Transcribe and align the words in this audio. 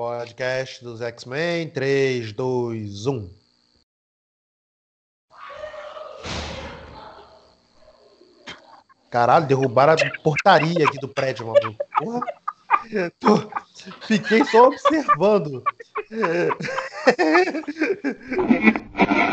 podcast 0.00 0.82
dos 0.82 1.02
X-Men. 1.02 1.68
3, 1.68 2.32
2, 2.32 3.06
1. 3.06 3.30
Caralho, 9.10 9.46
derrubaram 9.46 9.92
a 9.92 9.96
portaria 10.22 10.86
aqui 10.86 10.98
do 11.00 11.08
prédio, 11.08 11.48
mano. 11.48 11.76
Porra. 11.98 12.22
Tô... 13.18 13.36
Fiquei 14.06 14.42
só 14.46 14.68
observando. 14.68 15.62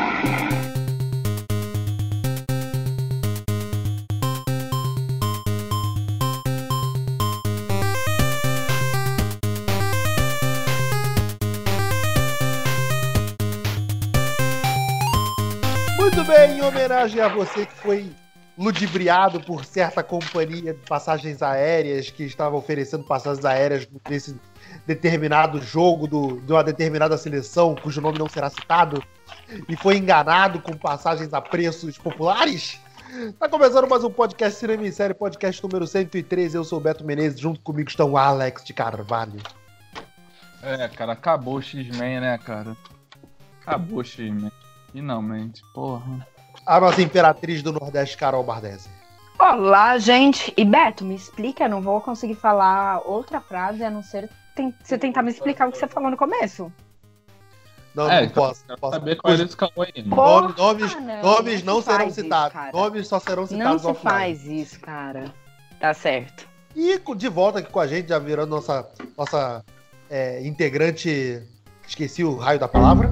em 16.48 16.62
homenagem 16.62 17.20
a 17.20 17.28
você 17.28 17.66
que 17.66 17.76
foi 17.76 18.12
ludibriado 18.58 19.40
por 19.42 19.64
certa 19.66 20.02
companhia 20.02 20.74
de 20.74 20.80
passagens 20.88 21.44
aéreas 21.44 22.10
que 22.10 22.24
estava 22.24 22.56
oferecendo 22.56 23.04
passagens 23.04 23.46
aéreas 23.46 23.88
nesse 24.10 24.40
determinado 24.86 25.62
jogo 25.62 26.08
do, 26.08 26.42
de 26.42 26.52
uma 26.52 26.64
determinada 26.64 27.18
seleção 27.18 27.76
cujo 27.76 28.02
nome 28.02 28.18
não 28.18 28.28
será 28.28 28.50
citado 28.50 29.04
e 29.70 29.76
foi 29.76 29.98
enganado 29.98 30.60
com 30.62 30.74
passagens 30.74 31.34
a 31.34 31.42
preços 31.42 31.98
populares. 31.98 32.80
Tá 33.40 33.48
começando 33.48 33.88
mais 33.88 34.04
um 34.04 34.10
podcast 34.10 34.60
Cinema 34.60 34.88
em 34.88 34.92
Série, 34.92 35.14
podcast 35.14 35.62
número 35.64 35.86
113. 35.86 36.58
Eu 36.58 36.64
sou 36.64 36.80
o 36.80 36.82
Beto 36.82 37.06
Menezes, 37.06 37.40
junto 37.40 37.60
comigo 37.62 37.90
estão 37.90 38.12
o 38.12 38.18
Alex 38.18 38.64
de 38.64 38.74
Carvalho. 38.74 39.40
É, 40.64 40.88
cara, 40.88 41.14
acabou 41.14 41.56
o 41.56 41.62
X-Men, 41.62 42.22
né, 42.22 42.38
cara? 42.38 42.76
Acabou 43.62 44.00
o 44.00 44.04
X-Men. 44.04 44.52
Finalmente, 44.92 45.62
porra. 45.74 46.26
A 46.68 46.80
nossa 46.82 47.02
imperatriz 47.02 47.64
do 47.64 47.72
Nordeste, 47.72 48.18
Carol 48.18 48.44
Bardesi. 48.44 48.90
Olá, 49.40 49.98
gente. 49.98 50.54
E 50.58 50.66
Beto, 50.66 51.06
me 51.06 51.16
explica, 51.16 51.64
eu 51.64 51.70
não 51.70 51.82
vou 51.82 52.02
conseguir 52.02 52.36
falar 52.36 53.00
outra 53.06 53.40
frase 53.40 53.84
a 53.84 53.90
não 53.90 54.04
ser 54.04 54.30
tem- 54.56 54.74
você 54.84 54.98
tentar 54.98 55.22
me 55.22 55.32
explicar 55.32 55.68
o 55.70 55.72
que 55.72 55.78
você 55.78 55.88
falou 55.88 56.10
no 56.12 56.18
começo. 56.18 56.70
Não, 57.96 58.10
É, 58.12 58.18
não 58.20 58.24
então, 58.26 58.44
posso. 58.48 58.62
Não 58.62 58.68
Quero 58.76 58.82
posso. 58.82 58.94
saber 59.00 59.16
qual 59.16 59.34
é 59.34 59.38
esse 59.38 59.56
caô 59.58 59.72
aí. 59.78 60.04
mano. 60.04 60.16
Porra, 60.16 60.42
Nome- 60.42 60.56
nomes 60.58 60.96
não, 60.96 61.22
nomes 61.22 61.64
não 61.64 61.74
não 61.76 61.82
se 61.82 61.90
serão 61.92 62.08
isso, 62.08 62.22
citados. 62.22 62.54
cara. 62.54 62.72
nomes 62.74 63.08
só 63.08 63.20
serão 63.20 63.44
Não 63.44 63.48
citados 63.48 63.82
se 63.82 63.88
offline. 63.88 64.12
faz 64.18 64.46
isso, 64.46 64.80
cara. 64.82 65.34
Tá 65.80 65.94
certo. 65.94 66.48
E 66.76 67.00
de 67.16 67.30
volta 67.30 67.60
aqui 67.60 67.72
com 67.72 67.80
a 67.80 67.88
gente, 67.88 68.10
já 68.10 68.20
virando 68.20 68.50
nossa, 68.56 68.88
nossa 69.18 69.64
é, 70.10 70.46
integrante. 70.46 71.42
Esqueci 71.88 72.24
o 72.24 72.36
raio 72.36 72.60
da 72.60 72.68
palavra. 72.68 73.12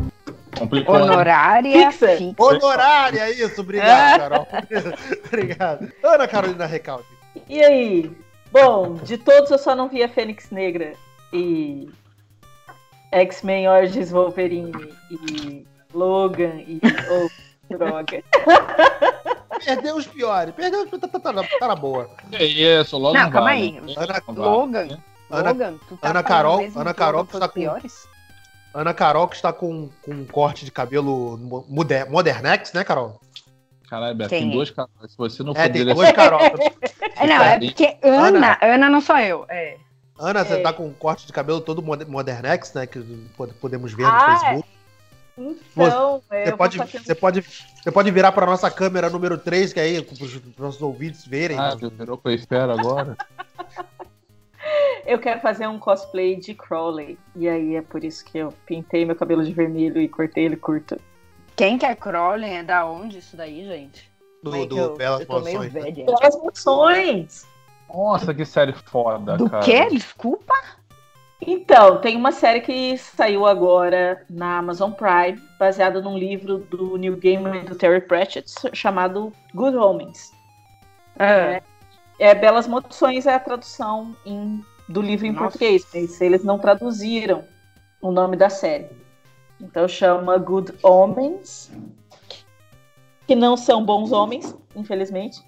Complicou. 0.58 0.96
né? 0.98 1.02
Honorária 1.04 1.92
Fixa. 1.92 2.18
fixa. 2.18 2.36
Honorária, 2.44 3.30
isso, 3.32 3.60
É. 3.60 3.62
obrigado, 3.62 4.20
Carol. 4.20 4.48
obrigado. 5.28 5.92
Ana 6.04 6.28
Carolina 6.28 6.66
Recalde. 6.66 7.06
E 7.50 7.64
aí? 7.64 8.12
Bom, 8.52 8.94
de 8.96 9.18
todos 9.18 9.52
eu 9.52 9.58
só 9.58 9.76
não 9.76 9.90
vi 9.90 10.02
a 10.04 10.08
Fênix 10.10 10.50
Negra 10.50 10.94
e 11.34 11.90
X-Men 13.12 13.68
Origins 13.68 14.12
Wolverine 14.12 14.72
e 15.12 15.66
Logan 15.94 16.56
e. 16.60 16.80
Oh, 17.68 17.78
droga. 17.78 18.24
Perdeu 19.66 19.96
os 19.96 20.06
piores. 20.06 20.54
Perdeu 20.54 20.84
os 20.84 20.90
tá, 20.92 21.08
tá, 21.08 21.20
tá, 21.20 21.34
tá 21.60 21.68
na 21.68 21.76
boa. 21.76 22.10
Que 22.32 22.44
isso, 22.44 22.98
logo 22.98 23.18
Não, 23.18 23.30
calma 23.32 23.50
vai, 23.50 23.58
aí. 23.62 23.72
né? 23.82 23.94
Ana- 23.98 24.22
Logan. 24.28 24.86
né? 24.86 24.98
Ana- 25.32 25.50
Logan, 25.52 25.74
tu 25.90 25.98
tá 25.98 26.10
Ana 26.10 26.24
Carol- 26.24 26.68
Ana 26.76 26.94
Carol 26.94 27.22
Logan 27.22 27.26
está 27.34 27.40
dos 27.40 27.48
com- 27.48 27.60
piores? 27.60 28.08
Ana 28.76 28.94
Carol, 28.94 29.28
que 29.30 29.36
está 29.38 29.54
com, 29.54 29.90
com 30.04 30.12
um 30.12 30.26
corte 30.26 30.66
de 30.66 30.72
cabelo 30.72 31.38
mo- 31.38 31.66
moder, 31.70 32.10
Modernex, 32.12 32.74
né, 32.74 32.84
Carol? 32.84 33.20
Caralho, 33.90 34.16
Beto, 34.16 34.30
tem 34.32 34.50
é? 34.50 34.54
dois 34.54 34.70
caras. 34.70 34.92
Se 35.08 35.18
você 35.18 35.44
não 35.44 35.54
É, 35.56 35.70
tem 35.70 35.86
duas 35.86 36.12
Carol. 36.12 36.40
É, 37.18 37.26
não, 37.28 37.42
é 37.42 37.58
porque 37.60 37.96
Ana, 38.04 38.58
Ana 38.62 38.90
não 38.90 39.00
sou 39.00 39.18
eu. 39.18 39.46
É. 39.48 39.78
Ana, 40.20 40.44
você 40.44 40.56
É. 40.56 40.62
tá 40.62 40.74
com 40.74 40.86
um 40.88 40.92
corte 40.94 41.26
de 41.26 41.32
cabelo 41.32 41.62
todo 41.62 41.82
moder- 41.82 42.08
Modernex, 42.08 42.74
né? 42.74 42.86
Que 42.86 43.00
pod- 43.38 43.54
podemos 43.54 43.94
ver 43.94 44.04
no 44.04 44.10
Ah, 44.10 44.38
Facebook. 44.40 44.68
Então, 45.38 46.22
Você 46.30 46.50
eu 46.52 46.58
pode, 46.58 46.78
você, 46.78 47.16
pode, 47.16 47.42
você 47.42 47.92
pode 47.92 48.12
virar 48.12 48.32
para 48.34 48.46
nossa 48.46 48.70
câmera 48.70 49.10
número 49.10 49.38
3, 49.38 49.72
que 49.72 49.80
aí 49.80 50.02
para 50.02 50.14
os 50.26 50.42
nossos 50.58 50.82
ouvintes 50.82 51.26
verem. 51.26 51.58
Ah, 51.58 51.76
viu, 51.76 51.90
virou 51.90 52.18
pra 52.18 52.34
espera 52.34 52.74
agora. 52.74 53.16
eu 55.06 55.20
quero 55.20 55.40
fazer 55.42 55.68
um 55.68 55.78
cosplay 55.80 56.36
de 56.36 56.54
Crowley. 56.54 57.18
E 57.36 57.48
aí 57.48 57.76
é 57.76 57.82
por 57.82 58.04
isso 58.04 58.24
que 58.26 58.38
eu 58.38 58.54
pintei 58.66 59.06
meu 59.06 59.16
cabelo 59.16 59.44
de 59.44 59.54
vermelho 59.54 60.00
e 60.02 60.08
cortei 60.08 60.46
ele 60.46 60.56
curto. 60.58 60.98
Quem 61.56 61.78
que 61.78 61.86
é 61.86 61.96
Crowley? 61.96 62.52
É 62.52 62.64
da 62.64 62.86
onde 62.86 63.20
isso 63.20 63.36
daí, 63.38 63.66
gente? 63.66 64.12
do, 64.44 64.52
Como 64.52 64.64
é 64.64 64.68
do 64.68 64.78
eu- 64.78 64.96
Belas 64.96 65.22
Eu 65.22 65.28
Mansões. 65.28 65.74
né? 65.74 65.82
velha. 65.82 66.06
Emoções! 66.34 67.48
Nossa, 67.92 68.34
que 68.34 68.46
série 68.46 68.74
foda, 68.74 69.38
Do 69.38 69.50
cara. 69.50 69.64
quê? 69.64 69.88
Desculpa? 69.90 70.54
Então, 71.42 72.00
tem 72.00 72.16
uma 72.16 72.32
série 72.32 72.62
que 72.62 72.98
saiu 72.98 73.46
agora 73.46 74.24
na 74.30 74.58
Amazon 74.58 74.92
Prime, 74.92 75.40
baseada 75.60 76.02
num 76.02 76.18
livro 76.18 76.58
do 76.60 76.98
Neil 76.98 77.18
Gaiman 77.18 77.58
e 77.58 77.64
do 77.66 77.76
Terry 77.76 78.02
Pratchett, 78.02 78.52
chamado 78.74 79.32
Good 79.54 79.78
Homens. 79.78 80.32
É. 81.20 81.26
É, 81.58 81.64
Belas 82.36 82.68
Moções 82.68 83.26
é 83.26 83.34
a 83.36 83.40
tradução 83.40 84.16
em- 84.26 84.64
do 84.88 85.02
livro 85.02 85.26
em 85.26 85.32
Nossa. 85.32 85.44
português, 85.44 85.86
mas 85.94 86.22
eles 86.22 86.44
não 86.44 86.58
traduziram 86.60 87.44
o 88.02 88.12
nome 88.12 88.38
da 88.38 88.50
série. 88.50 88.88
Então 89.60 89.88
chama 89.88 90.38
Good 90.38 90.74
Homens, 90.84 91.72
que 93.28 93.36
não 93.36 93.58
são 93.58 93.84
bons 93.84 94.12
homens, 94.12 94.56
infelizmente. 94.76 95.42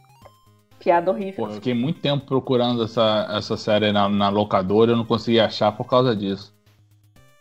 Piada 0.79 1.11
horrível. 1.11 1.45
Pô, 1.45 1.51
eu 1.51 1.56
fiquei 1.56 1.73
muito 1.73 2.00
tempo 2.00 2.25
procurando 2.25 2.83
essa, 2.83 3.27
essa 3.31 3.57
série 3.57 3.91
na, 3.91 4.07
na 4.09 4.29
locadora 4.29 4.91
e 4.91 4.94
eu 4.94 4.97
não 4.97 5.06
consegui 5.06 5.39
achar 5.39 5.72
por 5.72 5.85
causa 5.85 6.16
disso. 6.16 6.56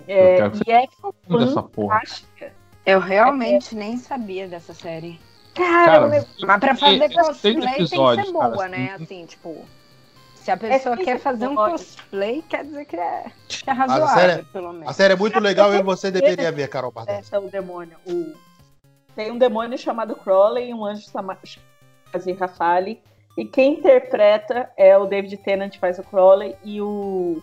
É, 0.09 0.38
e 0.66 0.70
é 0.70 0.86
Como 1.26 1.38
dessa 1.38 1.62
porra. 1.62 1.97
fantástica. 1.97 2.53
Eu 2.84 3.00
realmente 3.00 3.75
nem 3.75 3.97
sabia 3.97 4.47
dessa 4.47 4.72
série. 4.72 5.19
Cara, 5.56 6.09
Cara, 6.09 6.27
Mas 6.41 6.61
pra 6.61 6.75
fazer 6.77 7.05
é 7.05 7.09
cosplay 7.09 7.55
tem 7.61 7.75
que 7.77 7.87
ser 7.89 7.97
cara, 7.97 8.25
boa, 8.33 8.69
né? 8.69 8.93
assim. 8.94 9.05
Assim, 9.05 9.27
tipo. 9.27 9.65
Se 10.37 10.50
a 10.53 10.56
pessoa 10.56 10.94
seis 10.94 11.05
quer 11.06 11.19
fazer 11.19 11.49
um 11.49 11.56
cosplay, 11.56 12.44
quer 12.49 12.65
dizer 12.65 12.84
que 12.84 12.94
é, 12.97 13.25
que 13.49 13.69
é 13.69 13.72
a 13.72 13.75
razoável, 13.75 14.15
série- 14.15 14.43
pelo 14.45 14.69
A 14.69 14.72
menos. 14.72 14.95
série 14.97 15.15
é 15.15 15.16
muito 15.16 15.41
legal 15.41 15.75
e 15.75 15.83
você 15.83 16.09
deveria 16.11 16.53
ver, 16.53 16.69
Carol 16.69 16.93
Bardesi. 16.93 17.19
Essa 17.19 17.37
é 17.37 17.39
o 17.41 17.49
demônio. 17.49 17.97
O... 18.06 18.33
Tem 19.16 19.33
um 19.33 19.39
demônio 19.39 19.77
chamado 19.77 20.15
Crowley 20.15 20.71
e 20.71 20.75
um 20.75 20.84
anjo 20.84 21.11
chamado 21.11 21.41
Rafale. 22.39 23.03
E 23.37 23.45
quem 23.45 23.75
interpreta 23.75 24.71
é 24.77 24.97
o 24.97 25.06
David 25.06 25.37
Tennant 25.39 25.77
faz 25.78 25.99
o 25.99 26.03
Crowley 26.05 26.55
e 26.65 26.81
o 26.81 27.43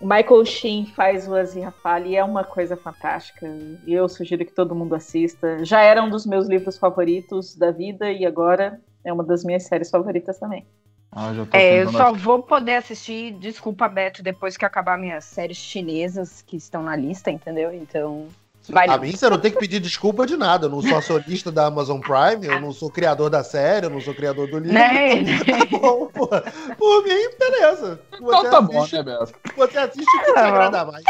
Michael 0.00 0.44
Sheen 0.44 0.86
faz 0.86 1.28
o 1.28 1.34
Aziraphale. 1.34 2.10
E 2.10 2.16
é 2.16 2.24
uma 2.24 2.44
coisa 2.44 2.76
fantástica. 2.76 3.46
E 3.86 3.92
eu 3.92 4.08
sugiro 4.08 4.44
que 4.44 4.52
todo 4.52 4.74
mundo 4.74 4.94
assista. 4.94 5.64
Já 5.64 5.82
era 5.82 6.02
um 6.02 6.10
dos 6.10 6.24
meus 6.24 6.46
livros 6.46 6.78
favoritos 6.78 7.54
da 7.54 7.70
vida 7.70 8.10
e 8.10 8.24
agora 8.24 8.80
é 9.04 9.12
uma 9.12 9.24
das 9.24 9.44
minhas 9.44 9.64
séries 9.64 9.90
favoritas 9.90 10.38
também. 10.38 10.66
Ah, 11.10 11.32
já 11.32 11.46
tô 11.46 11.56
É, 11.56 11.82
eu 11.82 11.90
só 11.90 12.12
vou 12.12 12.42
poder 12.42 12.74
assistir, 12.74 13.32
desculpa, 13.32 13.88
Beto, 13.88 14.22
depois 14.22 14.56
que 14.56 14.64
acabar 14.64 14.98
minhas 14.98 15.24
séries 15.24 15.56
chinesas 15.56 16.42
que 16.42 16.56
estão 16.56 16.82
na 16.82 16.94
lista, 16.94 17.30
entendeu? 17.30 17.72
Então. 17.72 18.28
Vai 18.72 18.86
A 18.88 18.96
não. 18.96 19.02
mim 19.02 19.12
você 19.16 19.28
não 19.30 19.38
tem 19.38 19.50
que 19.50 19.58
pedir 19.58 19.80
desculpa 19.80 20.26
de 20.26 20.36
nada. 20.36 20.66
Eu 20.66 20.70
não 20.70 20.82
sou 20.82 20.96
acionista 20.98 21.50
da 21.50 21.66
Amazon 21.66 22.00
Prime, 22.00 22.46
eu 22.46 22.60
não 22.60 22.72
sou 22.72 22.90
criador 22.90 23.30
da 23.30 23.42
série, 23.42 23.86
eu 23.86 23.90
não 23.90 24.00
sou 24.00 24.14
criador 24.14 24.48
do 24.50 24.58
livro. 24.58 24.72
Né? 24.74 25.24
Tá 25.44 25.78
bom, 25.78 26.06
pô. 26.06 26.28
Por 26.76 27.04
mim, 27.04 27.30
beleza. 27.38 28.00
Você 28.10 28.22
Então 28.22 28.50
tá 28.50 28.60
bom, 28.60 28.78
assiste, 28.78 28.96
né, 28.96 29.02
Beto? 29.02 29.32
Você 29.56 29.78
assiste 29.78 30.06
o 30.16 30.18
que 30.20 30.24
te 30.26 30.34
Tá 30.34 30.42
bom. 30.42 30.48
agrada 30.48 30.84
mais. 30.84 31.04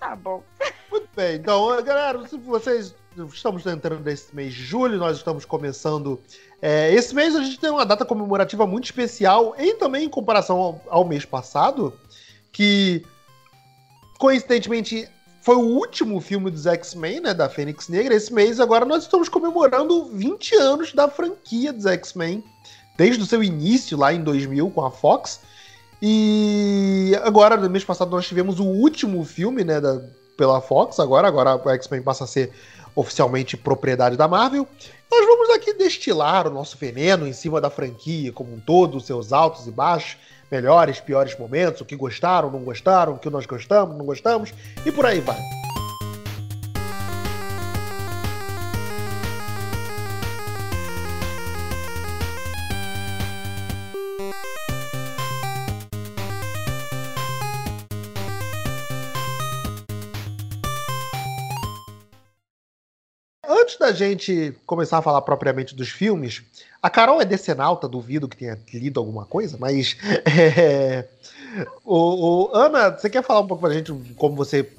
Tá 0.00 0.16
bom. 0.16 0.42
Muito 0.90 1.08
bem, 1.16 1.36
então, 1.36 1.82
galera, 1.82 2.26
se 2.28 2.36
vocês. 2.38 2.94
Estamos 3.32 3.64
entrando 3.66 4.02
nesse 4.02 4.34
mês 4.34 4.52
de 4.52 4.64
julho, 4.64 4.98
nós 4.98 5.16
estamos 5.18 5.44
começando. 5.44 6.20
é, 6.60 6.92
esse 6.92 7.14
mês 7.14 7.36
a 7.36 7.42
gente 7.44 7.60
tem 7.60 7.70
uma 7.70 7.86
data 7.86 8.04
comemorativa 8.04 8.66
muito 8.66 8.84
especial, 8.86 9.54
e 9.56 9.74
também 9.74 10.04
em 10.06 10.08
comparação 10.08 10.58
ao, 10.58 10.80
ao 10.88 11.04
mês 11.04 11.24
passado, 11.24 11.92
que 12.50 13.04
coincidentemente 14.18 15.08
foi 15.44 15.56
o 15.56 15.60
último 15.60 16.22
filme 16.22 16.50
dos 16.50 16.64
X-Men, 16.64 17.20
né, 17.20 17.34
da 17.34 17.50
Fênix 17.50 17.86
Negra. 17.90 18.14
Esse 18.14 18.32
mês 18.32 18.58
agora 18.58 18.86
nós 18.86 19.02
estamos 19.02 19.28
comemorando 19.28 20.06
20 20.06 20.54
anos 20.54 20.94
da 20.94 21.06
franquia 21.06 21.70
dos 21.70 21.84
X-Men, 21.84 22.42
desde 22.96 23.22
o 23.22 23.26
seu 23.26 23.44
início 23.44 23.98
lá 23.98 24.10
em 24.10 24.22
2000 24.22 24.70
com 24.70 24.82
a 24.82 24.90
Fox. 24.90 25.40
E 26.00 27.12
agora, 27.22 27.58
no 27.58 27.68
mês 27.68 27.84
passado, 27.84 28.10
nós 28.10 28.26
tivemos 28.26 28.58
o 28.58 28.64
último 28.64 29.22
filme, 29.22 29.62
né, 29.64 29.82
da, 29.82 30.00
pela 30.34 30.62
Fox. 30.62 30.98
Agora, 30.98 31.28
agora 31.28 31.56
o 31.56 31.70
X-Men 31.72 32.00
passa 32.00 32.24
a 32.24 32.26
ser 32.26 32.50
oficialmente 32.96 33.54
propriedade 33.54 34.16
da 34.16 34.26
Marvel. 34.26 34.66
Nós 35.10 35.26
vamos 35.26 35.50
aqui 35.50 35.74
destilar 35.74 36.48
o 36.48 36.50
nosso 36.50 36.78
veneno 36.78 37.28
em 37.28 37.34
cima 37.34 37.60
da 37.60 37.68
franquia 37.68 38.32
como 38.32 38.54
um 38.54 38.60
todo, 38.60 38.96
os 38.96 39.04
seus 39.04 39.30
altos 39.30 39.66
e 39.66 39.70
baixos, 39.70 40.16
melhores, 40.50 41.00
piores 41.00 41.38
momentos, 41.38 41.80
o 41.80 41.84
que 41.84 41.96
gostaram, 41.96 42.50
não 42.50 42.60
gostaram, 42.60 43.14
o 43.14 43.18
que 43.18 43.30
nós 43.30 43.46
gostamos, 43.46 43.96
não 43.96 44.04
gostamos, 44.04 44.52
e 44.84 44.92
por 44.92 45.06
aí 45.06 45.20
vai. 45.20 45.63
Antes 63.48 63.76
da 63.78 63.92
gente 63.92 64.54
começar 64.66 64.98
a 64.98 65.02
falar 65.02 65.20
propriamente 65.22 65.74
dos 65.74 65.88
filmes, 65.88 66.42
a 66.82 66.88
Carol 66.90 67.20
é 67.20 67.24
decenalta, 67.24 67.88
duvido 67.88 68.28
que 68.28 68.36
tenha 68.36 68.58
lido 68.72 69.00
alguma 69.00 69.24
coisa, 69.24 69.56
mas. 69.58 69.96
é, 70.58 71.08
o, 71.84 72.50
o- 72.50 72.54
Ana, 72.54 72.90
você 72.90 73.08
quer 73.08 73.22
falar 73.22 73.40
um 73.40 73.46
pouco 73.46 73.62
pra 73.62 73.72
gente 73.74 73.92
como 74.16 74.34
você. 74.36 74.70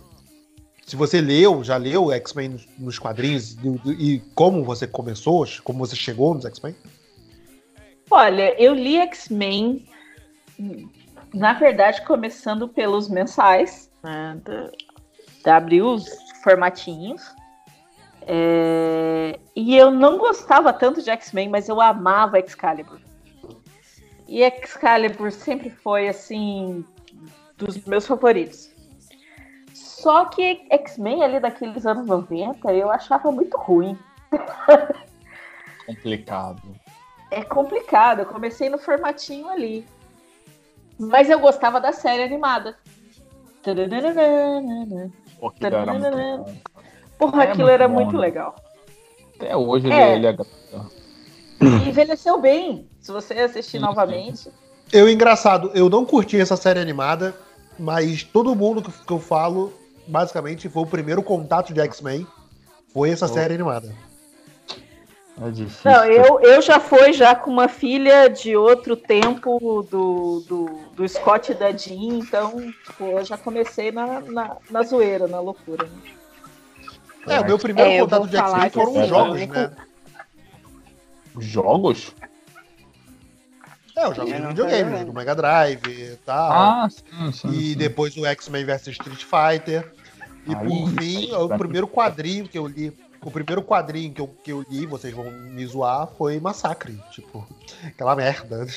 Se 0.86 0.96
você 0.96 1.20
leu, 1.20 1.64
já 1.64 1.78
leu 1.78 2.12
X-Men 2.12 2.60
nos- 2.78 3.00
quadrinhos 3.00 3.58
e, 3.86 3.90
e 4.16 4.20
como 4.36 4.64
você 4.64 4.86
começou, 4.86 5.46
como 5.64 5.80
você 5.80 5.96
chegou 5.96 6.34
nos 6.34 6.46
X-Men? 6.46 6.76
Olha, 8.12 8.54
eu 8.62 8.74
li 8.76 8.98
X-Men, 8.98 9.84
na 11.34 11.54
verdade, 11.54 12.06
começando 12.06 12.68
pelos 12.68 13.10
mensais, 13.10 13.90
né, 14.04 14.40
da, 15.44 15.58
abriu 15.58 15.88
os 15.90 16.06
formatinhos. 16.44 17.24
É, 18.28 19.40
e 19.56 19.76
eu 19.78 19.92
não 19.92 20.18
gostava 20.18 20.74
tanto 20.74 21.02
de 21.02 21.10
X-Men, 21.10 21.50
mas 21.50 21.70
eu 21.70 21.80
amava 21.80 22.40
Excalibur. 22.40 23.00
E 24.28 24.42
Excalibur 24.42 25.32
sempre 25.32 25.70
foi, 25.70 26.08
assim, 26.08 26.84
dos 27.58 27.78
meus 27.86 28.08
favoritos. 28.08 28.72
Só 29.74 30.26
que 30.26 30.66
X-Men 30.70 31.24
ali 31.24 31.40
daqueles 31.40 31.86
anos 31.86 32.06
90 32.08 32.74
eu 32.74 32.90
achava 32.92 33.32
muito 33.32 33.58
ruim. 33.58 33.98
Complicado. 35.86 36.62
É 37.30 37.44
complicado, 37.44 38.20
eu 38.20 38.26
comecei 38.26 38.70
no 38.70 38.78
formatinho 38.78 39.50
ali. 39.50 39.86
Mas 40.98 41.30
eu 41.30 41.40
gostava 41.40 41.80
da 41.80 41.92
série 41.92 42.24
animada. 42.24 42.78
Pô, 45.40 45.48
aquilo 45.48 45.76
era 45.76 45.94
muito 45.94 46.12
bom. 46.12 46.56
Porra, 47.18 47.44
É 47.44 47.48
aquilo 47.48 47.64
muito 47.64 47.74
era 47.74 47.88
bom, 47.88 47.94
muito 47.94 48.14
né? 48.14 48.20
legal. 48.20 48.56
Até 49.36 49.56
hoje 49.56 49.92
É. 49.92 50.16
ele, 50.16 50.28
é. 50.28 50.36
E 51.62 51.90
envelheceu 51.90 52.40
bem. 52.40 52.88
Se 53.00 53.12
você 53.12 53.34
assistir 53.36 53.78
Sim, 53.78 53.80
novamente. 53.80 54.50
Eu, 54.92 55.10
engraçado, 55.10 55.72
eu 55.74 55.90
não 55.90 56.06
curti 56.06 56.40
essa 56.40 56.56
série 56.56 56.80
animada, 56.80 57.36
mas 57.80 58.24
todo 58.24 58.56
mundo 58.56 58.82
que, 58.82 58.92
que 58.92 59.12
eu 59.14 59.20
falo, 59.20 59.74
basicamente, 60.08 60.70
foi 60.70 60.84
o 60.84 60.88
primeiro 60.88 61.24
contato 61.24 61.74
de 61.74 61.80
X-Men, 61.82 62.26
foi 62.94 63.10
essa 63.10 63.26
Oh. 63.26 63.30
série 63.30 63.54
animada. 63.56 63.94
É 65.42 65.50
difícil. 65.52 65.92
Não, 65.92 66.06
eu, 66.06 66.40
eu 66.42 66.62
já 66.62 66.80
fui 66.80 67.12
já 67.12 67.36
com 67.36 67.52
uma 67.52 67.68
filha 67.68 68.30
de 68.30 68.56
outro 68.56 68.96
tempo 68.96 69.60
do, 69.90 70.40
do, 70.48 70.80
do 70.96 71.10
Scott 71.10 71.52
e 71.52 71.56
da 71.56 71.72
Jean, 71.72 72.20
então 72.20 72.72
pô, 72.98 73.06
eu 73.20 73.26
já 73.26 73.38
comecei 73.38 73.92
na, 73.92 74.22
na, 74.22 74.56
na 74.70 74.84
zoeira, 74.84 75.28
na 75.28 75.40
loucura. 75.42 75.86
né? 75.86 75.92
É, 77.28 77.40
o 77.40 77.46
meu 77.46 77.58
primeiro 77.60 77.90
É, 77.92 78.00
contato 78.00 78.28
de 78.28 78.38
X-Men 78.38 78.70
foram 78.70 79.02
os 79.02 79.08
jogos, 79.08 79.42
eu- 79.42 79.48
né? 79.48 79.72
Jogos? 81.40 82.16
É, 83.96 84.08
os 84.10 84.16
jogos 84.16 84.34
de 84.34 84.42
videogame, 84.48 84.92
vendo. 84.92 85.06
do 85.08 85.14
Mega 85.14 85.34
Drive 85.36 85.86
e 85.88 86.18
tal. 86.26 86.52
Ah, 86.52 86.88
sim, 86.90 87.32
sim. 87.32 87.48
e 87.50 87.72
sim. 87.72 87.78
depois 87.78 88.16
o 88.18 88.26
X-Men 88.26 88.66
vs 88.66 88.88
Street 88.88 89.24
Fighter. 89.24 89.92
E 90.48 90.54
Aí, 90.56 90.68
por 90.68 90.90
fim, 91.02 91.32
o 91.34 91.58
primeiro 91.58 91.88
quadrinho 91.88 92.48
que 92.48 92.58
eu 92.58 92.68
li. 92.68 92.94
O 93.22 93.32
primeiro 93.32 93.64
quadrinho 93.64 94.14
que 94.14 94.22
eu, 94.22 94.28
que 94.44 94.52
eu 94.52 94.64
li, 94.70 94.86
vocês 94.86 95.12
vão 95.12 95.32
me 95.32 95.66
zoar, 95.66 96.08
foi 96.16 96.40
Massacre. 96.40 97.02
Tipo, 97.12 97.48
aquela 97.88 98.16
merda. 98.16 98.68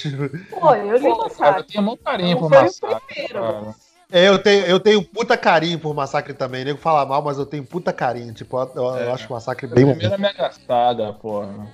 Pô, 0.49 0.75
eu 0.75 0.97
li 0.97 1.03
cara, 1.03 1.09
eu 1.13 1.17
Massacre. 1.19 1.63
tenho 1.65 1.85
muito 1.85 2.03
carinho 2.03 2.39
por 2.39 2.49
foi 2.49 2.59
o 2.59 2.63
Massacre. 2.63 3.07
primeiro. 3.07 3.35
cara. 3.41 3.75
É, 4.11 4.29
eu 4.29 4.39
tenho, 4.39 4.65
eu 4.65 4.81
tenho 4.81 5.03
puta 5.05 5.37
carinho 5.37 5.79
por 5.79 5.95
Massacre 5.95 6.33
também. 6.33 6.65
Nego 6.65 6.79
fala 6.79 7.05
mal, 7.05 7.23
mas 7.23 7.37
eu 7.39 7.45
tenho 7.45 7.65
puta 7.65 7.93
carinho. 7.93 8.33
Tipo, 8.33 8.59
eu, 8.75 8.85
eu 8.85 8.95
É. 8.97 9.13
acho 9.13 9.29
o 9.29 9.33
Massacre 9.33 9.67
A 9.67 9.75
bem 9.75 9.85
primeira 9.87 10.17
Mega 10.17 10.51
Saga, 10.67 11.13
porra. 11.13 11.67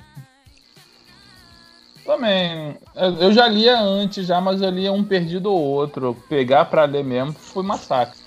Também. 2.04 2.76
Eu 2.94 3.12
eu 3.14 3.32
já 3.32 3.46
lia 3.46 3.78
antes, 3.80 4.26
já, 4.26 4.40
mas 4.40 4.60
eu 4.60 4.68
lia 4.70 4.92
um 4.92 5.04
perdido 5.04 5.50
ou 5.50 5.58
outro. 5.60 6.14
Pegar 6.28 6.64
pra 6.66 6.84
ler 6.84 7.04
mesmo 7.04 7.32
foi 7.32 7.62
massacre. 7.62 8.18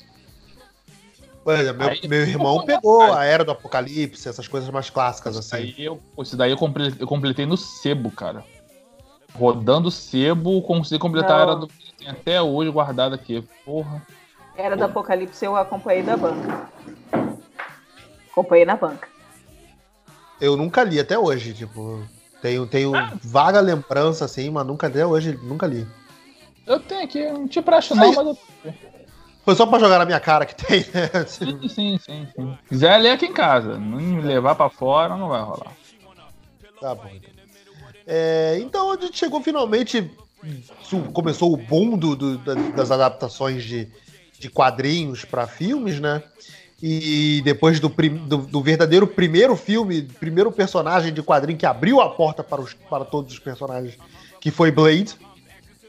Por 1.44 1.54
exemplo, 1.54 1.80
meu, 1.80 1.89
Aí- 1.89 2.07
meu 2.07 2.21
irmão 2.24 2.65
pegou 2.65 3.01
a 3.13 3.24
Era 3.24 3.44
do 3.45 3.51
Apocalipse, 3.51 4.27
essas 4.27 4.48
coisas 4.48 4.69
mais 4.69 4.89
clássicas, 4.89 5.38
assim. 5.38 5.56
Aí 5.57 5.75
eu, 5.77 6.01
isso 6.19 6.36
daí 6.36 6.51
eu 6.51 6.57
completei, 6.57 7.01
eu 7.01 7.07
completei 7.07 7.45
no 7.45 7.56
sebo, 7.56 8.09
cara. 8.12 8.44
Rodando 9.33 9.92
sebo, 9.92 10.62
consegui 10.62 11.00
completar 11.00 11.31
a 11.31 11.36
Não. 11.36 11.44
era 11.44 11.56
do 11.56 11.68
tem 12.07 12.12
até 12.12 12.42
hoje 12.42 12.71
guardado 12.71 13.13
aqui. 13.15 13.44
Porra. 13.65 14.01
Era 14.56 14.75
do 14.75 14.83
Apocalipse, 14.86 15.44
eu 15.44 15.56
acompanhei 15.56 16.01
da 16.04 16.15
banca. 16.18 16.69
Acompanhei 18.31 18.65
na 18.65 18.75
banca. 18.75 19.07
Eu 20.39 20.56
nunca 20.56 20.83
li 20.83 21.00
até 21.00 21.18
hoje, 21.18 21.54
tipo. 21.54 22.01
Tenho, 22.42 22.68
tenho 22.68 22.95
Ah. 22.95 23.13
vaga 23.24 23.59
lembrança, 23.59 24.25
assim, 24.25 24.50
mas 24.50 24.65
nunca 24.65 24.88
até 24.88 25.06
hoje 25.06 25.38
nunca 25.44 25.65
li. 25.68 25.88
Eu 26.65 26.80
tenho 26.80 27.04
aqui, 27.04 27.25
não 27.31 27.48
te 27.48 27.62
praxe 27.62 27.94
não, 27.95 28.13
mas 28.13 28.18
eu 28.27 28.38
Foi 29.44 29.56
só 29.56 29.65
pra 29.65 29.80
jogar 29.80 29.98
na 30.00 30.06
minha 30.06 30.19
cara 30.19 30.45
que 30.45 30.54
tem, 30.56 30.81
né? 30.94 31.25
Sim, 31.25 31.68
sim, 31.68 31.98
sim, 31.98 32.27
sim. 32.36 32.57
Quiser 32.68 32.98
ler 32.98 33.12
aqui 33.12 33.25
em 33.25 33.33
casa. 33.33 33.77
Não 33.77 33.98
me 33.98 34.21
levar 34.21 34.56
pra 34.56 34.69
fora, 34.69 35.15
não 35.18 35.30
vai 35.30 35.42
rolar. 35.42 35.71
Tá 36.80 36.94
bom. 36.94 37.09
Então, 37.09 37.31
É, 38.06 38.57
então 38.59 38.92
a 38.92 38.98
gente 38.98 39.18
chegou 39.18 39.42
finalmente. 39.42 40.09
Começou 41.13 41.54
o 41.54 41.57
boom 41.57 41.98
do- 41.98 42.16
do- 42.16 42.38
da- 42.38 42.54
das 42.54 42.92
adaptações 42.92 43.63
de, 43.63 43.88
de 44.39 44.50
quadrinhos 44.50 45.25
pra 45.25 45.48
filmes, 45.48 46.00
né? 46.00 46.24
E 46.81 47.42
depois 47.44 47.80
do, 47.80 47.89
prim- 47.89 48.18
do- 48.28 48.38
do 48.38 48.62
verdadeiro 48.62 49.07
primeiro 49.07 49.56
filme, 49.56 50.04
primeiro 50.04 50.51
personagem 50.51 51.12
de 51.12 51.24
quadrinho 51.24 51.57
que 51.57 51.66
abriu 51.66 52.00
a 52.00 52.10
porta 52.12 52.44
para, 52.44 52.62
os- 52.62 52.74
para 52.74 53.04
todos 53.04 53.34
os 53.34 53.39
personagens, 53.39 53.98
que 54.39 54.51
foi 54.51 54.72
Blade, 54.72 55.16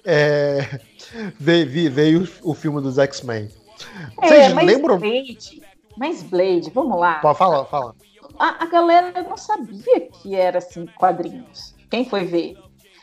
é, 0.04 0.80
veio, 1.38 1.92
veio 1.92 2.28
o 2.42 2.54
filme 2.54 2.80
dos 2.80 2.96
X-Men. 2.98 3.50
Vocês 4.16 4.46
É, 4.46 4.54
mas 4.54 4.66
lembram? 4.66 4.98
Blade, 4.98 5.62
mas 5.96 6.22
Blade, 6.22 6.70
vamos 6.70 6.98
lá. 6.98 7.20
Fala, 7.20 7.34
fala, 7.34 7.64
fala. 7.66 7.94
A, 8.38 8.64
a 8.64 8.66
galera 8.66 9.22
não 9.22 9.36
sabia 9.36 10.00
que 10.00 10.34
era 10.34 10.58
assim, 10.58 10.86
quadrinhos. 10.96 11.74
Quem 11.90 12.08
foi 12.08 12.24
ver? 12.24 12.56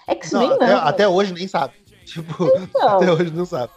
X-Men 0.07 0.49
Não, 0.49 0.57
não. 0.57 0.63
até, 0.65 0.73
até 0.73 1.07
hoje 1.07 1.33
nem 1.33 1.47
sabe. 1.47 1.73
Tipo, 2.05 2.45
Então, 2.57 2.89
até 2.89 3.11
hoje 3.11 3.31
não 3.31 3.45
sabe. 3.45 3.71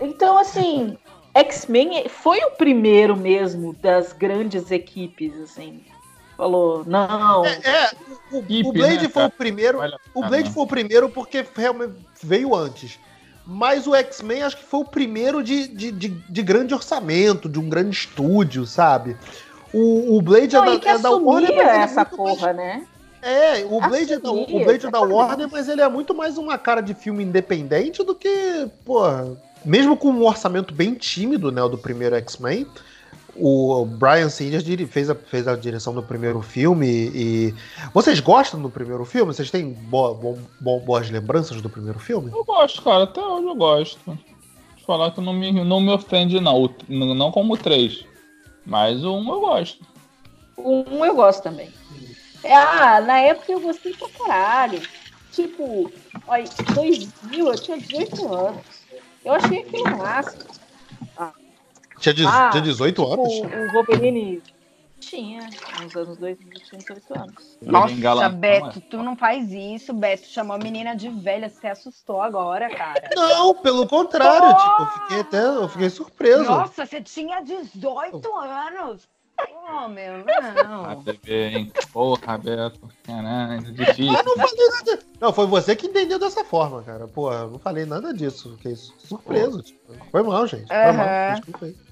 então, 0.00 0.36
assim, 0.36 0.98
X-Men 1.34 2.08
foi 2.08 2.38
o 2.44 2.50
primeiro 2.52 3.16
mesmo 3.16 3.72
das 3.74 4.12
grandes 4.12 4.70
equipes, 4.70 5.32
assim. 5.40 5.82
Falou, 6.36 6.84
não. 6.84 7.44
É, 7.46 7.60
é, 7.64 7.90
o, 8.32 8.38
Equipe, 8.38 8.68
o 8.68 8.72
Blade 8.72 9.02
né, 9.04 9.08
foi 9.08 9.22
cara? 9.22 9.26
o 9.28 9.30
primeiro. 9.30 9.78
Vale 9.78 9.96
O. 10.14 10.26
Blade 10.26 10.50
foi 10.50 10.62
o 10.64 10.66
primeiro 10.66 11.08
porque 11.08 11.44
realmente 11.56 11.94
veio 12.22 12.54
antes. 12.54 12.98
Mas 13.46 13.86
o 13.86 13.94
X-Men 13.94 14.42
acho 14.42 14.56
que 14.56 14.64
foi 14.64 14.80
o 14.80 14.84
primeiro 14.84 15.42
de, 15.42 15.68
de, 15.68 15.92
de, 15.92 16.08
de 16.08 16.42
grande 16.42 16.74
orçamento, 16.74 17.48
de 17.48 17.58
um 17.58 17.68
grande 17.68 17.96
estúdio, 17.96 18.66
sabe? 18.66 19.16
O, 19.72 20.16
o 20.16 20.22
Blade 20.22 20.54
não, 20.54 20.64
é, 20.64 20.74
e 20.74 20.78
que 20.78 20.86
da, 20.86 20.92
é 20.92 20.98
da 20.98 21.10
Warner, 21.10 21.56
mas 21.56 21.66
é 21.66 21.76
essa 21.82 22.00
muito 22.04 22.22
mais- 22.22 22.38
porra, 22.38 22.52
né? 22.52 22.86
É, 23.24 23.64
o 23.64 23.80
Blade, 23.80 24.12
é 24.12 24.18
da, 24.18 24.30
o 24.30 24.64
Blade 24.64 24.90
da. 24.90 25.00
Warner, 25.00 25.48
mas 25.50 25.68
ele 25.68 25.80
é 25.80 25.88
muito 25.88 26.14
mais 26.14 26.36
uma 26.36 26.58
cara 26.58 26.80
de 26.82 26.92
filme 26.94 27.24
independente 27.24 28.04
do 28.04 28.14
que, 28.14 28.68
porra. 28.84 29.36
Mesmo 29.64 29.96
com 29.96 30.10
um 30.10 30.26
orçamento 30.26 30.74
bem 30.74 30.92
tímido, 30.94 31.50
né, 31.50 31.62
o 31.62 31.68
do 31.70 31.78
primeiro 31.78 32.14
X-Men, 32.16 32.66
o 33.34 33.84
Brian 33.86 34.28
Singer 34.28 34.62
fez 34.86 35.08
a, 35.08 35.14
fez 35.14 35.48
a 35.48 35.56
direção 35.56 35.94
do 35.94 36.02
primeiro 36.02 36.42
filme 36.42 36.86
e. 37.14 37.54
Vocês 37.94 38.20
gostam 38.20 38.60
do 38.60 38.68
primeiro 38.68 39.04
filme? 39.06 39.32
Vocês 39.32 39.50
têm 39.50 39.72
bo- 39.72 40.14
bo- 40.14 40.38
bo- 40.60 40.80
boas 40.80 41.10
lembranças 41.10 41.62
do 41.62 41.70
primeiro 41.70 41.98
filme? 41.98 42.30
Eu 42.30 42.44
gosto, 42.44 42.82
cara. 42.82 43.04
Até 43.04 43.20
hoje 43.20 43.46
eu 43.46 43.54
gosto. 43.54 43.98
Vou 44.06 44.18
falar 44.86 45.10
que 45.12 45.20
não 45.22 45.32
me, 45.32 45.50
não 45.64 45.80
me 45.80 45.90
ofende, 45.90 46.38
não. 46.40 46.62
O- 46.64 46.74
não 46.88 47.32
como 47.32 47.54
o 47.54 47.56
3. 47.56 48.04
Mas 48.66 49.02
o 49.02 49.14
1 49.16 49.32
eu 49.32 49.40
gosto. 49.40 49.84
Um 50.56 51.04
eu 51.04 51.14
gosto 51.16 51.42
também. 51.42 51.70
Ah, 52.52 53.00
na 53.00 53.18
época 53.20 53.52
eu 53.52 53.60
gostei 53.60 53.92
pra 53.94 54.08
caralho. 54.10 54.82
Tipo, 55.32 55.90
olha, 56.28 56.44
2000, 56.74 57.48
eu 57.48 57.54
tinha 57.60 57.78
18 57.78 58.32
anos. 58.34 58.64
Eu 59.24 59.32
achei 59.32 59.60
aquilo 59.60 59.96
máximo. 59.96 60.44
Tinha, 61.98 62.14
de- 62.14 62.26
Ah, 62.26 62.50
tinha 62.50 62.62
18 62.62 63.02
Tipo, 63.02 63.12
anos? 63.14 63.68
o 63.68 63.72
Wolverine 63.72 64.42
Tinha, 65.00 65.50
nos 65.82 65.94
anos 65.96 66.16
2000, 66.16 66.50
tinha 66.60 66.78
18 66.78 67.18
anos. 67.18 67.58
Nossa, 67.60 67.94
Galã, 67.96 68.30
Beto, 68.30 68.64
não 68.80 68.82
tu 68.88 69.02
não 69.02 69.16
faz 69.16 69.52
isso, 69.52 69.92
Beto. 69.92 70.26
Chamou 70.26 70.56
a 70.56 70.58
menina 70.58 70.96
de 70.96 71.10
velha, 71.10 71.48
você 71.50 71.66
assustou 71.66 72.22
agora, 72.22 72.70
cara. 72.74 73.10
Não, 73.14 73.54
pelo 73.54 73.86
contrário, 73.86 74.48
tipo, 74.56 74.82
eu 74.82 74.86
fiquei 74.86 75.20
até, 75.20 75.44
eu 75.44 75.68
fiquei 75.68 75.90
surpreso. 75.90 76.44
Nossa, 76.44 76.86
você 76.86 77.02
tinha 77.02 77.40
18 77.42 78.34
anos. 78.34 79.02
Oh, 79.66 79.88
meu, 79.88 80.18
não. 80.18 80.84
Ah, 80.84 80.94
bebê, 80.94 81.48
hein? 81.48 81.72
Porra, 81.92 82.38
Beto. 82.38 82.80
Caralho, 83.02 83.72
difícil. 83.72 84.06
Eu 84.06 84.24
não 84.24 84.36
falei 84.36 84.68
nada. 84.70 84.98
Não, 85.20 85.32
foi 85.32 85.46
você 85.46 85.74
que 85.74 85.86
entendeu 85.86 86.18
dessa 86.18 86.44
forma, 86.44 86.82
cara. 86.82 87.08
Pô, 87.08 87.32
eu 87.32 87.50
não 87.50 87.58
falei 87.58 87.84
nada 87.84 88.12
disso. 88.12 88.54
Fiquei 88.56 88.76
surpreso. 88.76 89.62
Tipo, 89.62 89.92
foi 90.10 90.22
mal, 90.22 90.46
gente. 90.46 90.68
Foi 90.68 90.76
mal. 90.76 91.06
Aham. 91.06 91.34
Desculpa 91.34 91.66
aí. 91.66 91.76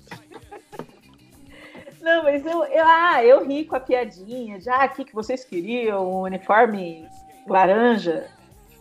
Não, 2.02 2.24
mas 2.24 2.44
eu, 2.44 2.64
eu, 2.64 2.84
ah, 2.84 3.24
eu 3.24 3.46
ri 3.46 3.64
com 3.64 3.76
a 3.76 3.80
piadinha. 3.80 4.60
Já 4.60 4.82
aqui 4.82 5.04
que 5.04 5.14
vocês 5.14 5.44
queriam 5.44 6.04
um 6.04 6.22
uniforme 6.22 7.08
laranja. 7.46 8.28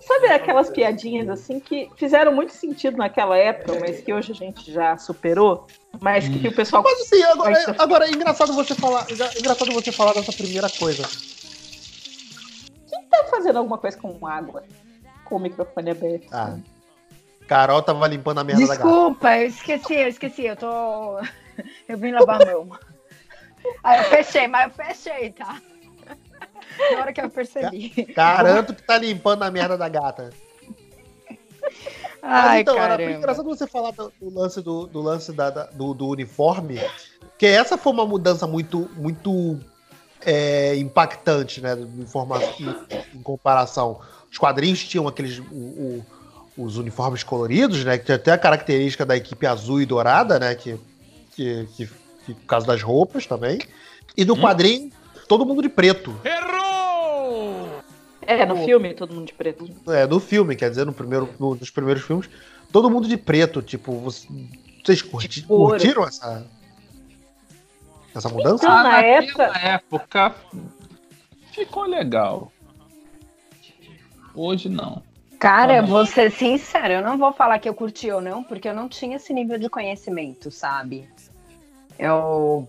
Sabe 0.01 0.27
aquelas 0.27 0.69
piadinhas 0.69 1.29
assim 1.29 1.59
que 1.59 1.89
fizeram 1.95 2.33
muito 2.33 2.53
sentido 2.53 2.97
naquela 2.97 3.37
época, 3.37 3.79
mas 3.79 4.01
que 4.01 4.11
hoje 4.11 4.31
a 4.31 4.35
gente 4.35 4.71
já 4.71 4.97
superou? 4.97 5.67
Mas 5.99 6.27
que, 6.27 6.47
o 6.47 6.55
pessoal. 6.55 6.81
Mas 6.83 7.01
assim, 7.01 7.21
agora, 7.23 7.75
agora 7.77 8.07
é 8.07 8.11
engraçado 8.11 8.53
você 8.53 8.73
falar. 8.73 9.05
é 9.09 9.39
Engraçado 9.39 9.71
você 9.71 9.91
falar 9.91 10.13
dessa 10.13 10.33
primeira 10.33 10.69
coisa. 10.69 11.03
tá 13.09 13.25
fazendo 13.29 13.57
alguma 13.57 13.77
coisa 13.77 13.97
com 13.97 14.25
água? 14.25 14.63
Com 15.25 15.35
o 15.35 15.39
microfone 15.39 15.91
aberto. 15.91 16.27
Ah. 16.31 16.57
Carol 17.47 17.81
tava 17.83 18.07
limpando 18.07 18.39
a 18.39 18.43
merda 18.43 18.65
da 18.65 18.75
gata. 18.75 18.87
Desculpa, 18.87 19.37
eu 19.37 19.47
esqueci, 19.47 19.93
eu 19.93 20.07
esqueci. 20.07 20.45
Eu 20.45 20.55
tô. 20.55 21.19
Eu 21.87 21.97
vim 21.97 22.11
lavar 22.11 22.41
a 22.41 22.45
mão. 22.45 22.69
Aí 23.83 23.99
eu 24.01 24.03
fechei, 24.05 24.47
mas 24.47 24.65
eu 24.65 24.85
fechei, 24.85 25.31
tá? 25.31 25.61
Na 26.91 26.99
hora 26.99 27.13
que 27.13 27.21
eu 27.21 27.29
percebi. 27.29 28.07
Garanto 28.15 28.73
que 28.73 28.81
tá 28.83 28.97
limpando 28.97 29.43
a 29.43 29.51
merda 29.51 29.77
da 29.77 29.87
gata. 29.89 30.29
Mas 32.21 32.45
Ai, 32.45 32.59
então, 32.61 32.75
era 32.77 32.97
caramba. 32.97 33.17
engraçado 33.17 33.45
você 33.45 33.65
falar 33.67 33.91
do, 33.91 34.13
do 34.21 34.29
lance, 34.39 34.61
do, 34.61 34.85
do 34.87 35.01
lance 35.01 35.31
da, 35.33 35.49
da- 35.49 35.65
do, 35.65 35.93
do 35.93 36.07
uniforme, 36.07 36.79
que 37.37 37.45
essa 37.47 37.77
foi 37.77 37.91
uma 37.93 38.05
mudança 38.05 38.45
muito, 38.45 38.89
muito 38.95 39.59
é, 40.23 40.75
impactante, 40.77 41.61
né? 41.61 41.73
Em, 41.73 42.05
forma, 42.05 42.39
em, 42.59 43.17
em 43.17 43.21
comparação. 43.23 43.99
Os 44.31 44.37
quadrinhos 44.37 44.83
tinham 44.87 45.07
aqueles. 45.07 45.39
o- 45.39 45.43
o- 45.43 46.05
os 46.57 46.75
uniformes 46.77 47.23
coloridos, 47.23 47.83
né? 47.85 47.97
Que 47.97 48.05
tinha 48.05 48.17
até 48.17 48.31
a 48.33 48.37
característica 48.37 49.05
da 49.05 49.15
equipe 49.15 49.47
azul 49.47 49.81
e 49.81 49.85
dourada, 49.85 50.37
né? 50.37 50.53
Que, 50.53 50.77
que, 51.33 51.65
que, 51.77 51.87
que 52.25 52.33
por 52.33 52.45
causa 52.45 52.67
das 52.67 52.83
roupas 52.83 53.25
também. 53.25 53.57
E 54.17 54.25
no 54.25 54.33
Hum. 54.35 54.41
quadrinho, 54.41 54.91
todo 55.29 55.45
mundo 55.45 55.61
de 55.61 55.69
preto. 55.69 56.13
É, 58.25 58.45
no 58.45 58.55
filme, 58.63 58.93
todo 58.93 59.13
mundo 59.13 59.25
de 59.27 59.33
preto. 59.33 59.67
É, 59.87 60.05
no 60.05 60.19
filme, 60.19 60.55
quer 60.55 60.69
dizer, 60.69 60.85
no 60.85 60.93
primeiro, 60.93 61.29
no- 61.39 61.55
nos 61.55 61.69
primeiros 61.69 62.03
filmes, 62.03 62.29
todo 62.71 62.89
mundo 62.89 63.07
de 63.07 63.17
preto, 63.17 63.61
tipo, 63.61 63.93
você- 63.93 64.27
vocês 64.83 65.01
curti- 65.01 65.41
Tipo 65.41 65.55
curtiram 65.69 66.03
essa, 66.07 66.45
essa 68.15 68.29
mudança? 68.29 68.63
Então, 68.63 68.69
na 68.75 68.83
naquela 68.83 69.05
época- 69.05 69.59
época 69.59 70.35
ficou 71.51 71.83
legal. 71.85 72.51
Hoje 74.33 74.69
não. 74.69 75.01
Cara, 75.39 75.79
Ah, 75.79 75.81
vou 75.81 76.05
ser 76.05 76.31
sincera, 76.31 76.93
eu 76.93 77.01
não 77.01 77.17
vou 77.17 77.33
falar 77.33 77.57
que 77.57 77.67
eu 77.67 77.73
curti 77.73 78.11
ou 78.11 78.21
não, 78.21 78.43
porque 78.43 78.69
eu 78.69 78.75
não 78.75 78.87
tinha 78.87 79.15
esse 79.15 79.33
nível 79.33 79.57
de 79.57 79.67
conhecimento, 79.69 80.51
sabe? 80.51 81.09
Eu. 81.97 82.67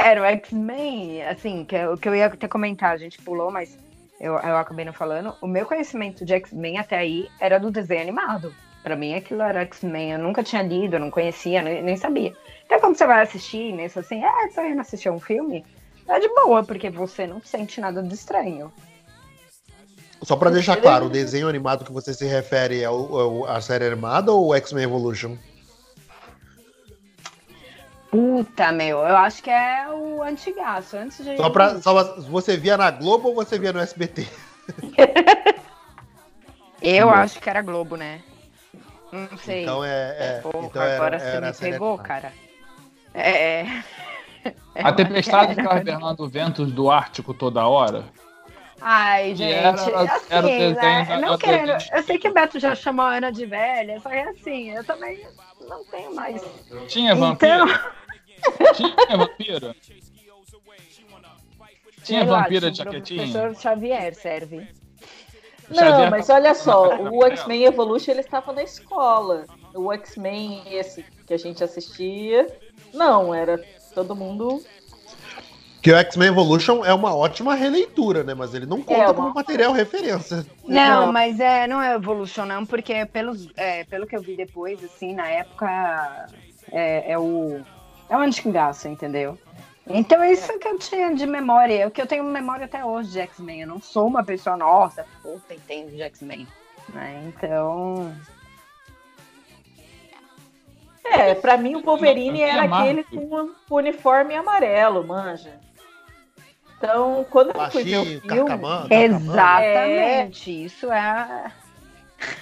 Era 0.00 0.22
o 0.22 0.24
X-Men, 0.24 1.24
assim, 1.24 1.64
que 1.64 1.74
eu, 1.74 1.96
que 1.98 2.08
eu 2.08 2.14
ia 2.14 2.26
até 2.26 2.46
comentar, 2.46 2.92
a 2.92 2.96
gente 2.96 3.20
pulou, 3.20 3.50
mas 3.50 3.76
eu, 4.20 4.34
eu 4.34 4.56
acabei 4.56 4.84
não 4.84 4.92
falando. 4.92 5.34
O 5.42 5.46
meu 5.48 5.66
conhecimento 5.66 6.24
de 6.24 6.34
X-Men 6.34 6.78
até 6.78 6.98
aí 6.98 7.28
era 7.40 7.58
do 7.58 7.68
desenho 7.68 8.02
animado. 8.02 8.54
Pra 8.84 8.94
mim 8.94 9.14
aquilo 9.14 9.42
era 9.42 9.62
X-Men, 9.62 10.12
eu 10.12 10.18
nunca 10.20 10.44
tinha 10.44 10.62
lido, 10.62 10.94
eu 10.94 11.00
não 11.00 11.10
conhecia, 11.10 11.60
nem, 11.62 11.82
nem 11.82 11.96
sabia. 11.96 12.32
Então 12.64 12.78
quando 12.78 12.96
você 12.96 13.06
vai 13.08 13.22
assistir, 13.22 13.72
nesse 13.72 13.98
assim, 13.98 14.22
ah, 14.22 14.48
tô 14.54 14.62
indo 14.62 14.80
assistir 14.80 15.10
um 15.10 15.18
filme, 15.18 15.66
é 16.08 16.20
de 16.20 16.28
boa, 16.28 16.62
porque 16.62 16.88
você 16.90 17.26
não 17.26 17.42
sente 17.42 17.80
nada 17.80 18.00
de 18.00 18.14
estranho. 18.14 18.72
Só 20.22 20.36
pra 20.36 20.48
deixar 20.50 20.76
claro, 20.76 21.06
o 21.06 21.10
desenho 21.10 21.48
animado 21.48 21.84
que 21.84 21.92
você 21.92 22.14
se 22.14 22.24
refere 22.24 22.82
é 22.82 22.88
o, 22.90 23.20
é 23.20 23.24
o- 23.24 23.44
a 23.46 23.60
série 23.60 23.86
animada 23.86 24.32
ou 24.32 24.46
o 24.48 24.54
X-Men 24.54 24.84
Evolution? 24.84 25.36
Puta, 28.10 28.72
meu, 28.72 28.98
eu 29.00 29.16
acho 29.16 29.42
que 29.42 29.50
é 29.50 29.86
o 29.90 30.22
antigaço, 30.22 30.96
antes 30.96 31.22
de. 31.24 31.36
Só 31.36 31.50
pra, 31.50 31.80
só, 31.80 32.20
você 32.22 32.56
via 32.56 32.76
na 32.76 32.90
Globo 32.90 33.28
ou 33.28 33.34
você 33.34 33.58
via 33.58 33.72
no 33.72 33.80
SBT? 33.80 34.26
Eu 36.80 37.10
acho 37.10 37.40
que 37.40 37.50
era 37.50 37.60
Globo, 37.60 37.96
né? 37.96 38.20
Não 39.12 39.36
sei. 39.38 39.62
Então 39.62 39.84
é. 39.84 40.16
é 40.18 40.40
Porra, 40.42 40.66
então 40.66 40.82
era- 40.82 40.94
agora 40.96 41.18
você 41.18 41.26
era 41.26 41.46
me 41.48 41.52
pegou, 41.54 41.98
cara. 41.98 42.32
É. 43.14 43.60
é 43.62 43.82
A 44.84 44.92
tempestade 44.92 45.52
era- 45.52 45.62
ficava 45.62 45.80
Bernardo 45.82 46.28
Ventos 46.28 46.70
do 46.72 46.90
Ártico 46.90 47.34
toda 47.34 47.66
hora. 47.66 48.04
Ai, 48.80 49.32
E 49.32 49.34
gente, 49.34 49.52
era- 49.54 49.70
assim, 49.70 49.90
era 50.30 50.42
desenho 50.46 50.74
né? 50.76 51.18
não 51.20 51.36
querendo. 51.36 51.78
TV. 51.78 51.90
Eu 51.98 52.02
sei 52.04 52.16
que 52.18 52.28
o 52.28 52.32
Beto 52.32 52.60
já 52.60 52.74
chamou 52.76 53.04
a 53.04 53.16
Ana 53.16 53.32
de 53.32 53.44
velha, 53.44 53.98
só 54.00 54.08
que 54.08 54.16
assim, 54.18 54.70
eu 54.70 54.84
também 54.84 55.26
não 55.68 55.84
tenho 55.86 56.14
mais. 56.14 56.40
Tinha 56.86 57.12
Então- 57.12 57.30
vampira? 57.30 57.64
Tinha 58.74 59.16
vampira? 59.16 59.74
Tinha 62.04 62.20
Sei 62.22 62.30
lá, 62.30 62.42
vampira 62.42 62.70
de 62.70 62.76
tinha 62.76 62.88
o 62.88 62.92
jaquetinha? 62.92 63.22
Professor 63.32 63.60
Xavier 63.60 64.14
serve. 64.14 64.68
Não, 65.68 65.76
Xavier 65.76 66.10
mas 66.10 66.26
tá- 66.26 66.34
olha 66.34 66.54
só, 66.54 66.96
o 67.10 67.24
X-Men 67.26 67.64
Evolution 67.64 68.12
ele 68.12 68.20
estava 68.20 68.52
na 68.52 68.62
escola. 68.62 69.44
O 69.74 69.92
X-Men 69.92 70.62
esse 70.70 71.04
que 71.26 71.34
a 71.34 71.38
gente 71.38 71.62
assistia, 71.62 72.46
não, 72.94 73.34
era 73.34 73.62
todo 73.94 74.16
mundo. 74.16 74.62
Que 75.82 75.92
o 75.92 75.96
X-Men 75.96 76.28
Evolution 76.28 76.84
é 76.84 76.92
uma 76.94 77.14
ótima 77.14 77.54
releitura, 77.54 78.24
né? 78.24 78.32
Mas 78.34 78.54
ele 78.54 78.64
não 78.66 78.82
conta 78.82 79.04
uma- 79.04 79.14
como 79.14 79.34
material 79.34 79.72
referência. 79.72 80.44
Não, 80.64 81.06
Não. 81.06 81.12
mas 81.12 81.38
é, 81.40 81.66
não 81.66 81.80
é 81.80 81.94
Evolution, 81.94 82.44
não, 82.44 82.66
porque 82.66 83.06
pelos, 83.06 83.48
é, 83.56 83.84
pelo 83.84 84.06
que 84.06 84.14
eu 84.14 84.20
vi 84.20 84.36
depois, 84.36 84.82
assim, 84.84 85.14
na 85.14 85.26
época, 85.28 86.26
é, 86.70 87.12
é 87.12 87.18
o. 87.18 87.62
É 88.08 88.16
o 88.16 88.20
antigaço, 88.20 88.88
entendeu? 88.88 89.38
Então 89.86 90.22
é 90.22 90.32
isso 90.32 90.58
que 90.58 90.68
eu 90.68 90.78
tinha 90.78 91.14
de 91.14 91.26
memória, 91.26 91.74
é 91.82 91.86
o 91.86 91.90
que 91.90 92.00
eu 92.00 92.06
tenho 92.06 92.22
memória 92.24 92.66
até 92.66 92.84
hoje 92.84 93.10
de 93.10 93.20
X-Men. 93.20 93.62
Eu 93.62 93.68
não 93.68 93.80
sou 93.80 94.06
uma 94.06 94.22
pessoa, 94.22 94.56
nossa, 94.56 95.06
puta, 95.22 95.54
entendo 95.54 95.90
de 95.90 96.02
X-Men. 96.02 96.46
Né? 96.90 97.24
Então. 97.26 98.14
É, 101.04 101.34
pra 101.34 101.56
mim 101.56 101.74
o 101.76 101.82
Wolverine 101.82 102.42
era 102.42 102.64
é 102.64 102.68
aquele 102.68 103.04
com 103.04 103.50
o 103.70 103.74
uniforme 103.76 104.34
amarelo, 104.34 105.06
manja. 105.06 105.58
Então, 106.76 107.26
quando 107.30 107.50
eu 107.56 107.70
fui 107.70 107.82
ver 107.82 107.98
o 107.98 108.04
filme. 108.04 108.20
carcamã. 108.28 108.86
Exatamente. 108.90 110.64
Isso 110.64 110.92
é. 110.92 111.50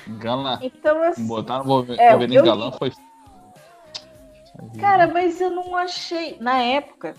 Galã. 0.08 0.58
Então, 0.60 1.02
assim, 1.02 1.26
Botar 1.26 1.62
no 1.62 1.94
É, 1.94 2.10
Wolverine 2.10 2.36
eu- 2.36 2.44
galã 2.44 2.72
foi. 2.72 2.92
Cara, 4.80 5.06
mas 5.06 5.40
eu 5.40 5.50
não 5.50 5.76
achei. 5.76 6.36
Na 6.40 6.62
época. 6.62 7.14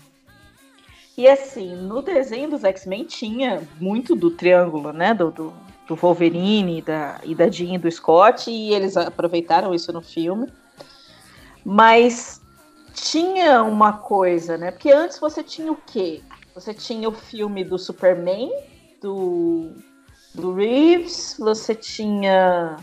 E 1.16 1.26
assim, 1.26 1.74
no 1.74 2.00
desenho 2.00 2.50
dos 2.50 2.62
X-Men 2.62 3.04
tinha 3.04 3.62
muito 3.80 4.14
do 4.14 4.30
triângulo, 4.30 4.92
né? 4.92 5.12
Do, 5.12 5.30
do, 5.30 5.52
do 5.88 5.96
Wolverine 5.96 6.80
da, 6.80 7.20
e 7.24 7.34
da 7.34 7.50
Jean 7.50 7.74
e 7.74 7.78
do 7.78 7.90
Scott, 7.90 8.48
e 8.50 8.72
eles 8.72 8.96
aproveitaram 8.96 9.74
isso 9.74 9.92
no 9.92 10.00
filme. 10.00 10.52
Mas 11.64 12.40
tinha 12.94 13.62
uma 13.62 13.94
coisa, 13.94 14.56
né? 14.56 14.70
Porque 14.70 14.90
antes 14.90 15.18
você 15.18 15.42
tinha 15.42 15.72
o 15.72 15.76
quê? 15.76 16.22
Você 16.54 16.72
tinha 16.72 17.08
o 17.08 17.12
filme 17.12 17.64
do 17.64 17.78
Superman, 17.78 18.50
do, 19.00 19.72
do 20.34 20.54
Reeves, 20.54 21.36
você 21.38 21.74
tinha 21.74 22.76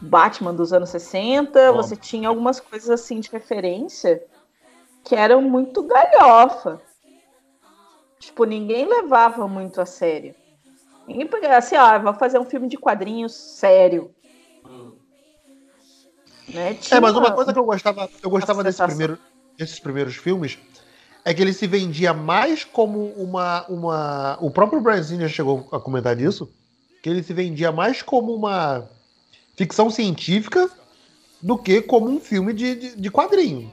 Batman 0.00 0.54
dos 0.54 0.72
anos 0.72 0.90
60, 0.90 1.72
Bom. 1.72 1.76
você 1.76 1.96
tinha 1.96 2.28
algumas 2.28 2.60
coisas 2.60 2.90
assim 2.90 3.20
de 3.20 3.30
referência 3.30 4.22
que 5.02 5.14
eram 5.14 5.42
muito 5.42 5.82
galhofa. 5.82 6.80
Tipo, 8.18 8.44
ninguém 8.44 8.86
levava 8.86 9.46
muito 9.46 9.80
a 9.80 9.86
sério. 9.86 10.34
Ninguém 11.06 11.26
pegava 11.26 11.56
assim, 11.56 11.76
ah, 11.76 11.98
vou 11.98 12.14
fazer 12.14 12.38
um 12.38 12.44
filme 12.44 12.68
de 12.68 12.78
quadrinhos 12.78 13.34
sério. 13.34 14.14
Né? 16.48 16.70
É, 16.70 16.74
Tinha 16.74 17.00
mas 17.00 17.16
uma 17.16 17.32
coisa 17.32 17.52
que 17.52 17.58
eu 17.58 17.64
gostava, 17.64 18.08
eu 18.22 18.30
gostava 18.30 18.64
desse 18.64 18.82
primeiro, 18.82 19.18
desses 19.56 19.78
primeiros 19.78 20.16
filmes 20.16 20.58
é 21.24 21.32
que 21.32 21.40
ele 21.40 21.52
se 21.52 21.66
vendia 21.66 22.12
mais 22.12 22.64
como 22.64 23.06
uma. 23.12 23.64
uma 23.68 24.38
o 24.40 24.50
próprio 24.50 24.82
Singer 25.02 25.28
chegou 25.28 25.68
a 25.72 25.80
comentar 25.80 26.14
disso, 26.14 26.52
que 27.02 27.08
ele 27.08 27.22
se 27.22 27.32
vendia 27.32 27.72
mais 27.72 28.02
como 28.02 28.34
uma 28.34 28.88
ficção 29.56 29.90
científica 29.90 30.70
do 31.40 31.58
que 31.58 31.82
como 31.82 32.08
um 32.08 32.20
filme 32.20 32.52
de, 32.52 32.74
de, 32.74 32.96
de 32.96 33.10
quadrinho. 33.10 33.70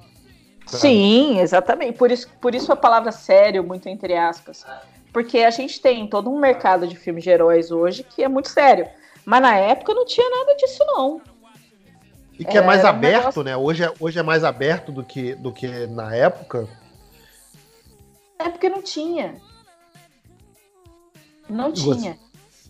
Sim, 0.67 1.39
exatamente. 1.39 1.97
Por 1.97 2.11
isso, 2.11 2.29
por 2.39 2.55
isso 2.55 2.71
a 2.71 2.75
palavra 2.75 3.11
sério, 3.11 3.63
muito 3.63 3.89
entre 3.89 4.15
aspas. 4.15 4.65
Porque 5.11 5.39
a 5.39 5.49
gente 5.49 5.81
tem 5.81 6.07
todo 6.07 6.29
um 6.29 6.39
mercado 6.39 6.87
de 6.87 6.95
filmes 6.95 7.23
de 7.23 7.29
heróis 7.29 7.71
hoje 7.71 8.03
que 8.03 8.23
é 8.23 8.27
muito 8.27 8.49
sério. 8.49 8.87
Mas 9.25 9.41
na 9.41 9.55
época 9.55 9.93
não 9.93 10.05
tinha 10.05 10.29
nada 10.29 10.55
disso, 10.55 10.83
não. 10.85 11.21
E 12.39 12.45
que 12.45 12.57
é, 12.57 12.61
é 12.61 12.65
mais 12.65 12.83
aberto, 12.83 13.43
negócio... 13.43 13.43
né? 13.43 13.57
Hoje 13.57 13.83
é, 13.83 13.93
hoje 13.99 14.19
é 14.19 14.23
mais 14.23 14.43
aberto 14.43 14.91
do 14.91 15.03
que, 15.03 15.35
do 15.35 15.51
que 15.51 15.85
na 15.87 16.15
época. 16.15 16.67
É 18.39 18.49
porque 18.49 18.69
não 18.69 18.81
tinha. 18.81 19.35
Não 21.47 21.71
tinha. 21.71 22.17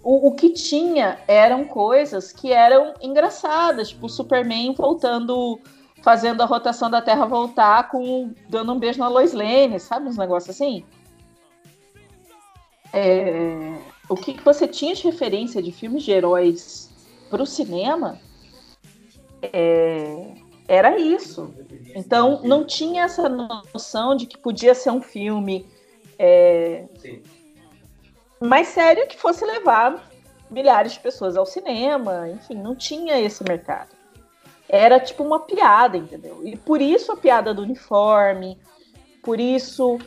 O, 0.04 0.30
o, 0.30 0.32
que 0.34 0.50
tinha 0.50 1.20
eram 1.28 1.64
coisas 1.64 2.32
que 2.32 2.52
eram 2.52 2.94
engraçadas, 3.02 3.90
tipo 3.90 4.08
o 4.08 4.10
Superman 4.10 4.74
voltando, 4.74 5.60
fazendo 6.02 6.42
a 6.42 6.46
rotação 6.46 6.90
da 6.90 7.02
Terra 7.02 7.26
voltar, 7.26 7.90
com 7.90 8.34
dando 8.50 8.74
um 8.74 8.80
beijo 8.80 9.00
na 9.00 9.08
Lois 9.08 9.34
Lane, 9.34 9.80
sabe? 9.80 10.08
Uns 10.08 10.18
negócios 10.18 10.56
assim. 10.56 10.84
É, 12.94 13.76
o 14.10 14.16
que 14.16 14.34
você 14.44 14.68
tinha 14.68 14.94
de 14.94 15.04
referência 15.04 15.62
de 15.62 15.72
filmes 15.72 16.04
de 16.04 16.12
heróis 16.12 16.90
para 17.30 17.44
o 17.44 17.46
cinema 17.46 18.20
é, 19.42 20.34
era 20.68 20.98
isso. 20.98 21.54
Então 21.96 22.42
não 22.44 22.66
tinha 22.66 23.04
essa 23.04 23.30
noção 23.30 24.16
de 24.16 24.26
que 24.26 24.38
podia 24.38 24.74
ser 24.74 24.92
um 24.92 25.02
filme 25.02 25.66
é, 26.18 26.86
mais 28.42 28.70
sério 28.70 29.08
que 29.08 29.18
fosse 29.18 29.46
levar 29.46 30.04
milhares 30.50 30.94
de 30.94 31.00
pessoas 31.00 31.38
ao 31.38 31.46
cinema. 31.46 32.28
Enfim, 32.30 32.56
não 32.56 32.76
tinha 32.76 33.20
esse 33.20 33.44
mercado. 33.44 33.90
Era 34.68 35.00
tipo 35.00 35.24
uma 35.24 35.40
piada, 35.40 35.98
entendeu? 35.98 36.42
E 36.44 36.58
por 36.58 36.82
isso 36.82 37.12
a 37.12 37.18
piada 37.18 37.54
do 37.54 37.62
uniforme, 37.62 38.58
por 39.24 39.40
isso 39.40 40.00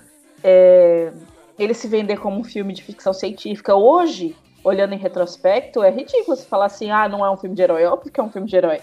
é, 0.42 1.12
ele 1.58 1.74
se 1.74 1.86
vender 1.86 2.18
como 2.18 2.40
um 2.40 2.44
filme 2.44 2.72
de 2.72 2.82
ficção 2.82 3.12
científica. 3.12 3.74
Hoje, 3.74 4.36
olhando 4.62 4.94
em 4.94 4.98
retrospecto, 4.98 5.82
é 5.82 5.90
ridículo 5.90 6.36
você 6.36 6.44
falar 6.44 6.66
assim: 6.66 6.90
ah, 6.90 7.08
não 7.08 7.24
é 7.24 7.30
um 7.30 7.36
filme 7.36 7.54
de 7.54 7.62
herói. 7.62 7.84
Óbvio 7.84 8.12
que 8.12 8.20
é 8.20 8.22
um 8.22 8.30
filme 8.30 8.48
de 8.48 8.56
herói. 8.56 8.80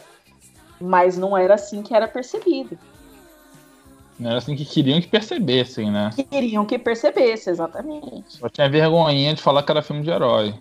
Mas 0.79 1.17
não 1.17 1.37
era 1.37 1.55
assim 1.55 1.81
que 1.81 1.93
era 1.93 2.07
percebido. 2.07 2.77
Não 4.19 4.29
era 4.29 4.39
assim 4.39 4.55
que 4.55 4.65
queriam 4.65 5.01
que 5.01 5.07
percebessem, 5.07 5.91
né? 5.91 6.11
Queriam 6.29 6.65
que 6.65 6.77
percebesse, 6.77 7.49
exatamente. 7.49 8.23
Só 8.27 8.49
tinha 8.49 8.69
vergonhinha 8.69 9.33
de 9.33 9.41
falar 9.41 9.63
que 9.63 9.71
era 9.71 9.81
filme 9.81 10.03
de 10.03 10.09
herói. 10.09 10.53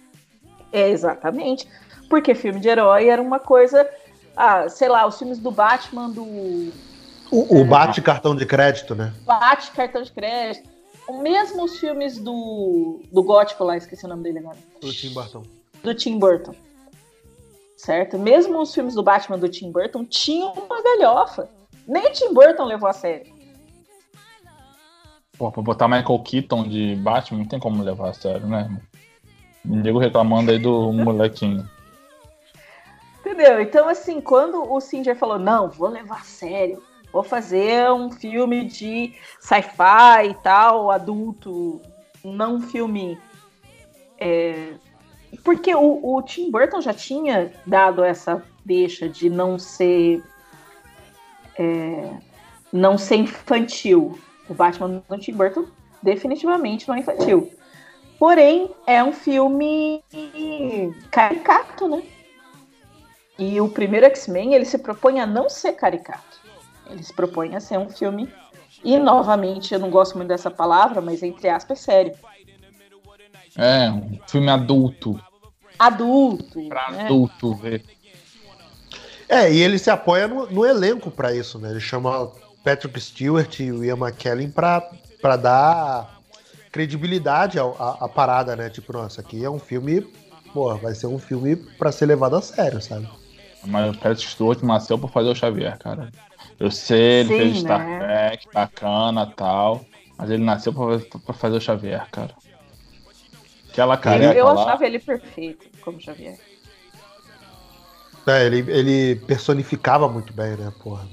É, 0.72 0.88
exatamente. 0.88 1.68
Porque 2.08 2.34
filme 2.34 2.60
de 2.60 2.68
herói 2.68 3.08
era 3.08 3.20
uma 3.20 3.38
coisa. 3.38 3.88
Ah, 4.36 4.68
sei 4.68 4.88
lá, 4.88 5.06
os 5.06 5.18
filmes 5.18 5.38
do 5.38 5.50
Batman 5.50 6.08
do. 6.10 6.22
O, 7.30 7.58
o 7.58 7.60
é, 7.60 7.64
bate 7.64 8.00
cartão 8.00 8.34
de 8.34 8.46
crédito, 8.46 8.94
né? 8.94 9.12
Bate 9.24 9.70
cartão 9.72 10.02
de 10.02 10.10
crédito. 10.10 10.68
Mesmo 11.20 11.64
os 11.64 11.78
filmes 11.78 12.18
do, 12.18 13.00
do 13.12 13.22
Gótico 13.22 13.64
lá, 13.64 13.76
esqueci 13.76 14.04
o 14.06 14.08
nome 14.08 14.22
dele 14.22 14.38
agora. 14.38 14.56
Do 14.80 14.92
Tim 14.92 15.12
Burton. 15.12 15.42
Do 15.82 15.94
Tim 15.94 16.18
Burton 16.18 16.54
certo? 17.80 18.18
Mesmo 18.18 18.60
os 18.60 18.74
filmes 18.74 18.94
do 18.94 19.02
Batman 19.02 19.38
do 19.38 19.48
Tim 19.48 19.70
Burton 19.70 20.04
tinham 20.04 20.52
uma 20.52 20.82
galhofa. 20.82 21.48
Nem 21.88 22.06
o 22.06 22.12
Tim 22.12 22.34
Burton 22.34 22.64
levou 22.64 22.88
a 22.88 22.92
sério. 22.92 23.32
Pô, 25.40 25.50
pra 25.50 25.62
botar 25.62 25.88
Michael 25.88 26.18
Keaton 26.18 26.64
de 26.64 26.96
Batman 26.96 27.38
não 27.38 27.46
tem 27.46 27.58
como 27.58 27.82
levar 27.82 28.10
a 28.10 28.12
sério, 28.12 28.46
né? 28.46 28.70
Diego 29.64 29.98
reclamando 29.98 30.50
aí 30.50 30.58
do 30.58 30.92
molequinho. 30.92 31.66
Entendeu? 33.20 33.58
Então, 33.58 33.88
assim, 33.88 34.20
quando 34.20 34.70
o 34.70 34.78
Singer 34.82 35.16
falou, 35.16 35.38
não, 35.38 35.70
vou 35.70 35.88
levar 35.88 36.18
a 36.18 36.24
sério, 36.24 36.82
vou 37.10 37.22
fazer 37.22 37.90
um 37.90 38.10
filme 38.10 38.66
de 38.66 39.14
sci-fi 39.40 40.28
e 40.28 40.34
tal, 40.42 40.90
adulto, 40.90 41.80
não 42.22 42.60
filme 42.60 43.18
é, 44.18 44.74
porque 45.42 45.74
o, 45.74 46.16
o 46.16 46.20
Tim 46.20 46.50
Burton 46.50 46.82
já 46.82 46.92
tinha 46.92 47.50
dado 47.66 48.04
essa 48.04 48.44
deixa 48.62 49.08
de 49.08 49.30
não 49.30 49.58
ser. 49.58 50.22
É, 51.58 52.10
não 52.70 52.98
ser 52.98 53.16
infantil. 53.16 54.18
O 54.50 54.54
Batman 54.54 55.00
do 55.08 55.18
Tim 55.18 55.32
Burton 55.32 55.64
definitivamente 56.02 56.88
não 56.88 56.96
é 56.96 56.98
infantil. 56.98 57.52
Porém, 58.18 58.68
é 58.84 59.02
um 59.02 59.12
filme 59.12 60.02
caricato, 61.10 61.88
né? 61.88 62.02
E 63.38 63.60
o 63.60 63.68
primeiro 63.68 64.04
X-Men, 64.06 64.52
ele 64.52 64.64
se 64.64 64.76
propõe 64.76 65.20
a 65.20 65.26
não 65.26 65.48
ser 65.48 65.72
caricato. 65.74 66.40
Ele 66.90 67.02
se 67.02 67.14
propõe 67.14 67.54
a 67.54 67.60
ser 67.60 67.78
um 67.78 67.88
filme. 67.88 68.28
E, 68.84 68.98
novamente, 68.98 69.72
eu 69.72 69.78
não 69.78 69.88
gosto 69.88 70.16
muito 70.16 70.28
dessa 70.28 70.50
palavra, 70.50 71.00
mas 71.00 71.22
entre 71.22 71.48
aspas, 71.48 71.78
sério. 71.78 72.12
É, 73.56 73.88
um 73.90 74.18
filme 74.26 74.50
adulto. 74.50 75.18
Adulto. 75.78 76.68
Pra 76.68 76.90
né? 76.90 77.04
adulto 77.04 77.54
ver. 77.54 77.84
É, 79.28 79.50
e 79.50 79.62
ele 79.62 79.78
se 79.78 79.90
apoia 79.90 80.26
no, 80.26 80.50
no 80.50 80.66
elenco 80.66 81.10
para 81.10 81.32
isso, 81.32 81.58
né? 81.58 81.70
Ele 81.70 81.80
chama 81.80 82.32
Patrick 82.64 83.00
Stewart 83.00 83.60
e 83.60 83.72
o 83.72 83.84
Ian 83.84 83.96
McKellen 83.96 84.50
pra, 84.50 84.82
pra 85.20 85.36
dar 85.36 86.20
credibilidade 86.70 87.58
à, 87.58 88.08
parada, 88.08 88.54
né? 88.54 88.70
Tipo, 88.70 88.92
nossa, 88.92 89.20
aqui 89.20 89.44
é 89.44 89.50
um 89.50 89.58
filme. 89.58 90.06
Pô, 90.52 90.74
vai 90.76 90.94
ser 90.94 91.06
um 91.06 91.18
filme 91.18 91.56
para 91.56 91.92
ser 91.92 92.06
levado 92.06 92.36
a 92.36 92.42
sério, 92.42 92.80
sabe? 92.82 93.08
Mas 93.64 93.94
o 93.94 93.98
Patrick 93.98 94.28
Stewart 94.30 94.62
nasceu 94.62 94.98
pra 94.98 95.08
fazer 95.08 95.28
o 95.28 95.34
Xavier, 95.34 95.78
cara. 95.78 96.10
Eu 96.58 96.70
sei, 96.70 97.20
ele 97.20 97.28
Sim, 97.28 97.36
fez 97.36 97.52
né? 97.52 97.60
Star 97.60 97.98
Trek, 97.98 98.48
bacana 98.52 99.26
tal. 99.26 99.84
Mas 100.16 100.30
ele 100.30 100.42
nasceu 100.44 100.72
pra, 100.72 100.98
pra 101.20 101.34
fazer 101.34 101.56
o 101.56 101.60
Xavier, 101.60 102.06
cara. 102.10 102.34
Aquela 103.70 103.96
careca 103.96 104.36
Eu 104.38 104.46
lá. 104.46 104.62
achava 104.62 104.84
ele 104.84 104.98
perfeito 104.98 105.66
como 105.82 106.00
Xavier. 106.00 106.38
É, 108.26 108.44
ele, 108.44 108.58
ele 108.70 109.16
personificava 109.26 110.08
muito 110.08 110.32
bem, 110.32 110.56
né, 110.56 110.72
porra. 110.82 111.06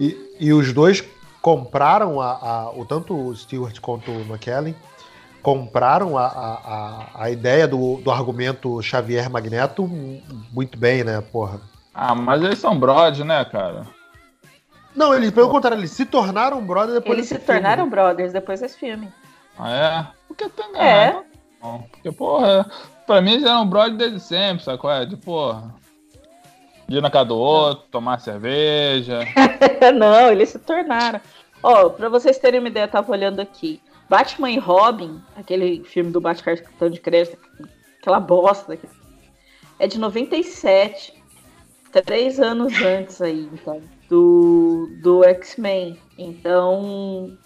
E, 0.00 0.16
e 0.40 0.52
os 0.52 0.72
dois 0.72 1.04
compraram 1.40 2.20
a, 2.20 2.32
a, 2.32 2.70
o 2.70 2.84
tanto 2.84 3.14
o 3.14 3.36
Stewart 3.36 3.78
quanto 3.80 4.10
o 4.10 4.20
McKellen 4.22 4.74
compraram 5.42 6.18
a, 6.18 6.26
a, 6.26 7.06
a 7.14 7.30
ideia 7.30 7.66
do, 7.68 7.96
do 7.98 8.10
argumento 8.10 8.82
Xavier 8.82 9.30
Magneto 9.30 9.86
muito 10.52 10.76
bem, 10.78 11.04
né, 11.04 11.20
porra. 11.20 11.60
Ah, 11.94 12.14
mas 12.14 12.42
eles 12.42 12.58
são 12.58 12.78
brothers, 12.78 13.24
né, 13.24 13.44
cara? 13.44 13.86
Não, 14.94 15.14
eles, 15.14 15.30
pelo 15.30 15.48
contrário, 15.48 15.78
eles 15.78 15.92
se 15.92 16.04
tornaram 16.04 16.60
brothers 16.64 16.94
depois 16.94 17.16
Eles 17.18 17.28
se 17.28 17.34
filme. 17.36 17.46
tornaram 17.46 17.88
brothers 17.88 18.32
depois 18.32 18.60
desse 18.60 18.76
filme. 18.76 19.08
Ah, 19.58 19.70
é? 19.70 20.06
Porque 20.26 20.48
tem, 20.48 20.66
é. 20.74 21.12
Né? 21.12 21.22
Porque, 21.90 22.10
porra, 22.12 22.70
pra 23.06 23.20
mim 23.20 23.32
eles 23.32 23.44
eram 23.44 23.66
brother 23.66 23.96
desde 23.96 24.20
sempre, 24.20 24.64
sacou? 24.64 24.90
É, 24.90 25.04
de 25.04 25.16
porra. 25.16 25.74
Ir 26.90 27.00
na 27.00 27.08
casa 27.08 27.26
do 27.26 27.38
outro, 27.38 27.86
tomar 27.88 28.18
cerveja. 28.18 29.20
não, 29.96 30.32
eles 30.32 30.48
se 30.48 30.58
tornaram. 30.58 31.20
Ó, 31.62 31.86
oh, 31.86 31.90
pra 31.90 32.08
vocês 32.08 32.36
terem 32.36 32.58
uma 32.58 32.68
ideia, 32.68 32.84
eu 32.84 32.90
tava 32.90 33.12
olhando 33.12 33.38
aqui. 33.38 33.80
Batman 34.08 34.50
e 34.50 34.58
Robin, 34.58 35.22
aquele 35.36 35.84
filme 35.84 36.10
do 36.10 36.20
Batman 36.20 36.56
Cartão 36.56 36.90
de 36.90 36.98
Crédito, 36.98 37.38
aquela 38.00 38.18
bosta, 38.18 38.76
é 39.78 39.86
de 39.86 40.00
97. 40.00 41.14
Três 42.04 42.40
anos 42.40 42.72
antes 42.82 43.22
aí, 43.22 43.48
então, 43.52 43.80
do, 44.08 44.88
do 45.00 45.22
X-Men. 45.22 45.96
Então, 46.18 47.38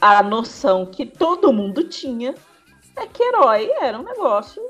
a 0.00 0.24
noção 0.24 0.86
que 0.86 1.06
todo 1.06 1.52
mundo 1.52 1.84
tinha 1.84 2.34
é 2.96 3.06
que 3.06 3.22
herói 3.22 3.70
era 3.80 3.96
um 3.96 4.02
negócio. 4.02 4.60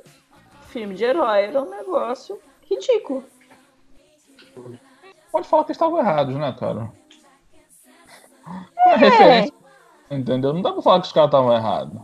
Filme 0.69 0.95
de 0.95 1.05
herói 1.05 1.45
era 1.45 1.63
um 1.63 1.71
negócio 1.71 2.39
ridículo. 2.69 3.25
Pode 5.31 5.49
falar 5.49 5.65
que 5.65 5.73
estavam 5.73 5.99
errados, 5.99 6.35
né, 6.37 6.55
cara? 6.59 6.93
É. 8.87 8.97
referência. 8.97 9.55
Entendeu? 10.11 10.53
Não 10.53 10.61
dá 10.61 10.73
pra 10.73 10.83
falar 10.83 11.01
que 11.01 11.07
os 11.07 11.13
caras 11.13 11.29
estavam 11.29 11.55
errados. 11.55 12.03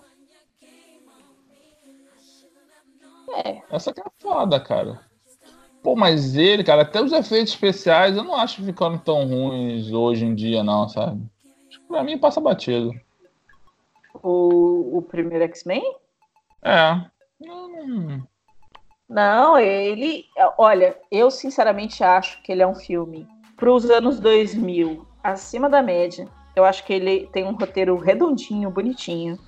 É. 3.45 3.63
Essa 3.71 3.91
aqui 3.91 4.01
é 4.01 4.05
foda, 4.19 4.59
cara. 4.59 5.01
Pô, 5.83 5.95
mas 5.95 6.37
ele, 6.37 6.65
cara, 6.65 6.83
até 6.83 7.01
os 7.01 7.13
efeitos 7.13 7.53
especiais 7.53 8.17
eu 8.17 8.25
não 8.25 8.35
acho 8.35 8.57
que 8.57 8.65
ficaram 8.65 8.99
tão 8.99 9.27
ruins 9.27 9.93
hoje 9.93 10.25
em 10.25 10.35
dia, 10.35 10.65
não, 10.65 10.89
sabe? 10.89 11.23
Acho 11.69 11.81
que 11.81 11.87
pra 11.87 12.03
mim 12.03 12.19
passa 12.19 12.41
batido. 12.41 12.93
O, 14.23 14.99
o 14.99 15.03
primeiro 15.03 15.45
X-Men? 15.45 15.83
É. 16.63 17.01
Não, 19.09 19.59
ele. 19.59 20.27
Olha, 20.59 20.97
eu 21.11 21.31
sinceramente 21.31 22.05
acho 22.05 22.43
que 22.43 22.53
ele 22.53 22.63
é 22.63 22.67
um 22.67 22.75
filme 22.75 23.27
para 23.57 23.73
os 23.73 23.89
anos 23.91 24.21
2000 24.21 25.07
acima 25.25 25.69
da 25.69 25.83
média. 25.83 26.29
Eu 26.55 26.65
acho 26.65 26.85
que 26.85 26.93
ele 26.93 27.29
tem 27.33 27.45
um 27.45 27.55
roteiro 27.55 27.97
redondinho, 27.97 28.71
bonitinho. 28.71 29.39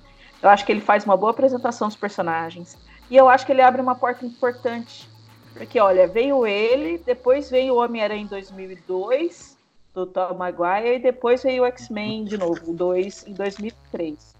Eu 0.41 0.49
acho 0.49 0.65
que 0.65 0.71
ele 0.71 0.81
faz 0.81 1.05
uma 1.05 1.15
boa 1.15 1.31
apresentação 1.31 1.87
dos 1.87 1.97
personagens. 1.97 2.77
E 3.09 3.15
eu 3.17 3.29
acho 3.29 3.45
que 3.45 3.51
ele 3.51 3.61
abre 3.61 3.81
uma 3.81 3.95
porta 3.95 4.25
importante. 4.25 5.09
Porque, 5.53 5.79
olha, 5.79 6.07
veio 6.07 6.47
ele, 6.47 6.97
depois 7.05 7.49
veio 7.49 7.75
o 7.75 7.77
Homem-Aranha 7.77 8.23
em 8.23 8.27
2002. 8.27 9.57
do 9.93 10.05
Tom 10.05 10.33
Maguire, 10.35 10.95
e 10.95 10.99
depois 10.99 11.43
veio 11.43 11.63
o 11.63 11.65
X-Men 11.65 12.23
de 12.23 12.37
novo, 12.37 12.71
o 12.71 12.73
2 12.73 13.27
em 13.27 13.33
2003. 13.33 14.33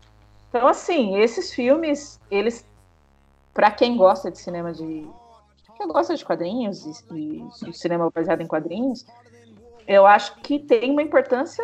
Então, 0.50 0.68
assim, 0.68 1.18
esses 1.18 1.54
filmes, 1.54 2.20
eles, 2.30 2.66
para 3.54 3.72
quem 3.72 3.98
gosta 3.98 4.32
de 4.32 4.38
cinema 4.38 4.74
de. 4.74 5.08
quem 5.78 5.88
gosta 5.88 6.16
de 6.16 6.24
quadrinhos 6.24 6.86
e, 7.14 7.44
e 7.68 7.74
cinema 7.74 8.10
baseado 8.14 8.42
em 8.42 8.48
quadrinhos, 8.48 9.06
eu 9.88 10.06
acho 10.06 10.36
que 10.38 10.60
tem 10.60 10.92
uma 10.92 11.02
importância 11.02 11.64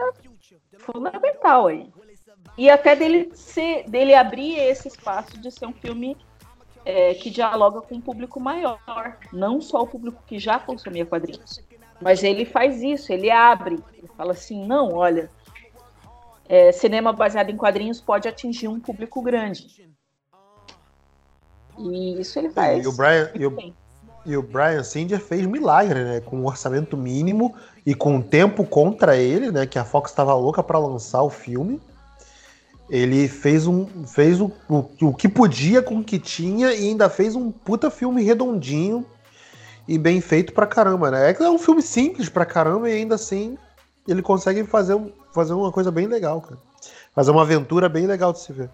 fundamental 0.80 1.68
aí. 1.68 1.92
E 2.58 2.70
até 2.70 2.96
dele, 2.96 3.30
ser, 3.36 3.88
dele 3.88 4.16
abrir 4.16 4.58
esse 4.58 4.88
espaço 4.88 5.40
de 5.40 5.52
ser 5.52 5.68
um 5.68 5.74
filme 5.74 6.18
é, 6.84 7.14
que 7.14 7.30
dialoga 7.30 7.82
com 7.82 7.96
um 7.96 8.02
público 8.02 8.40
maior, 8.40 8.80
não 9.32 9.62
só 9.62 9.82
o 9.82 9.88
público 9.88 10.24
que 10.26 10.40
já 10.40 10.58
consumia 10.58 11.06
quadrinhos. 11.06 11.62
Mas 12.02 12.24
ele 12.24 12.46
faz 12.46 12.82
isso, 12.82 13.12
ele 13.12 13.30
abre, 13.30 13.84
ele 13.94 14.10
fala 14.16 14.32
assim, 14.32 14.66
não, 14.66 14.94
olha, 14.94 15.30
é, 16.48 16.72
cinema 16.72 17.12
baseado 17.12 17.50
em 17.50 17.58
quadrinhos 17.58 18.00
pode 18.00 18.28
atingir 18.28 18.68
um 18.68 18.80
público 18.80 19.22
grande. 19.22 19.87
E 21.78 22.20
isso 22.20 22.38
ele 22.40 22.50
faz. 22.50 22.84
E 22.84 22.88
o 22.88 22.92
Brian, 22.92 23.30
e 23.36 23.46
o, 23.46 23.74
e 24.26 24.38
o 24.38 24.42
Brian 24.42 24.84
Singer 24.84 25.20
fez 25.20 25.46
milagre, 25.46 26.04
né? 26.04 26.20
Com 26.20 26.38
um 26.38 26.46
orçamento 26.46 26.98
mínimo 26.98 27.56
e 27.86 27.94
com 27.94 28.18
o 28.18 28.24
tempo 28.24 28.66
contra 28.66 29.16
ele, 29.16 29.52
né? 29.52 29.66
Que 29.66 29.80
a 29.80 29.86
Fox 29.86 30.12
estava 30.12 30.34
louca 30.34 30.62
para 30.62 30.78
lançar 30.78 31.22
o 31.22 31.30
filme. 31.30 31.82
Ele 32.90 33.28
fez, 33.28 33.68
um, 33.68 33.86
fez 34.06 34.40
o, 34.40 34.52
o, 34.70 34.86
o 35.02 35.14
que 35.14 35.28
podia 35.28 35.82
com 35.82 36.00
o 36.00 36.04
que 36.04 36.18
tinha 36.18 36.74
e 36.74 36.90
ainda 36.90 37.10
fez 37.10 37.36
um 37.36 37.52
puta 37.52 37.90
filme 37.90 38.24
redondinho 38.24 39.06
e 39.88 39.98
bem 39.98 40.20
feito 40.20 40.54
pra 40.54 40.66
caramba, 40.66 41.12
né? 41.12 41.32
É, 41.32 41.44
é 41.44 41.50
um 41.50 41.60
filme 41.60 41.82
simples 41.82 42.30
pra 42.30 42.46
caramba 42.46 42.90
e 42.90 42.94
ainda 42.94 43.16
assim 43.16 43.58
ele 44.08 44.22
consegue 44.22 44.64
fazer, 44.64 44.98
fazer 45.34 45.54
uma 45.54 45.72
coisa 45.72 45.92
bem 45.92 46.08
legal, 46.08 46.42
cara. 46.42 46.58
Fazer 47.14 47.32
uma 47.32 47.42
aventura 47.42 47.90
bem 47.90 48.06
legal 48.06 48.32
de 48.32 48.40
se 48.40 48.54
ver. 48.54 48.70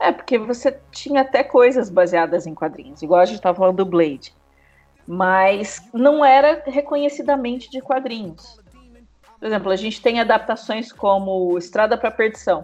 É, 0.00 0.12
porque 0.12 0.38
você 0.38 0.78
tinha 0.92 1.22
até 1.22 1.42
coisas 1.42 1.90
baseadas 1.90 2.46
em 2.46 2.54
quadrinhos, 2.54 3.02
igual 3.02 3.20
a 3.20 3.24
gente 3.24 3.40
tava 3.40 3.58
falando 3.58 3.78
do 3.78 3.86
Blade. 3.86 4.32
Mas 5.06 5.82
não 5.92 6.24
era 6.24 6.62
reconhecidamente 6.66 7.70
de 7.70 7.80
quadrinhos. 7.80 8.60
Por 9.38 9.46
exemplo, 9.46 9.70
a 9.70 9.76
gente 9.76 10.00
tem 10.00 10.20
adaptações 10.20 10.92
como 10.92 11.56
Estrada 11.56 11.96
para 11.96 12.10
Perdição, 12.10 12.62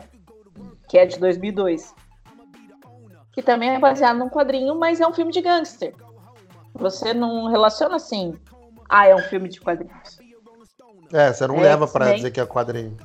que 0.88 0.98
é 0.98 1.06
de 1.06 1.18
2002, 1.18 1.94
que 3.32 3.42
também 3.42 3.70
é 3.70 3.78
baseado 3.78 4.18
num 4.18 4.28
quadrinho, 4.28 4.74
mas 4.74 5.00
é 5.00 5.06
um 5.06 5.12
filme 5.12 5.32
de 5.32 5.40
gangster. 5.40 5.94
Você 6.74 7.14
não 7.14 7.48
relaciona 7.48 7.96
assim, 7.96 8.38
ah, 8.88 9.06
é 9.06 9.14
um 9.14 9.22
filme 9.22 9.48
de 9.48 9.60
quadrinhos. 9.60 10.18
É, 11.12 11.32
você 11.32 11.46
não 11.46 11.56
é, 11.56 11.62
leva 11.62 11.86
para 11.86 12.12
dizer 12.12 12.30
que 12.30 12.40
é 12.40 12.46
quadrinho. 12.46 12.96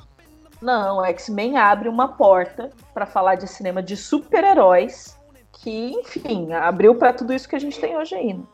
Não, 0.60 1.04
X-Men 1.04 1.56
abre 1.56 1.88
uma 1.88 2.08
porta 2.08 2.70
para 2.92 3.06
falar 3.06 3.36
de 3.36 3.46
cinema 3.46 3.82
de 3.82 3.96
super-heróis 3.96 5.18
que, 5.52 5.92
enfim, 5.92 6.52
abriu 6.52 6.94
para 6.94 7.12
tudo 7.12 7.32
isso 7.32 7.48
que 7.48 7.56
a 7.56 7.58
gente 7.58 7.80
tem 7.80 7.96
hoje 7.96 8.14
ainda. 8.14 8.44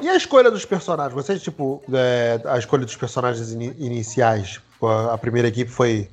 E 0.00 0.08
a 0.08 0.16
escolha 0.16 0.50
dos 0.50 0.64
personagens? 0.64 1.14
Vocês, 1.14 1.42
tipo, 1.42 1.82
é, 1.92 2.40
a 2.46 2.58
escolha 2.58 2.84
dos 2.84 2.96
personagens 2.96 3.52
in 3.52 3.74
iniciais? 3.78 4.60
A 5.10 5.18
primeira 5.18 5.48
equipe 5.48 5.70
foi 5.70 6.08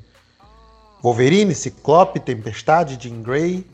Wolverine, 1.02 1.54
Ciclope, 1.54 2.20
Tempestade, 2.20 2.98
Jean 3.00 3.22
Grey. 3.22 3.70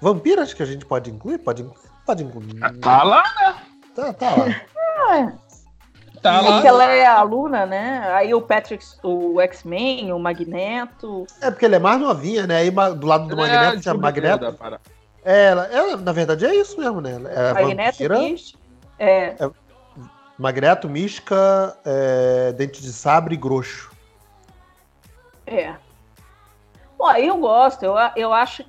Vampiro, 0.00 0.42
acho 0.42 0.56
que 0.56 0.62
a 0.62 0.66
gente 0.66 0.84
pode 0.84 1.10
incluir? 1.10 1.38
Pode, 1.38 1.64
pode 2.04 2.24
incluir. 2.24 2.58
Tá 2.80 3.02
lá, 3.02 3.22
né? 3.40 3.56
Tá, 3.94 4.12
tá 4.12 4.30
lá. 4.30 4.46
É. 5.12 5.49
Tá 6.22 6.40
lá. 6.42 6.66
ela 6.66 6.84
é 6.84 7.06
aluna, 7.06 7.64
né? 7.64 8.02
Aí 8.12 8.34
o 8.34 8.42
Patrick, 8.42 8.84
o 9.02 9.40
X-Men, 9.40 10.12
o 10.12 10.18
Magneto. 10.18 11.26
É 11.40 11.50
porque 11.50 11.64
ele 11.64 11.76
é 11.76 11.78
mais 11.78 11.98
novinha, 11.98 12.46
né? 12.46 12.58
Aí 12.58 12.70
do 12.70 13.06
lado 13.06 13.26
do 13.26 13.32
é 13.32 13.36
Magneto 13.36 13.80
tinha 13.80 13.94
Magneto. 13.94 14.56
É, 15.24 15.46
ela, 15.46 15.66
ela, 15.66 15.96
na 15.96 16.12
verdade, 16.12 16.44
é 16.44 16.54
isso 16.54 16.78
mesmo, 16.78 17.00
né? 17.00 17.12
É 17.12 17.52
Magneto, 17.54 17.98
vampira, 17.98 18.18
é. 18.98 19.34
é. 19.38 19.50
Magneto, 20.38 20.88
Mística, 20.88 21.76
é, 21.84 22.52
Dente 22.52 22.80
de 22.82 22.92
Sabre 22.92 23.34
e 23.34 23.38
Groxo. 23.38 23.90
É. 25.46 25.74
Bom, 26.96 27.12
eu 27.12 27.36
gosto, 27.38 27.82
eu, 27.82 27.94
eu 28.16 28.32
acho. 28.32 28.64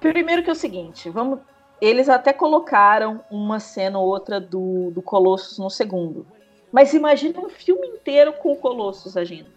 Primeiro 0.00 0.42
que 0.42 0.50
é 0.50 0.52
o 0.52 0.56
seguinte, 0.56 1.08
vamos. 1.10 1.40
Eles 1.84 2.08
até 2.08 2.32
colocaram 2.32 3.20
uma 3.30 3.60
cena 3.60 3.98
ou 3.98 4.06
outra 4.06 4.40
do, 4.40 4.90
do 4.90 5.02
Colossus 5.02 5.58
no 5.58 5.68
segundo. 5.68 6.26
Mas 6.72 6.94
imagina 6.94 7.38
um 7.38 7.50
filme 7.50 7.86
inteiro 7.86 8.32
com 8.32 8.52
o 8.52 8.56
Colossus 8.56 9.18
agindo. 9.18 9.50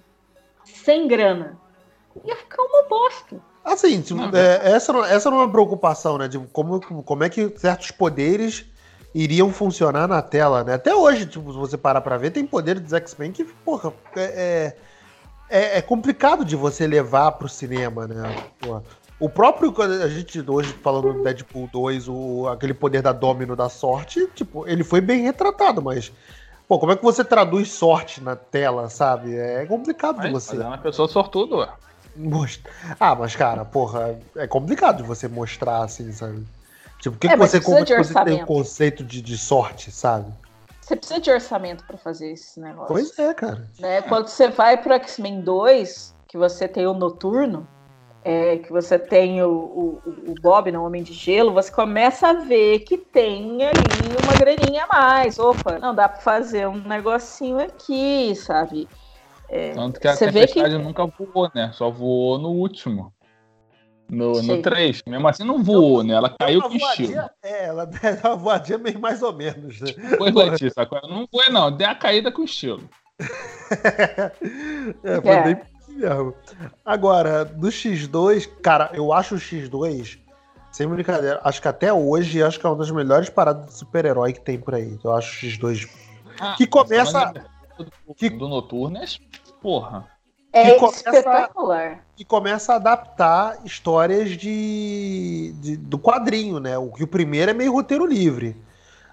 Sem 0.66 1.08
grana. 1.08 1.58
Ia 2.26 2.36
ficar 2.36 2.62
uma 2.64 2.84
bosta. 2.84 3.38
Assim, 3.64 4.02
tipo, 4.02 4.20
é, 4.36 4.72
essa, 4.72 4.92
essa 5.08 5.32
não 5.32 5.38
é 5.38 5.46
uma 5.46 5.52
preocupação, 5.52 6.18
né? 6.18 6.28
De 6.28 6.38
como, 6.52 6.82
como 6.82 7.24
é 7.24 7.30
que 7.30 7.58
certos 7.58 7.92
poderes 7.92 8.66
iriam 9.16 9.52
funcionar 9.54 10.06
na 10.06 10.22
tela, 10.22 10.66
né? 10.66 10.74
Até 10.74 10.94
hoje, 10.94 11.26
tipo, 11.26 11.50
se 11.54 11.58
você 11.58 11.78
parar 11.78 12.02
pra 12.02 12.18
ver, 12.18 12.32
tem 12.32 12.46
poder 12.46 12.78
dos 12.78 12.92
X-Men 12.92 13.32
que, 13.32 13.46
porra, 13.46 13.94
é, 14.18 14.76
é, 15.50 15.78
é, 15.78 15.82
complicado 15.82 16.44
de 16.44 16.58
você 16.58 16.86
levar 16.86 17.32
pro 17.32 17.48
cinema, 17.48 18.06
né? 18.06 18.36
Porra. 18.60 18.84
O 19.20 19.28
próprio, 19.28 19.74
a 19.82 20.08
gente 20.08 20.44
hoje 20.48 20.74
falando 20.74 21.14
do 21.14 21.24
Deadpool 21.24 21.68
2, 21.74 22.08
o, 22.08 22.48
aquele 22.48 22.74
poder 22.74 23.02
da 23.02 23.12
Domino 23.12 23.56
da 23.56 23.68
sorte, 23.68 24.28
tipo, 24.36 24.68
ele 24.68 24.84
foi 24.84 25.02
bem 25.02 25.22
retratado, 25.22 25.82
mas. 25.82 26.12
Pô, 26.68 26.78
como 26.78 26.92
é 26.92 26.96
que 26.96 27.04
você 27.04 27.24
traduz 27.24 27.72
sorte 27.72 28.22
na 28.22 28.36
tela, 28.36 28.90
sabe? 28.90 29.36
É 29.36 29.66
complicado 29.66 30.18
mas, 30.18 30.26
de 30.28 30.32
você. 30.34 30.56
Mas 30.58 30.66
é 30.66 30.68
uma 30.68 30.78
pessoa 30.78 31.08
sortuda, 31.08 31.56
ué. 31.56 31.70
Ah, 33.00 33.16
mas 33.16 33.36
cara, 33.36 33.64
porra, 33.64 34.20
é 34.36 34.48
complicado 34.48 34.98
de 34.98 35.04
você 35.04 35.28
mostrar 35.28 35.84
assim, 35.84 36.12
sabe? 36.12 36.46
Tipo, 37.00 37.16
o 37.16 37.20
que, 37.20 37.28
é, 37.28 37.32
que 37.32 37.38
você, 37.38 37.62
como 37.62 37.86
você 37.86 38.14
tem 38.26 38.44
o 38.44 38.46
conceito 38.46 39.04
de, 39.04 39.22
de 39.22 39.38
sorte, 39.38 39.92
sabe? 39.92 40.32
Você 40.82 40.96
precisa 40.96 41.20
de 41.20 41.30
orçamento 41.30 41.84
para 41.86 41.98
fazer 41.98 42.32
esse 42.32 42.60
negócio. 42.60 42.88
Pois 42.88 43.18
é, 43.20 43.34
cara. 43.34 43.68
Né? 43.80 44.02
Quando 44.04 44.28
você 44.28 44.50
vai 44.50 44.78
pro 44.78 44.94
X-Men 44.94 45.42
2, 45.42 46.16
que 46.28 46.38
você 46.38 46.68
tem 46.68 46.88
o 46.88 46.94
Noturno, 46.94 47.68
é, 48.28 48.58
que 48.58 48.70
você 48.74 49.00
tem 49.00 49.42
o, 49.42 49.50
o, 49.50 50.32
o 50.32 50.36
Bob, 50.42 50.70
no 50.70 50.84
Homem 50.84 51.02
de 51.02 51.14
Gelo, 51.14 51.54
você 51.54 51.72
começa 51.72 52.28
a 52.28 52.34
ver 52.34 52.80
que 52.80 52.98
tem 52.98 53.64
ali 53.64 53.78
uma 54.22 54.34
graninha 54.34 54.84
a 54.84 54.88
mais. 54.88 55.40
Opa, 55.40 55.80
não 55.80 55.96
dá 55.96 56.10
para 56.10 56.20
fazer 56.20 56.68
um 56.68 56.76
negocinho 56.76 57.58
aqui, 57.58 58.36
sabe? 58.36 58.86
É, 59.48 59.72
Tanto 59.72 60.02
que 60.02 60.10
a 60.10 60.18
Tempestade 60.18 60.76
que... 60.76 60.84
nunca 60.84 61.06
voou, 61.06 61.50
né? 61.56 61.72
Só 61.74 61.90
voou 61.90 62.38
no 62.38 62.50
último. 62.50 63.14
No, 64.10 64.42
no 64.42 64.62
3. 64.62 65.04
Mesmo 65.08 65.28
assim 65.30 65.46
não 65.46 65.64
voou, 65.64 66.04
né? 66.04 66.14
Ela 66.14 66.36
caiu 66.38 66.62
com 66.62 66.76
estilo. 66.76 67.30
É, 67.42 67.68
ela 67.68 67.86
deu 67.88 68.02
uma 68.26 68.36
voadinha 68.36 68.78
meio 68.78 69.00
mais 69.00 69.24
ou 69.24 69.32
menos, 69.32 69.80
né? 69.80 69.94
Foi, 70.18 70.32
Letícia. 70.32 70.86
Não 71.04 71.26
foi, 71.32 71.50
não. 71.50 71.72
Deu 71.72 71.90
a 71.90 71.96
caída 71.96 72.30
com 72.30 72.44
estilo. 72.44 72.90
é, 75.02 75.22
foi 75.22 75.32
é. 75.32 75.44
bem 75.44 75.77
mesmo. 75.98 76.34
Agora, 76.86 77.44
do 77.44 77.68
X2, 77.68 78.50
cara, 78.62 78.92
eu 78.94 79.12
acho 79.12 79.36
o 79.36 79.38
X2, 79.38 80.20
sem 80.72 80.88
brincadeira, 80.88 81.42
acho 81.44 81.62
que 81.62 81.68
até 81.68 81.92
hoje, 81.92 82.44
acho 82.44 82.60
que 82.60 82.66
é 82.66 82.70
uma 82.70 82.76
das 82.76 82.92
melhores 82.92 83.30
paradas 83.30 83.66
de 83.66 83.74
super-herói 83.74 84.34
que 84.34 84.42
tem 84.42 84.60
por 84.60 84.76
aí. 84.76 84.98
Eu 85.04 85.14
acho 85.14 85.46
o 85.46 85.50
X2. 85.50 85.90
Ah, 86.40 86.56
que 86.56 86.68
começa. 86.68 87.34
Do, 87.78 88.14
que... 88.14 88.30
do 88.30 88.48
Noturnas, 88.48 89.20
porra. 89.62 90.08
É 90.54 90.72
que 90.72 90.80
começa, 90.80 91.10
espetacular. 91.10 92.06
Que 92.16 92.26
começa 92.26 92.74
a 92.74 92.76
adaptar 92.78 93.60
histórias 93.66 94.32
de, 94.32 95.54
de, 95.60 95.78
do 95.78 96.00
quadrinho, 96.00 96.60
né? 96.60 96.78
O 96.78 96.92
que 96.92 97.04
o 97.04 97.08
primeiro 97.08 97.52
é 97.52 97.54
meio 97.54 97.74
roteiro 97.74 98.06
livre. 98.06 98.56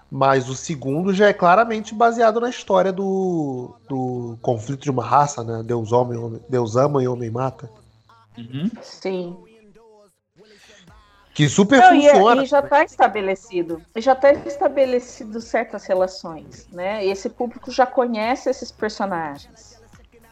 Mas 0.09 0.47
o 0.47 0.55
segundo 0.55 1.13
já 1.13 1.27
é 1.27 1.33
claramente 1.33 1.93
baseado 1.93 2.39
na 2.39 2.49
história 2.49 2.93
do, 2.93 3.75
do 3.89 4.37
conflito 4.41 4.83
de 4.83 4.91
uma 4.91 5.03
raça, 5.03 5.43
né? 5.43 5.63
Deus, 5.63 5.91
homem, 5.91 6.39
Deus 6.47 6.75
ama 6.75 7.03
e 7.03 7.07
homem 7.07 7.29
mata. 7.29 7.69
Uhum. 8.37 8.69
Sim. 8.81 9.37
Que 11.33 11.49
super 11.49 11.79
Não, 11.79 12.01
funciona. 12.01 12.41
E, 12.41 12.45
e 12.45 12.47
já 12.47 12.59
está 12.59 12.83
estabelecido. 12.83 13.81
Já 13.97 14.13
está 14.13 14.31
estabelecido 14.31 15.41
certas 15.41 15.85
relações, 15.85 16.67
né? 16.71 17.05
Esse 17.05 17.29
público 17.29 17.71
já 17.71 17.85
conhece 17.85 18.49
esses 18.49 18.71
personagens. 18.71 19.81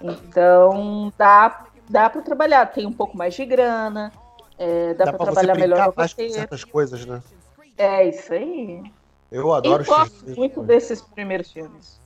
Então 0.02 1.12
dá, 1.18 1.66
dá 1.90 2.10
para 2.10 2.22
trabalhar. 2.22 2.68
Tem 2.68 2.86
um 2.86 2.94
pouco 2.94 3.18
mais 3.18 3.34
de 3.34 3.46
grana, 3.46 4.14
é, 4.58 4.94
dá, 4.94 5.06
dá 5.06 5.14
para 5.14 5.26
trabalhar 5.26 5.56
melhor 5.56 5.88
no 5.88 5.94
com 5.94 6.08
certas 6.08 6.64
coisas, 6.64 7.06
né? 7.06 7.22
É 7.78 8.08
isso 8.08 8.32
aí. 8.34 8.84
Eu 9.34 9.52
adoro 9.52 9.82
Eu 9.82 9.88
gosto 9.88 10.30
muito 10.38 10.62
desses 10.62 11.02
primeiros 11.02 11.52
filmes. 11.52 12.00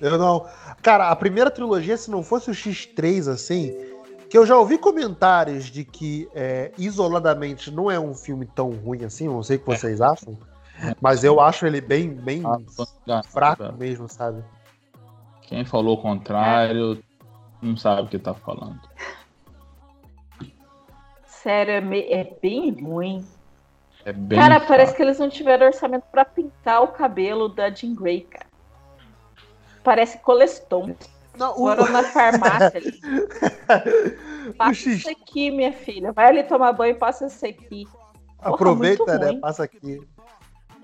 Eu 0.00 0.18
não. 0.18 0.48
Cara, 0.82 1.10
a 1.10 1.16
primeira 1.16 1.50
trilogia, 1.50 1.96
se 1.96 2.10
não 2.10 2.22
fosse 2.22 2.50
o 2.50 2.54
X3, 2.54 3.30
assim, 3.30 3.72
que 4.30 4.38
eu 4.38 4.46
já 4.46 4.58
ouvi 4.58 4.78
comentários 4.78 5.66
de 5.66 5.84
que 5.84 6.26
é, 6.34 6.72
isoladamente 6.78 7.70
não 7.70 7.90
é 7.90 8.00
um 8.00 8.14
filme 8.14 8.46
tão 8.46 8.70
ruim 8.70 9.04
assim, 9.04 9.28
não 9.28 9.42
sei 9.42 9.56
o 9.56 9.60
que 9.60 9.66
vocês 9.66 10.00
é. 10.00 10.04
acham. 10.04 10.38
Mas 11.00 11.22
eu 11.22 11.38
acho 11.38 11.66
ele 11.66 11.82
bem, 11.82 12.08
bem 12.08 12.42
ah, 12.44 13.22
fraco 13.22 13.72
mesmo, 13.74 14.08
sabe? 14.08 14.42
Quem 15.42 15.64
falou 15.66 15.98
o 15.98 16.02
contrário 16.02 16.98
não 17.60 17.76
sabe 17.76 18.02
o 18.02 18.08
que 18.08 18.18
tá 18.18 18.32
falando. 18.34 18.80
Sério, 21.26 21.74
é, 21.92 22.20
é 22.20 22.38
bem 22.40 22.70
ruim. 22.72 23.24
É 24.04 24.12
bem 24.12 24.38
cara, 24.38 24.56
fraco. 24.56 24.68
parece 24.68 24.94
que 24.94 25.02
eles 25.02 25.18
não 25.18 25.28
tiveram 25.28 25.66
orçamento 25.66 26.04
para 26.10 26.24
pintar 26.24 26.82
o 26.82 26.88
cabelo 26.88 27.48
da 27.48 27.70
Jean 27.70 27.94
Grey, 27.94 28.22
cara. 28.22 28.46
Parece 29.82 30.18
Coleston. 30.18 30.94
Não, 31.36 31.54
Foram 31.54 31.90
na 31.90 32.02
farmácia 32.04 32.72
ali. 32.76 33.00
Passa 34.56 34.90
isso 34.90 35.10
aqui, 35.10 35.50
minha 35.50 35.72
filha. 35.72 36.12
Vai 36.12 36.28
ali 36.28 36.44
tomar 36.44 36.72
banho 36.72 36.92
e 36.94 36.98
passa 36.98 37.26
isso 37.26 37.44
aqui. 37.44 37.86
Porra, 38.38 38.54
Aproveita, 38.54 39.18
né? 39.18 39.38
Passa 39.40 39.64
aqui. 39.64 40.00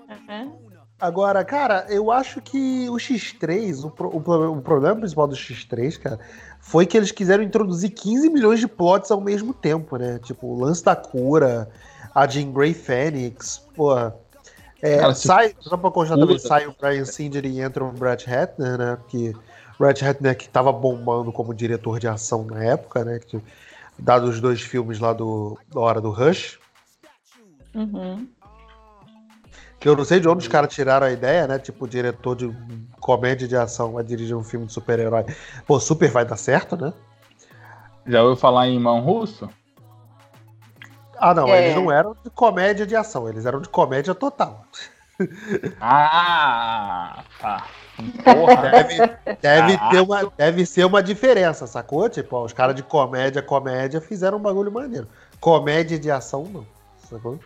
Uhum. 0.09 0.71
Agora, 0.99 1.43
cara, 1.43 1.85
eu 1.89 2.11
acho 2.11 2.41
que 2.41 2.87
o 2.89 2.93
X3, 2.93 3.83
o, 3.83 3.87
o, 3.87 4.57
o, 4.57 4.61
problema 4.61 4.97
principal 4.97 5.27
do 5.27 5.35
X3, 5.35 5.97
cara, 5.97 6.19
foi 6.59 6.85
que 6.85 6.95
eles 6.95 7.11
quiseram 7.11 7.41
introduzir 7.43 7.89
15 7.89 8.29
milhões 8.29 8.59
de 8.59 8.67
plots 8.67 9.09
ao 9.09 9.19
mesmo 9.19 9.51
tempo, 9.51 9.97
né? 9.97 10.19
Tipo, 10.19 10.47
o 10.47 10.59
lance 10.59 10.83
da 10.83 10.95
cura, 10.95 11.69
a 12.13 12.27
Jean 12.27 12.51
Grey 12.51 12.73
Fênix, 12.73 13.65
pô. 13.75 13.95
É, 14.81 14.97
cara, 14.97 15.13
sai, 15.13 15.55
só 15.59 15.77
pra 15.77 15.91
constar 15.91 16.17
também, 16.17 16.39
sai 16.39 16.65
o 16.65 16.75
Brian 16.79 17.05
Singer 17.05 17.45
e 17.45 17.61
entra 17.61 17.83
o 17.83 17.91
Brett 17.91 18.27
Ratner, 18.27 18.77
né? 18.77 18.97
Que 19.07 19.35
Brett 19.79 20.03
Ratner 20.03 20.35
que 20.35 20.49
tava 20.49 20.71
bombando 20.71 21.31
como 21.31 21.53
diretor 21.53 21.99
de 21.99 22.07
ação 22.07 22.43
na 22.45 22.63
época, 22.63 23.05
né? 23.05 23.19
Que, 23.19 23.39
dado 23.97 24.27
os 24.27 24.41
dois 24.41 24.61
filmes 24.61 24.99
lá 24.99 25.13
do, 25.13 25.57
da 25.71 25.79
Hora 25.79 26.01
do 26.01 26.09
Rush. 26.09 26.59
Uhum. 27.75 28.27
Que 29.79 29.87
eu 29.87 29.95
não 29.95 30.03
sei 30.03 30.19
de 30.19 30.27
onde 30.27 30.39
os 30.39 30.47
caras 30.47 30.73
tiraram 30.73 31.07
a 31.07 31.11
ideia, 31.11 31.47
né? 31.47 31.59
Tipo, 31.59 31.85
o 31.85 31.87
diretor 31.87 32.35
de 32.35 32.55
comédia 32.99 33.47
de 33.47 33.55
ação 33.55 33.93
vai 33.93 34.03
dirigir 34.03 34.35
um 34.35 34.43
filme 34.43 34.65
de 34.65 34.73
super-herói. 34.73 35.25
Pô, 35.65 35.79
super 35.79 36.09
vai 36.09 36.25
dar 36.25 36.37
certo, 36.37 36.75
né? 36.75 36.93
Já 38.05 38.23
ouviu 38.23 38.35
falar 38.35 38.67
em 38.67 38.79
mão 38.79 39.01
russo? 39.01 39.49
Ah, 41.21 41.35
não, 41.35 41.47
é. 41.47 41.65
eles 41.65 41.75
não 41.75 41.91
eram 41.91 42.15
de 42.23 42.31
comédia 42.31 42.83
de 42.83 42.95
ação, 42.95 43.29
eles 43.29 43.45
eram 43.45 43.61
de 43.61 43.69
comédia 43.69 44.15
total. 44.15 44.65
Ah, 45.79 47.23
tá. 47.39 47.67
Porra. 48.25 48.71
Deve, 48.71 48.97
deve, 49.39 49.73
ah. 49.79 49.89
ter 49.91 49.99
uma, 49.99 50.33
deve 50.35 50.65
ser 50.65 50.83
uma 50.83 51.03
diferença, 51.03 51.67
sacou? 51.67 52.09
Tipo, 52.09 52.37
ó, 52.37 52.43
os 52.45 52.53
caras 52.53 52.75
de 52.75 52.81
comédia, 52.81 53.39
comédia 53.39 54.01
fizeram 54.01 54.39
um 54.39 54.41
bagulho 54.41 54.71
maneiro. 54.71 55.07
Comédia 55.39 55.99
de 55.99 56.09
ação, 56.09 56.45
não. 56.45 56.65
Sacou? 57.07 57.39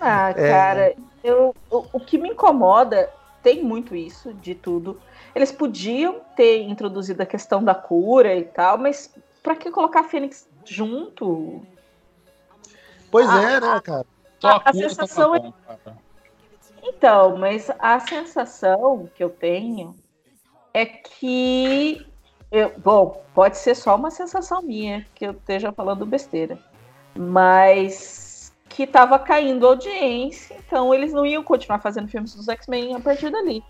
Ah, 0.00 0.30
é. 0.30 0.48
cara, 0.48 0.80
é... 0.82 0.96
eu, 1.24 1.56
o, 1.68 1.84
o 1.94 1.98
que 1.98 2.16
me 2.16 2.28
incomoda, 2.28 3.10
tem 3.42 3.64
muito 3.64 3.96
isso 3.96 4.32
de 4.34 4.54
tudo. 4.54 5.00
Eles 5.34 5.50
podiam 5.50 6.20
ter 6.36 6.62
introduzido 6.62 7.20
a 7.24 7.26
questão 7.26 7.64
da 7.64 7.74
cura 7.74 8.36
e 8.36 8.44
tal, 8.44 8.78
mas 8.78 9.12
pra 9.42 9.56
que 9.56 9.68
colocar 9.68 10.02
a 10.02 10.04
Fênix 10.04 10.46
junto? 10.64 11.60
Pois 13.12 13.28
a, 13.28 13.42
é, 13.42 13.60
né, 13.60 13.80
cara? 13.80 14.06
A, 14.42 14.48
a, 14.48 14.56
a 14.56 14.60
tá 14.60 14.72
sensação 14.72 15.36
é. 15.36 15.52
Então, 16.82 17.36
mas 17.36 17.70
a 17.78 18.00
sensação 18.00 19.08
que 19.14 19.22
eu 19.22 19.28
tenho 19.28 19.94
é 20.72 20.86
que. 20.86 22.06
Eu, 22.50 22.72
bom, 22.78 23.22
pode 23.34 23.58
ser 23.58 23.74
só 23.74 23.94
uma 23.96 24.10
sensação 24.10 24.62
minha 24.62 25.06
que 25.14 25.26
eu 25.26 25.32
esteja 25.32 25.70
falando 25.72 26.06
besteira. 26.06 26.58
Mas 27.14 28.50
que 28.70 28.84
estava 28.84 29.18
caindo 29.18 29.66
audiência, 29.66 30.56
então 30.66 30.94
eles 30.94 31.12
não 31.12 31.26
iam 31.26 31.44
continuar 31.44 31.80
fazendo 31.80 32.08
filmes 32.08 32.34
dos 32.34 32.48
X-Men 32.48 32.96
a 32.96 33.00
partir 33.00 33.30
dali. 33.30 33.62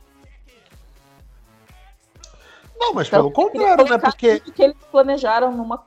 Não, 2.78 2.94
mas 2.94 3.08
então, 3.08 3.22
pelo 3.22 3.32
contrário, 3.32 3.88
né? 3.88 3.98
Porque. 3.98 4.38
que 4.38 4.62
eles 4.62 4.76
planejaram 4.90 5.50
numa 5.52 5.84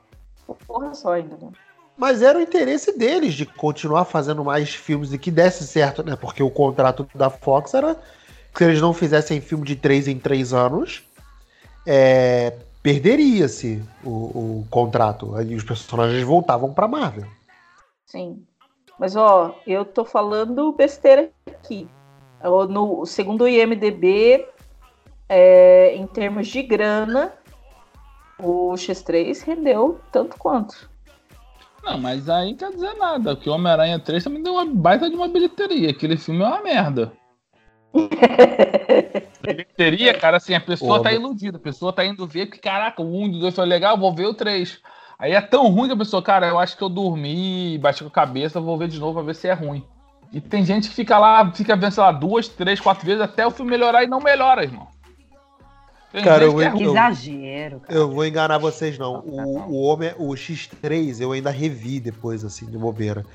porra 0.67 0.93
só 0.93 1.13
ainda, 1.13 1.37
né? 1.37 1.49
Mas 1.97 2.21
era 2.21 2.37
o 2.37 2.41
interesse 2.41 2.97
deles 2.97 3.33
de 3.33 3.45
continuar 3.45 4.05
fazendo 4.05 4.43
mais 4.43 4.73
filmes 4.75 5.13
e 5.13 5.17
que 5.17 5.31
desse 5.31 5.65
certo, 5.65 6.03
né? 6.03 6.15
Porque 6.15 6.43
o 6.43 6.49
contrato 6.49 7.07
da 7.15 7.29
Fox 7.29 7.73
era 7.73 7.95
que 8.53 8.59
se 8.59 8.63
eles 8.63 8.81
não 8.81 8.93
fizessem 8.93 9.41
filme 9.41 9.65
de 9.65 9.75
três 9.75 10.07
em 10.07 10.17
três 10.17 10.53
anos, 10.53 11.03
é, 11.85 12.53
perderia-se 12.81 13.81
o, 14.03 14.09
o, 14.09 14.67
contrato. 14.69 15.35
Aí 15.35 15.55
os 15.55 15.63
personagens 15.63 16.23
voltavam 16.23 16.73
para 16.73 16.87
Marvel. 16.87 17.27
Sim. 18.05 18.45
Mas, 18.97 19.15
ó, 19.15 19.59
eu 19.67 19.83
tô 19.83 20.05
falando 20.05 20.71
besteira 20.71 21.29
aqui. 21.47 21.87
No, 22.69 23.05
segundo 23.05 23.43
o 23.43 23.47
IMDB, 23.47 24.47
é, 25.27 25.95
em 25.95 26.07
termos 26.07 26.47
de 26.47 26.61
grana, 26.61 27.33
o 28.39 28.73
X3 28.73 29.43
rendeu 29.43 29.99
tanto 30.11 30.37
quanto. 30.37 30.89
Não, 31.85 31.99
mas 31.99 32.27
aí 32.27 32.49
não 32.49 32.57
quer 32.57 32.71
dizer 32.71 32.95
nada, 32.95 33.37
o 33.45 33.49
Homem-Aranha 33.51 33.99
3 33.99 34.23
também 34.23 34.41
deu 34.41 34.53
uma 34.53 34.65
baita 34.65 35.07
de 35.07 35.15
uma 35.15 35.27
bilheteria. 35.27 35.91
Aquele 35.91 36.17
filme 36.17 36.43
é 36.43 36.47
uma 36.47 36.63
merda. 36.63 37.13
bilheteria, 39.41 40.13
cara, 40.15 40.37
assim, 40.37 40.55
a 40.55 40.59
pessoa 40.59 41.01
tá 41.01 41.13
iludida, 41.13 41.57
a 41.57 41.61
pessoa 41.61 41.93
tá 41.93 42.03
indo 42.03 42.25
ver 42.25 42.47
que, 42.47 42.57
caraca, 42.57 43.01
o 43.01 43.21
1 43.21 43.27
e 43.27 43.37
o 43.37 43.39
2 43.39 43.55
foi 43.55 43.65
legal, 43.67 43.97
vou 43.97 44.13
ver 44.13 44.25
o 44.25 44.33
3. 44.33 44.81
Aí 45.19 45.33
é 45.33 45.39
tão 45.39 45.67
ruim 45.67 45.87
que 45.87 45.93
a 45.93 45.97
pessoa, 45.97 46.23
cara, 46.23 46.47
eu 46.47 46.57
acho 46.57 46.75
que 46.75 46.83
eu 46.83 46.89
dormi, 46.89 47.77
bati 47.77 48.03
com 48.03 48.09
a 48.09 48.11
cabeça, 48.11 48.59
vou 48.59 48.77
ver 48.77 48.87
de 48.87 48.99
novo 48.99 49.13
pra 49.13 49.23
ver 49.23 49.35
se 49.35 49.47
é 49.47 49.53
ruim. 49.53 49.83
E 50.33 50.41
tem 50.41 50.65
gente 50.65 50.89
que 50.89 50.95
fica 50.95 51.19
lá, 51.19 51.49
fica 51.51 51.75
vendo, 51.75 51.91
sei 51.91 52.03
lá, 52.03 52.11
duas, 52.11 52.47
três, 52.47 52.79
quatro 52.79 53.05
vezes 53.05 53.21
até 53.21 53.45
o 53.45 53.51
filme 53.51 53.71
melhorar 53.71 54.03
e 54.03 54.07
não 54.07 54.19
melhora, 54.19 54.63
irmão. 54.63 54.87
Cara, 56.23 56.43
eu, 56.43 56.61
é 56.61 56.73
exagero. 56.81 57.79
Cara. 57.81 57.99
Eu 57.99 58.09
vou 58.09 58.25
enganar 58.25 58.57
vocês, 58.57 58.97
não. 58.97 59.19
O, 59.25 59.59
o, 59.71 59.81
Homem, 59.83 60.13
o 60.17 60.29
X3 60.29 61.19
eu 61.19 61.31
ainda 61.31 61.49
revi 61.49 61.99
depois, 61.99 62.43
assim, 62.43 62.65
de 62.65 62.77
bobeira. 62.77 63.25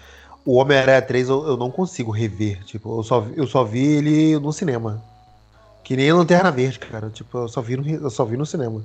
O 0.45 0.57
Homem-Aranha 0.57 1.03
3 1.03 1.29
eu, 1.29 1.47
eu, 1.47 1.57
não 1.57 1.71
consigo 1.71 2.11
rever. 2.11 2.65
Tipo, 2.65 2.99
eu 2.99 3.03
só, 3.03 3.27
eu 3.37 3.47
só 3.47 3.65
vi 3.65 3.85
ele 3.85 4.39
no 4.39 4.53
cinema. 4.53 5.03
Que 5.85 5.97
nem 5.97 6.13
Lanterna 6.13 6.51
Verde, 6.51 6.79
cara. 6.79 7.11
Tipo, 7.11 7.39
eu 7.39 7.49
só 7.49 7.61
vi 7.61 7.77
no, 7.77 7.89
eu 7.89 8.11
só 8.11 8.25
vi 8.25 8.37
no 8.37 8.47
cinema. 8.47 8.83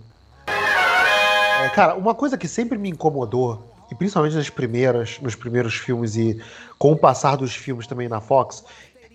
É, 0.48 1.70
cara, 1.70 1.96
uma 1.96 2.14
coisa 2.14 2.38
que 2.38 2.48
sempre 2.48 2.78
me 2.78 2.90
incomodou, 2.90 3.64
e 3.92 3.96
principalmente 3.96 4.36
nas 4.36 4.50
primeiras, 4.50 5.20
nos 5.20 5.36
primeiros 5.36 5.76
filmes 5.76 6.16
e 6.16 6.40
com 6.78 6.92
o 6.92 6.98
passar 6.98 7.36
dos 7.38 7.56
filmes 7.56 7.88
também 7.88 8.10
na 8.10 8.20
Fox, 8.20 8.64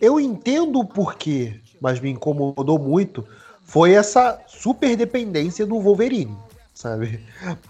eu 0.00 0.18
entendo 0.18 0.80
o 0.80 0.84
porquê, 0.84 1.60
mas 1.80 2.00
me 2.00 2.10
incomodou 2.10 2.78
muito, 2.78 3.24
foi 3.70 3.92
essa 3.92 4.40
super 4.48 4.96
dependência 4.96 5.64
do 5.64 5.78
Wolverine, 5.80 6.36
sabe? 6.74 7.24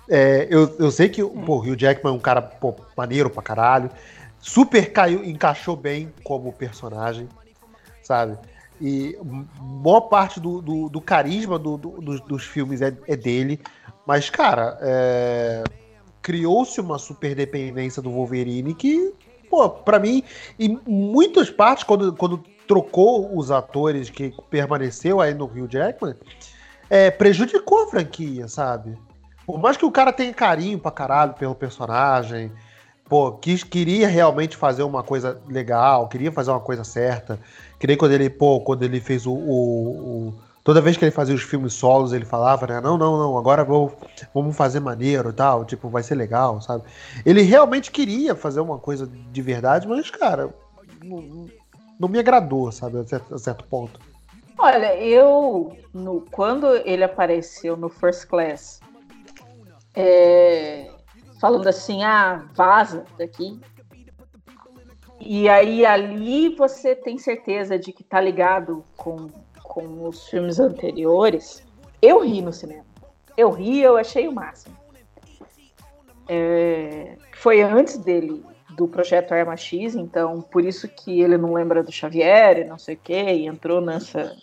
É, 0.08 0.48
eu, 0.50 0.74
eu 0.78 0.90
sei 0.90 1.10
que 1.10 1.22
pô, 1.22 1.56
o 1.56 1.60
Hugh 1.60 1.78
Jackman 1.78 2.14
é 2.14 2.16
um 2.16 2.18
cara 2.18 2.40
pô, 2.40 2.74
maneiro 2.96 3.28
pra 3.28 3.42
caralho, 3.42 3.90
super 4.40 4.90
caiu, 4.92 5.22
encaixou 5.22 5.76
bem 5.76 6.10
como 6.24 6.54
personagem, 6.54 7.28
sabe? 8.02 8.38
E 8.80 9.14
boa 9.60 10.00
parte 10.00 10.40
do, 10.40 10.62
do, 10.62 10.88
do 10.88 11.02
carisma 11.02 11.58
do, 11.58 11.76
dos, 11.76 12.22
dos 12.22 12.44
filmes 12.44 12.80
é, 12.80 12.96
é, 13.06 13.14
dele. 13.14 13.60
Mas, 14.06 14.30
cara, 14.30 14.78
é... 14.80 15.62
criou-se 16.22 16.80
uma 16.80 16.98
super 16.98 17.34
dependência 17.34 18.00
do 18.00 18.10
Wolverine 18.10 18.74
que, 18.74 19.12
pô, 19.50 19.68
pra 19.68 19.98
mim, 19.98 20.22
em 20.58 20.80
muitas 20.86 21.50
partes, 21.50 21.84
quando, 21.84 22.14
quando 22.14 22.42
trocou 22.70 23.36
os 23.36 23.50
atores 23.50 24.10
que 24.10 24.32
permaneceu 24.48 25.20
aí 25.20 25.34
no 25.34 25.46
Rio 25.46 25.66
Jackman, 25.68 26.14
é, 26.88 27.10
prejudicou 27.10 27.82
a 27.82 27.86
franquia, 27.88 28.46
sabe? 28.46 28.96
Por 29.44 29.58
mais 29.58 29.76
que 29.76 29.84
o 29.84 29.90
cara 29.90 30.12
tenha 30.12 30.32
carinho 30.32 30.78
pra 30.78 30.92
caralho 30.92 31.34
pelo 31.34 31.52
personagem, 31.52 32.52
pô, 33.08 33.32
quis, 33.32 33.64
queria 33.64 34.06
realmente 34.06 34.56
fazer 34.56 34.84
uma 34.84 35.02
coisa 35.02 35.42
legal, 35.48 36.06
queria 36.06 36.30
fazer 36.30 36.52
uma 36.52 36.60
coisa 36.60 36.84
certa. 36.84 37.40
Que 37.76 37.88
nem 37.88 37.96
quando 37.96 38.12
ele, 38.12 38.30
pô, 38.30 38.60
quando 38.60 38.84
ele 38.84 39.00
fez 39.00 39.26
o, 39.26 39.32
o, 39.32 40.28
o 40.28 40.34
toda 40.62 40.80
vez 40.80 40.96
que 40.96 41.04
ele 41.04 41.10
fazia 41.10 41.34
os 41.34 41.42
filmes 41.42 41.72
solos, 41.72 42.12
ele 42.12 42.24
falava, 42.24 42.68
né? 42.68 42.80
Não, 42.80 42.96
não, 42.96 43.18
não, 43.18 43.36
agora 43.36 43.64
vou, 43.64 43.92
vamos 44.32 44.56
fazer 44.56 44.78
maneiro 44.78 45.30
e 45.30 45.32
tal, 45.32 45.64
tipo, 45.64 45.88
vai 45.88 46.04
ser 46.04 46.14
legal, 46.14 46.60
sabe? 46.60 46.84
Ele 47.26 47.42
realmente 47.42 47.90
queria 47.90 48.36
fazer 48.36 48.60
uma 48.60 48.78
coisa 48.78 49.10
de 49.32 49.42
verdade, 49.42 49.88
mas, 49.88 50.08
cara, 50.08 50.54
não 52.00 52.08
me 52.08 52.18
agradou, 52.18 52.72
sabe, 52.72 52.98
a 52.98 53.04
certo, 53.04 53.34
a 53.34 53.38
certo 53.38 53.64
ponto. 53.64 54.00
Olha, 54.56 54.96
eu, 54.96 55.76
no, 55.92 56.22
quando 56.30 56.66
ele 56.86 57.04
apareceu 57.04 57.76
no 57.76 57.90
First 57.90 58.26
Class, 58.26 58.80
é, 59.94 60.90
falando 61.38 61.68
assim, 61.68 62.02
ah, 62.02 62.46
vaza 62.54 63.04
daqui, 63.18 63.60
e 65.20 65.46
aí 65.50 65.84
ali 65.84 66.54
você 66.56 66.96
tem 66.96 67.18
certeza 67.18 67.78
de 67.78 67.92
que 67.92 68.02
tá 68.02 68.18
ligado 68.18 68.82
com, 68.96 69.28
com 69.62 70.08
os 70.08 70.26
filmes 70.28 70.58
anteriores. 70.58 71.62
Eu 72.00 72.20
ri 72.20 72.40
no 72.40 72.52
cinema. 72.52 72.86
Eu 73.36 73.50
ri, 73.50 73.82
eu 73.82 73.98
achei 73.98 74.26
o 74.26 74.32
máximo. 74.32 74.74
É, 76.26 77.16
foi 77.34 77.60
antes 77.60 77.98
dele 77.98 78.42
do 78.76 78.88
projeto 78.88 79.32
Arma 79.32 79.56
X, 79.56 79.94
então 79.94 80.40
por 80.40 80.64
isso 80.64 80.88
que 80.88 81.20
ele 81.20 81.36
não 81.36 81.52
lembra 81.52 81.82
do 81.82 81.92
Xavier 81.92 82.58
e 82.58 82.64
não 82.64 82.78
sei 82.78 82.94
o 82.94 82.98
que, 82.98 83.14
e 83.14 83.46
entrou 83.46 83.80
nessa 83.80 84.36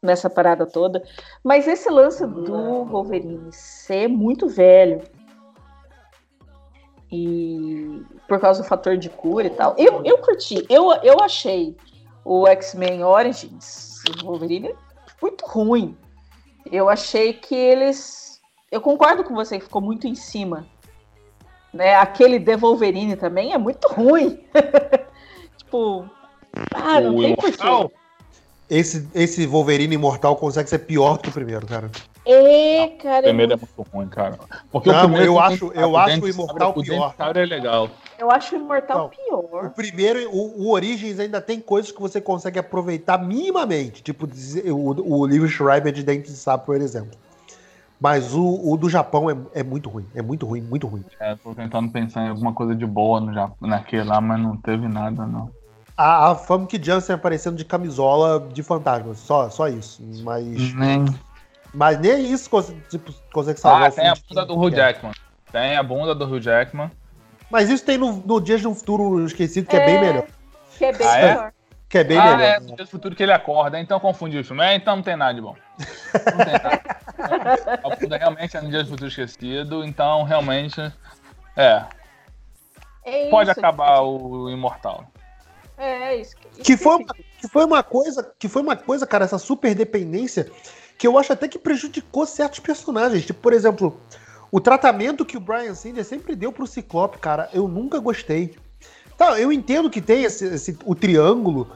nessa 0.00 0.30
parada 0.30 0.64
toda. 0.64 1.02
Mas 1.42 1.66
esse 1.66 1.90
lance 1.90 2.24
do 2.26 2.84
Wolverine 2.84 3.52
ser 3.52 4.08
muito 4.08 4.48
velho 4.48 5.02
e 7.10 8.02
por 8.28 8.38
causa 8.38 8.62
do 8.62 8.68
fator 8.68 8.96
de 8.96 9.08
cura 9.08 9.46
e 9.46 9.50
tal, 9.50 9.74
eu, 9.78 10.02
eu 10.04 10.18
curti, 10.18 10.64
eu, 10.68 10.92
eu 11.02 11.20
achei 11.20 11.76
o 12.24 12.46
X-Men 12.46 13.02
Origins, 13.02 14.02
o 14.22 14.26
Wolverine, 14.26 14.74
muito 15.20 15.46
ruim. 15.46 15.96
Eu 16.70 16.88
achei 16.88 17.32
que 17.32 17.54
eles. 17.54 18.40
Eu 18.70 18.82
concordo 18.82 19.24
com 19.24 19.34
você 19.34 19.58
que 19.58 19.64
ficou 19.64 19.80
muito 19.80 20.06
em 20.06 20.14
cima. 20.14 20.66
Né? 21.72 21.94
Aquele 21.94 22.40
The 22.40 22.56
Wolverine 22.56 23.16
também 23.16 23.52
é 23.52 23.58
muito 23.58 23.86
ruim. 23.88 24.40
tipo, 25.58 26.08
ah, 26.74 27.00
não 27.00 27.16
o 27.16 27.20
tem 27.20 27.36
porquê. 27.36 27.94
Esse, 28.70 29.08
esse 29.14 29.46
Wolverine 29.46 29.94
imortal 29.94 30.36
consegue 30.36 30.68
ser 30.68 30.80
pior 30.80 31.16
que 31.18 31.30
o 31.30 31.32
primeiro, 31.32 31.66
cara. 31.66 31.90
É, 32.26 32.88
cara. 33.02 33.20
O 33.20 33.22
primeiro 33.22 33.54
é 33.54 33.56
muito 33.56 33.90
ruim, 33.90 34.08
cara. 34.08 34.38
Porque 34.70 34.92
não, 34.92 34.98
o 34.98 35.02
primeiro 35.04 35.32
eu 35.32 35.40
acho, 35.40 35.72
eu 35.72 35.96
acho 35.96 36.22
o 36.22 36.28
imortal 36.28 36.74
o 36.76 36.82
pior. 36.82 37.14
O 37.18 37.38
é 37.38 37.46
legal. 37.46 37.88
Eu 38.18 38.30
acho 38.30 38.54
o 38.54 38.58
imortal 38.58 38.98
não, 38.98 39.08
pior. 39.08 39.66
O 39.66 39.70
primeiro, 39.70 40.30
o, 40.30 40.64
o 40.64 40.70
Origins 40.72 41.18
ainda 41.18 41.40
tem 41.40 41.60
coisas 41.60 41.90
que 41.90 42.00
você 42.00 42.20
consegue 42.20 42.58
aproveitar 42.58 43.16
minimamente, 43.16 44.02
tipo 44.02 44.28
o, 44.66 45.20
o 45.20 45.26
livro 45.26 45.48
Schreiber 45.48 45.90
de 45.90 46.02
Dente 46.02 46.30
de 46.30 46.36
Sapo, 46.36 46.66
por 46.66 46.76
exemplo. 46.76 47.12
Mas 48.00 48.32
o, 48.32 48.72
o 48.72 48.76
do 48.76 48.88
Japão 48.88 49.28
é, 49.28 49.36
é 49.54 49.62
muito 49.62 49.88
ruim, 49.88 50.06
é 50.14 50.22
muito 50.22 50.46
ruim, 50.46 50.60
muito 50.60 50.86
ruim. 50.86 51.04
É, 51.18 51.34
tô 51.34 51.54
tentando 51.54 51.90
pensar 51.90 52.26
em 52.26 52.28
alguma 52.28 52.52
coisa 52.52 52.74
de 52.74 52.86
boa 52.86 53.20
no 53.20 53.34
Japão, 53.34 53.68
naquele 53.68 54.04
lá, 54.04 54.20
mas 54.20 54.40
não 54.40 54.56
teve 54.56 54.86
nada, 54.86 55.26
não 55.26 55.50
a, 55.98 56.30
a 56.30 56.34
Famke 56.36 56.80
Janssen 56.80 57.16
aparecendo 57.16 57.56
de 57.56 57.64
camisola 57.64 58.48
de 58.52 58.62
fantasma. 58.62 59.14
Só, 59.14 59.50
só 59.50 59.66
isso. 59.66 60.00
Mas. 60.22 60.72
Nem. 60.74 61.04
Mas 61.74 61.98
nem 61.98 62.32
isso 62.32 62.48
tipo, 62.88 63.12
consegue 63.32 63.60
salvar 63.60 63.88
ah, 63.88 63.90
tem 63.90 64.08
a 64.08 64.14
bunda 64.14 64.46
do 64.46 64.58
Hugh 64.58 64.70
Jackman. 64.70 65.12
Tem 65.52 65.76
a 65.76 65.82
bunda 65.82 66.14
do 66.14 66.24
Hugh 66.24 66.40
Jackman. 66.40 66.90
Mas 67.50 67.68
isso 67.68 67.84
tem 67.84 67.98
no, 67.98 68.12
no 68.24 68.40
Dias 68.40 68.60
de 68.60 68.68
um 68.68 68.74
Futuro 68.74 69.24
Esquecido, 69.24 69.66
que 69.68 69.76
é, 69.76 69.82
é 69.82 69.86
bem 69.86 70.00
melhor. 70.00 70.26
Que 70.78 70.84
é 70.86 70.92
bem 70.92 71.06
ah, 71.06 71.16
melhor. 71.16 71.46
É? 71.46 71.52
Que 71.88 71.98
é 71.98 72.04
bem 72.04 72.18
ah, 72.18 72.24
melhor. 72.24 72.40
É, 72.40 72.60
no 72.60 72.66
Dias 72.66 72.88
do 72.88 72.90
Futuro 72.90 73.14
que 73.14 73.22
ele 73.22 73.32
acorda, 73.32 73.78
então 73.78 74.00
confundi 74.00 74.38
o 74.38 74.44
filme. 74.44 74.62
É, 74.62 74.74
então 74.76 74.96
não 74.96 75.02
tem 75.02 75.16
nada 75.16 75.34
de 75.34 75.40
bom. 75.40 75.56
Não 76.14 76.44
tem 76.44 76.54
nada. 76.54 76.80
a 77.84 77.96
bunda 77.96 78.16
realmente 78.16 78.56
é 78.56 78.60
no 78.60 78.70
Dias 78.70 78.84
do 78.84 78.90
Futuro 78.90 79.08
Esquecido, 79.08 79.84
então 79.84 80.22
realmente. 80.22 80.80
É. 81.56 81.84
é 83.04 83.30
Pode 83.30 83.50
acabar 83.50 84.00
o 84.00 84.48
Imortal. 84.48 85.04
É, 85.76 86.16
isso. 86.16 86.34
isso 86.52 86.62
que, 86.62 86.76
foi 86.76 86.96
uma, 86.96 87.14
que 87.40 87.48
foi 87.48 87.64
uma 87.64 87.82
coisa, 87.82 88.32
que 88.38 88.48
foi 88.48 88.62
uma 88.62 88.76
coisa, 88.76 89.06
cara, 89.06 89.24
essa 89.24 89.38
super 89.38 89.74
dependência 89.74 90.50
que 90.98 91.06
eu 91.06 91.16
acho 91.16 91.32
até 91.32 91.46
que 91.46 91.58
prejudicou 91.58 92.26
certos 92.26 92.58
personagens. 92.58 93.24
Tipo, 93.24 93.40
por 93.40 93.52
exemplo, 93.52 94.00
o 94.50 94.60
tratamento 94.60 95.24
que 95.24 95.36
o 95.36 95.40
Brian 95.40 95.74
Singer 95.74 96.04
sempre 96.04 96.34
deu 96.34 96.52
pro 96.52 96.66
Ciclope, 96.66 97.18
cara, 97.18 97.48
eu 97.52 97.68
nunca 97.68 98.00
gostei. 98.00 98.56
Tá, 99.16 99.38
eu 99.38 99.52
entendo 99.52 99.88
que 99.88 100.00
tem 100.00 100.24
esse, 100.24 100.44
esse 100.46 100.76
o 100.84 100.94
triângulo 100.94 101.70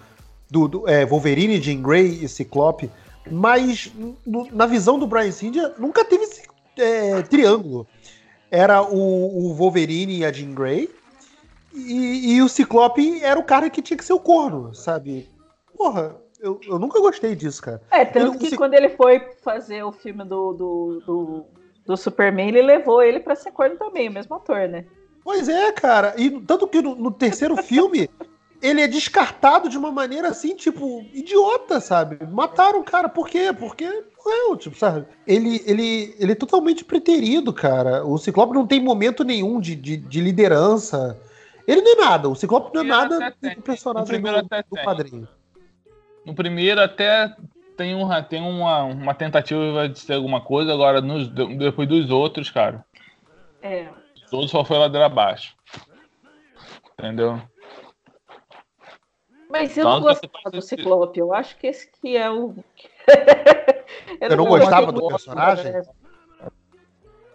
do, 0.51 0.69
do 0.69 0.89
é, 0.89 1.07
Wolverine, 1.07 1.61
Jean 1.61 1.81
Grey 1.81 2.25
e 2.25 2.29
Ciclope, 2.29 2.91
mas 3.31 3.93
no, 4.27 4.49
na 4.53 4.67
visão 4.67 4.99
do 4.99 5.07
Brian 5.07 5.33
Singer 5.33 5.75
nunca 5.79 6.05
teve 6.05 6.25
esse 6.25 6.43
é, 6.77 7.23
triângulo. 7.23 7.87
Era 8.51 8.83
o, 8.83 9.51
o 9.51 9.55
Wolverine 9.55 10.19
e 10.19 10.25
a 10.25 10.33
Jean 10.33 10.53
Grey, 10.53 10.91
e, 11.75 12.35
e, 12.35 12.43
o 12.43 12.49
Ciclope 12.49 13.23
era 13.23 13.41
o 13.41 13.45
cara 13.45 13.71
que 13.71 13.81
tinha 13.81 13.97
que 13.97 14.05
ser 14.05 14.13
o 14.13 14.21
corno, 14.21 14.75
sabe? 14.75 15.31
Porra, 15.75 16.17
eu, 16.39 16.61
eu 16.67 16.79
nunca 16.79 17.01
gostei 17.01 17.35
disso, 17.35 17.63
cara. 17.63 17.81
É, 17.91 18.05
tanto 18.05 18.37
ele, 18.37 18.51
que 18.51 18.57
quando 18.57 18.75
ele 18.75 18.91
foi 18.91 19.21
fazer 19.43 19.83
o 19.83 19.91
filme 19.91 20.23
do, 20.25 20.53
do, 20.53 21.03
do, 21.07 21.47
do, 21.87 21.97
Superman, 21.97 22.49
ele 22.49 22.61
levou 22.61 23.03
ele 23.03 23.21
pra 23.21 23.35
ser 23.35 23.53
corno 23.53 23.77
também, 23.77 24.09
o 24.09 24.13
mesmo 24.13 24.37
ator, 24.37 24.69
né? 24.69 24.85
Pois 25.25 25.49
é, 25.49 25.73
cara. 25.73 26.15
E 26.19 26.31
tanto 26.43 26.67
que 26.67 26.83
no, 26.83 26.95
no 26.95 27.11
terceiro 27.11 27.57
filme, 27.57 28.11
ele 28.63 28.81
é 28.81 28.87
descartado 28.87 29.69
de 29.69 29.77
uma 29.77 29.91
maneira 29.91 30.29
assim, 30.29 30.55
tipo, 30.55 31.05
idiota, 31.13 31.81
sabe? 31.81 32.25
Mataram 32.27 32.81
o 32.81 32.85
cara, 32.85 33.09
por 33.09 33.29
quê? 33.29 33.53
Porque 33.53 33.85
não, 34.25 34.57
tipo, 34.57 34.77
sabe? 34.77 35.05
Ele, 35.27 35.61
ele, 35.67 36.15
ele 36.19 36.33
é 36.33 36.37
totalmente 36.37 36.85
preterido, 36.85 37.53
cara. 37.53 38.05
O 38.05 38.17
Ciclope 38.17 38.55
não 38.55 38.67
tem 38.67 38.81
momento 38.81 39.25
nenhum 39.25 39.61
de, 39.61 39.75
de, 39.75 39.97
de 39.97 40.21
liderança. 40.21 41.21
Ele 41.67 41.83
não 41.83 41.93
é 41.93 41.97
nada, 41.97 42.29
o 42.29 42.37
Ciclope 42.37 42.73
não 42.73 42.83
é 42.83 42.85
nada 42.85 43.35
do 43.41 43.63
personagem 43.63 44.21
do, 44.21 44.33
do 44.33 44.83
quadrinho. 44.85 45.29
No 46.25 46.35
primeiro 46.35 46.81
até 46.81 47.35
tem, 47.77 47.97
um, 47.97 48.09
tem 48.23 48.41
uma, 48.41 48.85
uma 48.85 49.15
tentativa 49.15 49.89
de 49.89 49.99
ser 49.99 50.15
alguma 50.15 50.41
coisa, 50.41 50.73
agora 50.73 51.01
nos, 51.01 51.29
depois 51.29 51.89
dos 51.89 52.11
outros, 52.11 52.49
cara. 52.49 52.85
É. 53.61 53.89
Os 54.25 54.33
outros 54.33 54.51
só 54.53 54.65
foi 54.65 54.79
ladeira 54.79 55.07
abaixo. 55.07 55.57
Entendeu? 56.99 57.41
Mas 59.53 59.77
eu 59.77 59.85
não 59.85 60.01
gosto 60.01 60.27
do 60.51 60.63
Ciclope, 60.63 61.21
eu 61.21 61.35
acho 61.35 61.59
que 61.59 61.67
esse 61.67 61.87
que 62.01 62.17
é 62.17 62.31
o. 62.31 62.55
eu 64.19 64.31
não, 64.31 64.37
não 64.39 64.47
gostava 64.47 64.91
do 64.91 65.07
personagem? 65.07 65.75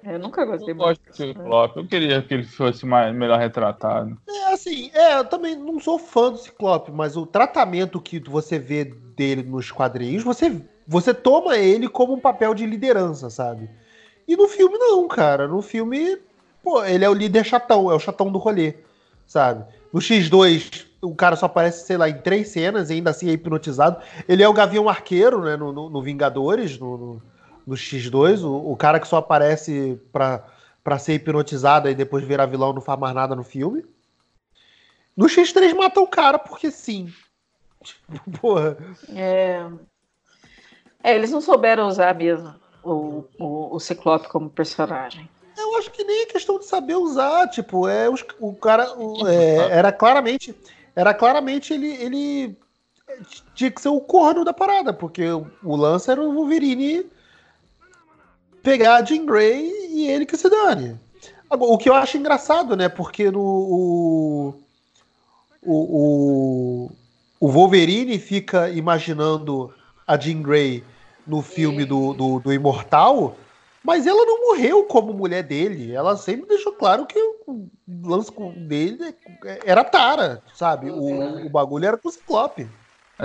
Eu 0.03 0.17
nunca 0.17 0.43
gostei 0.43 0.71
eu 0.71 0.75
muito. 0.75 0.87
Gosto 0.87 1.05
do 1.05 1.15
Ciclope. 1.15 1.77
Eu 1.77 1.87
queria 1.87 2.19
que 2.23 2.33
ele 2.33 2.43
fosse 2.43 2.87
mais, 2.87 3.13
melhor 3.13 3.37
retratado. 3.37 4.17
É, 4.27 4.51
assim, 4.51 4.89
é, 4.95 5.19
eu 5.19 5.25
também 5.25 5.55
não 5.55 5.79
sou 5.79 5.99
fã 5.99 6.31
do 6.31 6.39
Ciclope, 6.39 6.91
mas 6.91 7.15
o 7.15 7.23
tratamento 7.23 8.01
que 8.01 8.19
você 8.19 8.57
vê 8.57 8.85
dele 8.85 9.43
nos 9.43 9.71
quadrinhos, 9.71 10.23
você, 10.23 10.59
você 10.87 11.13
toma 11.13 11.55
ele 11.55 11.87
como 11.87 12.13
um 12.13 12.19
papel 12.19 12.55
de 12.55 12.65
liderança, 12.65 13.29
sabe? 13.29 13.69
E 14.27 14.35
no 14.35 14.47
filme, 14.47 14.75
não, 14.79 15.07
cara. 15.07 15.47
No 15.47 15.61
filme, 15.61 16.17
pô, 16.63 16.83
ele 16.83 17.05
é 17.05 17.09
o 17.09 17.13
líder 17.13 17.45
chatão, 17.45 17.91
é 17.91 17.93
o 17.93 17.99
chatão 17.99 18.31
do 18.31 18.39
rolê, 18.39 18.73
sabe? 19.27 19.65
No 19.93 19.99
X2, 19.99 20.86
o 21.01 21.15
cara 21.15 21.35
só 21.35 21.45
aparece, 21.45 21.85
sei 21.85 21.97
lá, 21.97 22.09
em 22.09 22.17
três 22.19 22.49
cenas 22.49 22.89
e 22.89 22.93
ainda 22.93 23.11
assim 23.11 23.29
é 23.29 23.33
hipnotizado. 23.33 24.01
Ele 24.27 24.43
é 24.43 24.49
o 24.49 24.53
Gavião 24.53 24.89
Arqueiro, 24.89 25.43
né, 25.43 25.55
no, 25.55 25.71
no, 25.71 25.89
no 25.89 26.01
Vingadores, 26.01 26.77
no, 26.79 26.97
no 26.97 27.21
no 27.67 27.75
X2, 27.75 28.43
o, 28.43 28.71
o 28.71 28.77
cara 28.77 28.97
que 28.97 29.07
só 29.07 29.17
aparece 29.17 29.99
pra, 30.13 30.41
pra 30.81 30.97
ser 30.97 31.15
hipnotizado 31.15 31.89
e 31.89 31.93
depois 31.93 32.23
virar 32.23 32.45
vilão 32.45 32.71
não 32.71 32.81
faz 32.81 32.97
mais 32.97 33.13
nada 33.13 33.35
no 33.35 33.43
filme. 33.43 33.85
No 35.15 35.25
X3 35.25 35.75
mata 35.75 35.99
o 35.99 36.07
cara 36.07 36.39
porque 36.39 36.71
sim. 36.71 37.13
Tipo, 37.83 38.31
porra. 38.39 38.77
É... 39.13 39.65
é, 41.03 41.15
eles 41.15 41.29
não 41.29 41.41
souberam 41.41 41.87
usar 41.87 42.15
mesmo 42.15 42.55
o, 42.81 43.25
o, 43.37 43.75
o 43.75 43.79
Ciclope 43.81 44.29
como 44.29 44.49
personagem. 44.49 45.29
Eu 45.57 45.75
acho 45.77 45.91
que 45.91 46.03
nem 46.03 46.21
é 46.21 46.27
questão 46.27 46.59
de 46.59 46.65
saber 46.65 46.95
usar, 46.95 47.49
tipo, 47.49 47.87
é 47.87 48.07
os, 48.07 48.23
o 48.39 48.53
cara 48.53 48.93
o, 48.97 49.27
é, 49.27 49.55
era 49.71 49.91
claramente 49.91 50.55
era 50.97 51.13
claramente 51.13 51.75
ele 51.75 51.93
ele 51.93 52.57
tinha 53.53 53.69
que 53.69 53.79
ser 53.79 53.89
o 53.89 54.01
corno 54.01 54.43
da 54.43 54.51
parada, 54.51 54.91
porque 54.91 55.23
o, 55.63 55.75
lance 55.75 56.09
era 56.09 56.19
o 56.19 56.33
Wolverine 56.33 57.05
pegar 58.63 58.95
a 58.95 59.03
Jean 59.03 59.23
Grey 59.23 59.71
e 59.91 60.07
ele 60.07 60.25
que 60.25 60.35
se 60.35 60.49
dane. 60.49 60.99
Agora, 61.47 61.71
o 61.71 61.77
que 61.77 61.87
eu 61.87 61.93
acho 61.93 62.17
engraçado, 62.17 62.75
né? 62.75 62.89
Porque 62.89 63.29
no. 63.29 63.39
O, 63.39 64.53
o, 65.63 66.91
o 67.39 67.47
Wolverine 67.47 68.17
fica 68.17 68.69
imaginando 68.69 69.71
a 70.05 70.17
Jean 70.17 70.41
Grey 70.41 70.83
no 71.27 71.43
filme 71.43 71.85
do, 71.85 72.13
do, 72.13 72.39
do, 72.39 72.51
Imortal, 72.53 73.37
mas 73.87 74.05
ela 74.05 74.25
não 74.25 74.49
morreu 74.49 74.83
como 74.83 75.13
mulher 75.13 75.43
dele. 75.43 75.95
Ela 75.95 76.17
sempre 76.17 76.45
deixou 76.45 76.73
claro 76.73 77.05
que 77.05 77.17
o 77.47 77.69
lance 78.03 78.29
dele 78.67 79.15
era 79.63 79.81
Tara, 79.81 80.43
sabe? 80.53 80.91
O, 80.91 81.45
o 81.45 81.49
bagulho 81.49 81.85
era 81.85 81.97
com 81.97 82.09
o 82.09 82.11
Ciclope. 82.11 82.69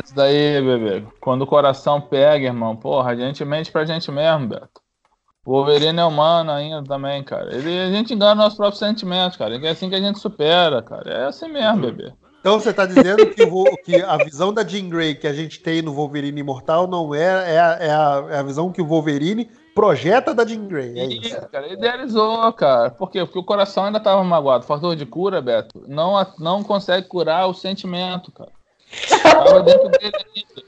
Isso 0.05 0.15
daí, 0.15 0.63
bebê. 0.63 1.05
Quando 1.21 1.43
o 1.43 1.49
coração 1.49 2.01
pega, 2.01 2.47
irmão, 2.47 2.77
porra, 2.77 3.11
a 3.11 3.17
gente 3.17 3.45
mente 3.45 3.73
pra 3.73 3.85
gente 3.85 4.09
mesmo, 4.13 4.47
Beto. 4.47 4.81
O 5.45 5.51
Wolverine 5.51 5.99
é 5.99 6.05
humano 6.05 6.53
ainda 6.53 6.85
também, 6.85 7.25
cara. 7.25 7.53
Ele, 7.53 7.81
a 7.81 7.91
gente 7.91 8.15
engana 8.15 8.37
nossos 8.37 8.57
próprios 8.57 8.79
sentimentos, 8.79 9.37
cara. 9.37 9.57
É 9.57 9.69
assim 9.69 9.89
que 9.89 9.97
a 9.97 10.01
gente 10.01 10.21
supera, 10.21 10.81
cara. 10.81 11.11
É 11.11 11.25
assim 11.25 11.49
mesmo, 11.49 11.81
bebê. 11.81 12.13
Então 12.39 12.61
você 12.61 12.73
tá 12.73 12.87
dizendo 12.87 13.27
que, 13.31 13.43
o, 13.43 13.65
que, 13.79 13.97
a 14.01 14.17
visão 14.19 14.55
da 14.55 14.65
Jean 14.65 14.89
Grey 14.89 15.17
que 15.17 15.27
a 15.27 15.33
gente 15.33 15.59
tem 15.59 15.83
no 15.83 15.93
Wolverine 15.93 16.41
Imortal 16.41 16.87
não 16.87 17.13
é, 17.13 17.55
é, 17.55 17.59
a, 17.59 17.79
é, 17.81 17.91
a, 17.91 18.27
é 18.31 18.39
a 18.39 18.43
visão 18.45 18.71
que 18.71 18.81
o 18.81 18.87
Wolverine 18.87 19.51
projeta 19.75 20.35
da 20.35 20.47
Jean 20.47 20.67
Grey. 20.67 20.99
É 20.99 21.05
isso, 21.07 21.29
isso 21.29 21.49
cara. 21.49 21.73
Idealizou, 21.73 22.53
cara. 22.53 22.91
Por 22.91 23.11
quê? 23.11 23.25
Porque 23.25 23.39
o 23.39 23.45
coração 23.45 23.85
ainda 23.85 24.01
tava 24.01 24.23
magoado. 24.23 24.65
Fator 24.65 24.95
de 24.97 25.07
cura, 25.07 25.41
Beto, 25.41 25.85
não, 25.87 26.15
não 26.39 26.63
consegue 26.63 27.07
curar 27.07 27.47
o 27.47 27.55
sentimento, 27.55 28.31
cara. 28.33 28.51
Tava 29.23 29.63
dentro 29.63 29.89
dele 29.89 30.13
ainda. 30.17 30.63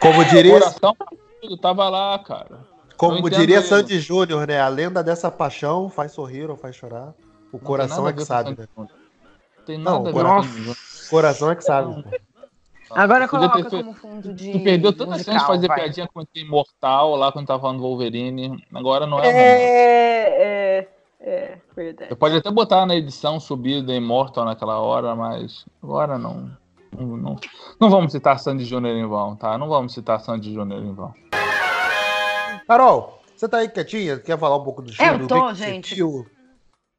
Como 0.00 0.24
diria. 0.24 0.56
O 0.56 0.60
coração 0.60 0.96
tava 1.60 1.88
lá, 1.88 2.18
cara. 2.18 2.72
Como 2.96 3.28
diria. 3.30 3.62
Sandy 3.62 4.00
Júnior, 4.00 4.46
né? 4.46 4.60
A 4.60 4.68
lenda 4.68 5.02
dessa 5.02 5.30
paixão 5.30 5.88
faz 5.88 6.12
sorrir 6.12 6.50
ou 6.50 6.56
faz 6.56 6.76
chorar. 6.76 7.14
O 7.52 7.58
não 7.58 7.60
coração 7.60 8.08
é 8.08 8.12
que 8.12 8.24
sabe, 8.24 8.56
né? 8.56 8.66
Tem 9.66 9.78
nada 9.78 9.98
não, 9.98 10.06
a 10.06 10.40
ver 10.40 10.64
com 10.64 10.74
Coração 11.10 11.50
é 11.50 11.56
que 11.56 11.62
sabe. 11.62 12.04
Agora 12.94 13.26
coloca 13.28 13.64
ter... 13.64 13.82
como 13.82 13.94
fundo 13.94 14.32
de. 14.34 14.52
Tu 14.52 14.60
perdeu 14.60 14.92
tanta 14.92 15.18
chance 15.18 15.38
de 15.38 15.46
fazer 15.46 15.68
vai. 15.68 15.80
piadinha 15.80 16.08
com 16.12 16.20
o 16.20 16.26
Imortal 16.34 17.16
lá 17.16 17.32
quando 17.32 17.46
tava 17.46 17.60
falando 17.60 17.80
Wolverine. 17.80 18.62
Agora 18.72 19.06
não 19.06 19.20
é. 19.20 19.28
É, 19.28 20.78
é, 20.78 20.88
é, 21.20 21.58
verdade. 21.74 22.10
Eu 22.10 22.16
pode 22.16 22.36
até 22.36 22.50
botar 22.50 22.84
na 22.86 22.94
edição 22.94 23.40
subir 23.40 23.82
da 23.82 23.94
Immortal 23.94 24.44
naquela 24.44 24.78
hora, 24.80 25.14
mas 25.14 25.64
agora 25.82 26.18
não. 26.18 26.50
Não, 26.98 27.16
não, 27.16 27.36
não 27.80 27.88
vamos 27.88 28.12
citar 28.12 28.38
Sandy 28.38 28.64
Júnior 28.66 28.94
em 28.94 29.06
vão, 29.06 29.34
tá? 29.34 29.56
Não 29.56 29.66
vamos 29.66 29.94
citar 29.94 30.20
Sandy 30.20 30.52
Júnior 30.52 30.82
em 30.82 30.92
vão. 30.92 31.14
Carol, 32.66 33.22
você 33.34 33.48
tá 33.48 33.58
aí 33.58 33.68
quietinha? 33.68 34.18
Quer 34.18 34.38
falar 34.38 34.56
um 34.56 34.64
pouco 34.64 34.82
do 34.82 34.92
filme? 34.92 35.22
Eu 35.22 35.26
tô, 35.26 35.54
gente. 35.54 35.96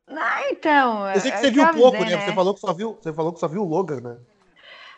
Ah, 0.10 0.50
então. 0.50 1.08
Eu 1.10 1.20
sei 1.20 1.32
que 1.32 1.38
você 1.38 1.52
viu 1.52 1.74
pouco, 1.74 2.04
dizer, 2.04 2.18
né? 2.18 2.26
Você 2.26 2.34
falou 2.34 2.54
que 2.54 2.60
só 2.60 2.74
viu, 2.74 2.98
você 3.00 3.14
falou 3.14 3.34
que 3.34 3.40
só 3.40 3.48
viu 3.48 3.62
o 3.62 3.68
Logan, 3.68 4.02
né? 4.02 4.18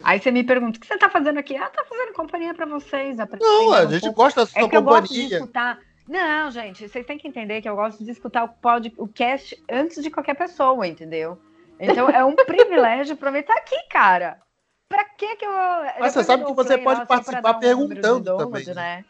Aí 0.04 0.20
você 0.20 0.32
me 0.32 0.44
pergunta, 0.44 0.78
o 0.78 0.82
que 0.82 0.88
você 0.88 0.98
tá 0.98 1.10
fazendo 1.10 1.40
aqui? 1.40 1.56
Ah, 1.56 1.70
tá 1.70 1.84
fazendo 1.86 2.14
companhia 2.14 2.54
para 2.54 2.66
vocês. 2.66 3.18
Não, 3.40 3.74
a 3.74 3.86
gente 3.86 4.10
um 4.10 4.14
gosta 4.14 4.42
da 4.42 4.46
sua 4.46 4.60
é 4.60 4.68
que 4.68 4.76
companhia. 4.76 4.80
Eu 4.80 4.84
gosto 4.84 5.14
de 5.14 5.34
escutar. 5.34 5.80
Não, 6.08 6.52
gente, 6.52 6.88
vocês 6.88 7.06
têm 7.06 7.18
que 7.18 7.28
entender 7.28 7.62
que 7.62 7.70
eu 7.70 7.76
gosto 7.76 8.04
de 8.04 8.12
escutar 8.12 8.44
o, 8.44 8.50
pod, 8.50 8.94
o 8.98 9.08
cast 9.08 9.62
antes 9.72 10.04
de 10.04 10.12
qualquer 10.12 10.36
pessoa, 10.36 10.86
entendeu? 10.86 11.40
Então 11.80 12.10
é 12.10 12.24
um 12.24 12.36
privilégio 12.46 13.16
para 13.18 13.32
mim 13.32 13.40
estar 13.40 13.56
aqui, 13.56 13.78
cara. 13.90 14.40
Pra 14.88 15.04
que 15.04 15.36
que 15.36 15.46
eu. 15.46 15.52
Mas 16.00 16.14
você 16.14 16.24
sabe 16.24 16.46
que 16.46 16.54
você 16.54 16.78
pode 16.78 17.06
participar 17.08 17.56
um 17.56 17.60
perguntando 17.60 18.20
download, 18.20 18.66
também. 18.66 18.76
Né? 18.76 19.06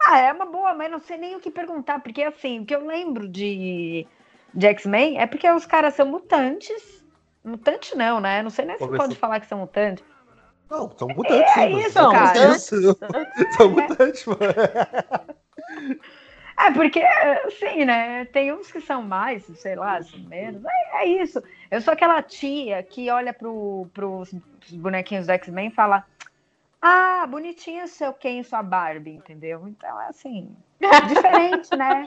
Ah, 0.00 0.18
é 0.18 0.32
uma 0.32 0.46
boa, 0.46 0.74
mas 0.74 0.90
não 0.90 0.98
sei 0.98 1.18
nem 1.18 1.36
o 1.36 1.40
que 1.40 1.50
perguntar, 1.50 2.00
porque 2.00 2.22
assim, 2.22 2.60
o 2.60 2.66
que 2.66 2.74
eu 2.74 2.86
lembro 2.86 3.28
de, 3.28 4.06
de 4.54 4.66
X-Men 4.66 5.20
é 5.20 5.26
porque 5.26 5.48
os 5.48 5.66
caras 5.66 5.94
são 5.94 6.06
mutantes 6.06 7.01
Mutante 7.44 7.96
não, 7.96 8.20
né? 8.20 8.42
Não 8.42 8.50
sei 8.50 8.64
nem 8.64 8.78
se 8.78 8.86
pode 8.86 9.16
falar 9.16 9.40
que 9.40 9.46
são 9.46 9.58
mutantes. 9.58 10.04
Não, 10.70 10.90
são 10.96 11.08
mutantes. 11.08 11.56
É, 11.56 11.60
é 11.60 11.70
isso, 11.70 11.90
são 11.90 12.12
cara. 12.12 12.48
Isso. 12.56 12.76
são 13.56 13.70
mutantes, 13.70 14.24
mano. 14.26 14.40
É, 16.58 16.70
porque, 16.70 17.02
sim, 17.58 17.84
né? 17.84 18.24
Tem 18.26 18.52
uns 18.52 18.70
que 18.70 18.80
são 18.80 19.02
mais, 19.02 19.44
sei 19.58 19.74
lá, 19.74 19.96
assim, 19.96 20.24
menos. 20.28 20.62
É, 20.64 21.02
é 21.02 21.06
isso. 21.06 21.42
Eu 21.70 21.80
sou 21.80 21.92
aquela 21.92 22.22
tia 22.22 22.82
que 22.82 23.10
olha 23.10 23.32
pro, 23.32 23.88
pros 23.92 24.32
bonequinhos 24.70 25.26
do 25.26 25.32
X-Men 25.32 25.68
e 25.68 25.74
fala: 25.74 26.06
Ah, 26.80 27.26
bonitinho 27.28 27.88
seu 27.88 28.12
Ken 28.12 28.40
e 28.40 28.44
sua 28.44 28.62
Barbie, 28.62 29.16
entendeu? 29.16 29.66
Então 29.66 30.00
é 30.00 30.06
assim, 30.08 30.56
diferente, 31.08 31.76
né? 31.76 32.06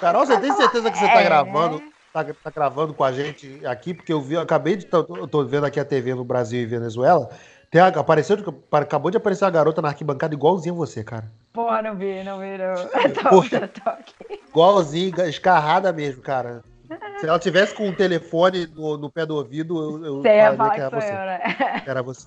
Carol, 0.00 0.24
você 0.24 0.40
tem 0.40 0.52
certeza 0.52 0.90
que 0.90 0.98
você 0.98 1.06
tá 1.06 1.20
é... 1.20 1.24
gravando? 1.24 1.82
Tá, 2.12 2.24
tá 2.24 2.50
gravando 2.50 2.94
com 2.94 3.04
a 3.04 3.12
gente 3.12 3.64
aqui, 3.66 3.94
porque 3.94 4.12
eu 4.12 4.20
vi, 4.20 4.34
eu 4.34 4.40
acabei 4.40 4.76
de. 4.76 4.86
Eu 4.92 5.28
tô 5.28 5.44
vendo 5.44 5.66
aqui 5.66 5.78
a 5.80 5.84
TV 5.84 6.14
no 6.14 6.24
Brasil 6.24 6.60
e 6.60 6.66
Venezuela. 6.66 7.30
Tem, 7.70 7.80
apareceu, 7.80 8.36
acabou 8.72 9.12
de 9.12 9.16
aparecer 9.16 9.44
a 9.44 9.50
garota 9.50 9.80
na 9.80 9.88
arquibancada 9.88 10.34
igualzinho 10.34 10.74
você, 10.74 11.04
cara. 11.04 11.30
Pô, 11.52 11.70
não 11.82 11.94
vi, 11.96 12.24
não 12.24 12.40
vi, 12.40 12.58
não. 12.58 12.74
Tô, 13.14 13.42
tô, 13.42 13.68
tô 13.68 13.90
aqui. 13.90 14.40
Igualzinho, 14.48 15.20
escarrada 15.28 15.92
mesmo, 15.92 16.20
cara. 16.20 16.64
Se 17.20 17.28
ela 17.28 17.38
tivesse 17.38 17.72
com 17.74 17.86
um 17.86 17.94
telefone 17.94 18.66
no, 18.66 18.96
no 18.96 19.10
pé 19.10 19.24
do 19.24 19.36
ouvido, 19.36 20.04
eu, 20.04 20.04
eu 20.04 20.24
ia 20.24 20.56
falar 20.56 20.70
que, 20.70 20.80
era 20.80 20.90
você. 20.90 21.10
Eu, 21.10 21.14
né? 21.14 21.82
Era 21.86 22.02
você. 22.02 22.26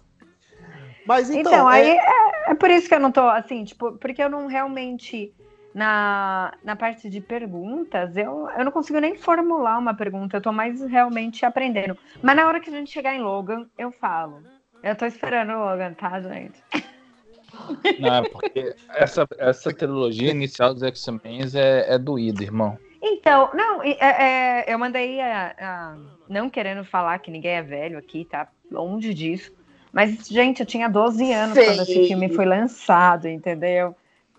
Mas 1.06 1.30
então. 1.30 1.52
Então, 1.52 1.70
é... 1.70 1.74
aí 1.74 1.90
é, 1.90 2.52
é 2.52 2.56
por 2.56 2.70
isso 2.70 2.88
que 2.88 2.96
eu 2.96 3.00
não 3.00 3.12
tô 3.12 3.28
assim, 3.28 3.66
tipo, 3.66 3.92
porque 3.98 4.24
eu 4.24 4.30
não 4.30 4.48
realmente 4.48 5.34
na, 5.74 6.54
na 6.64 6.76
parte 6.76 7.10
de 7.10 7.20
perguntas, 7.20 8.16
eu, 8.16 8.48
eu 8.58 8.64
não 8.64 8.72
consigo 8.72 9.00
nem 9.00 9.16
formular 9.16 9.78
uma 9.80 9.94
pergunta, 9.94 10.38
eu 10.38 10.42
tô 10.42 10.52
mais 10.52 10.82
realmente 10.82 11.46
aprendendo. 11.46 11.98
Mas 12.22 12.36
na 12.36 12.48
hora 12.48 12.60
que 12.60 12.70
a 12.70 12.74
gente 12.74 12.92
chegar 12.92 13.16
em 13.16 13.22
Logan, 13.22 13.66
eu 13.78 13.92
falo. 13.92 14.44
Eu 14.84 14.96
tô 14.96 15.06
esperando 15.06 15.54
o 15.54 15.66
Logan, 15.66 15.94
tá, 15.94 16.22
gente? 16.22 16.62
Não, 18.00 18.16
é 18.16 18.30
porque 18.30 18.76
essa, 18.90 19.28
essa 19.38 19.74
trilogia 19.74 20.32
inicial 20.32 20.74
dos 20.74 20.84
X-Men 20.84 21.42
é, 21.56 21.94
é 21.94 21.98
doída, 21.98 22.44
irmão. 22.44 22.78
Então, 23.02 23.50
não, 23.54 23.84
é, 23.84 23.98
é, 24.00 24.66
eu 24.68 24.80
mandei 24.80 25.20
a, 25.20 25.56
a, 25.60 25.98
não 26.30 26.50
querendo 26.50 26.86
falar 26.86 27.20
que 27.20 27.32
ninguém 27.32 27.52
é 27.52 27.62
velho 27.62 27.98
aqui, 27.98 28.26
tá? 28.26 28.48
Longe 28.72 29.14
disso. 29.14 29.52
Mas, 29.92 30.28
gente, 30.28 30.62
eu 30.62 30.66
tinha 30.66 30.90
12 30.90 31.32
anos 31.32 31.58
Sim. 31.58 31.66
quando 31.66 31.82
esse 31.82 32.08
filme 32.08 32.30
foi 32.30 32.46
lançado, 32.46 33.28
entendeu? 33.28 33.96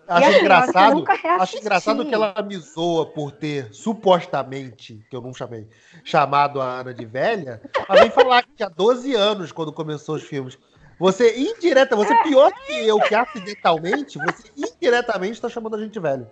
Acho 0.07 0.29
assim, 0.29 0.41
engraçado, 0.41 1.05
acho 1.41 1.59
engraçado 1.59 2.05
que 2.05 2.15
ela 2.15 2.35
me 2.43 2.57
zoa 2.57 3.07
por 3.07 3.33
ter, 3.33 3.73
supostamente, 3.73 5.05
que 5.09 5.17
eu 5.17 5.23
não 5.23 5.33
chamei, 5.33 5.67
chamado 6.05 6.61
a 6.61 6.81
Ana 6.81 6.93
de 6.93 7.07
velha, 7.07 7.63
mas 7.89 8.01
vem 8.01 8.11
falar 8.11 8.43
que 8.43 8.53
tinha 8.55 8.69
12 8.69 9.15
anos 9.15 9.51
quando 9.51 9.73
começou 9.73 10.17
os 10.17 10.23
filmes. 10.23 10.59
Você 10.99 11.39
indireta, 11.39 11.97
você 11.97 12.15
pior 12.23 12.53
que 12.53 12.87
eu, 12.87 13.01
que 13.01 13.15
acidentalmente, 13.15 14.19
você 14.19 14.51
indiretamente 14.57 15.33
está 15.33 15.49
chamando 15.49 15.77
a 15.77 15.81
gente 15.81 15.99
velho. 15.99 16.27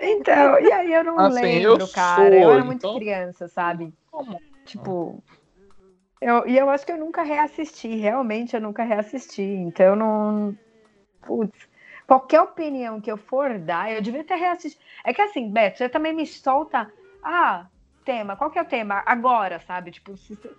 Então, 0.00 0.60
e 0.60 0.72
aí 0.72 0.94
eu 0.94 1.02
não 1.02 1.18
assim, 1.18 1.40
lembro, 1.40 1.82
eu 1.82 1.88
cara. 1.88 2.22
Sou, 2.22 2.32
eu 2.32 2.52
era 2.52 2.64
muito 2.64 2.78
então... 2.78 2.96
criança, 2.96 3.48
sabe? 3.48 3.92
Como? 4.10 4.40
Tipo. 4.64 5.22
Eu, 6.20 6.46
e 6.46 6.56
eu 6.56 6.70
acho 6.70 6.86
que 6.86 6.92
eu 6.92 6.98
nunca 6.98 7.22
reassisti, 7.22 7.96
realmente 7.96 8.54
eu 8.54 8.60
nunca 8.60 8.84
reassisti. 8.84 9.42
Então 9.42 9.86
eu 9.86 9.96
não. 9.96 10.56
Putz 11.26 11.67
qualquer 12.08 12.40
opinião 12.40 13.00
que 13.00 13.12
eu 13.12 13.18
for 13.18 13.58
dar, 13.58 13.92
eu 13.92 14.00
devia 14.00 14.24
ter 14.24 14.36
reassistido. 14.36 14.82
É 15.04 15.12
que 15.12 15.20
assim, 15.20 15.50
Beto, 15.50 15.78
você 15.78 15.88
também 15.88 16.14
me 16.14 16.26
solta. 16.26 16.90
Ah, 17.22 17.66
tema, 18.04 18.34
qual 18.34 18.50
que 18.50 18.58
é 18.58 18.62
o 18.62 18.64
tema? 18.64 19.02
Agora, 19.04 19.60
sabe? 19.60 19.90
Tipo, 19.90 20.16
se, 20.16 20.34
se, 20.34 20.50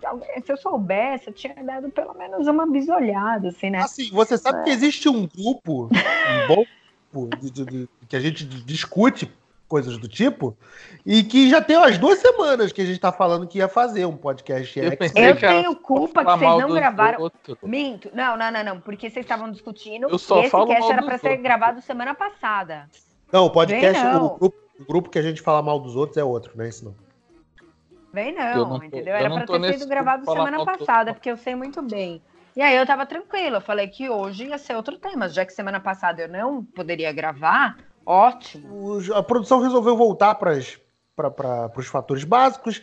se 0.45 0.52
eu 0.52 0.58
soubesse, 0.58 1.28
eu 1.28 1.34
tinha 1.34 1.56
dado 1.56 1.89
pelo 1.89 2.14
menos 2.14 2.47
uma 2.47 2.68
bisolhada, 2.68 3.47
assim, 3.47 3.72
né? 3.72 3.80
Assim, 3.80 4.12
você 4.12 4.38
sabe 4.38 4.60
é. 4.60 4.64
que 4.66 4.70
existe 4.70 5.10
um 5.10 5.28
grupo, 5.28 5.86
um 5.86 6.47
bom 6.47 6.66
grupo, 7.12 7.38
de, 7.38 7.50
de, 7.50 7.66
de, 7.66 7.89
que 8.08 8.16
a 8.16 8.20
gente 8.20 8.45
discute 8.45 9.34
coisas 9.70 9.97
do 9.99 10.07
tipo, 10.07 10.57
e 11.05 11.24
que 11.24 11.49
já 11.49 11.61
tem 11.61 11.78
umas 11.78 11.97
duas 11.97 12.20
semanas 12.20 12.72
que 12.72 12.82
a 12.82 12.86
gente 12.86 12.99
tá 12.99 13.11
falando 13.11 13.47
que 13.47 13.59
ia 13.59 13.67
fazer 13.67 14.03
um 14.05 14.17
podcast. 14.17 14.78
Eu, 14.78 14.91
eu 15.15 15.36
tenho 15.38 15.76
culpa 15.76 16.26
que 16.26 16.32
vocês 16.32 16.57
não 16.57 16.74
gravaram. 16.74 17.22
Outro. 17.22 17.57
Minto. 17.61 18.09
Não, 18.13 18.36
não, 18.36 18.51
não, 18.51 18.63
não, 18.63 18.82
porque 18.82 19.09
vocês 19.09 19.24
estavam 19.24 19.51
discutindo 19.51 20.09
eu 20.09 20.17
só 20.17 20.41
esse 20.41 20.51
cast 20.51 20.91
era 20.91 21.03
para 21.03 21.17
ser 21.20 21.38
gravado 21.38 21.82
semana 21.82 22.15
passada. 22.15 22.89
Não, 23.32 23.45
o 23.45 23.51
podcast, 23.51 24.03
não. 24.03 24.26
O, 24.26 24.38
grupo, 24.39 24.57
o 24.80 24.86
grupo 24.86 25.09
que 25.09 25.20
a 25.20 25.22
gente 25.22 25.41
fala 25.41 25.61
mal 25.61 25.80
dos 25.80 25.95
outros 25.95 26.17
é 26.17 26.24
outro, 26.24 26.51
não 26.55 26.65
é 26.65 26.70
isso 26.70 26.84
não. 26.84 26.95
Vem 28.11 28.34
não, 28.34 28.67
não 28.67 28.80
tô, 28.80 28.86
entendeu? 28.86 29.13
Era 29.13 29.30
pra 29.30 29.45
ter 29.45 29.78
sido 29.78 29.88
gravado 29.88 30.26
semana 30.26 30.65
passada, 30.65 31.13
porque 31.13 31.30
eu 31.30 31.38
sei 31.38 31.53
muito 31.53 31.80
bem. 31.84 32.20
E 32.55 32.61
aí 32.61 32.76
eu 32.76 32.86
tava 32.86 33.05
tranquila, 33.05 33.57
eu 33.57 33.61
falei 33.61 33.88
que 33.88 34.09
hoje 34.09 34.47
ia 34.47 34.57
ser 34.57 34.76
outro 34.76 34.97
tema, 34.97 35.30
já 35.30 35.45
que 35.45 35.53
semana 35.53 35.80
passada 35.80 36.24
eu 36.24 36.28
não 36.28 36.63
poderia 36.63 37.13
gravar, 37.13 37.78
Ótimo. 38.10 38.97
O, 38.97 39.14
a 39.14 39.22
produção 39.22 39.62
resolveu 39.62 39.95
voltar 39.95 40.34
para 40.34 40.51
os 41.78 41.86
fatores 41.86 42.24
básicos. 42.24 42.82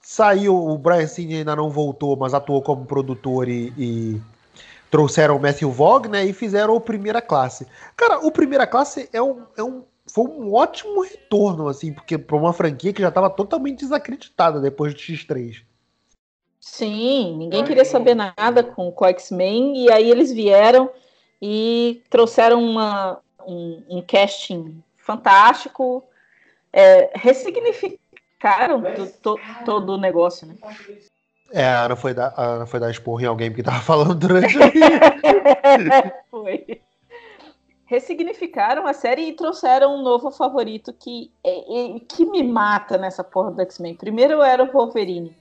Saiu, 0.00 0.54
o 0.54 0.78
Brian 0.78 1.08
Singer 1.08 1.38
ainda 1.38 1.56
não 1.56 1.68
voltou, 1.68 2.16
mas 2.16 2.32
atuou 2.32 2.62
como 2.62 2.86
produtor 2.86 3.48
e, 3.48 3.72
e 3.76 4.22
trouxeram 4.92 5.36
o 5.36 5.42
Matthew 5.42 5.72
Vogue, 5.72 6.08
né? 6.08 6.24
E 6.24 6.32
fizeram 6.32 6.76
o 6.76 6.80
Primeira 6.80 7.20
Classe. 7.20 7.66
Cara, 7.96 8.24
o 8.24 8.30
Primeira 8.30 8.64
Classe 8.64 9.08
é 9.12 9.20
um, 9.20 9.42
é 9.56 9.62
um, 9.64 9.82
foi 10.06 10.24
um 10.26 10.54
ótimo 10.54 11.02
retorno, 11.02 11.66
assim, 11.66 11.92
porque 11.92 12.16
para 12.16 12.36
uma 12.36 12.52
franquia 12.52 12.92
que 12.92 13.02
já 13.02 13.08
estava 13.08 13.28
totalmente 13.28 13.80
desacreditada 13.80 14.60
depois 14.60 14.94
do 14.94 15.00
X3. 15.00 15.62
Sim, 16.60 17.36
ninguém 17.38 17.64
queria 17.64 17.84
saber 17.84 18.14
nada 18.14 18.62
com 18.62 18.94
o 18.96 19.04
X-Men, 19.06 19.84
e 19.84 19.90
aí 19.90 20.08
eles 20.08 20.32
vieram 20.32 20.88
e 21.42 22.02
trouxeram 22.08 22.62
uma, 22.62 23.20
um, 23.46 23.84
um 23.88 24.02
casting 24.02 24.82
fantástico, 24.96 26.04
é, 26.72 27.10
ressignificaram 27.14 28.82
to, 29.22 29.38
todo 29.64 29.94
o 29.94 29.98
negócio, 29.98 30.46
né? 30.46 30.56
É, 31.50 31.66
a 31.66 31.84
Ana 31.84 31.96
foi 31.96 32.14
dar, 32.14 32.32
a 32.36 32.42
Ana 32.42 32.66
foi 32.66 32.80
dar 32.80 32.90
esporro 32.90 33.20
em 33.20 33.26
alguém 33.26 33.52
que 33.52 33.62
tava 33.62 33.80
falando 33.80 34.14
durante 34.14 34.54
Foi. 36.30 36.80
Ressignificaram 37.86 38.86
a 38.86 38.92
série 38.92 39.28
e 39.28 39.32
trouxeram 39.34 39.94
um 39.94 40.02
novo 40.02 40.30
favorito 40.30 40.92
que, 40.92 41.30
é, 41.44 41.96
é, 41.96 42.00
que 42.00 42.24
me 42.24 42.42
mata 42.42 42.96
nessa 42.96 43.22
porra 43.22 43.52
do 43.52 43.60
X-Men. 43.62 43.94
Primeiro 43.94 44.42
era 44.42 44.64
o 44.64 44.72
Wolverine, 44.72 45.36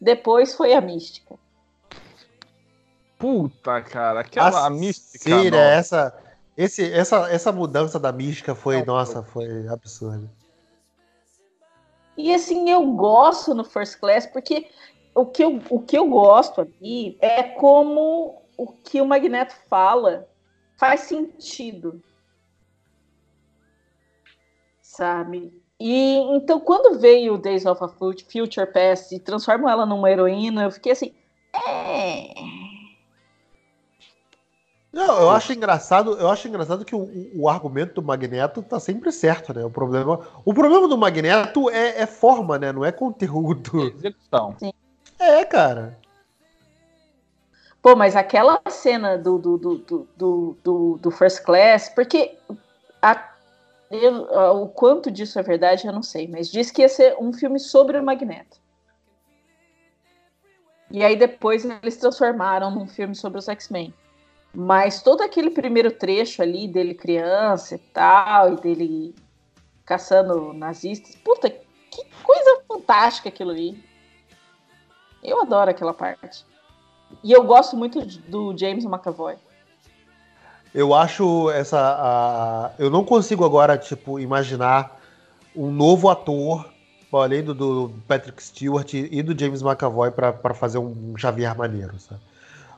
depois 0.00 0.54
foi 0.54 0.72
a 0.72 0.80
Mística. 0.80 1.34
Puta, 3.18 3.80
cara, 3.80 4.20
aquela 4.20 4.66
a 4.66 4.70
mística. 4.70 5.40
Cira, 5.40 5.56
essa, 5.56 6.14
esse, 6.56 6.90
essa, 6.92 7.30
essa 7.30 7.52
mudança 7.52 7.98
da 7.98 8.10
mística 8.10 8.54
foi, 8.54 8.78
Não, 8.78 8.86
nossa, 8.86 9.22
foi 9.22 9.68
absurda. 9.68 10.30
E 12.16 12.34
assim, 12.34 12.70
eu 12.70 12.84
gosto 12.92 13.54
no 13.54 13.62
First 13.62 14.00
Class 14.00 14.26
porque 14.26 14.68
o 15.14 15.26
que 15.26 15.44
eu, 15.44 15.60
o 15.68 15.80
que 15.80 15.98
eu 15.98 16.08
gosto 16.08 16.60
aqui 16.60 17.18
é 17.20 17.42
como 17.42 18.42
o 18.56 18.66
que 18.68 19.00
o 19.00 19.06
Magneto 19.06 19.54
fala 19.68 20.26
faz 20.78 21.00
sentido. 21.00 22.02
Sabe? 24.80 25.52
E 25.78 26.14
então, 26.34 26.58
quando 26.58 26.98
veio 26.98 27.36
Days 27.36 27.66
of 27.66 27.84
a 27.84 27.88
Future 27.88 28.66
Past 28.72 29.14
e 29.14 29.20
transformam 29.20 29.68
ela 29.68 29.84
numa 29.84 30.10
heroína, 30.10 30.64
eu 30.64 30.70
fiquei 30.70 30.92
assim. 30.92 31.14
É... 31.68 32.32
Não, 34.96 35.20
eu 35.20 35.30
acho 35.30 35.52
engraçado, 35.52 36.12
eu 36.14 36.30
acho 36.30 36.48
engraçado 36.48 36.82
que 36.82 36.96
o, 36.96 37.30
o, 37.34 37.50
argumento 37.50 37.96
do 37.96 38.02
Magneto 38.02 38.62
tá 38.62 38.80
sempre 38.80 39.12
certo, 39.12 39.52
né? 39.52 39.62
O 39.62 39.68
problema, 39.68 40.26
o 40.42 40.54
problema 40.54 40.88
do 40.88 40.96
Magneto 40.96 41.68
é, 41.68 42.00
é 42.00 42.06
forma, 42.06 42.58
né? 42.58 42.72
Não 42.72 42.82
é 42.82 42.90
conteúdo. 42.90 43.78
É 43.78 43.86
execução. 43.88 44.56
Sim. 44.58 44.72
É, 45.18 45.44
cara. 45.44 45.98
Pô, 47.82 47.94
mas 47.94 48.16
aquela 48.16 48.58
cena 48.70 49.18
do, 49.18 49.36
do, 49.36 49.58
do, 49.58 50.08
do, 50.16 50.56
do, 50.64 50.98
do 50.98 51.10
First 51.10 51.42
Class, 51.42 51.90
porque 51.90 52.38
a, 53.02 53.22
eu, 53.90 54.22
o 54.62 54.66
quanto 54.66 55.10
disso 55.10 55.38
é 55.38 55.42
verdade, 55.42 55.86
eu 55.86 55.92
não 55.92 56.02
sei, 56.02 56.26
mas 56.26 56.50
diz 56.50 56.70
que 56.70 56.80
ia 56.80 56.88
ser 56.88 57.14
um 57.20 57.34
filme 57.34 57.60
sobre 57.60 57.98
o 57.98 58.02
Magneto. 58.02 58.56
E 60.90 61.04
aí 61.04 61.16
depois 61.16 61.66
eles 61.66 61.98
transformaram 61.98 62.70
num 62.70 62.86
filme 62.86 63.14
sobre 63.14 63.38
os 63.38 63.46
X-Men. 63.46 63.92
Mas 64.58 65.02
todo 65.02 65.20
aquele 65.20 65.50
primeiro 65.50 65.90
trecho 65.90 66.40
ali 66.40 66.66
dele 66.66 66.94
criança 66.94 67.74
e 67.74 67.78
tal, 67.78 68.54
e 68.54 68.56
dele 68.56 69.14
caçando 69.84 70.54
nazistas, 70.54 71.14
puta, 71.16 71.50
que 71.50 72.02
coisa 72.22 72.62
fantástica 72.66 73.28
aquilo 73.28 73.50
ali. 73.50 73.84
Eu 75.22 75.42
adoro 75.42 75.70
aquela 75.70 75.92
parte. 75.92 76.46
E 77.22 77.32
eu 77.32 77.44
gosto 77.44 77.76
muito 77.76 78.00
do 78.28 78.56
James 78.56 78.86
McAvoy. 78.86 79.36
Eu 80.74 80.94
acho 80.94 81.50
essa. 81.50 82.74
Eu 82.78 82.88
não 82.88 83.04
consigo 83.04 83.44
agora, 83.44 83.76
tipo, 83.76 84.18
imaginar 84.18 84.98
um 85.54 85.70
novo 85.70 86.08
ator, 86.08 86.66
além 87.12 87.44
do, 87.44 87.54
do 87.54 87.92
Patrick 88.08 88.42
Stewart 88.42 88.94
e 88.94 89.22
do 89.22 89.38
James 89.38 89.60
McAvoy, 89.60 90.10
para 90.10 90.54
fazer 90.54 90.78
um 90.78 91.14
Xavier 91.18 91.54
maneiro, 91.56 91.98
sabe? 91.98 92.22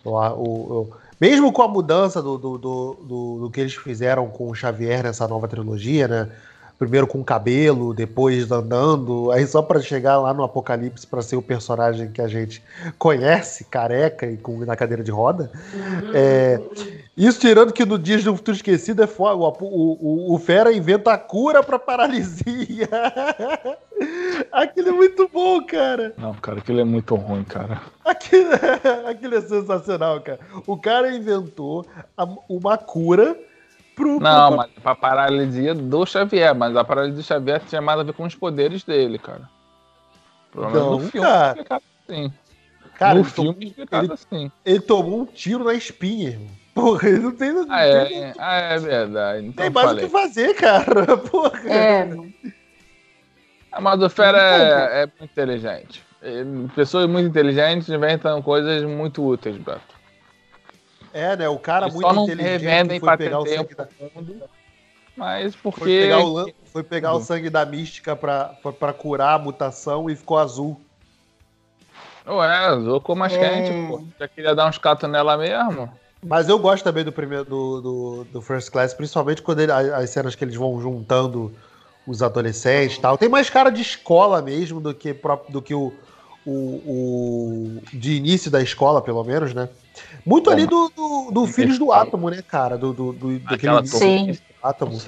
O, 0.04 0.10
o, 0.10 0.82
o, 0.82 0.92
mesmo 1.20 1.52
com 1.52 1.62
a 1.62 1.68
mudança 1.68 2.22
do, 2.22 2.38
do, 2.38 2.58
do, 2.58 2.94
do, 3.40 3.50
que 3.50 3.60
eles 3.60 3.74
fizeram 3.74 4.28
com 4.28 4.50
o 4.50 4.54
Xavier 4.54 5.02
nessa 5.02 5.26
nova 5.26 5.48
trilogia, 5.48 6.06
né? 6.06 6.30
Primeiro 6.78 7.06
com 7.06 7.24
cabelo, 7.24 7.92
depois 7.92 8.50
andando, 8.52 9.32
aí 9.32 9.44
só 9.46 9.60
para 9.60 9.80
chegar 9.80 10.18
lá 10.18 10.32
no 10.32 10.44
Apocalipse 10.44 11.06
para 11.06 11.20
ser 11.22 11.36
o 11.36 11.42
personagem 11.42 12.10
que 12.12 12.22
a 12.22 12.28
gente 12.28 12.62
conhece, 12.98 13.64
careca 13.64 14.26
e 14.26 14.36
com, 14.36 14.58
na 14.58 14.76
cadeira 14.76 15.02
de 15.02 15.10
roda. 15.10 15.50
Uhum. 15.74 16.10
É, 16.14 16.60
isso 17.16 17.40
tirando 17.40 17.72
que 17.72 17.84
no 17.84 17.98
Dias 17.98 18.22
do 18.22 18.36
Futuro 18.36 18.56
Esquecido 18.56 19.02
é 19.02 19.08
foda, 19.08 19.34
o, 19.34 19.56
o, 19.60 20.34
o 20.34 20.38
Fera 20.38 20.72
inventa 20.72 21.12
a 21.12 21.18
cura 21.18 21.64
para 21.64 21.78
paralisia. 21.78 22.88
aquilo 24.52 24.90
é 24.90 24.92
muito 24.92 25.28
bom, 25.28 25.60
cara. 25.64 26.14
Não, 26.16 26.32
cara, 26.34 26.58
aquilo 26.58 26.78
é 26.78 26.84
muito 26.84 27.16
ruim, 27.16 27.42
cara. 27.42 27.82
Aquilo, 28.04 28.50
aquilo 29.10 29.34
é 29.34 29.40
sensacional, 29.40 30.20
cara. 30.20 30.38
O 30.64 30.76
cara 30.76 31.12
inventou 31.12 31.84
uma 32.48 32.78
cura 32.78 33.36
pro. 33.98 34.20
Não, 34.20 34.48
pro... 34.48 34.56
mas 34.56 34.70
pra 34.82 34.94
paralisia 34.94 35.74
do 35.74 36.06
Xavier, 36.06 36.54
mas 36.54 36.76
a 36.76 36.84
paralisia 36.84 37.16
do 37.16 37.22
Xavier 37.22 37.60
tinha 37.66 37.82
mais 37.82 37.98
a 37.98 38.04
ver 38.04 38.12
com 38.12 38.24
os 38.24 38.34
poderes 38.34 38.84
dele, 38.84 39.18
cara. 39.18 39.48
Pelo 40.52 40.70
menos 40.70 40.90
no 40.90 41.10
filme 41.10 41.26
cara. 41.26 41.48
explicado 41.48 41.82
assim. 42.08 42.32
Cara, 42.98 43.14
no 43.14 43.24
filme 43.24 43.52
tomou, 43.52 43.68
explicado 43.68 44.06
ele, 44.06 44.12
assim. 44.12 44.52
Ele 44.64 44.80
tomou 44.80 45.20
um 45.20 45.26
tiro 45.26 45.64
na 45.64 45.74
espinha, 45.74 46.30
irmão. 46.30 46.48
Porra, 46.74 47.08
ele 47.08 47.18
não 47.18 47.32
tem. 47.32 47.52
Não 47.52 47.66
ah, 47.68 47.82
é, 47.82 48.04
tem, 48.04 48.32
ah, 48.38 48.56
é 48.56 48.78
verdade. 48.78 49.46
Então 49.46 49.64
tem 49.64 49.70
mais 49.70 49.92
o 49.92 49.96
que 49.96 50.08
fazer, 50.08 50.54
cara. 50.54 51.16
Porra. 51.18 51.60
É. 51.68 52.08
A 53.72 53.80
Madufera 53.80 54.38
é, 54.38 55.02
é 55.02 55.06
muito 55.06 55.24
inteligente. 55.32 56.04
Pessoas 56.74 57.08
muito 57.08 57.28
inteligentes 57.28 57.88
inventam 57.88 58.40
coisas 58.42 58.82
muito 58.84 59.24
úteis, 59.24 59.56
Beto. 59.56 59.97
É, 61.12 61.36
né? 61.36 61.48
O 61.48 61.58
cara 61.58 61.88
muito 61.88 62.12
não 62.12 62.24
inteligente 62.24 63.00
foi 63.00 63.16
pegar 63.16 63.40
o 63.40 63.46
sangue 63.46 63.74
da... 63.74 63.88
Mas 65.16 65.56
porque... 65.56 65.80
Foi 65.80 66.00
pegar 66.00 66.24
o, 66.24 66.52
foi 66.66 66.82
pegar 66.82 67.14
o 67.14 67.20
sangue 67.20 67.50
da 67.50 67.64
mística 67.64 68.14
pra, 68.14 68.56
curar 68.96 69.34
a 69.34 69.38
mutação 69.38 70.08
e 70.08 70.14
ficou 70.14 70.38
azul. 70.38 70.80
Ué, 72.26 72.46
azul 72.46 73.00
ficou 73.00 73.16
mais 73.16 73.32
é... 73.32 73.38
quente, 73.38 73.88
pô. 73.88 74.04
Já 74.18 74.28
queria 74.28 74.54
dar 74.54 74.68
uns 74.68 74.78
catos 74.78 75.10
nela 75.10 75.36
mesmo. 75.36 75.90
Mas 76.22 76.48
eu 76.48 76.58
gosto 76.58 76.84
também 76.84 77.04
do 77.04 77.12
primeiro 77.12 77.44
do, 77.44 77.80
do, 77.80 78.24
do 78.32 78.42
First 78.42 78.70
Class, 78.70 78.92
principalmente 78.92 79.40
quando 79.40 79.60
ele, 79.60 79.72
as 79.72 80.10
cenas 80.10 80.34
que 80.34 80.44
eles 80.44 80.56
vão 80.56 80.80
juntando 80.80 81.54
os 82.06 82.22
adolescentes 82.22 82.96
e 82.96 83.00
tal. 83.00 83.16
Tem 83.16 83.28
mais 83.28 83.48
cara 83.48 83.70
de 83.70 83.82
escola 83.82 84.42
mesmo 84.42 84.80
do 84.80 84.94
que, 84.94 85.14
do 85.48 85.62
que 85.62 85.74
o, 85.74 85.92
o, 86.44 86.50
o 86.50 87.82
de 87.92 88.14
início 88.14 88.50
da 88.50 88.60
escola, 88.60 89.00
pelo 89.00 89.22
menos, 89.22 89.54
né? 89.54 89.68
Muito 90.28 90.50
ali 90.50 90.66
do, 90.66 90.90
do, 90.90 91.30
do 91.30 91.46
Filhos 91.46 91.78
do 91.78 91.90
Átomo, 91.90 92.28
né, 92.28 92.42
cara? 92.42 92.76
Do, 92.76 92.92
do, 92.92 93.12
do, 93.14 93.38
daquele 93.38 93.86
Sim. 93.86 94.38
Átomo. 94.62 95.00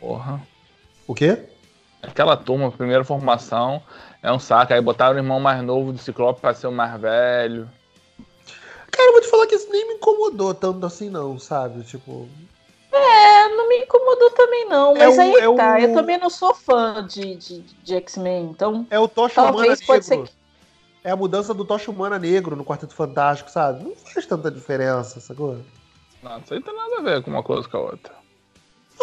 Porra. 0.00 0.42
O 1.06 1.14
quê? 1.14 1.44
Aquela 2.02 2.36
turma, 2.36 2.72
primeira 2.72 3.04
formação, 3.04 3.80
é 4.20 4.32
um 4.32 4.38
saco. 4.40 4.74
Aí 4.74 4.80
botaram 4.80 5.14
o 5.14 5.18
irmão 5.18 5.38
mais 5.38 5.62
novo 5.62 5.92
do 5.92 5.98
Ciclope 5.98 6.40
pra 6.40 6.52
ser 6.54 6.66
o 6.66 6.72
mais 6.72 7.00
velho. 7.00 7.70
Cara, 8.90 9.08
eu 9.08 9.12
vou 9.12 9.20
te 9.20 9.28
falar 9.28 9.46
que 9.46 9.54
isso 9.54 9.70
nem 9.70 9.86
me 9.86 9.94
incomodou 9.94 10.52
tanto 10.52 10.84
assim, 10.84 11.08
não, 11.08 11.38
sabe? 11.38 11.84
Tipo. 11.84 12.28
É, 12.92 13.48
não 13.50 13.68
me 13.68 13.78
incomodou 13.78 14.30
também, 14.30 14.68
não. 14.68 14.96
É 14.96 15.06
mas 15.06 15.18
é 15.18 15.22
aí 15.22 15.34
é 15.34 15.54
tá. 15.54 15.74
O... 15.74 15.78
Eu 15.78 15.94
também 15.94 16.18
não 16.18 16.30
sou 16.30 16.52
fã 16.52 17.06
de, 17.06 17.36
de, 17.36 17.60
de 17.60 17.94
X-Men, 17.94 18.50
então. 18.50 18.84
É 18.90 18.98
o 18.98 19.06
Tocha 19.06 19.36
Talvez 19.36 19.86
pode 19.86 20.04
ser 20.04 20.24
que 20.24 20.32
é 21.04 21.10
a 21.10 21.16
mudança 21.16 21.52
do 21.52 21.66
Tocha 21.66 21.90
Humana 21.90 22.18
negro 22.18 22.56
no 22.56 22.64
Quarteto 22.64 22.94
Fantástico, 22.94 23.50
sabe? 23.50 23.84
Não 23.84 23.94
faz 23.94 24.24
tanta 24.24 24.50
diferença, 24.50 25.20
sacou? 25.20 25.58
Não, 26.22 26.38
isso 26.38 26.54
aí 26.54 26.62
tem 26.62 26.74
nada 26.74 26.98
a 26.98 27.02
ver 27.02 27.22
com 27.22 27.30
uma 27.30 27.42
coisa 27.42 27.68
com 27.68 27.76
a 27.76 27.80
outra. 27.80 28.14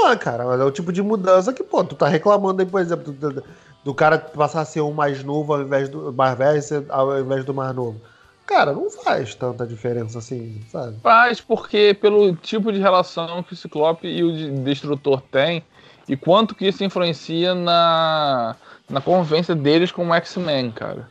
Ah, 0.04 0.16
cara, 0.16 0.46
mas 0.46 0.60
é 0.60 0.64
o 0.64 0.72
tipo 0.72 0.92
de 0.92 1.04
mudança 1.04 1.54
que, 1.54 1.64
pô, 1.64 1.84
tu 1.84 1.96
tá 1.96 2.08
reclamando 2.08 2.62
aí, 2.62 2.68
por 2.68 2.82
exemplo, 2.82 3.14
do, 3.14 3.44
do 3.84 3.94
cara 3.94 4.18
passar 4.18 4.62
a 4.62 4.66
ser 4.66 4.82
um 4.82 4.92
mais 4.92 5.24
novo 5.24 5.54
ao 5.54 5.62
invés 5.62 5.90
do 5.90 6.12
mais 6.12 6.36
velho 6.36 6.86
ao 6.90 7.20
invés 7.20 7.46
do 7.46 7.54
mais 7.54 7.76
novo. 7.76 8.02
Cara, 8.48 8.74
não 8.74 8.90
faz 8.90 9.36
tanta 9.36 9.68
diferença 9.68 10.18
assim, 10.18 10.60
sabe? 10.70 10.98
Faz, 11.02 11.40
porque 11.40 11.94
pelo 11.94 12.36
tipo 12.36 12.72
de 12.72 12.80
relação 12.80 13.44
que 13.44 13.54
o 13.54 13.56
Ciclope 13.56 14.08
e 14.08 14.24
o 14.24 14.64
Destrutor 14.64 15.22
têm 15.22 15.64
e 16.10 16.18
quanto 16.18 16.56
que 16.56 16.68
isso 16.68 16.84
influencia 16.84 17.54
na, 17.54 18.56
na 18.90 19.00
convivência 19.00 19.54
deles 19.54 19.92
com 19.92 20.10
o 20.10 20.14
X-Men, 20.16 20.72
cara. 20.72 21.08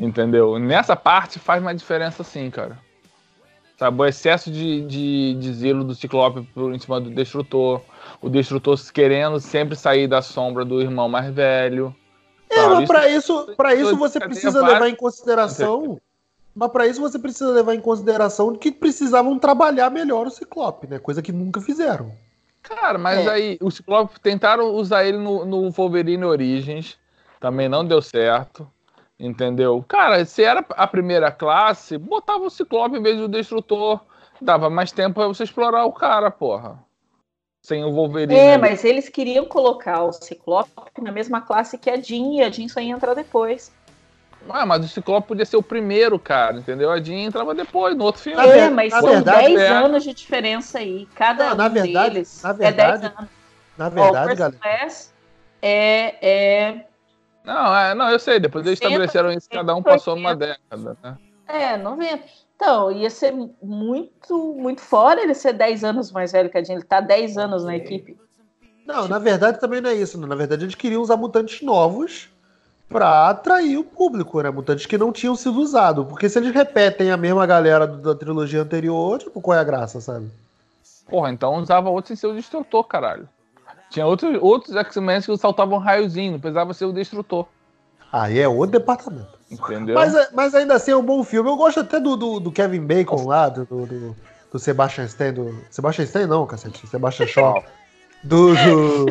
Entendeu? 0.00 0.58
Nessa 0.58 0.96
parte 0.96 1.38
faz 1.38 1.60
uma 1.60 1.74
diferença 1.74 2.24
sim, 2.24 2.50
cara. 2.50 2.78
Sabe, 3.78 4.00
o 4.00 4.04
excesso 4.04 4.50
de, 4.50 4.82
de, 4.82 5.34
de 5.34 5.52
zelo 5.54 5.84
do 5.84 5.94
Ciclope 5.94 6.42
por 6.54 6.74
em 6.74 6.78
cima 6.78 7.00
do 7.00 7.10
Destrutor. 7.10 7.80
O 8.20 8.28
Destrutor 8.28 8.78
querendo 8.92 9.40
sempre 9.40 9.74
sair 9.74 10.06
da 10.06 10.20
sombra 10.20 10.64
do 10.64 10.80
irmão 10.80 11.08
mais 11.08 11.32
velho. 11.32 11.94
É, 12.50 12.66
mas 12.66 12.86
para 12.86 13.08
isso, 13.08 13.54
pra 13.56 13.74
isso 13.74 13.96
você 13.96 14.18
precisa 14.20 14.60
levar 14.66 14.88
em 14.88 14.94
consideração. 14.94 16.00
Mas 16.54 16.70
para 16.70 16.86
isso 16.86 17.00
você 17.00 17.18
precisa 17.18 17.50
levar 17.50 17.74
em 17.74 17.80
consideração 17.80 18.54
que 18.54 18.72
precisavam 18.72 19.38
trabalhar 19.38 19.88
melhor 19.88 20.26
o 20.26 20.30
Ciclope, 20.30 20.86
né? 20.86 20.98
Coisa 20.98 21.22
que 21.22 21.32
nunca 21.32 21.60
fizeram. 21.60 22.12
Cara, 22.62 22.98
mas 22.98 23.26
é. 23.26 23.30
aí 23.30 23.58
o 23.60 23.70
Ciclope 23.70 24.20
tentaram 24.20 24.74
usar 24.74 25.04
ele 25.04 25.16
no, 25.16 25.44
no 25.44 25.70
Wolverine 25.70 26.24
Origins, 26.24 26.98
também 27.40 27.68
não 27.68 27.84
deu 27.84 28.02
certo. 28.02 28.70
Entendeu? 29.20 29.84
Cara, 29.86 30.24
se 30.24 30.42
era 30.42 30.64
a 30.70 30.86
primeira 30.86 31.30
classe, 31.30 31.98
botava 31.98 32.44
o 32.44 32.50
Ciclope 32.50 32.96
em 32.96 33.02
vez 33.02 33.18
do 33.18 33.28
Destrutor. 33.28 34.00
Dava 34.40 34.70
mais 34.70 34.90
tempo 34.90 35.16
pra 35.16 35.28
você 35.28 35.44
explorar 35.44 35.84
o 35.84 35.92
cara, 35.92 36.30
porra. 36.30 36.82
Sem 37.60 37.84
o 37.84 37.92
Wolverine. 37.92 38.34
É, 38.34 38.54
ali. 38.54 38.62
mas 38.62 38.82
eles 38.82 39.10
queriam 39.10 39.44
colocar 39.44 40.04
o 40.04 40.12
Ciclope 40.12 40.70
na 41.02 41.12
mesma 41.12 41.42
classe 41.42 41.76
que 41.76 41.90
a 41.90 42.00
Jean, 42.00 42.32
e 42.32 42.42
a 42.42 42.50
Jean 42.50 42.66
só 42.68 42.80
ia 42.80 42.94
entrar 42.94 43.12
depois. 43.12 43.70
Ah, 44.48 44.64
mas 44.64 44.82
o 44.86 44.88
Ciclope 44.88 45.28
podia 45.28 45.44
ser 45.44 45.58
o 45.58 45.62
primeiro, 45.62 46.18
cara, 46.18 46.56
entendeu? 46.56 46.90
A 46.90 46.98
Jean 46.98 47.26
entrava 47.26 47.54
depois, 47.54 47.94
no 47.94 48.04
outro 48.04 48.22
filme. 48.22 48.42
É, 48.42 48.70
mas 48.70 48.90
na 48.90 49.00
são 49.02 49.10
verdade, 49.10 49.48
10 49.48 49.60
é... 49.60 49.68
anos 49.68 50.02
de 50.02 50.14
diferença 50.14 50.78
aí. 50.78 51.06
Cada 51.14 51.50
não, 51.50 51.56
na 51.56 51.66
um 51.66 51.70
verdade, 51.70 52.14
deles 52.14 52.42
na 52.42 52.52
verdade, 52.54 53.04
é 53.04 53.08
10 53.08 53.18
anos. 53.18 53.30
Na 53.76 53.88
verdade, 53.90 54.34
galera. 54.34 54.56
É, 55.60 56.14
é 56.22 56.84
não, 57.54 57.76
é, 57.76 57.94
não, 57.94 58.10
eu 58.10 58.18
sei. 58.18 58.38
Depois 58.38 58.64
eles 58.64 58.78
estabeleceram 58.78 59.32
isso, 59.32 59.48
cada 59.50 59.74
um 59.74 59.82
passou 59.82 60.14
numa 60.14 60.34
década, 60.34 60.96
né? 61.02 61.16
É, 61.48 61.76
90. 61.76 62.22
Então, 62.54 62.92
ia 62.92 63.10
ser 63.10 63.32
muito, 63.62 64.54
muito 64.54 64.80
fora 64.80 65.22
ele 65.22 65.34
ser 65.34 65.54
10 65.54 65.82
anos 65.82 66.12
mais 66.12 66.30
velho 66.30 66.50
que 66.50 66.58
a 66.58 66.62
Jean. 66.62 66.74
Ele 66.74 66.84
tá 66.84 67.00
10 67.00 67.38
anos 67.38 67.64
na 67.64 67.76
equipe. 67.76 68.16
Não, 68.86 69.08
na 69.08 69.18
verdade 69.18 69.58
também 69.58 69.80
não 69.80 69.90
é 69.90 69.94
isso. 69.94 70.18
Na 70.18 70.34
verdade, 70.34 70.64
eles 70.64 70.74
queriam 70.74 71.00
usar 71.00 71.16
mutantes 71.16 71.62
novos 71.62 72.28
para 72.88 73.30
atrair 73.30 73.78
o 73.78 73.84
público, 73.84 74.42
né? 74.42 74.50
Mutantes 74.50 74.84
que 74.84 74.98
não 74.98 75.12
tinham 75.12 75.34
sido 75.36 75.58
usados. 75.60 76.06
Porque 76.06 76.28
se 76.28 76.38
eles 76.38 76.52
repetem 76.52 77.10
a 77.10 77.16
mesma 77.16 77.46
galera 77.46 77.86
da 77.86 78.14
trilogia 78.14 78.62
anterior, 78.62 79.18
tipo, 79.18 79.40
qual 79.40 79.56
é 79.56 79.60
a 79.60 79.64
graça, 79.64 80.00
sabe? 80.00 80.30
Porra, 81.08 81.30
então 81.30 81.54
usava 81.54 81.88
outro 81.88 82.08
sem 82.08 82.16
ser 82.16 82.26
o 82.26 82.34
destrutor, 82.34 82.84
caralho. 82.84 83.28
Tinha 83.90 84.06
outros, 84.06 84.38
outros 84.40 84.76
X-Men 84.76 85.20
que 85.20 85.36
saltavam 85.36 85.76
um 85.76 85.80
raiozinho, 85.80 86.32
não 86.32 86.40
precisava 86.40 86.72
ser 86.72 86.84
o 86.84 86.92
Destrutor. 86.92 87.46
Aí 88.12 88.38
é 88.38 88.48
outro 88.48 88.78
departamento. 88.78 89.38
Entendeu? 89.50 89.94
Mas, 89.94 90.32
mas 90.32 90.54
ainda 90.54 90.74
assim 90.74 90.92
é 90.92 90.96
um 90.96 91.04
bom 91.04 91.22
filme. 91.24 91.50
Eu 91.50 91.56
gosto 91.56 91.80
até 91.80 91.98
do, 91.98 92.16
do, 92.16 92.40
do 92.40 92.52
Kevin 92.52 92.86
Bacon 92.86 93.26
lá, 93.26 93.48
do, 93.48 93.64
do, 93.64 94.16
do 94.52 94.58
Sebastian 94.58 95.04
Stan. 95.04 95.32
Do... 95.32 95.64
Sebastian 95.70 96.04
Stan 96.04 96.26
não, 96.26 96.46
cacete. 96.46 96.86
Sebastian 96.86 97.26
Shaw. 97.26 97.64
Do, 98.22 98.54
do, 98.54 99.06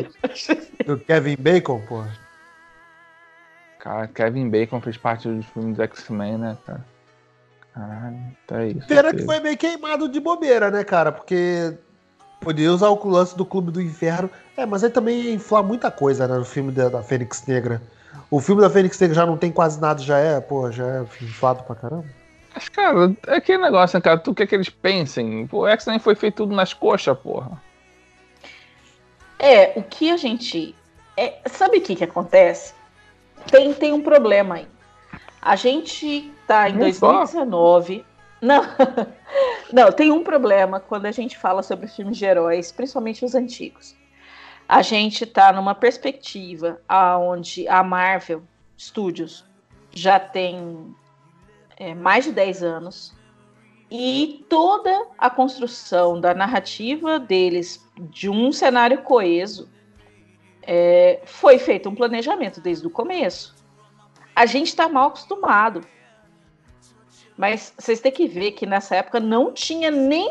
do 0.86 0.98
Kevin 0.98 1.36
Bacon, 1.36 1.82
pô. 1.86 2.02
Cara, 3.78 4.06
Kevin 4.08 4.48
Bacon 4.48 4.80
fez 4.80 4.96
parte 4.96 5.28
dos 5.28 5.44
filmes 5.46 5.76
do 5.76 5.82
X-Men, 5.82 6.38
né, 6.38 6.56
cara? 6.66 6.84
Caralho, 7.74 8.36
tá 8.46 8.64
isso. 8.64 8.86
Pena 8.86 9.14
que 9.14 9.24
foi 9.24 9.40
meio 9.40 9.56
queimado 9.56 10.08
de 10.08 10.20
bobeira, 10.20 10.70
né, 10.70 10.84
cara? 10.84 11.12
Porque 11.12 11.74
podia 12.40 12.72
usar 12.72 12.88
o 12.88 13.08
lance 13.08 13.36
do 13.36 13.44
Clube 13.44 13.70
do 13.70 13.80
Inferno. 13.80 14.30
É, 14.56 14.66
mas 14.66 14.82
aí 14.82 14.90
também 14.90 15.20
ia 15.20 15.34
inflar 15.34 15.62
muita 15.62 15.90
coisa, 15.90 16.26
né, 16.26 16.36
no 16.36 16.44
filme 16.44 16.72
da, 16.72 16.88
da 16.88 17.02
Fênix 17.02 17.46
Negra. 17.46 17.80
O 18.30 18.40
filme 18.40 18.62
da 18.62 18.70
Fênix 18.70 18.98
Negra 18.98 19.14
já 19.14 19.26
não 19.26 19.36
tem 19.36 19.52
quase 19.52 19.80
nada, 19.80 20.02
já 20.02 20.18
é, 20.18 20.40
pô, 20.40 20.70
já 20.70 20.86
é 20.86 21.00
inflado 21.22 21.62
pra 21.64 21.76
caramba. 21.76 22.06
Mas, 22.54 22.68
cara, 22.68 23.14
é 23.28 23.36
aquele 23.36 23.62
negócio, 23.62 23.96
né, 23.96 24.00
cara? 24.00 24.18
Tu 24.18 24.34
quer 24.34 24.46
que 24.46 24.54
eles 24.54 24.68
pensem? 24.68 25.46
Pô, 25.46 25.60
o 25.60 25.68
X-Men 25.68 25.98
foi 25.98 26.14
feito 26.14 26.36
tudo 26.36 26.54
nas 26.54 26.72
coxas, 26.72 27.16
porra. 27.18 27.60
É, 29.38 29.72
o 29.76 29.82
que 29.82 30.10
a 30.10 30.16
gente. 30.16 30.74
É, 31.16 31.38
sabe 31.46 31.78
o 31.78 31.80
que, 31.80 31.96
que 31.96 32.04
acontece? 32.04 32.74
Tem, 33.50 33.72
tem 33.72 33.92
um 33.92 34.02
problema 34.02 34.56
aí. 34.56 34.66
A 35.40 35.56
gente 35.56 36.32
tá 36.46 36.68
em 36.68 36.72
Não 36.72 36.80
2019. 36.80 38.04
Não, 38.40 38.62
não, 39.72 39.92
tem 39.92 40.10
um 40.10 40.24
problema 40.24 40.80
quando 40.80 41.06
a 41.06 41.12
gente 41.12 41.36
fala 41.36 41.62
sobre 41.62 41.86
filmes 41.86 42.16
de 42.16 42.24
heróis, 42.24 42.72
principalmente 42.72 43.24
os 43.24 43.34
antigos. 43.34 43.94
A 44.68 44.82
gente 44.82 45.26
tá 45.26 45.52
numa 45.52 45.74
perspectiva 45.74 46.80
onde 47.20 47.66
a 47.68 47.82
Marvel 47.82 48.42
Studios 48.78 49.44
já 49.92 50.18
tem 50.18 50.94
é, 51.76 51.94
mais 51.94 52.24
de 52.24 52.32
10 52.32 52.62
anos 52.62 53.14
e 53.90 54.44
toda 54.48 55.08
a 55.18 55.28
construção 55.28 56.20
da 56.20 56.32
narrativa 56.32 57.18
deles 57.18 57.84
de 57.98 58.30
um 58.30 58.52
cenário 58.52 59.02
coeso 59.02 59.68
é, 60.62 61.20
foi 61.24 61.58
feito 61.58 61.88
um 61.88 61.94
planejamento 61.94 62.60
desde 62.60 62.86
o 62.86 62.90
começo. 62.90 63.56
A 64.36 64.46
gente 64.46 64.68
está 64.68 64.88
mal 64.88 65.08
acostumado. 65.08 65.80
Mas 67.40 67.72
vocês 67.78 68.00
têm 68.00 68.12
que 68.12 68.28
ver 68.28 68.52
que 68.52 68.66
nessa 68.66 68.96
época 68.96 69.18
não 69.18 69.50
tinha 69.50 69.90
nem. 69.90 70.30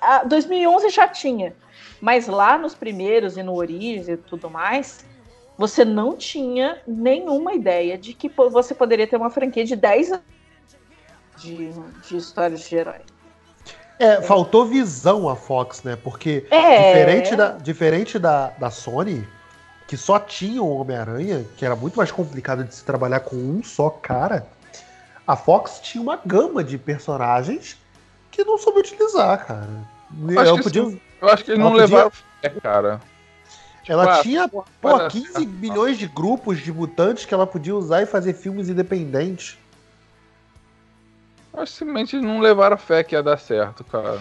A 0.00 0.22
2011 0.22 0.88
já 0.88 1.08
tinha. 1.08 1.52
Mas 2.00 2.28
lá 2.28 2.56
nos 2.56 2.76
primeiros 2.76 3.36
e 3.36 3.42
no 3.42 3.56
Origins 3.56 4.06
e 4.06 4.16
tudo 4.16 4.48
mais, 4.48 5.04
você 5.58 5.84
não 5.84 6.16
tinha 6.16 6.80
nenhuma 6.86 7.54
ideia 7.54 7.98
de 7.98 8.14
que 8.14 8.28
você 8.28 8.72
poderia 8.72 9.04
ter 9.04 9.16
uma 9.16 9.30
franquia 9.30 9.64
de 9.64 9.74
10 9.74 10.12
anos 10.12 10.24
de, 11.38 11.72
de 12.06 12.16
histórias 12.16 12.68
de 12.68 12.76
herói. 12.76 13.00
É, 13.98 14.22
faltou 14.22 14.66
visão 14.66 15.28
a 15.28 15.34
Fox, 15.34 15.82
né? 15.82 15.96
Porque 15.96 16.46
É. 16.52 16.86
diferente, 16.86 17.34
da, 17.34 17.48
diferente 17.50 18.16
da, 18.16 18.50
da 18.50 18.70
Sony, 18.70 19.26
que 19.88 19.96
só 19.96 20.20
tinha 20.20 20.62
o 20.62 20.70
Homem-Aranha, 20.72 21.44
que 21.56 21.66
era 21.66 21.74
muito 21.74 21.96
mais 21.96 22.12
complicado 22.12 22.62
de 22.62 22.72
se 22.72 22.84
trabalhar 22.84 23.20
com 23.20 23.34
um 23.34 23.60
só 23.64 23.90
cara, 23.90 24.46
a 25.30 25.36
Fox 25.36 25.78
tinha 25.80 26.02
uma 26.02 26.16
gama 26.26 26.64
de 26.64 26.76
personagens 26.76 27.78
que 28.32 28.42
não 28.42 28.58
soube 28.58 28.80
utilizar, 28.80 29.46
cara. 29.46 29.68
Acho 30.28 30.38
Ela 30.38 30.56
que 30.56 30.62
podia. 30.64 31.00
Eu 31.22 31.28
acho 31.28 31.44
que 31.44 31.50
eles 31.52 31.60
não 31.62 31.70
podia- 31.70 31.86
levaram 31.86 32.10
fé, 32.10 32.48
cara. 32.60 33.00
ela 33.88 34.18
ah, 34.18 34.22
tinha, 34.22 34.48
pô, 34.48 34.64
vai 34.82 34.98
dar 34.98 35.08
15 35.08 35.32
certo. 35.32 35.46
bilhões 35.46 35.98
de 35.98 36.08
grupos 36.08 36.58
de 36.58 36.72
mutantes 36.72 37.24
que 37.24 37.32
ela 37.32 37.46
podia 37.46 37.76
usar 37.76 38.02
e 38.02 38.06
fazer 38.06 38.32
filmes 38.32 38.68
independentes. 38.68 39.56
Eu 41.52 41.62
acho 41.62 41.72
que 41.72 41.78
simplesmente 41.78 42.16
eles 42.16 42.26
não 42.26 42.40
levaram 42.40 42.76
fé 42.76 43.04
que 43.04 43.14
ia 43.14 43.22
dar 43.22 43.38
certo, 43.38 43.84
cara. 43.84 44.20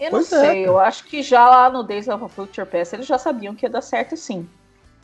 Eu 0.00 0.10
não 0.10 0.10
Pois 0.10 0.32
é, 0.32 0.40
sei, 0.40 0.66
eu 0.66 0.80
acho 0.80 1.04
que 1.04 1.22
já 1.22 1.48
lá 1.48 1.70
no 1.70 1.84
Days 1.84 2.08
of 2.08 2.24
a 2.24 2.28
Future 2.28 2.66
Past 2.66 2.96
eles 2.96 3.06
já 3.06 3.18
sabiam 3.18 3.54
que 3.54 3.64
ia 3.64 3.70
dar 3.70 3.82
certo 3.82 4.16
sim. 4.16 4.48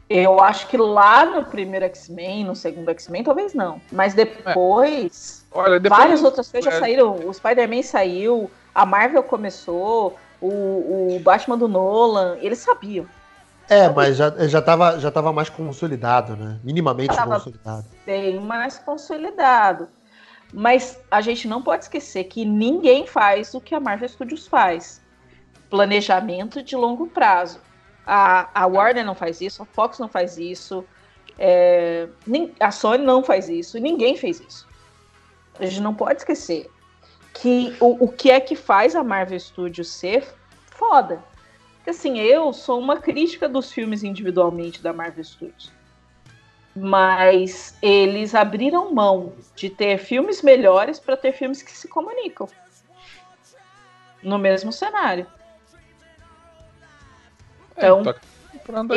Eu 0.09 0.41
acho 0.41 0.67
que 0.69 0.77
lá 0.77 1.27
no 1.27 1.45
primeiro 1.45 1.85
X-Men, 1.87 2.45
no 2.45 2.57
segundo 2.57 2.89
X-Men, 2.91 3.23
talvez 3.25 3.53
não. 3.53 3.81
Mas 3.93 4.15
depois, 4.15 5.47
Olha, 5.53 5.79
depois. 5.79 6.01
várias 6.01 6.23
outras 6.25 6.51
coisas 6.51 6.71
já 6.73 6.79
é. 6.79 6.81
saíram. 6.81 7.15
O 7.27 7.33
Spider-Man 7.35 7.83
saiu, 7.83 8.51
a 8.75 8.87
Marvel 8.87 9.23
começou, 9.23 10.17
o, 10.41 11.17
o 11.17 11.21
Batman 11.21 11.59
do 11.59 11.69
Nolan, 11.69 12.39
eles 12.41 12.59
sabiam. 12.59 13.07
É, 13.69 13.87
mas 13.91 14.17
já, 14.17 14.31
já, 14.49 14.63
tava, 14.63 14.99
já 14.99 15.11
tava 15.11 15.31
mais 15.31 15.51
consolidado, 15.51 16.35
né? 16.37 16.59
Minimamente 16.65 17.15
Tava- 17.15 17.35
consolidado. 17.35 17.85
Bem 18.07 18.41
mais 18.41 18.79
consolidado. 18.79 19.89
Mas 20.55 20.99
a 21.11 21.21
gente 21.21 21.47
não 21.47 21.61
pode 21.61 21.85
esquecer 21.85 22.25
que 22.25 22.47
ninguém 22.47 23.07
faz 23.07 23.53
o 23.53 23.61
que 23.61 23.75
a 23.75 23.81
Marvel 23.81 24.09
Studios 24.09 24.47
faz. 24.47 25.03
Planejamento 25.69 26.63
de 26.63 26.75
longo 26.75 27.09
prazo. 27.09 27.61
A, 28.11 28.63
a 28.63 28.67
Warner 28.67 29.05
não 29.05 29.15
faz 29.15 29.41
isso, 29.41 29.63
a 29.63 29.67
Fox 29.67 29.99
não 29.99 30.09
faz 30.09 30.39
isso, 30.39 30.83
é, 31.39 32.09
a 32.59 32.71
Sony 32.71 33.05
não 33.05 33.23
faz 33.23 33.49
isso, 33.49 33.79
ninguém 33.79 34.17
fez 34.17 34.41
isso. 34.41 34.67
A 35.61 35.67
gente 35.67 35.83
não 35.83 35.95
pode 35.95 36.21
esquecer 36.21 36.71
que 37.35 37.77
o, 37.79 38.07
o 38.07 38.09
que 38.09 38.31
é 38.31 38.41
que 38.41 38.57
faz 38.57 38.97
a 38.97 39.05
Marvel 39.05 39.39
Studios 39.39 39.91
ser 39.91 40.27
foda. 40.71 41.23
Porque 41.77 41.91
assim, 41.91 42.19
eu 42.19 42.53
sou 42.55 42.81
uma 42.81 42.97
crítica 42.97 43.49
dos 43.49 43.71
filmes 43.71 44.03
individualmente 44.03 44.83
da 44.83 44.93
Marvel 44.93 45.23
Studios 45.25 45.71
mas 46.79 47.77
eles 47.83 48.35
abriram 48.35 48.95
mão 48.95 49.33
de 49.57 49.69
ter 49.69 49.99
filmes 49.99 50.43
melhores 50.43 51.01
para 51.01 51.17
ter 51.17 51.33
filmes 51.33 51.63
que 51.63 51.73
se 51.73 51.89
comunicam 51.89 52.49
no 54.23 54.39
mesmo 54.39 54.73
cenário. 54.73 55.27
Então, 57.79 58.05
Tá 58.05 58.15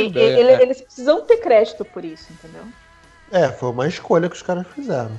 ideia, 0.01 0.37
ele- 0.39 0.63
eles 0.63 0.81
precisam 0.81 1.21
ter 1.21 1.37
crédito 1.37 1.85
por 1.85 2.03
isso, 2.03 2.31
entendeu? 2.33 2.63
É, 3.31 3.47
foi 3.49 3.69
uma 3.69 3.87
escolha 3.87 4.27
que 4.29 4.35
os 4.35 4.41
caras 4.41 4.67
fizeram. 4.67 5.11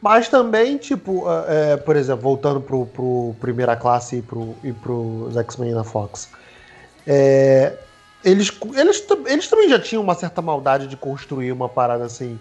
Mas 0.00 0.28
também, 0.28 0.76
tipo, 0.76 1.24
é, 1.48 1.76
por 1.76 1.96
exemplo, 1.96 2.22
voltando 2.22 2.60
pro, 2.60 2.86
pro 2.86 3.34
Primeira 3.40 3.74
Classe 3.74 4.16
e, 4.16 4.22
pro, 4.22 4.54
e 4.62 4.72
pros 4.72 5.36
X-Men 5.36 5.72
na 5.72 5.84
Fox. 5.84 6.28
é, 7.06 7.76
eles, 8.24 8.50
eles, 8.74 9.04
eles 9.26 9.48
também 9.48 9.68
já 9.68 9.78
tinham 9.80 10.02
uma 10.02 10.14
certa 10.14 10.42
maldade 10.42 10.88
de 10.88 10.96
construir 10.96 11.52
uma 11.52 11.68
parada 11.68 12.04
assim, 12.04 12.38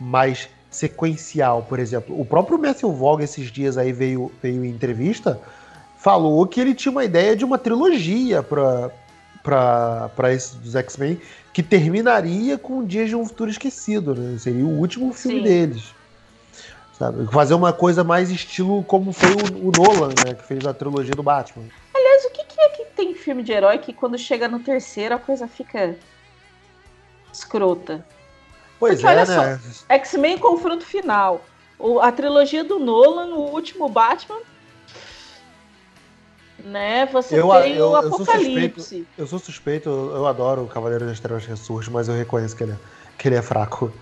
mais 0.00 0.48
sequencial, 0.70 1.62
por 1.62 1.78
exemplo. 1.78 2.18
O 2.18 2.24
próprio 2.24 2.58
Matthew 2.58 2.90
Vaughn, 2.92 3.20
esses 3.20 3.50
dias 3.52 3.76
aí, 3.78 3.92
veio, 3.92 4.32
veio 4.42 4.64
em 4.64 4.70
entrevista, 4.70 5.38
falou 6.00 6.46
que 6.46 6.58
ele 6.60 6.74
tinha 6.74 6.90
uma 6.90 7.04
ideia 7.04 7.36
de 7.36 7.44
uma 7.44 7.58
trilogia 7.58 8.42
pra, 8.42 8.90
pra 10.16 10.32
esses 10.32 10.54
dos 10.54 10.74
X-Men 10.74 11.20
que 11.52 11.62
terminaria 11.62 12.56
com 12.56 12.84
Dias 12.84 13.08
de 13.10 13.16
um 13.16 13.26
Futuro 13.26 13.50
Esquecido, 13.50 14.14
né? 14.14 14.38
Seria 14.38 14.64
o 14.64 14.78
último 14.78 15.12
filme 15.12 15.38
Sim. 15.38 15.44
deles. 15.44 15.94
Sabe? 16.98 17.26
Fazer 17.32 17.54
uma 17.54 17.72
coisa 17.72 18.02
mais 18.04 18.30
estilo 18.30 18.82
como 18.84 19.12
foi 19.12 19.30
o, 19.30 19.68
o 19.68 19.72
Nolan, 19.72 20.08
né? 20.08 20.34
Que 20.34 20.44
fez 20.44 20.66
a 20.66 20.72
trilogia 20.72 21.14
do 21.14 21.22
Batman. 21.22 21.64
Mas 21.92 22.24
o 22.24 22.30
que, 22.30 22.44
que 22.44 22.60
é 22.60 22.68
que 22.70 22.84
tem 22.96 23.14
filme 23.14 23.42
de 23.42 23.52
herói 23.52 23.78
que 23.78 23.92
quando 23.92 24.16
chega 24.16 24.48
no 24.48 24.60
terceiro 24.60 25.14
a 25.14 25.18
coisa 25.18 25.46
fica 25.48 25.96
escrota? 27.32 28.04
Pois 28.78 29.00
Porque 29.00 29.14
é, 29.14 29.26
né? 29.26 29.60
X-Men 29.88 30.38
Confronto 30.38 30.84
Final. 30.84 31.44
O- 31.78 32.00
a 32.00 32.10
trilogia 32.12 32.64
do 32.64 32.78
Nolan, 32.78 33.34
o 33.34 33.50
último 33.52 33.88
Batman. 33.88 34.40
Né? 36.64 37.06
Você 37.06 37.38
Eu- 37.38 37.48
tem 37.62 37.74
eu- 37.76 37.90
o 37.90 37.96
eu 37.96 38.02
sou 38.02 38.22
Apocalipse. 38.22 39.06
Eu 39.16 39.26
sou 39.26 39.38
suspeito, 39.38 39.88
eu, 39.88 40.16
eu 40.16 40.26
adoro 40.26 40.64
o 40.64 40.68
Cavaleiro 40.68 41.06
das 41.06 41.18
Trevas 41.20 41.46
Ressurge, 41.46 41.90
mas 41.90 42.08
eu 42.08 42.14
reconheço 42.14 42.56
que 42.56 42.62
ele 42.64 42.72
é, 42.72 42.76
que 43.16 43.28
ele 43.28 43.36
é 43.36 43.42
fraco. 43.42 43.92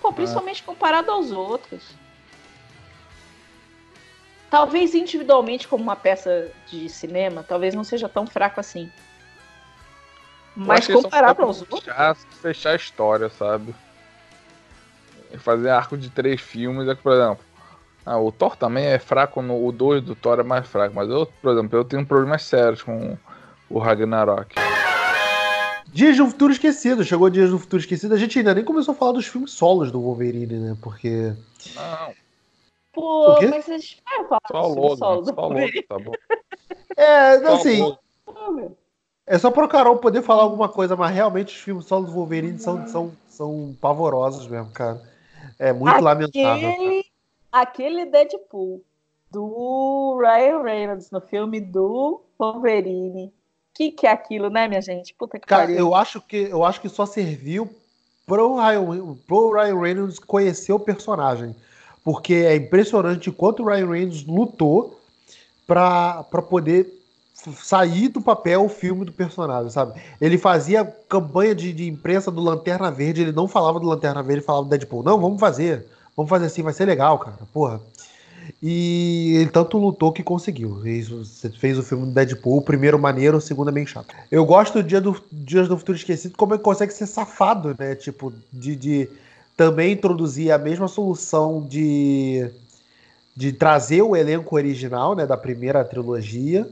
Pô, 0.00 0.12
principalmente 0.12 0.62
comparado 0.62 1.10
aos 1.10 1.32
outros. 1.32 1.82
Talvez 4.48 4.94
individualmente, 4.94 5.66
como 5.66 5.82
uma 5.82 5.96
peça 5.96 6.48
de 6.70 6.88
cinema, 6.88 7.42
talvez 7.42 7.74
não 7.74 7.82
seja 7.82 8.08
tão 8.08 8.26
fraco 8.26 8.60
assim. 8.60 8.90
Mas 10.54 10.84
só 10.84 11.02
comparado 11.02 11.42
aos 11.42 11.60
outros. 11.60 11.80
fechar, 11.82 12.16
fechar 12.40 12.70
a 12.70 12.76
história, 12.76 13.28
sabe? 13.28 13.74
Fazer 15.38 15.70
arco 15.70 15.98
de 15.98 16.08
três 16.08 16.40
filmes 16.40 16.88
é 16.88 16.94
que, 16.94 17.02
por 17.02 17.12
exemplo, 17.12 17.44
ah, 18.06 18.18
o 18.18 18.30
Thor 18.30 18.56
também 18.56 18.86
é 18.86 18.98
fraco, 18.98 19.42
no, 19.42 19.66
o 19.66 19.72
2 19.72 20.00
do 20.02 20.14
Thor 20.14 20.38
é 20.38 20.44
mais 20.44 20.66
fraco, 20.66 20.94
mas 20.94 21.10
eu, 21.10 21.26
por 21.42 21.52
exemplo, 21.52 21.76
eu 21.76 21.84
tenho 21.84 22.06
problemas 22.06 22.44
sérios 22.44 22.82
com 22.82 23.18
o 23.68 23.78
Ragnarok. 23.80 24.54
Dias 25.88 26.16
do 26.16 26.26
Futuro 26.26 26.52
Esquecido, 26.52 27.04
chegou 27.04 27.28
Dias 27.28 27.50
do 27.50 27.58
Futuro 27.58 27.80
Esquecido. 27.80 28.14
A 28.14 28.18
gente 28.18 28.38
ainda 28.38 28.54
nem 28.54 28.64
começou 28.64 28.92
a 28.92 28.96
falar 28.96 29.12
dos 29.12 29.26
filmes 29.26 29.50
solos 29.50 29.90
do 29.90 30.00
Wolverine, 30.00 30.54
né? 30.54 30.76
Porque. 30.80 31.32
Não, 31.74 32.12
Pô, 32.92 33.32
O 33.32 33.38
quê? 33.38 33.48
mas 33.48 33.68
a 33.68 33.76
gente 33.76 34.02
vai 34.04 34.24
falar 34.26 34.40
só 34.50 34.60
o 34.60 34.68
sobre 34.68 34.80
Logan, 34.80 34.96
solo 34.96 35.20
do 35.20 35.26
só 35.26 35.32
o 35.32 35.42
Logan, 35.42 35.54
Wolverine. 35.60 35.82
tá 35.82 35.98
bom. 35.98 36.12
É, 36.98 37.32
assim. 37.48 37.94
É 39.26 39.36
só 39.38 39.50
pro 39.50 39.68
Carol 39.68 39.98
poder 39.98 40.22
falar 40.22 40.44
alguma 40.44 40.66
coisa, 40.66 40.96
mas 40.96 41.14
realmente 41.14 41.48
os 41.54 41.60
filmes 41.60 41.84
só 41.84 42.00
do 42.00 42.10
Wolverine 42.10 42.58
são, 42.58 42.86
são, 42.86 43.12
são 43.28 43.76
pavorosos 43.82 44.46
mesmo, 44.48 44.70
cara. 44.70 45.02
É 45.58 45.74
muito 45.74 45.88
aquele, 45.90 46.04
lamentável. 46.04 46.70
Cara. 46.72 46.95
Aquele 47.60 48.04
Deadpool 48.04 48.82
do 49.30 50.18
Ryan 50.20 50.62
Reynolds 50.62 51.10
no 51.10 51.22
filme 51.22 51.58
do 51.58 52.20
Wolverine. 52.38 53.32
Que 53.72 53.90
que 53.90 54.06
é 54.06 54.10
aquilo, 54.10 54.50
né, 54.50 54.68
minha 54.68 54.82
gente? 54.82 55.14
Puta 55.14 55.38
que 55.38 55.46
Cara, 55.46 55.62
pariu. 55.62 55.78
eu 55.78 55.94
acho 55.94 56.20
que 56.20 56.36
eu 56.36 56.62
acho 56.64 56.82
que 56.82 56.88
só 56.90 57.06
serviu 57.06 57.74
pro 58.26 58.56
Ryan, 58.56 59.16
pro 59.26 59.54
Ryan 59.54 59.80
Reynolds 59.80 60.18
conhecer 60.18 60.72
o 60.74 60.78
personagem. 60.78 61.56
Porque 62.04 62.34
é 62.34 62.54
impressionante 62.54 63.32
quanto 63.32 63.62
o 63.62 63.66
Ryan 63.66 63.88
Reynolds 63.90 64.26
lutou 64.26 65.00
para 65.66 66.22
poder 66.50 66.92
sair 67.54 68.08
do 68.08 68.20
papel 68.20 68.66
o 68.66 68.68
filme 68.68 69.04
do 69.04 69.12
personagem, 69.12 69.70
sabe? 69.70 69.98
Ele 70.20 70.36
fazia 70.36 70.84
campanha 71.08 71.54
de, 71.54 71.72
de 71.72 71.88
imprensa 71.88 72.30
do 72.30 72.42
Lanterna 72.42 72.90
Verde, 72.90 73.22
ele 73.22 73.32
não 73.32 73.48
falava 73.48 73.80
do 73.80 73.86
Lanterna 73.86 74.22
Verde, 74.22 74.40
ele 74.40 74.46
falava 74.46 74.64
do 74.64 74.70
Deadpool. 74.70 75.02
Não, 75.02 75.18
vamos 75.18 75.40
fazer. 75.40 75.86
Vamos 76.16 76.30
fazer 76.30 76.46
assim, 76.46 76.62
vai 76.62 76.72
ser 76.72 76.86
legal, 76.86 77.18
cara. 77.18 77.38
Porra. 77.52 77.80
E 78.62 79.34
ele 79.36 79.50
tanto 79.50 79.76
lutou 79.76 80.12
que 80.12 80.22
conseguiu. 80.22 80.80
Você 81.18 81.50
fez 81.50 81.78
o 81.78 81.82
filme 81.82 82.06
do 82.06 82.12
Deadpool, 82.12 82.58
o 82.58 82.62
primeiro 82.62 82.98
maneiro, 82.98 83.36
o 83.36 83.40
segundo 83.40 83.68
é 83.68 83.72
bem 83.72 83.86
chato. 83.86 84.14
Eu 84.30 84.44
gosto 84.44 84.74
do 84.74 84.82
Dia 84.82 85.00
do 85.00 85.20
Dias 85.30 85.68
do 85.68 85.76
Futuro 85.76 85.98
Esquecido, 85.98 86.36
como 86.36 86.54
ele 86.54 86.62
consegue 86.62 86.92
ser 86.92 87.06
safado, 87.06 87.76
né? 87.78 87.94
Tipo, 87.94 88.32
de, 88.52 88.76
de 88.76 89.08
também 89.56 89.92
introduzir 89.92 90.52
a 90.52 90.58
mesma 90.58 90.86
solução 90.86 91.66
de, 91.68 92.48
de 93.34 93.52
trazer 93.52 94.02
o 94.02 94.16
elenco 94.16 94.54
original, 94.54 95.14
né? 95.14 95.26
Da 95.26 95.36
primeira 95.36 95.84
trilogia 95.84 96.68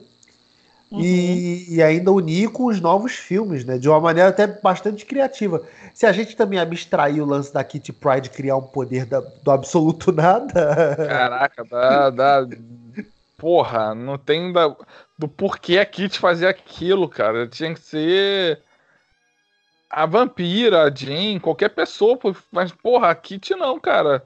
Uhum. 0.91 1.01
E, 1.01 1.75
e, 1.75 1.83
ainda 1.83 2.13
unir 2.13 2.51
com 2.51 2.67
os 2.67 2.81
novos 2.81 3.15
filmes, 3.15 3.65
né? 3.65 3.79
De 3.79 3.89
uma 3.89 4.01
maneira 4.01 4.29
até 4.29 4.47
bastante 4.47 5.05
criativa. 5.05 5.63
Se 5.93 6.07
a 6.07 6.13
gente 6.13 6.37
também 6.37 6.59
abstrair 6.59 7.21
o 7.21 7.27
lance 7.27 7.53
da 7.53 7.65
Kitty 7.65 7.93
Pride 7.93 8.31
criar 8.31 8.57
um 8.57 8.63
poder 8.63 9.05
da, 9.07 9.21
do 9.21 9.51
absoluto 9.51 10.13
nada. 10.13 10.97
Caraca, 10.97 11.65
dá. 11.65 12.11
dá... 12.11 12.49
Porra, 13.37 13.95
não 13.95 14.17
tem 14.17 14.53
da, 14.53 14.75
do 15.19 15.27
porquê 15.27 15.79
a 15.79 15.85
Kitty 15.85 16.19
fazia 16.19 16.49
aquilo, 16.49 17.09
cara. 17.09 17.49
Tinha 17.49 17.75
que 17.75 17.81
ser 17.81 18.63
a 19.91 20.07
vampira, 20.07 20.85
a 20.85 20.91
Jean, 20.91 21.41
qualquer 21.41 21.71
pessoa. 21.71 22.19
Mas, 22.53 22.73
porra, 22.73 23.11
a 23.11 23.15
Kitty 23.15 23.55
não, 23.55 23.81
cara. 23.81 24.25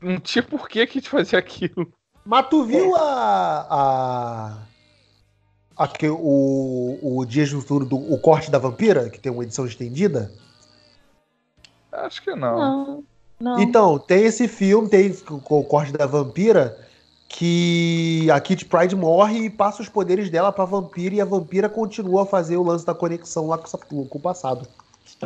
Não 0.00 0.20
tinha 0.20 0.42
porquê 0.42 0.82
a 0.82 0.86
Kitty 0.86 1.08
fazia 1.08 1.38
aquilo. 1.38 1.92
Mas 2.24 2.48
tu 2.48 2.64
viu 2.64 2.94
a. 2.94 3.66
a 3.70 4.71
Aqui, 5.82 6.08
o, 6.08 6.98
o 7.02 7.24
Dias 7.24 7.50
do 7.50 7.60
Futuro, 7.60 7.84
do, 7.84 7.96
o 7.96 8.16
corte 8.16 8.52
da 8.52 8.58
vampira, 8.58 9.10
que 9.10 9.18
tem 9.18 9.32
uma 9.32 9.42
edição 9.42 9.66
estendida? 9.66 10.30
Acho 11.90 12.22
que 12.22 12.34
não. 12.36 12.56
não, 12.56 13.04
não. 13.40 13.60
Então, 13.60 13.98
tem 13.98 14.24
esse 14.24 14.46
filme, 14.46 14.88
tem 14.88 15.12
o 15.28 15.64
corte 15.64 15.92
da 15.92 16.06
vampira, 16.06 16.78
que 17.28 18.30
a 18.30 18.38
Kit 18.38 18.64
Pride 18.66 18.94
morre 18.94 19.46
e 19.46 19.50
passa 19.50 19.82
os 19.82 19.88
poderes 19.88 20.30
dela 20.30 20.52
pra 20.52 20.64
vampira 20.64 21.16
e 21.16 21.20
a 21.20 21.24
vampira 21.24 21.68
continua 21.68 22.22
a 22.22 22.26
fazer 22.26 22.56
o 22.56 22.62
lance 22.62 22.86
da 22.86 22.94
conexão 22.94 23.48
lá 23.48 23.58
com, 23.58 24.06
com 24.06 24.18
o 24.18 24.22
passado. 24.22 24.68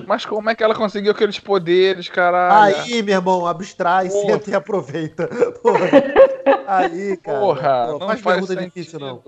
Mas 0.06 0.24
como 0.24 0.48
é 0.48 0.54
que 0.54 0.64
ela 0.64 0.74
conseguiu 0.74 1.12
aqueles 1.12 1.38
poderes, 1.38 2.08
caralho? 2.08 2.76
Aí, 2.76 3.02
meu 3.02 3.14
irmão, 3.14 3.46
abstrai, 3.46 4.08
Porra. 4.08 4.32
senta 4.32 4.50
e 4.50 4.54
aproveita. 4.54 5.28
Porra. 5.62 5.90
Aí, 6.66 7.16
cara. 7.18 7.40
Porra, 7.40 7.86
Pô, 7.86 7.98
não 7.98 8.06
faz 8.08 8.22
pergunta 8.22 8.54
sentido. 8.54 8.64
difícil, 8.64 8.98
não. 8.98 9.22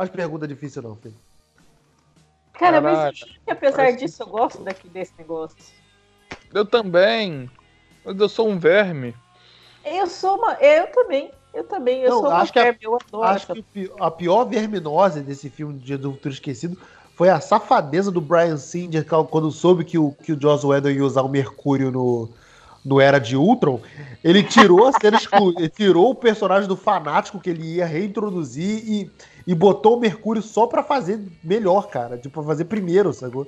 Faz 0.00 0.08
pergunta 0.08 0.48
difícil, 0.48 0.80
não, 0.80 0.96
filho. 0.96 1.14
Cara, 2.54 2.80
Caraca, 2.80 3.12
mas 3.12 3.20
apesar 3.46 3.76
parece... 3.76 3.98
disso, 3.98 4.22
eu 4.22 4.28
gosto 4.28 4.62
daqui 4.62 4.88
desse 4.88 5.12
negócio. 5.18 5.58
Eu 6.54 6.64
também. 6.64 7.50
Mas 8.02 8.18
eu 8.18 8.26
sou 8.26 8.48
um 8.48 8.58
verme. 8.58 9.14
Eu 9.84 10.06
sou 10.06 10.38
uma. 10.38 10.54
Eu 10.54 10.86
também. 10.86 11.30
Eu 11.52 11.64
também. 11.64 12.00
Eu 12.00 12.12
não, 12.12 12.20
sou 12.20 12.30
acho 12.30 12.50
uma 12.56 12.62
verme. 12.62 12.78
A, 12.80 12.86
eu 12.86 12.94
adoro. 12.94 13.24
Acho 13.24 13.52
essa... 13.52 13.62
que 13.62 13.92
a 14.00 14.10
pior 14.10 14.44
verminose 14.44 15.20
desse 15.20 15.50
filme 15.50 15.74
de 15.74 15.84
Dia 15.84 15.98
do 15.98 16.12
Futuro 16.12 16.32
Esquecido 16.32 16.78
foi 17.14 17.28
a 17.28 17.38
safadeza 17.38 18.10
do 18.10 18.22
Brian 18.22 18.56
Singer 18.56 19.04
quando 19.04 19.50
soube 19.50 19.84
que 19.84 19.98
o, 19.98 20.12
que 20.12 20.32
o 20.32 20.40
Joss 20.40 20.64
Whedon 20.64 20.88
ia 20.88 21.04
usar 21.04 21.20
o 21.20 21.28
Mercúrio 21.28 21.90
no, 21.90 22.30
no 22.84 23.00
Era 23.00 23.18
de 23.18 23.36
Ultron, 23.36 23.80
ele 24.22 24.42
tirou 24.42 24.86
a 24.86 24.92
cena 24.92 25.18
tirou 25.74 26.10
o 26.10 26.14
personagem 26.14 26.68
do 26.68 26.76
fanático 26.76 27.40
que 27.40 27.50
ele 27.50 27.76
ia 27.76 27.86
reintroduzir 27.86 28.82
e, 28.86 29.10
e 29.46 29.54
botou 29.54 29.96
o 29.96 30.00
Mercúrio 30.00 30.42
só 30.42 30.66
para 30.66 30.82
fazer 30.82 31.20
melhor, 31.42 31.88
cara. 31.88 32.16
Tipo, 32.16 32.40
pra 32.40 32.42
fazer 32.42 32.64
primeiro, 32.64 33.12
sacou? 33.12 33.46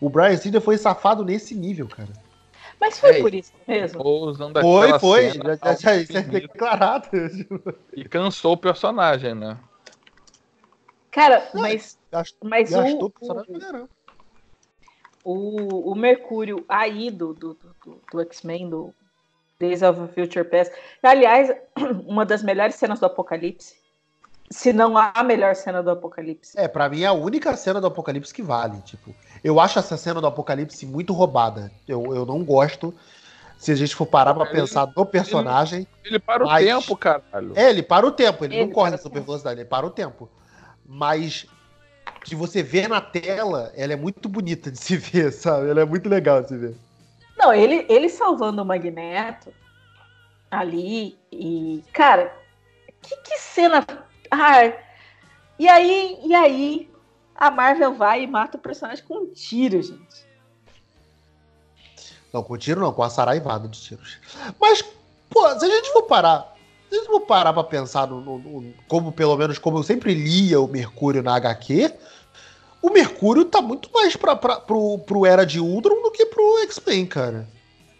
O 0.00 0.08
Brian 0.08 0.36
Singer 0.36 0.60
foi 0.60 0.76
safado 0.78 1.24
nesse 1.24 1.54
nível, 1.54 1.88
cara. 1.88 2.12
Mas 2.80 2.98
foi 2.98 3.18
é, 3.18 3.20
por 3.22 3.34
isso 3.34 3.52
mesmo. 3.66 4.02
Foi, 4.60 4.98
foi. 4.98 5.30
Cena, 5.30 5.58
já, 5.62 5.74
já, 5.74 6.02
já 6.04 6.18
é 6.18 6.22
declarado. 6.22 7.08
E 7.94 8.04
cansou 8.04 8.52
o 8.52 8.56
personagem, 8.56 9.34
né? 9.34 9.56
Cara, 11.10 11.48
mas. 11.54 11.98
Gastou, 12.12 12.50
mas 12.50 12.70
gastou 12.70 13.02
o, 13.02 13.06
o 13.06 13.10
personagem 13.10 13.56
o, 13.56 13.88
o 15.34 15.94
Mercúrio 15.94 16.64
aí 16.68 17.10
do, 17.10 17.34
do, 17.34 17.54
do, 17.54 18.00
do 18.12 18.20
X-Men, 18.20 18.70
do 18.70 18.94
Days 19.58 19.82
of 19.82 20.00
Future 20.14 20.44
Past. 20.44 20.72
Aliás, 21.02 21.52
uma 22.06 22.24
das 22.24 22.42
melhores 22.42 22.76
cenas 22.76 23.00
do 23.00 23.06
Apocalipse. 23.06 23.74
Se 24.48 24.72
não 24.72 24.96
a 24.96 25.24
melhor 25.24 25.56
cena 25.56 25.82
do 25.82 25.90
Apocalipse. 25.90 26.56
É, 26.56 26.68
para 26.68 26.88
mim 26.88 27.02
é 27.02 27.06
a 27.06 27.12
única 27.12 27.56
cena 27.56 27.80
do 27.80 27.88
Apocalipse 27.88 28.32
que 28.32 28.42
vale. 28.42 28.80
Tipo, 28.82 29.12
eu 29.42 29.58
acho 29.58 29.80
essa 29.80 29.96
cena 29.96 30.20
do 30.20 30.26
Apocalipse 30.28 30.86
muito 30.86 31.12
roubada. 31.12 31.72
Eu, 31.88 32.14
eu 32.14 32.24
não 32.24 32.44
gosto. 32.44 32.94
Se 33.58 33.72
a 33.72 33.74
gente 33.74 33.96
for 33.96 34.06
parar 34.06 34.34
pra 34.34 34.46
pensar 34.46 34.92
no 34.94 35.04
personagem. 35.04 35.80
Ele, 36.04 36.14
ele 36.14 36.18
para 36.20 36.44
o 36.44 36.46
mas... 36.46 36.64
tempo, 36.64 36.96
caralho. 36.96 37.52
É, 37.56 37.70
ele 37.70 37.82
para 37.82 38.06
o 38.06 38.12
tempo. 38.12 38.44
Ele, 38.44 38.54
ele 38.54 38.66
não 38.66 38.72
corre 38.72 38.92
na 38.92 38.98
super 38.98 39.20
velocidade, 39.20 39.58
ele 39.58 39.68
para 39.68 39.84
o 39.84 39.90
tempo. 39.90 40.28
Mas 40.84 41.46
que 42.26 42.34
você 42.34 42.62
vê 42.62 42.88
na 42.88 43.00
tela, 43.00 43.72
ela 43.76 43.92
é 43.92 43.96
muito 43.96 44.28
bonita 44.28 44.70
de 44.70 44.78
se 44.78 44.96
ver, 44.96 45.32
sabe? 45.32 45.70
Ela 45.70 45.82
é 45.82 45.84
muito 45.84 46.08
legal 46.08 46.42
de 46.42 46.48
se 46.48 46.56
ver. 46.56 46.74
Não, 47.38 47.52
ele, 47.52 47.86
ele 47.88 48.08
salvando 48.08 48.62
o 48.62 48.64
Magneto 48.64 49.52
ali 50.50 51.16
e, 51.30 51.84
cara, 51.92 52.34
que, 53.00 53.16
que 53.18 53.38
cena. 53.38 53.86
Ah, 54.30 54.72
e 55.58 55.68
aí, 55.68 56.18
e 56.24 56.34
aí, 56.34 56.90
a 57.34 57.50
Marvel 57.50 57.94
vai 57.94 58.24
e 58.24 58.26
mata 58.26 58.56
o 58.56 58.60
personagem 58.60 59.04
com 59.04 59.18
um 59.18 59.26
tiro, 59.26 59.80
gente. 59.80 60.26
Não, 62.32 62.42
com 62.42 62.56
tiro 62.56 62.80
não, 62.80 62.92
com 62.92 63.02
a 63.02 63.08
saraivada 63.08 63.68
de 63.68 63.80
tiros. 63.80 64.18
Mas, 64.60 64.82
pô, 65.30 65.48
se 65.58 65.64
a 65.64 65.68
gente 65.68 65.92
for 65.92 66.02
parar. 66.02 66.54
Se 66.88 66.94
a 66.94 66.98
gente 66.98 67.08
for 67.08 67.20
parar 67.20 67.52
pra 67.52 67.64
pensar 67.64 68.06
no, 68.06 68.20
no, 68.20 68.38
no, 68.38 68.74
como, 68.86 69.10
pelo 69.10 69.36
menos, 69.36 69.58
como 69.58 69.78
eu 69.78 69.82
sempre 69.82 70.14
lia 70.14 70.60
o 70.60 70.68
Mercúrio 70.68 71.22
na 71.22 71.34
HQ, 71.34 71.92
o 72.86 72.92
Mercúrio 72.92 73.44
tá 73.44 73.60
muito 73.60 73.90
mais 73.92 74.14
pra, 74.14 74.36
pra, 74.36 74.60
pro, 74.60 74.98
pro 75.00 75.26
Era 75.26 75.44
de 75.44 75.58
Ultron 75.58 76.02
do 76.02 76.10
que 76.12 76.24
pro 76.26 76.62
X-Men, 76.62 77.06
cara. 77.06 77.48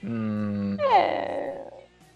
Hum. 0.02 0.76
É. 0.80 1.66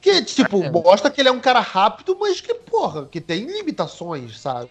Que, 0.00 0.22
tipo, 0.22 0.62
é. 0.62 0.70
mostra 0.70 1.10
que 1.10 1.20
ele 1.20 1.28
é 1.28 1.32
um 1.32 1.40
cara 1.40 1.58
rápido, 1.58 2.16
mas 2.18 2.40
que, 2.40 2.54
porra, 2.54 3.06
que 3.06 3.20
tem 3.20 3.44
limitações, 3.44 4.38
sabe? 4.38 4.70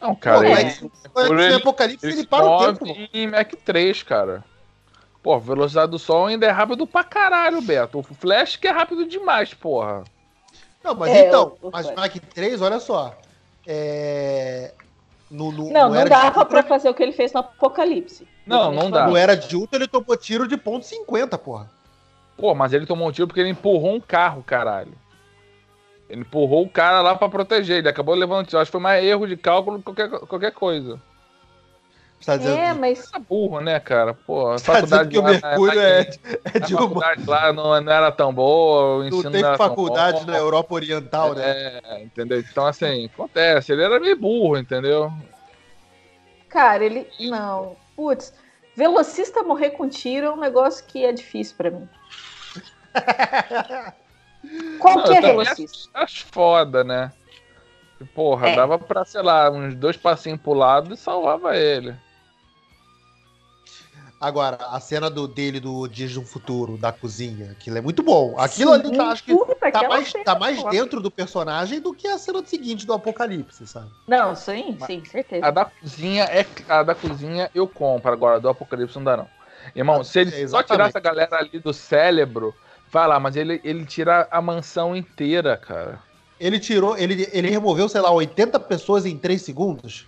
Não, 0.00 0.14
cara, 0.14 0.40
Pô, 0.40 0.44
ele, 0.44 1.30
ele, 1.30 1.42
ele, 1.42 1.54
Apocalipse 1.54 2.06
ele, 2.06 2.18
ele 2.18 2.26
para 2.26 2.44
o 2.44 2.74
tempo. 2.74 2.84
em 3.12 3.26
Mac 3.28 3.50
3, 3.64 4.02
cara. 4.02 4.44
Pô, 5.22 5.40
velocidade 5.40 5.90
do 5.90 5.98
som 5.98 6.26
ainda 6.26 6.46
é 6.46 6.50
rápido 6.50 6.86
pra 6.86 7.02
caralho, 7.02 7.62
Beto. 7.62 7.98
O 7.98 8.02
Flash 8.02 8.56
que 8.56 8.68
é 8.68 8.70
rápido 8.70 9.08
demais, 9.08 9.54
porra. 9.54 10.04
Não, 10.84 10.94
mas 10.94 11.10
é, 11.10 11.26
então, 11.26 11.56
mas 11.72 11.92
Mac 11.94 12.14
3, 12.34 12.60
olha 12.60 12.78
só. 12.78 13.18
É... 13.66 14.72
No, 15.30 15.50
no, 15.50 15.70
não, 15.70 15.88
no 15.88 15.94
não 15.94 16.04
dava 16.04 16.44
pra 16.44 16.62
fazer 16.62 16.88
o 16.88 16.94
que 16.94 17.02
ele 17.02 17.12
fez 17.12 17.32
no 17.32 17.40
Apocalipse. 17.40 18.26
Não, 18.46 18.70
não 18.70 18.90
dá. 18.90 19.06
No 19.06 19.16
Era 19.16 19.36
de 19.36 19.56
Ultra 19.56 19.78
ele 19.78 19.88
tomou 19.88 20.16
tiro 20.16 20.46
de 20.46 20.56
ponto 20.56 20.86
.50, 20.86 21.36
porra. 21.38 21.68
Pô, 22.36 22.54
mas 22.54 22.72
ele 22.72 22.86
tomou 22.86 23.08
um 23.08 23.12
tiro 23.12 23.26
porque 23.26 23.40
ele 23.40 23.50
empurrou 23.50 23.94
um 23.94 24.00
carro, 24.00 24.42
caralho. 24.42 24.92
Ele 26.08 26.20
empurrou 26.20 26.62
o 26.62 26.68
cara 26.68 27.00
lá 27.00 27.16
pra 27.16 27.28
proteger. 27.28 27.78
Ele 27.78 27.88
acabou 27.88 28.14
levando 28.14 28.46
tiro. 28.46 28.60
Acho 28.60 28.68
que 28.68 28.72
foi 28.72 28.80
mais 28.80 29.04
erro 29.04 29.26
de 29.26 29.36
cálculo 29.36 29.78
que 29.78 29.84
qualquer, 29.84 30.10
qualquer 30.10 30.52
coisa. 30.52 31.00
Tá 32.24 32.36
dizendo... 32.36 32.56
É, 32.56 32.72
mas. 32.72 33.10
Tá 33.10 33.18
burro, 33.18 33.60
né, 33.60 33.78
cara? 33.78 34.14
Pô, 34.14 34.48
a 34.48 34.56
tá 34.56 34.74
faculdade 34.74 35.10
que 35.10 35.18
o 35.18 35.22
Mercúrio 35.22 35.80
é, 35.80 36.00
é, 36.00 36.08
é 36.54 36.58
de 36.58 36.74
uma. 36.74 36.84
A 36.84 36.88
faculdade 36.88 37.26
lá 37.26 37.52
não, 37.52 37.80
não, 37.80 37.92
era 37.92 38.10
tão 38.10 38.32
boa, 38.32 38.98
o 38.98 39.04
ensino 39.04 39.24
não 39.24 39.30
tem 39.30 39.42
não 39.42 39.56
faculdade 39.56 40.26
na 40.26 40.36
Europa 40.36 40.74
Oriental, 40.74 41.34
né? 41.34 41.80
É, 41.84 42.02
entendeu? 42.02 42.40
Então, 42.40 42.66
assim, 42.66 43.06
acontece. 43.06 43.72
Ele 43.72 43.84
era 43.84 44.00
meio 44.00 44.16
burro, 44.16 44.56
entendeu? 44.56 45.12
Cara, 46.48 46.84
ele. 46.84 47.06
Não. 47.20 47.76
Putz, 47.94 48.34
velocista 48.74 49.42
morrer 49.42 49.70
com 49.70 49.88
tiro 49.88 50.26
é 50.26 50.30
um 50.30 50.36
negócio 50.36 50.84
que 50.86 51.04
é 51.04 51.12
difícil 51.12 51.54
para 51.56 51.70
mim. 51.70 51.88
Qualquer 54.80 55.22
não, 55.22 55.28
velocista. 55.28 55.90
Acho, 55.94 56.04
acho 56.04 56.26
foda, 56.32 56.82
né? 56.82 57.12
Porra, 58.14 58.48
é. 58.48 58.56
dava 58.56 58.78
pra, 58.78 59.04
sei 59.04 59.22
lá, 59.22 59.50
uns 59.50 59.74
dois 59.74 59.96
passinhos 59.96 60.40
pro 60.40 60.52
lado 60.52 60.92
e 60.92 60.96
salvava 60.96 61.56
ele. 61.56 61.94
Agora, 64.18 64.56
a 64.70 64.80
cena 64.80 65.10
do, 65.10 65.28
dele 65.28 65.60
do 65.60 65.86
Dias 65.86 66.14
do 66.14 66.24
Futuro, 66.24 66.78
da 66.78 66.90
cozinha, 66.90 67.50
aquilo 67.50 67.76
é 67.76 67.80
muito 67.82 68.02
bom. 68.02 68.34
Aquilo 68.38 68.72
Sim, 68.72 68.80
ali 68.80 68.96
tá, 68.96 69.08
acho 69.08 69.24
que 69.24 69.36
tá 69.70 69.88
mais, 69.88 70.12
tá 70.24 70.38
mais 70.38 70.64
dentro 70.64 71.02
do 71.02 71.10
personagem 71.10 71.80
do 71.80 71.92
que 71.92 72.08
a 72.08 72.16
cena 72.16 72.42
seguinte 72.44 72.86
do 72.86 72.94
Apocalipse, 72.94 73.66
sabe? 73.66 73.90
Não, 74.08 74.34
sim, 74.34 74.78
sim, 74.86 75.04
certeza. 75.04 75.44
A 75.44 75.50
da 75.50 75.66
cozinha 75.66 76.24
é 76.24 76.46
a 76.66 76.82
da 76.82 76.94
cozinha 76.94 77.50
eu 77.54 77.68
compro, 77.68 78.10
agora 78.10 78.40
do 78.40 78.48
Apocalipse 78.48 78.96
não 78.96 79.04
dá 79.04 79.16
não. 79.18 79.28
Irmão, 79.74 80.02
se 80.02 80.20
ele 80.20 80.42
é, 80.42 80.48
só 80.48 80.62
tirar 80.62 80.88
essa 80.88 81.00
galera 81.00 81.36
ali 81.36 81.58
do 81.58 81.72
cérebro, 81.74 82.54
vai 82.90 83.06
lá, 83.06 83.20
mas 83.20 83.36
ele, 83.36 83.60
ele 83.62 83.84
tira 83.84 84.26
a 84.30 84.40
mansão 84.40 84.96
inteira, 84.96 85.58
cara. 85.58 86.00
Ele 86.40 86.58
tirou, 86.58 86.96
ele, 86.96 87.28
ele 87.32 87.50
removeu, 87.50 87.88
sei 87.88 88.00
lá, 88.00 88.10
80 88.10 88.60
pessoas 88.60 89.04
em 89.04 89.16
3 89.18 89.42
segundos? 89.42 90.06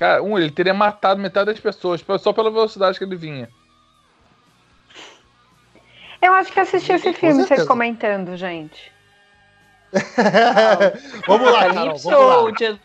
Cara, 0.00 0.22
um, 0.22 0.38
ele 0.38 0.50
teria 0.50 0.72
matado 0.72 1.20
metade 1.20 1.52
das 1.52 1.60
pessoas, 1.60 2.02
só 2.20 2.32
pela 2.32 2.50
velocidade 2.50 2.96
que 2.96 3.04
ele 3.04 3.16
vinha. 3.16 3.50
Eu 6.22 6.32
acho 6.32 6.50
que 6.50 6.58
assisti 6.58 6.92
esse 6.92 7.12
filme, 7.12 7.44
vocês 7.44 7.66
comentando, 7.66 8.34
gente. 8.34 8.90
vamos 11.28 11.52
lá, 11.52 11.74
Carol, 11.74 11.98
vamos 11.98 12.60
lá. 12.60 12.78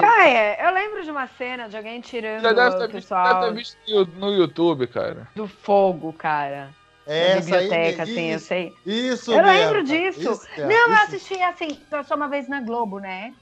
Cara, 0.00 0.64
eu 0.64 0.74
lembro 0.74 1.04
de 1.04 1.12
uma 1.12 1.28
cena 1.28 1.68
de 1.68 1.76
alguém 1.76 2.00
tirando 2.00 2.42
Já 2.42 2.52
deve 2.52 2.76
ter, 2.76 2.84
o 2.86 2.90
pessoal... 2.90 3.34
Deve 3.34 3.46
ter 3.46 3.54
visto 3.58 4.06
no 4.16 4.32
YouTube, 4.32 4.88
cara. 4.88 5.28
Do 5.36 5.46
fogo, 5.46 6.12
cara. 6.12 6.70
É, 7.06 7.36
biblioteca, 7.36 8.02
aí, 8.02 8.32
assim, 8.32 8.32
isso, 8.32 8.32
eu 8.32 8.38
sei. 8.40 8.74
Isso 8.84 9.32
Eu 9.32 9.44
mesmo, 9.44 9.58
lembro 9.58 9.84
disso. 9.84 10.20
Isso, 10.20 10.48
Não, 10.58 10.70
isso. 10.70 10.90
eu 10.90 10.92
assisti, 10.94 11.42
assim, 11.42 11.80
só 12.04 12.16
uma 12.16 12.28
vez 12.28 12.48
na 12.48 12.60
Globo, 12.60 12.98
né? 12.98 13.32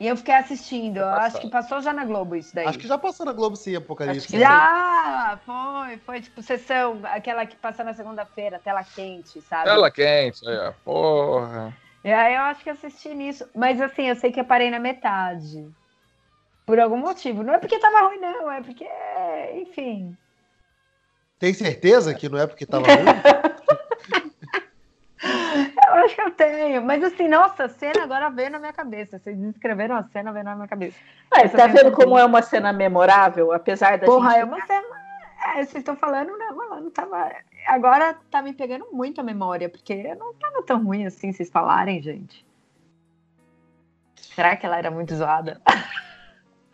E 0.00 0.06
eu 0.06 0.16
fiquei 0.16 0.34
assistindo. 0.34 0.98
Eu 0.98 1.08
acho 1.08 1.40
que 1.40 1.48
passou 1.48 1.80
já 1.80 1.92
na 1.92 2.04
Globo 2.04 2.36
isso 2.36 2.54
daí. 2.54 2.66
Acho 2.66 2.78
que 2.78 2.86
já 2.86 2.96
passou 2.96 3.26
na 3.26 3.32
Globo 3.32 3.56
sim, 3.56 3.74
Apocalipse. 3.74 4.38
Já! 4.38 5.38
Foi, 5.44 5.96
foi 5.98 6.20
tipo 6.20 6.40
sessão, 6.40 7.00
aquela 7.04 7.44
que 7.44 7.56
passa 7.56 7.82
na 7.82 7.92
segunda-feira, 7.92 8.60
tela 8.62 8.84
quente, 8.84 9.40
sabe? 9.42 9.64
Tela 9.64 9.90
quente, 9.90 10.48
é, 10.48 10.72
porra. 10.84 11.76
E 12.04 12.12
aí 12.12 12.34
eu 12.34 12.42
acho 12.42 12.62
que 12.62 12.70
assisti 12.70 13.12
nisso. 13.12 13.48
Mas 13.54 13.80
assim, 13.80 14.08
eu 14.08 14.14
sei 14.14 14.30
que 14.30 14.38
eu 14.38 14.44
parei 14.44 14.70
na 14.70 14.78
metade. 14.78 15.68
Por 16.64 16.78
algum 16.78 16.98
motivo. 16.98 17.42
Não 17.42 17.54
é 17.54 17.58
porque 17.58 17.78
tava 17.78 18.06
ruim, 18.06 18.20
não. 18.20 18.52
É 18.52 18.62
porque, 18.62 18.86
enfim. 19.54 20.16
Tem 21.40 21.52
certeza 21.52 22.14
que 22.14 22.28
não 22.28 22.38
é 22.38 22.46
porque 22.46 22.64
tava 22.64 22.86
ruim? 22.86 23.04
Eu 25.88 26.04
acho 26.04 26.14
que 26.14 26.20
eu 26.20 26.30
tenho. 26.30 26.82
Mas 26.82 27.02
assim, 27.02 27.28
nossa, 27.28 27.64
a 27.64 27.68
cena 27.68 28.04
agora 28.04 28.28
veio 28.30 28.50
na 28.50 28.58
minha 28.58 28.72
cabeça. 28.72 29.18
Vocês 29.18 29.36
descreveram 29.38 29.96
a 29.96 30.02
cena, 30.04 30.32
veio 30.32 30.44
na 30.44 30.54
minha 30.54 30.68
cabeça. 30.68 30.96
Mas 31.30 31.52
tá 31.52 31.66
vendo 31.66 31.92
como 31.92 32.18
é 32.18 32.24
uma 32.24 32.42
cena 32.42 32.72
memorável, 32.72 33.52
apesar 33.52 33.98
da 33.98 34.06
Porra, 34.06 34.30
gente... 34.30 34.40
é 34.40 34.44
uma 34.44 34.66
cena... 34.66 35.08
É, 35.46 35.54
vocês 35.56 35.76
estão 35.76 35.96
falando, 35.96 36.36
né? 36.36 36.46
Não 36.50 36.90
tava... 36.90 37.30
Agora 37.66 38.16
tá 38.30 38.42
me 38.42 38.52
pegando 38.52 38.86
muito 38.92 39.20
a 39.20 39.24
memória, 39.24 39.68
porque 39.68 40.14
não 40.16 40.34
tava 40.34 40.62
tão 40.62 40.84
ruim 40.84 41.06
assim 41.06 41.32
vocês 41.32 41.50
falarem, 41.50 42.02
gente. 42.02 42.44
Será 44.16 44.56
que 44.56 44.66
ela 44.66 44.78
era 44.78 44.90
muito 44.90 45.14
zoada? 45.14 45.60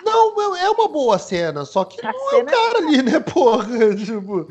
Não, 0.05 0.57
é 0.57 0.71
uma 0.71 0.89
boa 0.89 1.19
cena, 1.19 1.65
só 1.65 1.85
que 1.85 2.05
a 2.05 2.13
não 2.13 2.33
é 2.33 2.43
o 2.43 2.45
cara 2.45 2.79
ali, 2.79 3.03
né, 3.03 3.21
porra? 3.25 3.97
Tipo, 3.97 4.47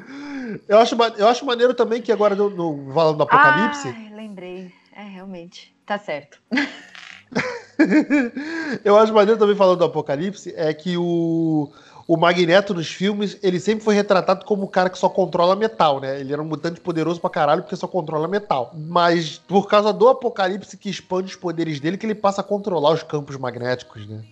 eu 0.68 0.80
acho, 0.80 0.96
eu 1.18 1.28
acho 1.28 1.46
maneiro 1.46 1.74
também 1.74 2.02
que 2.02 2.12
agora 2.12 2.36
no, 2.36 2.50
no 2.50 2.94
falando 2.94 3.18
do 3.18 3.24
Apocalipse. 3.24 3.88
Ai, 3.88 4.12
lembrei. 4.14 4.72
É, 4.96 5.04
realmente. 5.04 5.74
Tá 5.86 5.98
certo. 5.98 6.40
eu 8.86 8.98
acho 8.98 9.14
maneiro 9.14 9.40
também 9.40 9.56
falando 9.56 9.80
do 9.80 9.86
Apocalipse 9.86 10.54
é 10.56 10.74
que 10.74 10.98
o, 10.98 11.72
o 12.08 12.18
Magneto 12.18 12.74
nos 12.74 12.88
filmes, 12.88 13.38
ele 13.42 13.60
sempre 13.60 13.84
foi 13.84 13.96
retratado 13.96 14.46
como 14.46 14.64
o 14.64 14.70
cara 14.70 14.90
que 14.90 14.98
só 14.98 15.10
controla 15.10 15.56
metal, 15.56 16.00
né? 16.00 16.20
Ele 16.20 16.34
era 16.34 16.42
um 16.42 16.46
mutante 16.46 16.80
poderoso 16.80 17.20
pra 17.20 17.30
caralho 17.30 17.64
porque 17.64 17.76
só 17.76 17.88
controla 17.88 18.28
metal. 18.28 18.72
Mas 18.76 19.40
por 19.40 19.68
causa 19.68 19.92
do 19.92 20.10
Apocalipse 20.10 20.78
que 20.78 20.90
expande 20.90 21.32
os 21.32 21.36
poderes 21.36 21.80
dele, 21.80 21.98
que 21.98 22.06
ele 22.06 22.16
passa 22.16 22.42
a 22.42 22.44
controlar 22.44 22.92
os 22.92 23.04
campos 23.04 23.38
magnéticos, 23.38 24.08
né? 24.08 24.24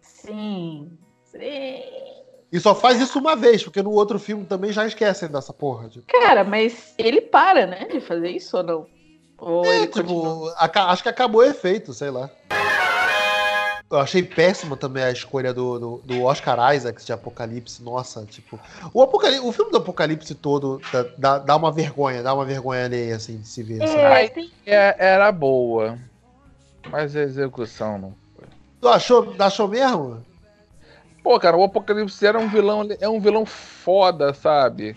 Sim. 0.00 0.90
Sim. 1.24 2.11
E 2.52 2.60
só 2.60 2.74
faz 2.74 3.00
isso 3.00 3.18
uma 3.18 3.34
vez, 3.34 3.64
porque 3.64 3.82
no 3.82 3.90
outro 3.90 4.18
filme 4.18 4.44
também 4.44 4.72
já 4.72 4.86
esquecem 4.86 5.28
dessa 5.28 5.54
porra. 5.54 5.88
Tipo. 5.88 6.06
Cara, 6.06 6.44
mas 6.44 6.94
ele 6.98 7.22
para, 7.22 7.66
né, 7.66 7.86
de 7.86 8.00
fazer 8.00 8.28
isso 8.30 8.58
ou 8.58 8.62
não? 8.62 8.86
Ou 9.38 9.64
é, 9.64 9.86
tipo, 9.86 10.52
acho 10.58 11.02
que 11.02 11.08
acabou 11.08 11.40
o 11.40 11.44
efeito, 11.44 11.94
sei 11.94 12.10
lá. 12.10 12.30
Eu 13.90 13.98
achei 13.98 14.22
péssima 14.22 14.76
também 14.76 15.02
a 15.02 15.10
escolha 15.10 15.52
do, 15.52 15.78
do, 15.78 16.02
do, 16.04 16.22
Oscar 16.22 16.74
Isaacs 16.74 17.04
de 17.04 17.12
Apocalipse. 17.12 17.82
Nossa, 17.82 18.24
tipo. 18.24 18.58
O, 18.92 19.02
Apocalipse, 19.02 19.46
o 19.46 19.52
filme 19.52 19.70
do 19.70 19.78
Apocalipse 19.78 20.34
todo 20.34 20.80
dá, 21.18 21.38
dá 21.38 21.56
uma 21.56 21.72
vergonha, 21.72 22.22
dá 22.22 22.32
uma 22.32 22.44
vergonha 22.44 22.84
alheia, 22.84 23.16
assim, 23.16 23.38
de 23.38 23.48
se 23.48 23.62
ver. 23.62 23.82
É, 23.82 24.42
é, 24.64 24.96
era 24.98 25.30
boa. 25.32 25.98
Mas 26.90 27.14
a 27.16 27.22
execução 27.22 27.98
não 27.98 28.14
foi. 28.36 28.46
Tu 28.80 28.88
achou, 28.88 29.34
achou 29.38 29.68
mesmo? 29.68 30.24
Pô, 31.22 31.38
cara, 31.38 31.56
o 31.56 31.62
Apocalipse 31.62 32.26
era 32.26 32.38
um 32.38 32.48
vilão, 32.48 32.86
é 33.00 33.08
um 33.08 33.20
vilão 33.20 33.46
foda, 33.46 34.34
sabe? 34.34 34.94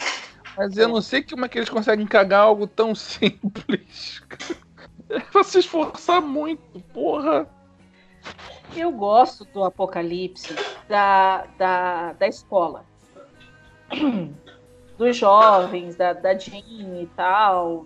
Mas 0.58 0.76
eu 0.78 0.88
não 0.88 1.02
sei 1.02 1.22
como 1.22 1.46
é 1.46 1.50
que 1.50 1.58
eles 1.58 1.70
conseguem 1.70 2.08
cagar 2.08 2.42
algo 2.42 2.66
tão 2.66 2.96
simples. 2.96 4.22
É 5.10 5.20
pra 5.20 5.44
se 5.44 5.60
esforçar 5.60 6.22
muito, 6.22 6.80
porra. 6.94 7.48
Eu 8.76 8.92
gosto 8.92 9.46
do 9.46 9.64
Apocalipse 9.64 10.56
da, 10.90 11.46
da, 11.58 12.14
da 12.14 12.28
escola. 12.28 12.86
Dos 14.98 15.18
jovens, 15.18 15.98
da, 15.98 16.14
da 16.14 16.38
Jean 16.38 17.02
e 17.02 17.10
tal, 17.18 17.86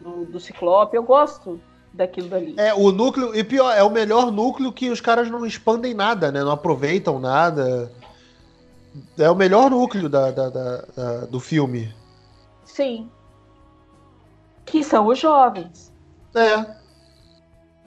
do, 0.00 0.24
do 0.24 0.38
Ciclope. 0.38 0.96
Eu 0.96 1.02
gosto 1.02 1.60
daquilo 1.92 2.28
dali. 2.28 2.54
É, 2.56 2.74
o 2.74 2.92
núcleo, 2.92 3.34
e 3.34 3.42
pior, 3.42 3.72
é 3.72 3.82
o 3.82 3.90
melhor 3.90 4.30
núcleo 4.30 4.72
que 4.72 4.90
os 4.90 5.00
caras 5.00 5.30
não 5.30 5.44
expandem 5.44 5.94
nada, 5.94 6.30
né? 6.30 6.42
Não 6.42 6.52
aproveitam 6.52 7.18
nada. 7.18 7.90
É 9.18 9.30
o 9.30 9.36
melhor 9.36 9.70
núcleo 9.70 10.08
da, 10.08 10.30
da, 10.30 10.48
da, 10.48 10.76
da 10.96 11.18
do 11.26 11.40
filme. 11.40 11.94
Sim. 12.64 13.08
Que 14.64 14.82
são 14.82 15.06
os 15.06 15.18
jovens. 15.18 15.92
É. 16.34 16.62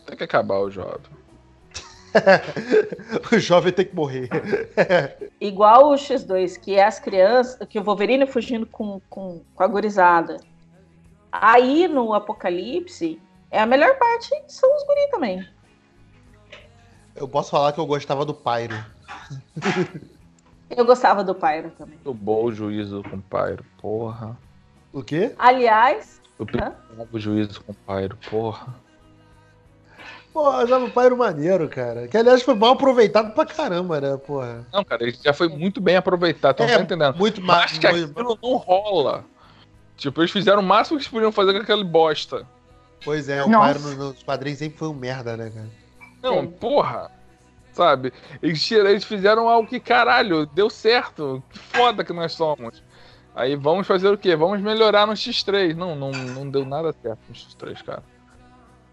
Tem 0.06 0.18
que 0.18 0.24
acabar 0.24 0.60
o 0.60 0.70
jovem. 0.70 1.12
o 3.32 3.40
jovem 3.40 3.74
tem 3.74 3.86
que 3.86 3.96
morrer. 3.96 4.30
Igual 5.42 5.92
o 5.92 5.96
X2, 5.96 6.60
que 6.60 6.76
é 6.76 6.86
as 6.86 7.00
crianças, 7.00 7.58
que 7.68 7.80
o 7.80 7.84
Wolverine 7.84 8.28
fugindo 8.28 8.66
com, 8.66 9.02
com, 9.10 9.42
com 9.56 9.64
a 9.64 9.68
gurizada. 9.68 10.38
Aí 11.32 11.88
no 11.88 12.14
Apocalipse, 12.14 13.20
é 13.54 13.60
a 13.60 13.68
melhor 13.68 13.96
parte 14.00 14.30
são 14.48 14.76
os 14.76 14.84
guri 14.84 15.08
também. 15.12 15.48
Eu 17.16 17.28
posso 17.28 17.52
falar 17.52 17.72
que 17.72 17.80
eu 17.80 17.86
gostava 17.86 18.26
do 18.26 18.34
Pyro. 18.34 18.84
eu 20.76 20.84
gostava 20.84 21.24
do 21.24 21.36
Pyro 21.36 21.72
também. 21.78 22.00
O 22.04 22.16
bom 22.16 22.52
juízo 22.52 23.04
com 23.04 23.18
o 23.18 23.22
Pyro, 23.22 23.64
porra. 23.78 24.36
O 24.92 25.04
quê? 25.04 25.36
Aliás. 25.38 26.20
Eu 26.40 26.48
o 27.12 27.20
juízo 27.20 27.64
com 27.64 27.74
o 27.74 27.76
Pyro, 27.76 28.18
porra. 28.28 28.74
Pô, 30.34 30.50
achava 30.50 30.86
o 30.86 30.90
Pyro 30.90 31.16
maneiro, 31.16 31.70
cara. 31.70 32.08
Que 32.08 32.18
aliás 32.18 32.42
foi 32.42 32.56
mal 32.56 32.72
aproveitado 32.72 33.36
pra 33.36 33.46
caramba, 33.46 34.02
né, 34.02 34.18
porra. 34.18 34.66
Não, 34.74 34.84
cara, 34.84 35.04
ele 35.04 35.16
já 35.24 35.32
foi 35.32 35.48
muito 35.48 35.80
bem 35.80 35.96
aproveitado, 35.96 36.56
então 36.56 36.66
é, 36.66 36.76
tá 36.76 36.84
entendendo. 36.84 37.16
Muito 37.18 37.40
mais. 37.40 37.66
Acho 37.66 37.80
que 37.80 37.86
aquilo 37.86 38.40
não 38.42 38.56
rola. 38.56 39.24
Tipo, 39.96 40.22
eles 40.22 40.32
fizeram 40.32 40.60
o 40.60 40.66
máximo 40.66 40.98
que 40.98 41.04
eles 41.04 41.12
podiam 41.12 41.32
fazer 41.32 41.54
com 41.54 41.60
aquele 41.60 41.84
bosta. 41.84 42.48
Pois 43.04 43.30
é, 43.30 43.44
o. 43.44 43.50
Pyro 43.50 43.96
nos 43.96 44.24
quadrinhos 44.24 44.60
sempre 44.60 44.78
foi 44.78 44.88
um 44.88 44.94
merda, 44.94 45.36
né, 45.36 45.50
cara? 45.50 45.70
Não, 46.22 46.42
Sim. 46.42 46.48
porra. 46.48 47.12
Sabe? 47.74 48.14
Eles, 48.42 48.72
eles 48.72 49.04
fizeram 49.04 49.50
algo 49.50 49.68
que, 49.68 49.80
caralho, 49.80 50.46
deu 50.46 50.70
certo. 50.70 51.44
Que 51.50 51.60
foda 51.60 52.04
que 52.04 52.14
nós 52.14 52.34
somos. 52.34 52.84
Aí 53.36 53.56
vamos 53.56 53.88
fazer 53.88 54.10
o 54.10 54.18
quê? 54.18 54.36
Vamos 54.36 54.62
melhorar 54.62 55.08
no 55.08 55.14
X3. 55.14 55.76
Não, 55.76 55.96
não, 55.96 56.12
não 56.12 56.50
deu 56.50 56.64
nada 56.66 56.94
certo 56.94 57.20
no 57.28 57.34
X3, 57.34 57.84
cara. 57.84 58.04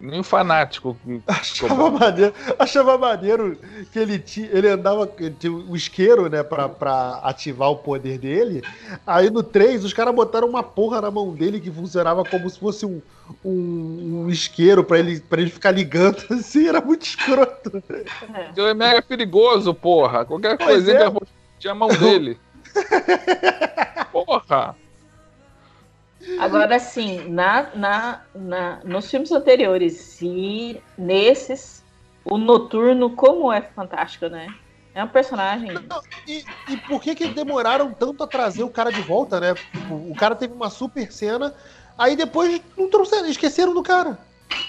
Nem 0.01 0.21
o 0.21 0.25
fanático. 0.25 0.97
Achava 1.29 1.91
maneiro, 1.91 2.35
achava 2.59 2.97
maneiro 2.97 3.59
que 3.93 3.99
ele, 3.99 4.19
tinha, 4.19 4.49
ele 4.51 4.69
andava. 4.69 5.07
tinha 5.39 5.53
o 5.53 5.77
isqueiro, 5.77 6.29
né, 6.29 6.43
pra, 6.43 6.69
pra 6.69 7.21
ativar 7.23 7.71
o 7.71 7.77
poder 7.77 8.19
dele. 8.19 8.63
Aí 9.07 9.29
no 9.29 9.43
3, 9.43 9.85
os 9.85 9.93
caras 9.93 10.15
botaram 10.15 10.49
uma 10.49 10.63
porra 10.63 11.03
na 11.03 11.11
mão 11.11 11.35
dele 11.35 11.61
que 11.61 11.71
funcionava 11.71 12.25
como 12.25 12.49
se 12.49 12.59
fosse 12.59 12.87
um, 12.87 13.03
um, 13.45 14.25
um 14.25 14.31
isqueiro 14.31 14.83
pra 14.83 14.99
ele, 14.99 15.21
pra 15.21 15.41
ele 15.41 15.51
ficar 15.51 15.71
ligando 15.71 16.25
assim. 16.33 16.67
Era 16.67 16.81
muito 16.81 17.03
escroto. 17.03 17.83
É 18.57 18.75
mega 18.75 19.03
perigoso, 19.03 19.75
porra. 19.75 20.25
Qualquer 20.25 20.57
coisa 20.57 20.93
é. 20.93 21.11
tinha 21.59 21.73
a 21.73 21.77
mão 21.77 21.89
dele. 21.89 22.39
porra! 24.11 24.75
Agora 26.39 26.79
sim, 26.79 27.29
na, 27.29 27.71
na, 27.75 28.23
na, 28.35 28.81
nos 28.85 29.11
filmes 29.11 29.33
anteriores 29.33 30.21
e 30.23 30.81
nesses, 30.97 31.85
o 32.25 32.39
Noturno, 32.39 33.11
como 33.11 33.53
é 33.53 33.63
fantástico, 33.63 34.27
né? 34.29 34.49
É 34.95 35.05
um 35.05 35.09
personagem. 35.09 35.73
Não, 35.73 36.03
e, 36.27 36.45
e, 36.69 36.77
por 36.79 37.01
que 37.01 37.15
que 37.15 37.29
demoraram 37.29 37.93
tanto 37.93 38.25
a 38.25 38.27
trazer 38.27 38.63
o 38.63 38.71
cara 38.71 38.91
de 38.91 39.01
volta, 39.01 39.39
né? 39.39 39.55
O, 39.91 40.13
o 40.13 40.15
cara 40.17 40.35
teve 40.35 40.53
uma 40.53 40.69
super 40.69 41.13
cena, 41.13 41.55
aí 41.97 42.17
depois 42.17 42.61
não 42.77 42.91
trouxeram, 42.91 43.29
esqueceram 43.29 43.73
do 43.73 43.83
cara. 43.83 44.19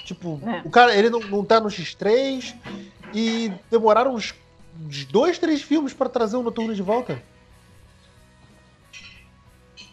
Tipo, 0.06 0.40
é. 0.46 0.62
o 0.64 0.70
cara, 0.70 0.96
ele 0.96 1.10
não, 1.10 1.20
não 1.20 1.44
tá 1.44 1.60
no 1.60 1.70
X3 1.70 2.54
e 3.14 3.52
demoraram 3.70 4.14
uns, 4.14 4.34
uns 4.80 5.06
dois, 5.06 5.40
três 5.40 5.62
filmes 5.62 5.94
para 5.94 6.08
trazer 6.08 6.38
o 6.38 6.44
Noturno 6.44 6.76
de 6.76 6.82
volta. 6.82 7.22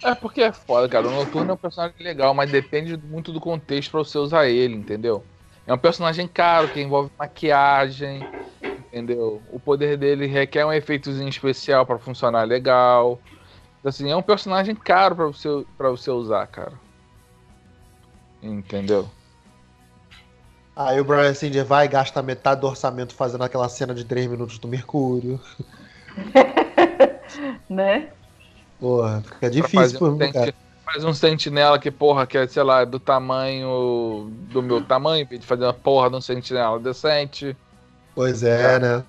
É 0.02 0.14
porque 0.14 0.42
é 0.42 0.52
foda, 0.52 0.88
cara. 0.88 1.08
O 1.08 1.10
Noturno 1.10 1.50
é 1.50 1.54
um 1.54 1.56
personagem 1.56 1.96
legal, 2.00 2.32
mas 2.34 2.50
depende 2.50 2.96
muito 2.96 3.32
do 3.32 3.40
contexto 3.40 3.90
pra 3.90 4.00
você 4.00 4.18
usar 4.18 4.46
ele, 4.46 4.74
entendeu? 4.74 5.24
É 5.66 5.74
um 5.74 5.78
personagem 5.78 6.26
caro, 6.26 6.68
que 6.68 6.80
envolve 6.80 7.10
maquiagem, 7.18 8.26
entendeu? 8.62 9.42
O 9.52 9.60
poder 9.60 9.96
dele 9.98 10.26
requer 10.26 10.64
um 10.64 10.72
efeitozinho 10.72 11.28
especial 11.28 11.84
para 11.84 11.98
funcionar 11.98 12.44
legal. 12.44 13.20
Assim, 13.84 14.10
é 14.10 14.16
um 14.16 14.22
personagem 14.22 14.74
caro 14.74 15.16
para 15.16 15.26
você, 15.26 15.48
pra 15.76 15.90
você 15.90 16.10
usar, 16.10 16.46
cara. 16.46 16.72
Entendeu? 18.42 19.08
Aí 20.74 21.00
o 21.00 21.04
Brian 21.04 21.34
Singer 21.34 21.64
vai 21.64 21.86
e 21.86 21.88
gasta 21.88 22.22
metade 22.22 22.60
do 22.60 22.66
orçamento 22.68 23.14
fazendo 23.14 23.42
aquela 23.42 23.68
cena 23.68 23.92
de 23.92 24.04
3 24.04 24.26
minutos 24.28 24.58
do 24.58 24.68
Mercúrio. 24.68 25.40
né? 27.68 28.12
Porra, 28.80 29.22
fica 29.22 29.50
difícil 29.50 30.06
um 30.06 30.18
cara. 30.32 30.54
Faz 30.84 31.04
um 31.04 31.12
sentinela 31.12 31.78
que, 31.78 31.90
porra, 31.90 32.26
que 32.26 32.38
é, 32.38 32.46
sei 32.46 32.62
lá, 32.62 32.84
do 32.84 32.98
tamanho 32.98 34.30
do 34.50 34.62
meu 34.62 34.82
tamanho, 34.82 35.26
de 35.26 35.44
fazer 35.44 35.64
uma 35.64 35.74
porra 35.74 36.08
de 36.08 36.16
um 36.16 36.20
sentinela 36.20 36.78
decente. 36.78 37.54
Pois 38.14 38.42
é, 38.42 38.76
é. 38.76 38.78
né? 38.78 39.04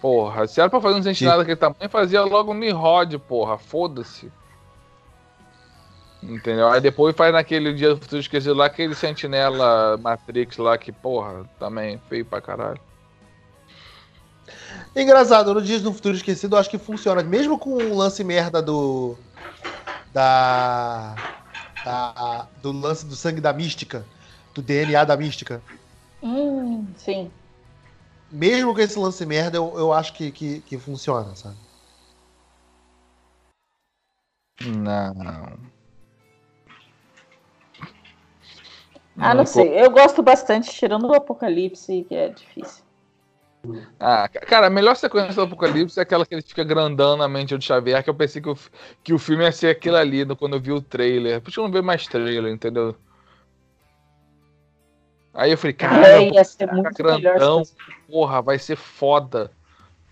Porra, 0.00 0.46
se 0.46 0.60
era 0.60 0.68
pra 0.68 0.80
fazer 0.80 0.98
um 0.98 1.02
sentinela 1.02 1.38
daquele 1.38 1.56
tamanho, 1.56 1.88
fazia 1.88 2.22
logo 2.22 2.52
um 2.52 2.54
Nirod, 2.54 3.16
porra, 3.18 3.56
foda-se. 3.56 4.30
Entendeu? 6.22 6.68
Aí 6.68 6.80
depois 6.80 7.14
faz 7.14 7.32
naquele 7.32 7.72
dia 7.72 7.90
do 7.90 8.00
futuro 8.00 8.20
esquecido 8.20 8.54
lá, 8.54 8.66
aquele 8.66 8.94
sentinela 8.94 9.96
Matrix 9.98 10.56
lá 10.56 10.76
que, 10.76 10.90
porra, 10.90 11.44
também 11.58 12.00
feio 12.08 12.24
pra 12.24 12.40
caralho. 12.40 12.80
Engraçado, 14.96 15.52
no 15.52 15.60
Dias 15.60 15.82
do 15.82 15.92
Futuro 15.92 16.16
Esquecido 16.16 16.54
eu 16.54 16.60
acho 16.60 16.70
que 16.70 16.78
funciona. 16.78 17.22
Mesmo 17.22 17.58
com 17.58 17.70
o 17.70 17.96
lance 17.96 18.22
merda 18.22 18.62
do. 18.62 19.16
Da. 20.12 21.16
da 21.84 22.46
do 22.62 22.70
lance 22.70 23.04
do 23.04 23.16
sangue 23.16 23.40
da 23.40 23.52
mística. 23.52 24.06
Do 24.54 24.62
DNA 24.62 25.04
da 25.04 25.16
mística. 25.16 25.60
Hum, 26.22 26.86
sim. 26.96 27.30
Mesmo 28.30 28.72
com 28.72 28.80
esse 28.80 28.98
lance 28.98 29.26
merda, 29.26 29.56
eu, 29.56 29.74
eu 29.76 29.92
acho 29.92 30.12
que, 30.12 30.30
que, 30.30 30.60
que 30.60 30.78
funciona, 30.78 31.34
sabe? 31.34 31.56
Não. 34.64 35.58
Ah, 39.16 39.34
não 39.34 39.46
sei. 39.46 39.80
Eu 39.80 39.90
gosto 39.90 40.22
bastante, 40.22 40.70
tirando 40.70 41.06
o 41.08 41.14
Apocalipse, 41.14 42.04
que 42.08 42.14
é 42.14 42.28
difícil. 42.28 42.83
Ah, 43.98 44.28
cara, 44.28 44.66
a 44.66 44.70
melhor 44.70 44.94
sequência 44.96 45.34
do 45.34 45.42
Apocalipse 45.42 45.98
é 45.98 46.02
aquela 46.02 46.26
que 46.26 46.34
ele 46.34 46.42
fica 46.42 46.62
grandão 46.64 47.16
na 47.16 47.28
mente 47.28 47.56
do 47.56 47.62
Xavier, 47.62 48.02
que 48.02 48.10
eu 48.10 48.14
pensei 48.14 48.40
que 48.40 48.48
o, 48.48 48.56
que 49.02 49.12
o 49.12 49.18
filme 49.18 49.44
ia 49.44 49.52
ser 49.52 49.68
aquilo 49.68 49.96
ali 49.96 50.24
quando 50.36 50.54
eu 50.56 50.60
vi 50.60 50.72
o 50.72 50.80
trailer. 50.80 51.40
Por 51.40 51.52
que 51.52 51.58
eu 51.58 51.64
não 51.64 51.70
ver 51.70 51.82
mais 51.82 52.06
trailer, 52.06 52.52
entendeu? 52.52 52.94
Aí 55.32 55.50
eu 55.50 55.58
falei, 55.58 55.72
cara, 55.72 56.08
é, 56.08 56.30
ia 56.30 56.44
ser 56.44 56.70
muito 56.72 56.94
grandão, 56.94 57.62
porra, 58.08 58.40
vai 58.40 58.58
ser 58.58 58.76
foda. 58.76 59.50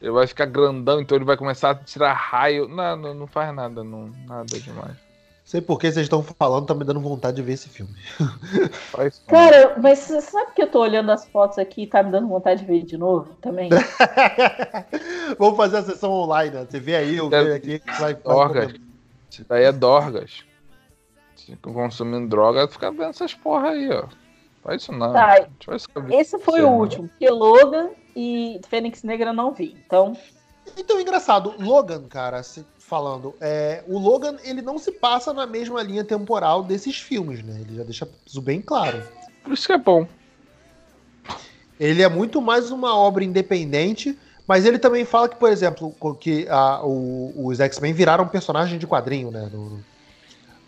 Ele 0.00 0.10
vai 0.10 0.26
ficar 0.26 0.46
grandão, 0.46 1.00
então 1.00 1.16
ele 1.16 1.24
vai 1.24 1.36
começar 1.36 1.70
a 1.70 1.74
tirar 1.76 2.12
raio. 2.12 2.66
Não, 2.66 2.96
não, 2.96 3.14
não 3.14 3.26
faz 3.28 3.54
nada, 3.54 3.84
não, 3.84 4.10
nada 4.26 4.58
demais. 4.58 5.11
Sei 5.52 5.60
por 5.60 5.78
que 5.78 5.92
vocês 5.92 6.06
estão 6.06 6.22
falando, 6.22 6.64
tá 6.64 6.74
me 6.74 6.82
dando 6.82 6.98
vontade 6.98 7.36
de 7.36 7.42
ver 7.42 7.52
esse 7.52 7.68
filme. 7.68 7.94
Cara, 9.28 9.76
mas 9.78 9.98
sabe 9.98 10.52
que 10.54 10.62
eu 10.62 10.66
tô 10.66 10.80
olhando 10.80 11.12
as 11.12 11.26
fotos 11.26 11.58
aqui 11.58 11.82
e 11.82 11.86
tá 11.86 12.02
me 12.02 12.10
dando 12.10 12.26
vontade 12.26 12.60
de 12.62 12.66
ver 12.66 12.82
de 12.84 12.96
novo 12.96 13.34
também? 13.34 13.68
Vamos 15.38 15.58
fazer 15.58 15.76
a 15.76 15.82
sessão 15.82 16.10
online, 16.10 16.54
né? 16.54 16.66
Você 16.66 16.80
vê 16.80 16.96
aí, 16.96 17.18
eu 17.18 17.28
vejo 17.28 17.52
aqui. 17.52 17.82
Vai, 18.00 18.14
Dorgas. 18.14 18.72
Isso 19.30 19.44
daí 19.46 19.64
é 19.64 19.72
Dorgas. 19.72 20.42
Se 21.36 21.54
consumindo 21.56 22.30
droga, 22.30 22.66
fica 22.66 22.90
vendo 22.90 23.10
essas 23.10 23.34
porra 23.34 23.72
aí, 23.72 23.90
ó. 23.90 24.06
Faz 24.62 24.80
isso 24.80 24.92
não. 24.92 25.12
Tá. 25.12 25.46
Esse 26.12 26.38
foi 26.38 26.62
o 26.62 26.70
último, 26.70 27.08
porque 27.08 27.28
Logan 27.28 27.90
e 28.16 28.58
Fênix 28.70 29.02
Negra 29.02 29.34
não 29.34 29.52
vi. 29.52 29.76
Então. 29.86 30.16
Então, 30.78 30.98
engraçado, 30.98 31.54
Logan, 31.58 32.04
cara, 32.08 32.42
falando, 32.92 33.34
é, 33.40 33.82
o 33.88 33.98
Logan 33.98 34.36
ele 34.44 34.60
não 34.60 34.76
se 34.76 34.92
passa 34.92 35.32
na 35.32 35.46
mesma 35.46 35.82
linha 35.82 36.04
temporal 36.04 36.62
desses 36.62 36.98
filmes, 36.98 37.42
né? 37.42 37.62
Ele 37.62 37.78
já 37.78 37.84
deixa 37.84 38.06
isso 38.26 38.42
bem 38.42 38.60
claro. 38.60 39.02
Por 39.42 39.54
isso 39.54 39.66
que 39.66 39.72
é 39.72 39.78
bom. 39.78 40.06
Ele 41.80 42.02
é 42.02 42.08
muito 42.10 42.42
mais 42.42 42.70
uma 42.70 42.94
obra 42.94 43.24
independente, 43.24 44.18
mas 44.46 44.66
ele 44.66 44.78
também 44.78 45.06
fala 45.06 45.26
que, 45.26 45.36
por 45.36 45.50
exemplo, 45.50 45.96
que 46.20 46.46
a, 46.50 46.84
o, 46.84 47.46
os 47.46 47.60
X-Men 47.60 47.94
viraram 47.94 48.28
personagem 48.28 48.78
de 48.78 48.86
quadrinho, 48.86 49.30
né? 49.30 49.48
No, 49.50 49.82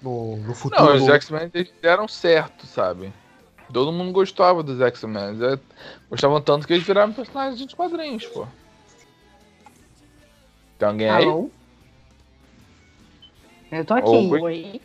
no, 0.01 0.37
no 0.39 0.55
futuro. 0.55 0.83
Não, 0.83 1.05
os 1.05 1.07
X-Men 1.07 1.51
deram 1.83 2.09
certo, 2.09 2.67
sabe? 2.67 3.13
Todo 3.71 3.93
mundo 3.93 4.13
gostava 4.13 4.63
dos 4.63 4.81
X-Men. 4.81 5.37
Gostavam 6.09 6.41
tanto 6.41 6.67
que 6.67 6.73
eles 6.73 6.87
viraram 6.87 7.13
personagens 7.13 7.59
de 7.59 7.77
quadrinhos, 7.77 8.25
pô. 8.25 8.47
Tem 10.79 10.89
alguém 10.89 11.11
aí? 11.11 11.27
Eu 13.79 13.85
tô 13.85 13.95
aqui. 13.95 14.09
Oi. 14.09 14.41
Oi. 14.41 14.81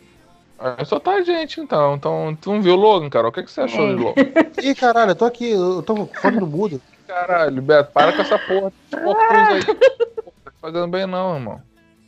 Ah, 0.58 0.84
só 0.84 1.00
tá 1.00 1.12
a 1.12 1.22
gente, 1.22 1.58
então. 1.60 1.94
Então, 1.94 2.36
tu 2.40 2.52
não 2.52 2.60
viu 2.60 2.74
o 2.74 2.76
Logan, 2.76 3.08
Carol? 3.08 3.30
O 3.30 3.32
que, 3.32 3.42
que 3.42 3.50
você 3.50 3.62
achou 3.62 3.88
é. 3.88 3.94
de 3.94 4.02
Logan? 4.02 4.22
Ih, 4.62 4.74
caralho, 4.74 5.12
eu 5.12 5.16
tô 5.16 5.24
aqui, 5.24 5.50
eu 5.50 5.82
tô 5.82 6.06
fora 6.06 6.38
do 6.38 6.46
mudo. 6.46 6.80
Caralho, 7.06 7.62
Beto, 7.62 7.90
para 7.92 8.12
com 8.12 8.22
essa 8.22 8.38
porra. 8.38 8.72
Porra 8.90 9.48
aí. 9.48 9.60
Não 9.66 10.32
tá 10.44 10.52
fazendo 10.60 10.88
bem 10.88 11.06
não, 11.06 11.34
irmão. 11.34 11.62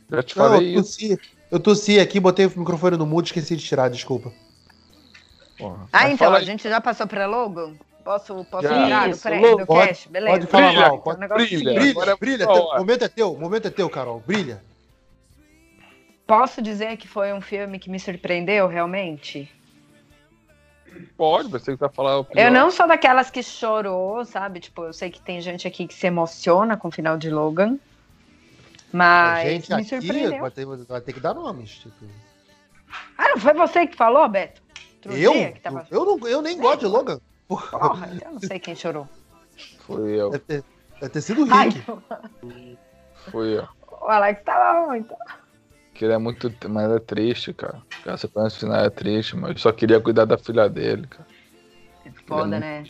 Já 0.09 0.23
te 0.23 0.37
não, 0.37 0.45
falei 0.45 0.77
eu 0.77 0.81
tossi, 0.81 1.13
isso. 1.13 1.19
Eu 1.49 1.59
tossi 1.59 1.99
aqui, 1.99 2.19
botei 2.19 2.45
o 2.45 2.53
microfone 2.55 2.95
no 2.95 3.05
mudo 3.05 3.25
e 3.25 3.27
esqueci 3.27 3.55
de 3.55 3.63
tirar, 3.63 3.89
desculpa. 3.89 4.31
Porra. 5.57 5.87
Ah, 5.91 6.03
Mas 6.03 6.13
então, 6.13 6.33
a 6.33 6.41
gente 6.41 6.69
já 6.69 6.79
passou 6.79 7.07
pra 7.07 7.25
Logan? 7.25 7.73
Posso, 8.03 8.45
posso 8.45 8.67
tirar 8.67 9.09
do, 9.09 9.17
pré, 9.17 9.39
do 9.39 9.65
pode, 9.65 9.87
cash? 9.87 10.07
Beleza. 10.07 10.33
Pode 10.33 10.47
falar 10.47 10.67
brilha, 10.67 10.87
mal. 10.87 10.99
Pode, 10.99 11.27
brilha, 11.27 11.73
brilha, 11.73 11.93
brilha. 11.93 12.15
brilha. 12.17 12.49
O 12.49 12.77
momento 12.77 13.05
é 13.05 13.07
teu, 13.07 13.33
o 13.33 13.39
momento 13.39 13.67
é 13.67 13.71
teu, 13.71 13.89
Carol. 13.89 14.21
Brilha. 14.25 14.61
Posso 16.25 16.61
dizer 16.61 16.97
que 16.97 17.07
foi 17.07 17.33
um 17.33 17.41
filme 17.41 17.79
que 17.79 17.89
me 17.89 17.99
surpreendeu 17.99 18.67
realmente? 18.67 19.51
Pode, 21.17 21.49
você 21.49 21.71
que 21.71 21.77
tá 21.77 21.89
falando. 21.89 22.27
Eu 22.35 22.51
não 22.51 22.69
sou 22.69 22.87
daquelas 22.87 23.29
que 23.29 23.41
chorou, 23.41 24.23
sabe? 24.25 24.59
Tipo, 24.59 24.83
eu 24.83 24.93
sei 24.93 25.09
que 25.09 25.19
tem 25.19 25.41
gente 25.41 25.67
aqui 25.67 25.87
que 25.87 25.93
se 25.93 26.07
emociona 26.07 26.77
com 26.77 26.87
o 26.87 26.91
final 26.91 27.17
de 27.17 27.29
Logan. 27.29 27.77
Mas 28.91 29.49
gente 29.49 29.69
me 29.69 29.75
aqui 29.75 29.85
surpreendeu. 29.85 30.39
Vai 30.39 30.51
ter, 30.51 30.65
vai 30.65 31.01
ter 31.01 31.13
que 31.13 31.19
dar 31.19 31.33
nomes. 31.33 31.71
Tipo... 31.71 32.05
Ah, 33.17 33.29
não 33.29 33.37
foi 33.37 33.53
você 33.53 33.87
que 33.87 33.95
falou, 33.95 34.29
Beto? 34.29 34.61
Outro 35.03 35.17
eu? 35.17 35.53
Tava... 35.61 35.85
Eu, 35.91 36.05
não, 36.05 36.27
eu 36.27 36.41
nem 36.41 36.57
gosto 36.57 36.81
de 36.81 36.85
Logan. 36.85 37.19
Porra, 37.47 38.09
eu 38.23 38.31
não 38.31 38.39
sei 38.39 38.59
quem 38.59 38.75
chorou. 38.75 39.07
Foi 39.79 40.11
eu. 40.11 40.29
Deve 40.29 40.43
ter, 40.45 40.63
deve 40.99 41.09
ter 41.09 41.21
sido 41.21 41.41
o 41.41 41.45
Rick. 41.45 41.83
Ai, 42.09 42.77
Foi 43.29 43.57
eu. 43.57 43.67
O 44.01 44.05
Alex 44.05 44.41
tava 44.43 44.85
bom, 44.85 44.95
então. 44.95 45.17
Que 45.93 46.05
ele 46.05 46.13
é 46.13 46.17
muito. 46.17 46.51
Mas 46.69 46.91
é 46.91 46.99
triste, 46.99 47.53
cara. 47.53 47.81
A 48.05 48.17
sequência 48.17 48.59
final 48.59 48.83
é 48.83 48.89
triste, 48.89 49.35
mas 49.35 49.51
eu 49.51 49.57
só 49.57 49.71
queria 49.71 49.99
cuidar 49.99 50.25
da 50.25 50.37
filha 50.37 50.67
dele, 50.67 51.07
cara. 51.07 51.27
É 52.05 52.11
foda, 52.27 52.57
é 52.57 52.59
né? 52.59 52.83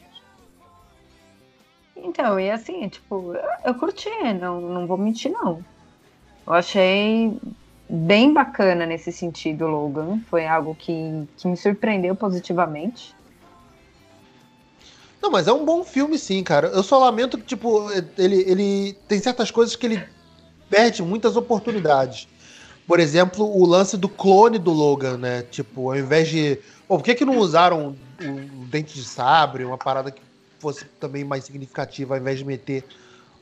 Então, 1.95 2.39
e 2.39 2.49
assim, 2.49 2.88
tipo, 2.89 3.34
eu 3.64 3.76
curti, 3.76 4.10
não, 4.39 4.60
não 4.60 4.88
vou 4.88 4.97
mentir, 4.97 5.32
não. 5.32 5.64
Eu 6.45 6.54
achei 6.54 7.38
bem 7.89 8.34
bacana 8.34 8.86
nesse 8.86 9.12
sentido, 9.12 9.68
Logan. 9.68 10.20
Foi 10.30 10.45
algo 10.45 10.76
que, 10.76 11.28
que 11.38 11.47
me 11.47 11.56
surpreendeu 11.56 12.16
positivamente. 12.16 13.16
Não, 15.22 15.32
mas 15.32 15.47
é 15.47 15.54
um 15.54 15.64
bom 15.64 15.86
filme, 15.86 16.18
sim, 16.18 16.43
cara. 16.43 16.68
Eu 16.68 16.84
só 16.84 16.99
lamento 16.99 17.38
que, 17.38 17.45
tipo, 17.45 17.89
ele, 18.18 18.41
ele 18.41 18.93
tem 19.08 19.20
certas 19.20 19.49
coisas 19.49 19.74
que 19.74 19.86
ele 19.86 20.04
perde 20.70 21.01
muitas 21.01 21.38
oportunidades. 21.38 22.28
Por 22.88 22.99
exemplo, 22.99 23.45
o 23.45 23.65
lance 23.65 23.97
do 23.97 24.09
clone 24.09 24.59
do 24.59 24.71
Logan, 24.71 25.17
né? 25.17 25.43
Tipo, 25.43 25.91
ao 25.91 25.97
invés 25.97 26.27
de. 26.27 26.59
Pô, 26.88 26.97
por 26.97 27.03
que, 27.03 27.15
que 27.15 27.25
não 27.25 27.38
usaram 27.38 27.95
o, 28.21 28.65
dente 28.67 28.93
de 28.95 29.03
sabre, 29.03 29.63
uma 29.63 29.77
parada 29.77 30.11
que 30.11 30.21
fosse 30.59 30.86
também 30.99 31.23
mais 31.23 31.43
significativa, 31.43 32.15
ao 32.15 32.19
invés 32.19 32.39
de 32.39 32.45
meter 32.45 32.84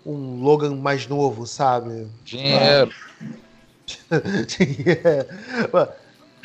um 0.05 0.41
Logan 0.41 0.75
mais 0.75 1.07
novo, 1.07 1.45
sabe? 1.45 2.07
Dinheiro. 2.23 2.91
Dinheiro. 4.47 5.27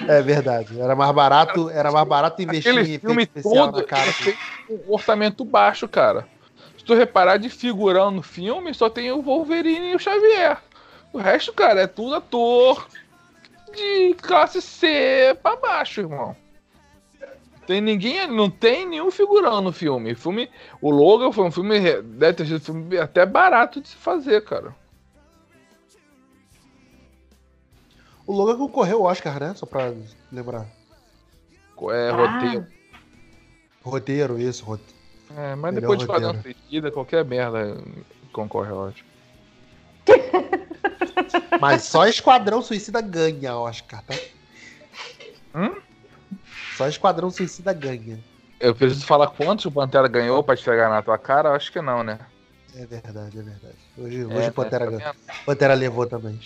É 0.07 0.21
verdade. 0.21 0.79
Era 0.79 0.95
mais 0.95 1.15
barato, 1.15 1.71
era 1.71 1.91
mais 1.91 2.07
barato 2.07 2.43
investir 2.43 2.73
Aquele 2.73 2.95
em 2.95 2.99
filme 2.99 3.23
efeito 3.23 3.39
especial 3.39 3.73
todo 3.73 3.79
na 3.79 3.85
cara. 3.85 4.11
um 4.69 4.93
orçamento 4.93 5.45
baixo, 5.45 5.89
cara. 5.89 6.27
Se 6.77 6.85
tu 6.85 6.95
reparar 6.95 7.39
de 7.39 7.49
figurão 7.49 8.11
no 8.11 8.23
filme, 8.23 8.75
só 8.75 8.91
tem 8.91 9.11
o 9.11 9.23
Wolverine 9.23 9.93
e 9.93 9.97
o 9.97 9.99
Xavier. 9.99 10.59
O 11.17 11.19
resto, 11.19 11.51
cara, 11.51 11.81
é 11.81 11.87
tudo 11.87 12.15
ator 12.17 12.87
de 13.75 14.13
classe 14.21 14.61
C 14.61 15.35
pra 15.43 15.57
baixo, 15.57 16.03
irmão. 16.03 16.37
Tem 17.67 17.81
ninguém, 17.81 18.27
não 18.31 18.51
tem 18.51 18.85
nenhum 18.87 19.11
figurão 19.11 19.63
no 19.63 19.73
filme. 19.73 20.13
O 20.13 20.17
filme, 20.17 20.51
o 20.79 20.91
Logan 20.91 21.33
foi 21.33 21.47
um 21.47 21.51
filme, 21.51 21.81
deve 22.03 22.35
ter 22.35 22.45
sido 22.45 22.57
um 22.57 22.61
filme 22.61 22.99
até 22.99 23.25
barato 23.25 23.81
de 23.81 23.89
se 23.89 23.97
fazer, 23.97 24.45
cara. 24.45 24.77
O 28.27 28.33
Logan 28.35 28.59
concorreu 28.59 28.99
ao 28.99 29.05
Oscar, 29.11 29.41
né? 29.41 29.55
Só 29.55 29.65
pra 29.65 29.95
lembrar. 30.31 30.67
É, 31.93 32.11
Ah. 32.11 32.15
roteiro. 32.15 32.67
Roteiro, 33.83 34.39
isso, 34.39 34.67
roteiro. 34.67 34.93
É, 35.35 35.55
mas 35.55 35.75
Melhor 35.75 35.81
depois 35.81 35.99
de 35.99 36.07
fazer 36.07 36.27
uma 36.27 36.35
roteiro. 36.35 36.59
suicida, 36.59 36.91
qualquer 36.93 37.25
merda 37.25 37.83
concorre 38.35 38.69
ao 38.71 38.89
Oscar. 38.89 39.05
Mas 41.61 41.83
só 41.85 42.07
Esquadrão 42.07 42.63
Suicida 42.63 43.01
ganha 43.01 43.57
Oscar, 43.57 44.03
tá? 44.03 44.15
Hum? 45.55 45.75
Só 46.77 46.87
Esquadrão 46.89 47.31
Suicida 47.31 47.73
ganha. 47.73 48.19
Eu 48.61 48.75
preciso 48.75 49.07
falar 49.07 49.29
quantos 49.29 49.65
o 49.67 49.71
Pantera 49.71 50.09
ganhou 50.09 50.43
pra 50.43 50.55
esfregar 50.55 50.89
na 50.91 51.03
tua 51.03 51.19
cara? 51.19 51.51
Acho 51.53 51.71
que 51.73 51.81
não, 51.81 52.03
né? 52.03 52.19
É 52.75 52.85
verdade, 52.87 53.39
é 53.39 53.43
verdade. 53.43 53.77
Hoje, 53.99 54.21
É, 54.23 54.25
hoje 54.25 54.35
né? 54.35 54.51
Pantera, 54.51 54.85
Tá 54.91 54.91
ganhou. 54.99 55.15
Pantera 55.47 55.75
levou 55.75 56.07
também. 56.07 56.39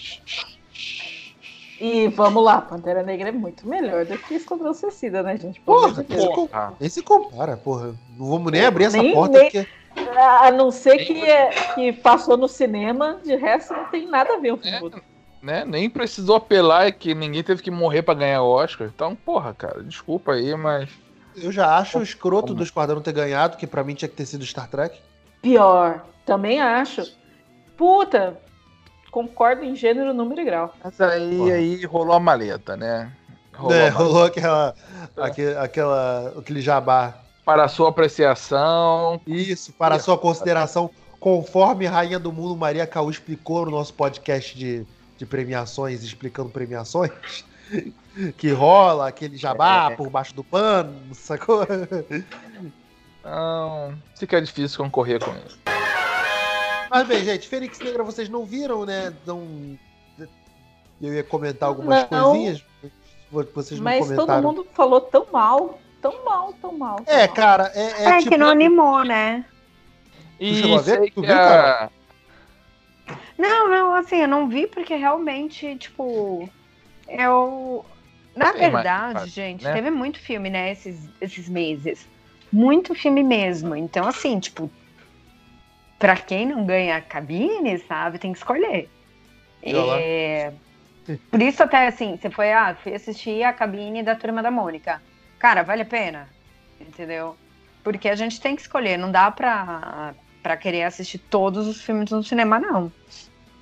E 1.80 2.08
vamos 2.08 2.44
lá, 2.44 2.60
Pantera 2.60 3.02
Negra 3.02 3.30
é 3.30 3.32
muito 3.32 3.66
melhor 3.66 4.04
do 4.04 4.18
que 4.18 4.34
Esquadrão 4.34 4.74
Suicida, 4.74 5.22
né, 5.22 5.36
gente? 5.38 5.54
Deus. 5.54 5.64
porra. 5.64 6.04
Porra. 6.04 6.74
Nem 6.78 6.90
se 6.90 7.02
compara, 7.02 7.56
porra. 7.56 7.94
Não 8.18 8.26
vamos 8.28 8.52
nem 8.52 8.64
abrir 8.66 8.84
essa 8.84 8.98
Nem- 9.02 9.14
porta 9.14 9.38
nem- 9.38 9.50
porque. 9.50 9.68
A 9.96 10.50
não 10.50 10.70
ser 10.70 10.98
que, 10.98 11.20
é, 11.22 11.50
que 11.74 11.92
passou 11.92 12.36
no 12.36 12.48
cinema, 12.48 13.20
de 13.22 13.34
resto 13.36 13.72
não 13.72 13.86
tem 13.86 14.06
nada 14.06 14.34
a 14.34 14.38
ver 14.38 14.52
o 14.52 14.56
filme. 14.56 14.90
É. 14.96 15.10
Né? 15.42 15.64
Nem 15.64 15.88
precisou 15.88 16.36
apelar, 16.36 16.92
que 16.92 17.14
ninguém 17.14 17.42
teve 17.42 17.62
que 17.62 17.70
morrer 17.70 18.02
pra 18.02 18.12
ganhar 18.14 18.42
o 18.42 18.48
Oscar. 18.50 18.90
Então, 18.94 19.16
porra, 19.16 19.54
cara, 19.54 19.82
desculpa 19.82 20.32
aí, 20.32 20.54
mas. 20.54 20.90
Eu 21.36 21.50
já 21.50 21.76
acho 21.78 21.98
o 21.98 22.02
escroto 22.02 22.52
do 22.54 22.62
Esquadrão 22.62 23.00
ter 23.00 23.12
ganhado, 23.12 23.56
que 23.56 23.66
pra 23.66 23.82
mim 23.84 23.94
tinha 23.94 24.08
que 24.08 24.16
ter 24.16 24.26
sido 24.26 24.44
Star 24.44 24.68
Trek. 24.68 24.98
Pior, 25.40 26.04
também 26.26 26.60
acho. 26.60 27.02
Puta, 27.76 28.36
concordo 29.10 29.64
em 29.64 29.74
gênero, 29.74 30.12
número 30.12 30.40
e 30.40 30.44
grau. 30.44 30.74
Mas 30.84 31.00
aí, 31.00 31.36
Porra. 31.38 31.52
aí 31.54 31.84
rolou 31.86 32.14
a 32.14 32.20
maleta, 32.20 32.76
né? 32.76 33.10
Rolou 33.54 33.74
É, 33.74 33.88
rolou 33.88 34.24
aquela, 34.24 34.74
aque- 35.16 35.54
aquela, 35.58 36.34
aquele 36.38 36.60
jabá. 36.60 37.14
Para 37.44 37.64
a 37.64 37.68
sua 37.68 37.88
apreciação. 37.88 39.20
Isso, 39.26 39.72
para 39.72 39.96
a 39.96 39.98
sua 39.98 40.16
consideração, 40.18 40.90
conforme 41.18 41.86
Rainha 41.86 42.18
do 42.18 42.32
Mundo 42.32 42.56
Maria 42.56 42.86
Caú 42.86 43.10
explicou 43.10 43.64
no 43.64 43.72
nosso 43.72 43.92
podcast 43.94 44.56
de, 44.56 44.86
de 45.18 45.26
premiações, 45.26 46.02
explicando 46.02 46.50
premiações, 46.50 47.44
que 48.36 48.50
rola 48.52 49.08
aquele 49.08 49.36
jabá 49.36 49.90
É. 49.90 49.96
por 49.96 50.08
baixo 50.10 50.34
do 50.34 50.44
pano, 50.44 50.94
sacou? 51.14 51.66
Então, 53.20 53.94
fica 54.16 54.40
difícil 54.40 54.78
concorrer 54.82 55.22
com 55.22 55.30
isso. 55.46 55.58
Mas 56.90 57.06
bem, 57.06 57.24
gente, 57.24 57.46
Fênix 57.48 57.78
Negra 57.78 58.02
vocês 58.02 58.28
não 58.28 58.44
viram, 58.44 58.84
né? 58.84 59.12
Não... 59.26 59.78
Eu 61.00 61.14
ia 61.14 61.24
comentar 61.24 61.68
algumas 61.68 62.06
Não. 62.10 62.30
coisinhas, 62.32 62.62
vocês 63.54 63.78
não 63.80 63.84
Mas 63.84 64.06
todo 64.06 64.16
comentaram. 64.16 64.42
mundo 64.42 64.66
falou 64.74 65.00
tão 65.00 65.26
mal, 65.32 65.78
tão 66.00 66.24
mal, 66.24 66.52
tão 66.54 66.76
mal. 66.78 66.96
tão 67.04 67.14
É, 67.14 67.26
mal. 67.26 67.34
cara, 67.36 67.72
é, 67.74 68.04
é 68.04 68.08
É, 68.10 68.18
tipo... 68.18 68.30
que 68.30 68.36
não 68.36 68.48
animou, 68.48 69.04
né? 69.04 69.44
E 70.38 70.54
chegou 70.54 70.78
a 70.78 70.82
ver? 70.82 70.98
sei 71.00 71.10
Tu 71.10 71.20
que 71.20 71.26
viu, 71.26 71.36
a- 71.36 71.38
Carol? 71.38 71.90
Não, 73.38 73.68
não, 73.68 73.94
assim, 73.94 74.16
eu 74.16 74.28
não 74.28 74.48
vi 74.48 74.66
porque 74.66 74.94
realmente, 74.94 75.76
tipo, 75.76 76.48
eu. 77.08 77.84
Na 78.36 78.52
Tem 78.52 78.60
mais, 78.70 78.72
verdade, 78.72 79.14
faz, 79.20 79.30
gente, 79.32 79.64
né? 79.64 79.72
teve 79.72 79.90
muito 79.90 80.18
filme, 80.20 80.48
né, 80.50 80.70
esses, 80.70 81.08
esses 81.20 81.48
meses. 81.48 82.06
Muito 82.52 82.94
filme 82.94 83.22
mesmo. 83.22 83.74
Então, 83.74 84.06
assim, 84.06 84.38
tipo, 84.38 84.70
pra 85.98 86.16
quem 86.16 86.46
não 86.46 86.64
ganha 86.64 87.00
cabine, 87.00 87.78
sabe, 87.78 88.18
tem 88.18 88.32
que 88.32 88.38
escolher. 88.38 88.88
E. 89.62 89.74
É, 89.74 90.52
Por 91.30 91.40
isso, 91.42 91.62
até 91.62 91.86
assim, 91.86 92.16
você 92.16 92.30
foi, 92.30 92.52
ah, 92.52 92.76
fui 92.82 92.94
assistir 92.94 93.42
a 93.42 93.52
cabine 93.52 94.02
da 94.02 94.14
turma 94.14 94.42
da 94.42 94.50
Mônica. 94.50 95.02
Cara, 95.40 95.62
vale 95.64 95.82
a 95.82 95.86
pena? 95.86 96.28
Entendeu? 96.80 97.36
Porque 97.82 98.08
a 98.08 98.14
gente 98.14 98.40
tem 98.40 98.54
que 98.54 98.62
escolher, 98.62 98.96
não 98.98 99.10
dá 99.10 99.30
pra, 99.30 100.14
pra 100.42 100.56
querer 100.56 100.84
assistir 100.84 101.18
todos 101.18 101.66
os 101.66 101.80
filmes 101.82 102.10
no 102.10 102.22
cinema, 102.22 102.60
não. 102.60 102.92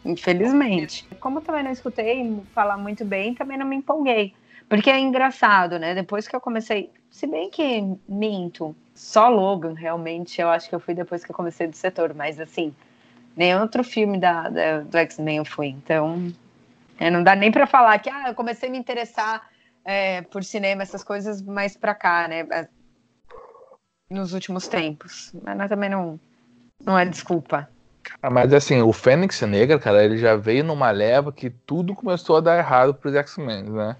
Infelizmente. 0.04 1.06
Como 1.20 1.38
eu 1.38 1.42
também 1.42 1.62
não 1.62 1.70
escutei 1.70 2.36
falar 2.54 2.76
muito 2.76 3.04
bem, 3.04 3.34
também 3.34 3.56
não 3.56 3.64
me 3.66 3.76
empolguei. 3.76 4.34
Porque 4.68 4.90
é 4.90 4.98
engraçado, 4.98 5.78
né? 5.78 5.94
Depois 5.94 6.26
que 6.28 6.34
eu 6.36 6.40
comecei. 6.40 6.90
Se 7.10 7.26
bem 7.26 7.48
que 7.48 7.82
minto, 8.08 8.76
só 8.94 9.28
Logan, 9.28 9.72
realmente, 9.74 10.40
eu 10.40 10.50
acho 10.50 10.68
que 10.68 10.74
eu 10.74 10.80
fui 10.80 10.94
depois 10.94 11.24
que 11.24 11.30
eu 11.30 11.36
comecei 11.36 11.66
do 11.66 11.76
setor, 11.76 12.12
mas 12.12 12.38
assim, 12.38 12.74
nenhum 13.36 13.60
outro 13.62 13.82
filme 13.82 14.18
da, 14.18 14.48
da- 14.48 14.80
do 14.80 14.98
X-Men 14.98 15.38
eu 15.38 15.44
fui. 15.44 15.68
Então, 15.68 16.30
é, 16.98 17.08
não 17.10 17.22
dá 17.22 17.34
nem 17.36 17.50
pra 17.50 17.66
falar 17.66 17.98
que 17.98 18.10
ah, 18.10 18.28
eu 18.28 18.34
comecei 18.34 18.68
a 18.68 18.72
me 18.72 18.78
interessar 18.78 19.42
é, 19.88 20.20
por 20.22 20.44
cinema, 20.44 20.82
essas 20.82 21.02
coisas 21.02 21.40
mais 21.40 21.74
pra 21.76 21.94
cá, 21.94 22.28
né? 22.28 22.40
é, 22.40 22.68
Nos 24.10 24.34
últimos 24.34 24.68
tempos. 24.68 25.32
Mas 25.42 25.56
não- 25.56 25.68
também 25.68 25.88
não, 25.88 26.20
não 26.84 26.98
é 26.98 27.06
desculpa. 27.06 27.68
Ah, 28.22 28.30
mas 28.30 28.52
assim, 28.52 28.80
o 28.82 28.92
Fênix 28.92 29.40
Negra, 29.42 29.78
cara, 29.78 30.04
ele 30.04 30.18
já 30.18 30.36
veio 30.36 30.64
numa 30.64 30.90
leva 30.90 31.32
que 31.32 31.50
tudo 31.50 31.94
começou 31.94 32.36
a 32.36 32.40
dar 32.40 32.58
errado 32.58 32.94
pros 32.94 33.14
X-Men, 33.14 33.64
né? 33.64 33.96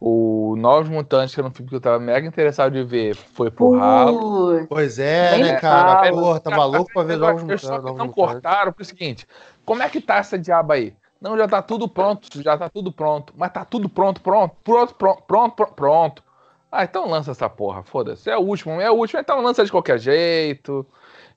O 0.00 0.54
Novos 0.58 0.88
Mutantes, 0.88 1.34
que 1.34 1.40
era 1.40 1.48
um 1.48 1.52
filme 1.52 1.68
que 1.70 1.76
eu 1.76 1.80
tava 1.80 1.98
mega 1.98 2.26
interessado 2.26 2.72
de 2.72 2.84
ver, 2.84 3.14
foi 3.14 3.50
pro 3.50 3.70
ralo. 3.70 4.66
Pois 4.68 4.98
é, 4.98 5.38
né, 5.38 5.60
cara? 5.60 6.10
Porra, 6.10 6.40
tava 6.40 6.64
louco 6.64 6.92
pra 6.92 7.02
ver 7.04 7.16
novos 7.16 7.42
Eles 7.48 7.62
só 7.62 7.76
mutantes. 7.80 7.96
não 7.98 8.08
cortaram 8.08 8.72
pro 8.72 8.84
seguinte: 8.84 9.26
como 9.64 9.82
é 9.82 9.88
que 9.88 10.00
tá 10.00 10.16
essa 10.16 10.38
diaba 10.38 10.74
aí? 10.74 10.94
Não, 11.20 11.36
já 11.38 11.48
tá 11.48 11.62
tudo 11.62 11.88
pronto, 11.88 12.28
já 12.42 12.56
tá 12.58 12.68
tudo 12.68 12.92
pronto. 12.92 13.32
Mas 13.36 13.52
tá 13.52 13.64
tudo 13.64 13.88
pronto, 13.88 14.20
pronto, 14.20 14.54
pronto, 14.62 14.94
pronto, 14.94 15.22
pronto, 15.26 15.54
pronto. 15.54 15.72
pronto. 15.74 16.22
Ah, 16.70 16.84
então 16.84 17.08
lança 17.08 17.30
essa 17.30 17.48
porra, 17.48 17.82
foda-se. 17.84 18.28
É 18.28 18.36
o 18.36 18.40
último, 18.40 18.80
é 18.80 18.90
o 18.90 18.94
último, 18.94 19.20
então 19.20 19.40
lança 19.40 19.64
de 19.64 19.70
qualquer 19.70 19.98
jeito. 19.98 20.84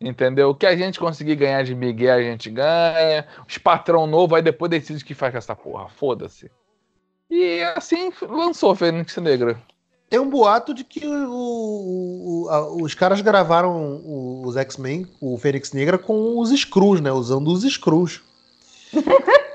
Entendeu? 0.01 0.49
O 0.49 0.55
que 0.55 0.65
a 0.65 0.75
gente 0.75 0.99
conseguir 0.99 1.36
ganhar 1.36 1.63
de 1.63 1.73
Miguel, 1.75 2.15
a 2.17 2.21
gente 2.21 2.49
ganha. 2.49 3.25
Os 3.47 3.57
patrão 3.57 4.05
novo, 4.07 4.36
aí 4.36 4.41
depois 4.41 4.69
decide 4.69 5.01
o 5.03 5.05
que 5.05 5.13
faz 5.13 5.32
com 5.32 5.38
essa 5.38 5.55
porra. 5.55 5.88
Foda-se. 5.89 6.51
E 7.30 7.61
assim 7.75 8.11
lançou 8.21 8.75
Fênix 8.75 9.15
Negra. 9.17 9.59
Tem 10.09 10.19
um 10.19 10.30
boato 10.30 10.73
de 10.73 10.84
que 10.84 11.05
o- 11.05 12.45
o- 12.45 12.49
a- 12.49 12.73
os 12.82 12.93
caras 12.93 13.19
gravaram 13.21 13.75
o- 13.97 14.43
os 14.45 14.55
X-Men, 14.55 15.05
o 15.21 15.38
Fênix 15.38 15.71
Negra, 15.73 15.97
com 15.97 16.39
os 16.39 16.49
Screws, 16.51 17.01
né? 17.01 17.11
Usando 17.11 17.47
os 17.51 17.63
Screws. 17.63 18.21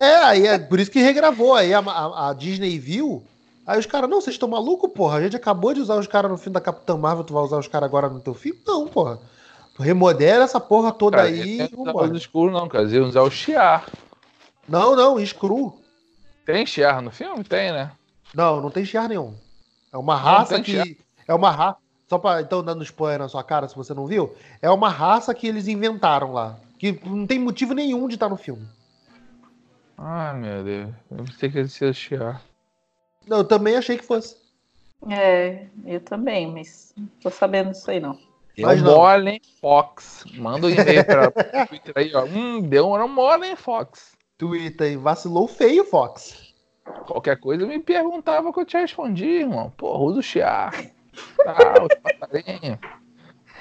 é, 0.00 0.14
aí 0.24 0.46
é 0.46 0.58
por 0.58 0.78
isso 0.80 0.90
que 0.90 1.00
regravou. 1.00 1.54
Aí 1.54 1.72
a, 1.74 1.80
a- 1.80 2.30
a 2.30 2.32
Disney 2.34 2.78
viu. 2.78 3.22
Aí 3.66 3.78
os 3.78 3.86
caras, 3.86 4.08
não, 4.08 4.20
vocês 4.20 4.34
estão 4.34 4.48
malucos, 4.48 4.90
porra? 4.92 5.18
A 5.18 5.22
gente 5.22 5.36
acabou 5.36 5.74
de 5.74 5.80
usar 5.80 5.96
os 5.96 6.06
caras 6.06 6.30
no 6.30 6.38
filme 6.38 6.54
da 6.54 6.60
Capitã 6.60 6.96
Marvel, 6.96 7.24
tu 7.24 7.34
vai 7.34 7.42
usar 7.42 7.58
os 7.58 7.68
caras 7.68 7.86
agora 7.86 8.08
no 8.08 8.18
teu 8.20 8.32
filme? 8.34 8.58
Não, 8.66 8.86
porra. 8.88 9.18
Tu 9.74 9.82
remodela 9.82 10.44
essa 10.44 10.58
porra 10.58 10.90
toda 10.90 11.18
Cara, 11.18 11.28
aí 11.28 11.68
não 11.76 11.84
vambora. 11.84 12.10
os 12.12 12.18
escuros, 12.18 12.52
não, 12.52 12.66
cara. 12.68 12.84
Eles 12.84 12.94
iam 12.94 13.06
usar 13.08 13.22
o 13.22 13.30
Chiar. 13.30 13.86
Não, 14.66 14.96
não, 14.96 15.24
Screw. 15.24 15.78
Tem 16.46 16.64
Chiar 16.64 17.02
no 17.02 17.10
filme? 17.10 17.44
Tem, 17.44 17.70
né? 17.72 17.92
Não, 18.34 18.60
não 18.60 18.70
tem 18.70 18.84
chiar 18.84 19.08
nenhum. 19.08 19.34
É 19.92 19.96
uma 19.96 20.16
raça 20.16 20.60
que. 20.60 20.70
chiar. 20.72 20.86
É 21.26 21.34
uma 21.34 21.50
raça. 21.50 21.76
Só 22.08 22.18
pra. 22.18 22.40
Então, 22.40 22.62
dando 22.62 22.82
spoiler 22.82 23.18
na 23.18 23.28
sua 23.28 23.42
cara, 23.44 23.68
se 23.68 23.76
você 23.76 23.92
não 23.94 24.06
viu. 24.06 24.34
É 24.62 24.70
uma 24.70 24.88
raça 24.88 25.34
que 25.34 25.46
eles 25.46 25.68
inventaram 25.68 26.32
lá. 26.32 26.56
Que 26.78 26.98
não 27.04 27.26
tem 27.26 27.38
motivo 27.38 27.74
nenhum 27.74 28.06
de 28.08 28.14
estar 28.14 28.28
no 28.28 28.36
filme. 28.36 28.66
Ai, 29.98 30.34
meu 30.38 30.64
Deus. 30.64 30.94
Eu 31.10 31.24
pensei 31.24 31.50
que 31.50 31.58
eles 31.58 31.80
iam 31.80 31.92
Chiar. 31.92 32.42
Não, 33.26 33.38
eu 33.38 33.44
também 33.44 33.76
achei 33.76 33.98
que 33.98 34.04
fosse. 34.04 34.36
é, 35.10 35.66
eu 35.84 36.00
também, 36.00 36.50
mas 36.50 36.94
não 36.96 37.06
tô 37.20 37.30
sabendo 37.30 37.70
disso 37.72 37.90
aí, 37.90 38.00
não. 38.00 38.18
Mas 38.58 38.82
Deu 38.82 38.90
não. 38.90 38.98
mole, 38.98 39.30
hein, 39.30 39.40
Fox. 39.60 40.24
Manda 40.34 40.66
um 40.66 40.70
e-mail 40.70 41.04
pra 41.04 41.30
Twitter 41.66 41.92
aí, 41.96 42.14
ó. 42.14 42.24
Hum, 42.24 42.60
deu 42.60 42.86
um 42.90 43.08
mole, 43.08 43.46
hein, 43.48 43.56
Fox. 43.56 44.16
Twitter 44.36 44.92
e 44.92 44.96
vacilou 44.96 45.46
feio, 45.46 45.84
Fox. 45.84 46.54
Qualquer 47.06 47.38
coisa 47.38 47.66
me 47.66 47.78
perguntava 47.78 48.52
que 48.52 48.60
eu 48.60 48.64
te 48.64 48.76
respondi, 48.76 49.26
irmão. 49.26 49.70
Porra, 49.70 50.02
usa 50.04 50.20
o 50.20 50.22
Chiar. 50.22 50.72
Tá, 51.44 51.82
os 51.82 51.94
passarinhos. 51.96 52.78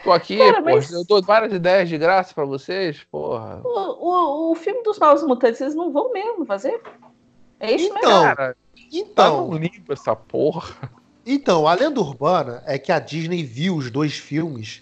Tô 0.03 0.11
aqui, 0.11 0.37
Cara, 0.37 0.61
porra. 0.61 0.75
mas- 0.75 0.91
Eu 0.91 1.03
dou 1.05 1.21
várias 1.21 1.51
ideias 1.53 1.89
de 1.89 1.97
graça 1.97 2.33
pra 2.33 2.45
vocês, 2.45 2.97
porra. 3.11 3.61
O, 3.63 3.69
o, 3.69 4.51
o 4.51 4.55
filme 4.55 4.81
dos 4.83 4.97
Novos 4.99 5.23
Mutantes, 5.23 5.59
eles 5.61 5.75
não 5.75 5.91
vão 5.91 6.11
mesmo 6.13 6.45
fazer? 6.45 6.81
É 7.59 7.71
isso 7.73 7.87
Então, 7.97 8.21
Cara, 8.23 8.53
tá 8.53 8.55
então, 8.93 9.47
no 9.49 9.57
limbo 9.57 9.91
essa 9.91 10.15
porra. 10.15 10.75
então, 11.25 11.67
a 11.67 11.73
lenda 11.73 11.99
urbana 11.99 12.63
é 12.65 12.77
que 12.77 12.91
a 12.91 12.99
Disney 12.99 13.43
viu 13.43 13.75
os 13.75 13.89
dois 13.91 14.13
filmes 14.17 14.81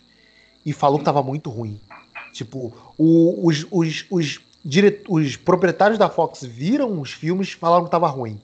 e 0.65 0.73
falou 0.73 0.99
que 0.99 1.05
tava 1.05 1.23
muito 1.23 1.49
ruim. 1.49 1.79
Tipo, 2.33 2.73
o- 2.97 3.47
os, 3.47 3.65
os, 3.71 4.05
os, 4.11 4.39
dire- 4.63 5.01
os 5.07 5.37
proprietários 5.37 5.97
da 5.97 6.09
Fox 6.09 6.43
viram 6.43 6.99
os 6.99 7.11
filmes 7.13 7.47
e 7.49 7.55
falaram 7.55 7.85
que 7.85 7.91
tava 7.91 8.07
ruim. 8.07 8.39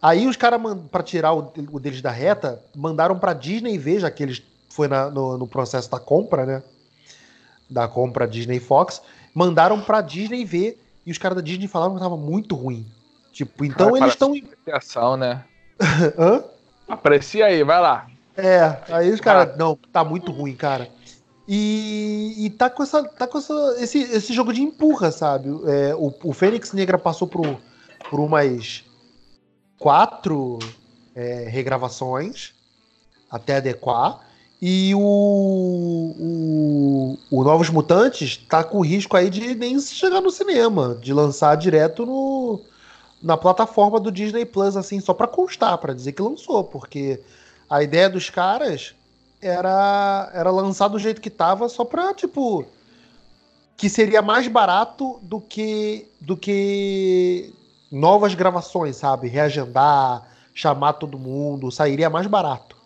Aí 0.00 0.26
os 0.26 0.36
caras, 0.36 0.60
pra 0.90 1.02
tirar 1.04 1.32
o, 1.32 1.52
o 1.70 1.78
deles 1.78 2.02
da 2.02 2.10
reta, 2.10 2.60
mandaram 2.76 3.16
pra 3.18 3.32
Disney 3.32 3.78
ver, 3.78 4.00
já 4.00 4.10
que 4.10 4.20
eles 4.24 4.42
foi 4.72 4.88
na- 4.88 5.10
no, 5.10 5.36
no 5.38 5.46
processo 5.46 5.90
da 5.90 5.98
compra, 6.00 6.46
né? 6.46 6.62
Da 7.68 7.86
compra 7.88 8.26
Disney 8.26 8.58
Fox. 8.60 9.02
Mandaram 9.34 9.80
pra 9.80 10.00
Disney 10.00 10.44
ver 10.44 10.82
e 11.06 11.10
os 11.10 11.18
caras 11.18 11.36
da 11.36 11.42
Disney 11.42 11.68
falaram 11.68 11.94
que 11.94 12.00
tava 12.00 12.16
muito 12.16 12.54
ruim. 12.54 12.86
Tipo, 13.32 13.64
então 13.64 13.92
Cara, 13.92 13.98
eles 13.98 14.14
estão. 14.14 14.32
Apreciação, 14.34 15.16
né? 15.16 15.44
Hã? 16.18 16.44
Aprecia 16.88 17.46
aí, 17.46 17.62
vai 17.62 17.80
lá. 17.80 18.06
É, 18.36 18.78
aí 18.88 19.10
os 19.10 19.20
caras, 19.20 19.56
não, 19.56 19.78
tá 19.92 20.02
muito 20.04 20.32
ruim, 20.32 20.54
cara. 20.54 20.88
E, 21.46 22.46
e 22.46 22.50
tá 22.50 22.70
com, 22.70 22.82
essa, 22.82 23.02
tá 23.04 23.26
com 23.26 23.38
essa, 23.38 23.76
esse, 23.78 23.98
esse 23.98 24.32
jogo 24.32 24.52
de 24.52 24.62
empurra, 24.62 25.10
sabe? 25.10 25.48
É, 25.66 25.94
o, 25.94 26.12
o 26.24 26.32
Fênix 26.32 26.72
Negra 26.72 26.98
passou 26.98 27.26
por, 27.28 27.60
por 28.08 28.20
umas 28.20 28.84
quatro 29.78 30.58
é, 31.14 31.48
regravações 31.48 32.54
até 33.30 33.56
adequar. 33.56 34.20
E 34.64 34.94
o, 34.94 35.00
o, 36.20 37.18
o 37.32 37.42
Novos 37.42 37.68
Mutantes 37.68 38.36
tá 38.36 38.62
com 38.62 38.80
risco 38.80 39.16
aí 39.16 39.28
de 39.28 39.56
nem 39.56 39.80
chegar 39.80 40.20
no 40.20 40.30
cinema, 40.30 40.96
de 41.00 41.12
lançar 41.12 41.56
direto 41.56 42.06
no, 42.06 42.60
na 43.20 43.36
plataforma 43.36 43.98
do 43.98 44.12
Disney 44.12 44.44
Plus, 44.44 44.76
assim, 44.76 45.00
só 45.00 45.12
pra 45.12 45.26
constar, 45.26 45.76
pra 45.78 45.92
dizer 45.92 46.12
que 46.12 46.22
lançou, 46.22 46.62
porque 46.62 47.20
a 47.68 47.82
ideia 47.82 48.08
dos 48.08 48.30
caras 48.30 48.94
era, 49.40 50.30
era 50.32 50.50
lançar 50.52 50.86
do 50.86 50.98
jeito 50.98 51.20
que 51.20 51.30
tava, 51.30 51.68
só 51.68 51.84
pra, 51.84 52.14
tipo, 52.14 52.64
que 53.76 53.88
seria 53.88 54.22
mais 54.22 54.46
barato 54.46 55.18
do 55.22 55.40
que 55.40 56.08
do 56.20 56.36
que 56.36 57.52
novas 57.90 58.32
gravações, 58.36 58.94
sabe? 58.94 59.26
Reagendar, 59.26 60.22
chamar 60.54 60.92
todo 60.92 61.18
mundo, 61.18 61.72
sairia 61.72 62.08
mais 62.08 62.28
barato. 62.28 62.81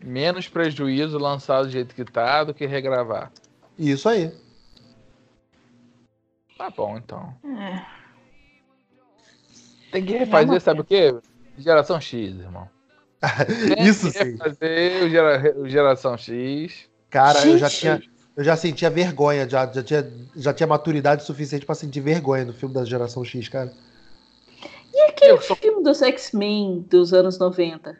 Menos 0.00 0.48
prejuízo 0.48 1.18
lançar 1.18 1.62
do 1.62 1.70
jeito 1.70 1.94
que 1.94 2.04
tá 2.04 2.44
do 2.44 2.54
que 2.54 2.66
regravar. 2.66 3.32
Isso 3.78 4.08
aí. 4.08 4.32
Tá 6.56 6.70
bom, 6.70 6.96
então. 6.96 7.34
É. 7.44 7.84
Tem 9.92 10.04
que 10.04 10.12
refazer, 10.16 10.48
uma 10.50 10.60
sabe 10.60 10.80
o 10.80 10.84
quê? 10.84 11.14
Geração 11.58 12.00
X, 12.00 12.38
irmão. 12.38 12.68
Tem 13.74 13.86
Isso 13.86 14.10
que 14.12 14.18
sim. 14.18 14.32
refazer 14.32 15.04
o, 15.04 15.10
gera- 15.10 15.58
o 15.58 15.68
Geração 15.68 16.16
X. 16.16 16.88
Cara, 17.10 17.46
eu 17.46 17.58
já 17.58 17.68
Gente. 17.68 17.80
tinha 17.80 18.02
eu 18.36 18.44
já 18.44 18.54
sentia 18.54 18.90
vergonha, 18.90 19.48
já, 19.48 19.66
já, 19.72 19.82
tinha, 19.82 20.12
já 20.36 20.52
tinha 20.52 20.66
maturidade 20.66 21.24
suficiente 21.24 21.64
pra 21.64 21.74
sentir 21.74 22.00
vergonha 22.00 22.44
no 22.44 22.52
filme 22.52 22.74
da 22.74 22.84
Geração 22.84 23.24
X, 23.24 23.48
cara. 23.48 23.72
E 24.92 25.00
aquele 25.10 25.38
filme 25.38 25.82
dos 25.82 26.02
X-Men 26.02 26.84
dos 26.90 27.14
anos 27.14 27.38
90? 27.38 27.98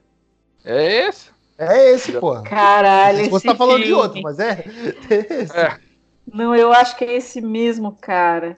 É 0.62 1.08
esse? 1.08 1.30
É 1.58 1.90
esse, 1.92 2.12
porra. 2.12 2.42
Caralho, 2.42 3.22
Não 3.24 3.30
você 3.30 3.48
tá 3.48 3.54
falando 3.54 3.78
de 3.78 3.84
filme. 3.86 4.02
outro, 4.02 4.20
mas 4.22 4.38
é. 4.38 4.64
é 5.10 5.34
esse. 5.42 5.56
É. 5.56 5.78
Não, 6.30 6.54
eu 6.54 6.72
acho 6.72 6.96
que 6.96 7.04
é 7.04 7.14
esse 7.14 7.40
mesmo, 7.40 7.96
cara. 8.00 8.56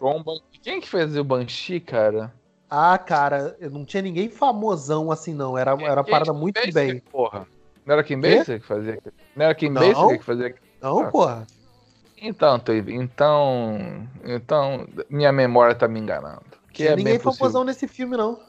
Quem 0.62 0.80
que 0.80 0.88
fez 0.88 1.16
o 1.16 1.22
Banshee, 1.22 1.80
cara? 1.80 2.32
Ah, 2.70 2.98
cara, 2.98 3.56
eu 3.60 3.70
não 3.70 3.84
tinha 3.84 4.02
ninguém 4.02 4.28
famosão 4.28 5.10
assim, 5.12 5.32
não. 5.32 5.56
Era, 5.56 5.72
era 5.80 6.02
Quem 6.02 6.12
parada 6.12 6.32
que 6.32 6.38
muito 6.38 6.72
bem. 6.72 7.00
Porra. 7.00 7.46
Não 7.86 7.94
era 7.94 8.02
Kim? 8.04 8.20
Basinger 8.20 8.60
que 8.60 8.66
fazia? 8.66 8.98
Não 9.34 9.44
era 9.46 9.54
Kim 9.54 9.70
Não. 9.70 9.80
Basinger 9.80 10.18
que 10.18 10.24
fazia? 10.24 10.54
Não, 10.82 11.00
Ah. 11.00 11.10
porra. 11.10 11.46
Então, 12.20 12.60
então, 12.88 13.78
então, 14.24 14.88
minha 15.08 15.32
memória 15.32 15.74
tá 15.74 15.86
me 15.86 16.00
enganando. 16.00 16.42
Que 16.72 16.82
Tinha 16.82 16.90
é 16.90 16.96
ninguém 16.96 17.18
famosão 17.18 17.64
nesse 17.64 17.86
filme, 17.86 18.16
não. 18.16 18.40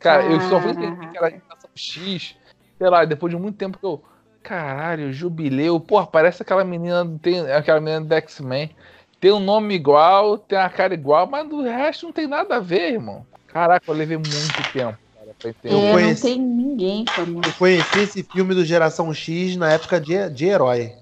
Cara, 0.00 0.24
eu 0.24 0.40
só 0.42 0.60
fui 0.60 0.72
entender 0.72 1.10
que 1.10 1.16
era 1.16 1.40
X, 1.76 2.36
sei 2.82 2.90
lá, 2.90 3.04
depois 3.04 3.32
de 3.32 3.38
muito 3.38 3.56
tempo 3.56 3.78
que 3.78 3.86
eu. 3.86 4.02
Caralho, 4.42 5.12
jubileu. 5.12 5.78
Porra, 5.78 6.04
parece 6.04 6.42
aquela 6.42 6.64
menina, 6.64 7.06
tem, 7.22 7.48
aquela 7.52 7.80
menina 7.80 8.04
do 8.04 8.12
X-Men. 8.12 8.74
Tem 9.20 9.30
um 9.30 9.38
nome 9.38 9.74
igual, 9.74 10.36
tem 10.36 10.58
a 10.58 10.68
cara 10.68 10.92
igual, 10.92 11.28
mas 11.28 11.48
do 11.48 11.62
resto 11.62 12.06
não 12.06 12.12
tem 12.12 12.26
nada 12.26 12.56
a 12.56 12.58
ver, 12.58 12.94
irmão. 12.94 13.24
Caraca, 13.46 13.84
eu 13.88 13.94
levei 13.94 14.16
muito 14.16 14.72
tempo, 14.72 14.98
cara, 15.14 15.34
pra 15.38 15.50
entender. 15.50 15.74
Eu 15.74 15.78
é, 15.78 15.92
conheci- 15.92 16.28
não 16.28 16.34
tem 16.34 16.44
ninguém 16.44 17.04
famoso. 17.06 17.48
Eu 17.48 17.52
conheci 17.52 18.00
esse 18.00 18.22
filme 18.24 18.52
do 18.52 18.64
Geração 18.64 19.14
X 19.14 19.56
na 19.56 19.70
época 19.70 20.00
de, 20.00 20.28
de 20.30 20.46
Herói. 20.46 20.92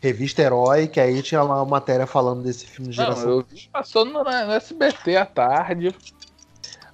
Revista 0.00 0.42
Herói, 0.42 0.88
que 0.88 0.98
aí 0.98 1.22
tinha 1.22 1.42
lá 1.42 1.62
uma 1.62 1.64
matéria 1.64 2.08
falando 2.08 2.42
desse 2.42 2.66
filme 2.66 2.90
do 2.90 2.96
Não, 2.96 3.04
Geração 3.04 3.30
eu 3.30 3.46
vi 3.48 3.68
passou 3.72 4.04
no, 4.04 4.24
no 4.24 4.52
SBT 4.52 5.16
à 5.16 5.24
tarde. 5.24 5.94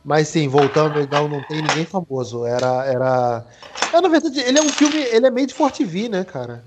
Mas 0.04 0.28
sim, 0.28 0.48
voltando, 0.48 1.06
não, 1.08 1.28
não 1.28 1.42
tem 1.42 1.62
ninguém 1.62 1.84
famoso. 1.86 2.44
Era. 2.44 2.84
era... 2.86 3.46
É, 3.92 4.00
na 4.00 4.08
verdade, 4.08 4.40
ele 4.40 4.58
é 4.58 4.62
um 4.62 4.72
filme. 4.72 4.98
Ele 4.98 5.26
é 5.26 5.30
meio 5.30 5.46
de 5.46 5.54
Forte 5.54 5.84
V, 5.84 6.08
né, 6.08 6.24
cara? 6.24 6.64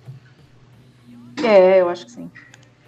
É, 1.43 1.81
eu 1.81 1.89
acho 1.89 2.05
que 2.05 2.11
sim. 2.11 2.31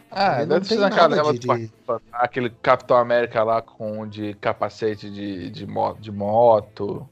Ah, 0.09 0.37
Ele 0.37 0.45
não 0.47 0.55
deve 0.55 0.65
ser 0.65 0.75
tem 0.75 0.79
naquela 0.79 1.09
de- 1.17 1.39
do 1.39 1.57
de- 1.57 1.71
aquele 2.13 2.49
Capitão 2.49 2.97
América 2.97 3.43
lá 3.43 3.61
com 3.61 4.07
de 4.07 4.33
capacete 4.35 5.09
de, 5.11 5.49
de, 5.49 5.67
moto, 5.67 5.99
de 5.99 6.11
moto. 6.11 7.07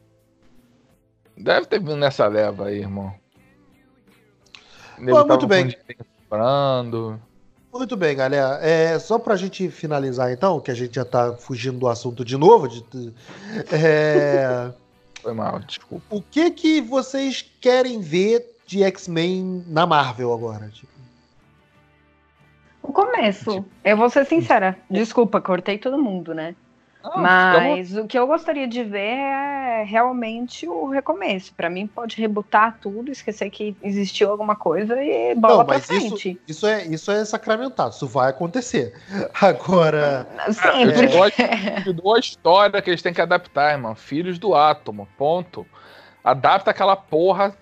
Deve 1.37 1.65
ter 1.67 1.79
vindo 1.79 1.97
nessa 1.97 2.27
leva 2.27 2.67
aí, 2.67 2.79
irmão. 2.79 3.13
Nego 4.97 5.17
muito 5.17 5.27
tava 5.27 5.41
com 5.41 5.47
bem. 5.47 5.69
sobrando. 6.29 7.21
Muito 7.75 7.97
bem, 7.97 8.15
galera. 8.15 8.57
É, 8.65 8.97
só 8.99 9.19
pra 9.19 9.35
gente 9.35 9.69
finalizar, 9.69 10.31
então, 10.31 10.61
que 10.61 10.71
a 10.71 10.73
gente 10.73 10.95
já 10.95 11.03
tá 11.03 11.33
fugindo 11.33 11.77
do 11.77 11.87
assunto 11.89 12.23
de 12.23 12.37
novo. 12.37 12.67
de- 12.69 13.13
é, 13.71 14.71
Foi 15.21 15.33
mal, 15.33 15.59
desculpa. 15.59 16.05
o 16.09 16.21
que 16.21 16.51
que 16.51 16.79
vocês 16.81 17.45
querem 17.59 17.99
ver 17.99 18.55
de 18.65 18.81
X-Men 18.83 19.65
na 19.67 19.85
Marvel 19.85 20.33
agora? 20.33 20.69
Tipo, 20.69 20.91
O 22.81 22.93
começo. 22.93 23.65
Eu 23.83 23.97
vou 23.97 24.09
ser 24.09 24.25
sincera. 24.25 24.77
Desculpa, 24.89 25.41
cortei 25.41 25.77
todo 25.77 25.97
mundo, 26.01 26.33
né? 26.33 26.55
Ah, 27.13 27.53
Mas 27.59 27.95
o 27.95 28.05
que 28.07 28.17
eu 28.17 28.25
gostaria 28.27 28.67
de 28.67 28.83
ver 28.83 28.99
é 28.99 29.83
realmente 29.83 30.67
o 30.67 30.87
recomeço. 30.89 31.53
Pra 31.53 31.69
mim, 31.69 31.85
pode 31.87 32.19
rebutar 32.19 32.77
tudo, 32.81 33.11
esquecer 33.11 33.49
que 33.49 33.75
existiu 33.83 34.31
alguma 34.31 34.55
coisa 34.55 34.95
e 35.03 35.35
bola 35.35 35.57
Não, 35.59 35.65
pra 35.65 35.75
mas 35.75 35.89
isso- 35.89 36.07
frente. 36.17 36.41
isso, 36.47 36.65
é, 36.67 36.85
isso 36.85 37.11
é 37.11 37.23
sacramentado, 37.25 37.91
isso 37.91 38.07
vai 38.07 38.29
acontecer. 38.29 38.93
Agora. 39.41 40.27
Sim, 40.51 40.83
eu 40.83 40.93
te 40.93 41.17
porque... 41.17 41.93
dou 41.93 42.15
a 42.15 42.19
história 42.19 42.81
que 42.81 42.89
eles 42.89 43.01
têm 43.01 43.13
que 43.13 43.21
adaptar, 43.21 43.71
irmão. 43.73 43.95
Filhos 43.95 44.39
do 44.39 44.55
átomo, 44.55 45.07
ponto. 45.17 45.65
Adapta 46.23 46.71
aquela 46.71 46.95
porra, 46.95 47.55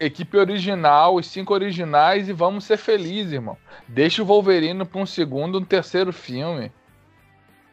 equipe 0.00 0.36
original, 0.36 1.14
os 1.14 1.26
cinco 1.26 1.54
originais 1.54 2.28
e 2.28 2.32
vamos 2.32 2.64
ser 2.64 2.76
felizes, 2.76 3.34
irmão. 3.34 3.56
Deixa 3.86 4.22
o 4.22 4.26
Wolverine 4.26 4.84
pra 4.84 5.00
um 5.00 5.06
segundo, 5.06 5.58
um 5.58 5.64
terceiro 5.64 6.12
filme. 6.12 6.72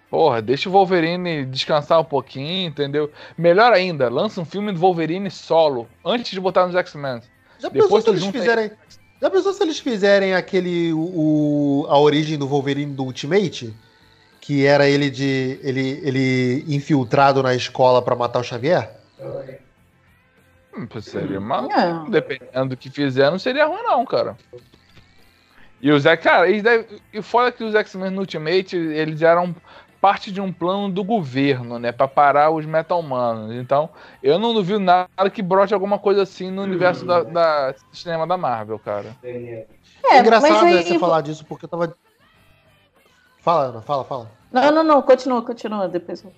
Porra, 0.10 0.42
deixa 0.42 0.70
o 0.70 0.72
Wolverine 0.72 1.46
descansar 1.46 2.00
um 2.00 2.04
pouquinho, 2.06 2.68
entendeu? 2.70 3.12
Melhor 3.38 3.74
ainda, 3.74 4.10
lança 4.10 4.40
um 4.40 4.46
filme 4.46 4.72
do 4.72 4.80
Wolverine 4.80 5.30
solo, 5.30 5.88
antes 6.06 6.32
de 6.32 6.40
botar 6.40 6.66
nos 6.66 6.76
X-Men. 6.76 7.22
Já 7.60 7.68
Depois 7.70 7.90
pensou 7.90 8.02
se 8.02 8.10
eles 8.10 8.26
fizerem. 8.28 8.72
Já 9.22 9.30
pensou 9.30 9.54
se 9.54 9.64
eles 9.64 9.80
fizerem 9.80 10.34
aquele. 10.36 10.94
O, 10.94 11.00
o- 11.84 11.88
a 11.90 12.00
origem 12.00 12.38
do 12.38 12.48
Wolverine 12.48 12.94
do 12.94 13.04
Ultimate? 13.04 13.74
Que 14.40 14.66
era 14.66 14.88
ele 14.88 15.10
de. 15.10 15.60
ele, 15.62 16.00
ele 16.04 16.64
infiltrado 16.68 17.42
na 17.44 17.54
escola 17.56 18.02
pra 18.02 18.16
matar 18.16 18.40
o 18.40 18.44
Xavier? 18.44 18.90
Hum, 20.78 20.88
seria 21.02 21.40
mal. 21.40 21.68
Não. 21.68 22.10
Dependendo 22.10 22.70
do 22.70 22.78
que 22.78 22.90
fizer, 22.90 23.30
não 23.32 23.40
seria 23.40 23.66
ruim, 23.66 23.82
não, 23.84 24.06
cara. 24.06 24.38
E 25.82 25.92
os 25.92 26.06
X, 26.06 26.24
cara, 26.24 26.48
eles 26.50 26.64
devem, 26.64 26.86
e 27.14 27.22
fora 27.22 27.52
que 27.52 27.64
os 27.64 27.76
X-Men 27.76 28.12
no 28.12 28.22
Ultimate, 28.22 28.76
eles 28.76 29.22
eram 29.22 29.56
parte 30.00 30.32
de 30.32 30.40
um 30.40 30.52
plano 30.54 30.90
do 30.90 31.04
governo, 31.04 31.80
né, 31.80 31.92
Pra 31.92 32.08
parar 32.08 32.52
os 32.52 32.66
meta-humanos. 32.66 33.56
Então, 33.56 33.90
eu 34.22 34.38
não 34.40 34.54
duvido 34.54 34.80
nada 34.80 35.30
que 35.32 35.42
brote 35.42 35.74
alguma 35.74 35.98
coisa 36.00 36.22
assim 36.24 36.52
no 36.52 36.62
universo 36.62 37.06
da, 37.06 37.24
da 37.24 37.76
cinema 37.92 38.26
da 38.28 38.38
Marvel, 38.38 38.78
cara. 38.80 39.16
É, 39.24 39.66
É 40.06 40.20
engraçado 40.20 40.64
mas 40.64 40.76
aí- 40.76 40.84
você 40.84 41.00
falar 41.00 41.22
disso, 41.22 41.44
porque 41.46 41.66
eu 41.66 41.70
tava. 41.70 41.96
Fala, 43.42 43.64
Ana, 43.66 43.82
fala, 43.82 44.04
fala. 44.04 44.32
Não, 44.52 44.72
não, 44.72 44.84
não, 44.84 45.02
continua, 45.02 45.42
continua. 45.42 45.88
Depois 45.88 46.24
eu, 46.24 46.32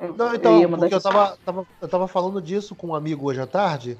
eu, 0.00 0.14
Não, 0.14 0.28
eu 0.28 0.34
então, 0.34 0.60
mudar 0.62 0.76
porque 0.78 0.94
eu 0.94 1.00
tava, 1.00 1.38
tava, 1.44 1.66
eu 1.80 1.88
tava 1.88 2.08
falando 2.08 2.40
disso 2.42 2.74
com 2.74 2.88
um 2.88 2.94
amigo 2.94 3.26
hoje 3.28 3.40
à 3.40 3.46
tarde, 3.46 3.96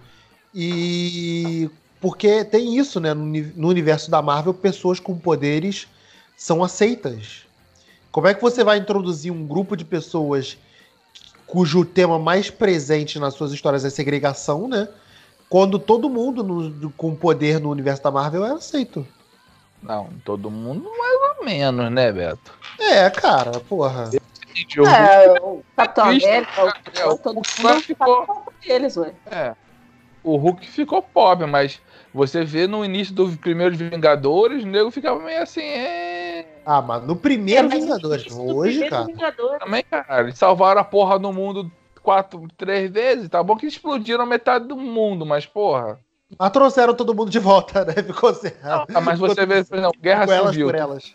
e 0.55 1.71
porque 2.01 2.45
tem 2.45 2.77
isso, 2.77 3.01
né? 3.01 3.15
No, 3.15 3.25
no 3.25 3.69
universo 3.69 4.11
da 4.11 4.21
Marvel, 4.21 4.53
pessoas 4.55 5.01
com 5.01 5.19
poderes 5.19 5.89
são 6.37 6.63
aceitas. 6.63 7.46
Como 8.17 8.29
é 8.29 8.33
que 8.33 8.41
você 8.41 8.65
vai 8.65 8.79
introduzir 8.79 9.31
um 9.31 9.47
grupo 9.47 9.77
de 9.77 9.85
pessoas 9.85 10.57
cujo 11.47 11.85
tema 11.85 12.19
mais 12.19 12.49
presente 12.49 13.19
nas 13.19 13.35
suas 13.35 13.53
histórias 13.53 13.85
é 13.85 13.91
segregação, 13.91 14.67
né? 14.67 14.89
Quando 15.51 15.79
todo 15.79 16.09
mundo 16.09 16.43
no, 16.43 16.91
com 16.93 17.15
poder 17.15 17.61
no 17.61 17.71
universo 17.71 18.03
da 18.03 18.11
Marvel 18.11 18.47
é 18.47 18.53
aceito. 18.53 19.07
Não, 19.83 20.09
todo 20.25 20.51
mundo 20.51 20.91
mais 20.97 21.39
ou 21.39 21.45
menos, 21.45 21.93
né, 21.93 22.11
Beto? 22.11 22.55
É, 22.81 23.11
cara, 23.11 23.61
porra. 23.61 24.09
É, 24.15 25.33
o 25.43 25.63
Capitão 25.77 26.05
América, 26.05 26.75
o, 27.05 27.11
o, 27.11 27.19
todo 27.19 27.35
mundo 27.35 27.81
ficou 27.83 28.47
eles, 28.65 28.97
ué. 28.97 29.13
É. 29.31 29.55
O 30.25 30.39
Hulk 30.39 30.67
ficou 30.67 31.03
pobre, 31.03 31.47
mas 31.47 31.83
você 32.15 32.47
vê 32.47 32.67
no 32.67 32.83
início 32.83 33.15
dos 33.15 33.37
primeiros 33.37 33.77
Vingadores, 33.77 34.65
o 34.65 34.67
nego 34.67 34.91
ficava 34.91 35.21
meio 35.23 35.43
assim, 35.43 35.61
é... 35.61 36.16
Ah, 36.67 36.83
mas 36.83 37.05
no 37.05 37.15
primeiro 37.15 37.69
é, 37.69 37.79
Vingadores, 37.79 38.27
hoje, 38.33 38.91
cara. 38.91 39.05
Vingadores. 39.05 39.61
Também, 39.61 39.85
cara, 39.85 40.23
eles 40.23 40.37
salvaram 40.37 40.81
a 40.81 40.85
porra 40.85 41.17
do 41.17 41.33
mundo 41.33 41.71
quatro, 42.03 42.47
três 42.57 42.91
vezes, 42.91 43.29
tá 43.29 43.41
bom 43.41 43.57
que 43.57 43.67
explodiram 43.67 44.27
metade 44.27 44.67
do 44.67 44.77
mundo, 44.77 45.25
mas 45.25 45.47
porra. 45.47 46.01
Mas 46.37 46.51
trouxeram 46.51 46.93
todo 46.93 47.15
mundo 47.15 47.31
de 47.31 47.39
volta, 47.39 47.85
né? 47.85 47.95
Ficou 48.03 48.35
certo. 48.35 48.59
Ah, 48.63 49.01
mas 49.01 49.17
você 49.17 49.47
vê, 49.47 49.63
por 49.63 49.79
exemplo, 49.79 50.01
Guerra 50.01 50.27
Civil. 50.27 50.71
Elas 50.71 50.73
por 50.73 50.75
elas. 50.75 51.15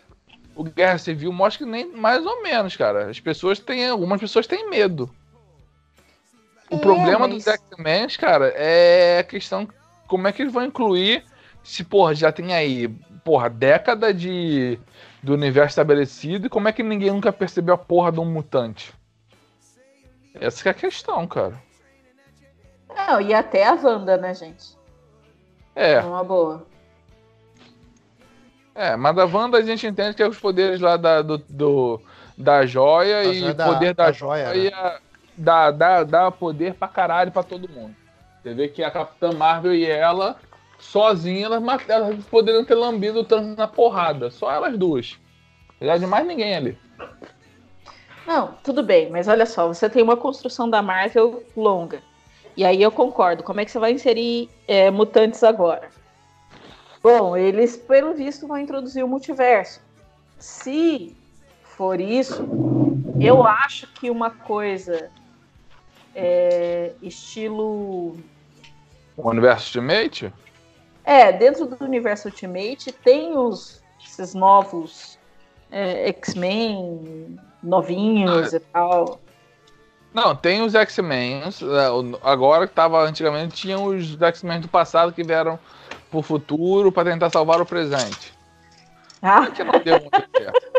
O 0.54 0.64
Guerra 0.64 0.98
Civil 0.98 1.32
mostra 1.32 1.64
que 1.64 1.70
nem 1.70 1.86
mais 1.94 2.24
ou 2.24 2.42
menos, 2.42 2.74
cara. 2.74 3.10
As 3.10 3.20
pessoas 3.20 3.58
têm. 3.58 3.88
Algumas 3.88 4.20
pessoas 4.20 4.46
têm 4.46 4.70
medo. 4.70 5.10
O 6.70 6.76
é, 6.76 6.78
problema 6.78 7.28
mas... 7.28 7.44
dos 7.44 7.46
X-Men, 7.46 8.08
cara, 8.18 8.48
é 8.56 9.18
a 9.18 9.24
questão 9.24 9.68
como 10.06 10.26
é 10.26 10.32
que 10.32 10.40
eles 10.40 10.52
vão 10.52 10.64
incluir 10.64 11.24
se, 11.62 11.84
porra, 11.84 12.14
já 12.14 12.32
tem 12.32 12.54
aí, 12.54 12.88
porra, 13.24 13.48
década 13.48 14.12
de 14.12 14.78
do 15.22 15.34
universo 15.34 15.72
estabelecido 15.72 16.46
e 16.46 16.50
como 16.50 16.68
é 16.68 16.72
que 16.72 16.82
ninguém 16.82 17.10
nunca 17.10 17.32
percebeu 17.32 17.74
a 17.74 17.78
porra 17.78 18.10
de 18.10 18.20
um 18.20 18.24
mutante? 18.24 18.92
Essa 20.34 20.68
é 20.68 20.72
a 20.72 20.74
questão, 20.74 21.26
cara. 21.26 21.60
Não, 22.94 23.20
e 23.20 23.32
até 23.32 23.66
a 23.66 23.74
Wanda, 23.74 24.16
né, 24.16 24.34
gente? 24.34 24.76
É. 25.74 25.92
é. 25.94 26.00
Uma 26.00 26.24
boa. 26.24 26.66
É, 28.74 28.96
mas 28.96 29.14
da 29.14 29.26
Wanda 29.26 29.58
a 29.58 29.62
gente 29.62 29.86
entende 29.86 30.16
que 30.16 30.22
é 30.22 30.28
os 30.28 30.38
poderes 30.38 30.80
lá 30.80 30.96
da, 30.96 31.22
do, 31.22 31.38
do 31.38 32.00
da 32.36 32.64
joia 32.64 33.24
e 33.24 33.50
o 33.50 33.54
poder 33.54 33.94
da, 33.94 34.06
da 34.06 34.12
joia, 34.12 34.54
joia 34.54 34.70
né? 34.70 34.98
dá, 35.36 35.70
dá, 35.70 36.02
dá 36.02 36.30
poder 36.30 36.74
pra 36.74 36.88
caralho 36.88 37.30
pra 37.30 37.42
todo 37.42 37.68
mundo. 37.68 37.94
Você 38.42 38.54
vê 38.54 38.68
que 38.68 38.82
a 38.82 38.90
Capitã 38.90 39.32
Marvel 39.32 39.74
e 39.74 39.84
ela, 39.84 40.36
sozinha, 40.82 41.46
elas, 41.46 41.88
elas 41.88 42.24
poderiam 42.26 42.64
ter 42.64 42.74
lambido 42.74 43.20
o 43.20 43.24
Thanos 43.24 43.56
na 43.56 43.68
porrada. 43.68 44.30
Só 44.30 44.50
elas 44.52 44.76
duas. 44.76 45.18
Já 45.80 45.96
de 45.96 46.06
mais 46.06 46.26
ninguém 46.26 46.54
ali. 46.54 46.78
Não, 48.26 48.54
tudo 48.62 48.82
bem, 48.82 49.10
mas 49.10 49.26
olha 49.26 49.46
só, 49.46 49.66
você 49.66 49.88
tem 49.88 50.02
uma 50.02 50.16
construção 50.16 50.68
da 50.68 50.82
Marvel 50.82 51.42
longa. 51.56 52.02
E 52.56 52.64
aí 52.64 52.82
eu 52.82 52.90
concordo. 52.90 53.42
Como 53.42 53.60
é 53.60 53.64
que 53.64 53.70
você 53.70 53.78
vai 53.78 53.92
inserir 53.92 54.50
é, 54.68 54.90
mutantes 54.90 55.42
agora? 55.42 55.88
Bom, 57.02 57.36
eles, 57.36 57.76
pelo 57.76 58.14
visto, 58.14 58.46
vão 58.46 58.58
introduzir 58.58 59.04
o 59.04 59.08
multiverso. 59.08 59.80
Se 60.38 61.16
for 61.62 62.00
isso, 62.00 62.46
eu 63.20 63.44
acho 63.44 63.86
que 63.94 64.10
uma 64.10 64.30
coisa 64.30 65.10
é, 66.14 66.92
estilo. 67.02 68.16
O 69.16 69.28
universo 69.28 69.78
Ultimate? 69.78 70.32
É, 71.04 71.32
dentro 71.32 71.66
do 71.66 71.84
universo 71.84 72.28
Ultimate 72.28 72.92
tem 72.92 73.36
os, 73.36 73.82
esses 74.04 74.34
novos 74.34 75.18
é, 75.70 76.08
X-Men 76.08 77.38
novinhos 77.62 78.52
ah, 78.52 78.56
e 78.56 78.60
tal. 78.60 79.20
Não, 80.12 80.36
tem 80.36 80.62
os 80.62 80.74
X-Men. 80.74 81.42
É, 81.42 82.18
agora 82.22 82.66
que 82.66 82.74
tava 82.74 83.02
antigamente, 83.02 83.54
tinha 83.54 83.78
os 83.78 84.20
X-Men 84.20 84.60
do 84.60 84.68
passado 84.68 85.12
que 85.12 85.24
vieram 85.24 85.58
pro 86.10 86.22
futuro 86.22 86.92
para 86.92 87.10
tentar 87.10 87.30
salvar 87.30 87.60
o 87.60 87.66
presente. 87.66 88.32
Ah. 89.22 89.46
Que 89.46 89.64
não 89.64 89.78
deu 89.80 90.00
muito 90.00 90.28
certo. 90.36 90.72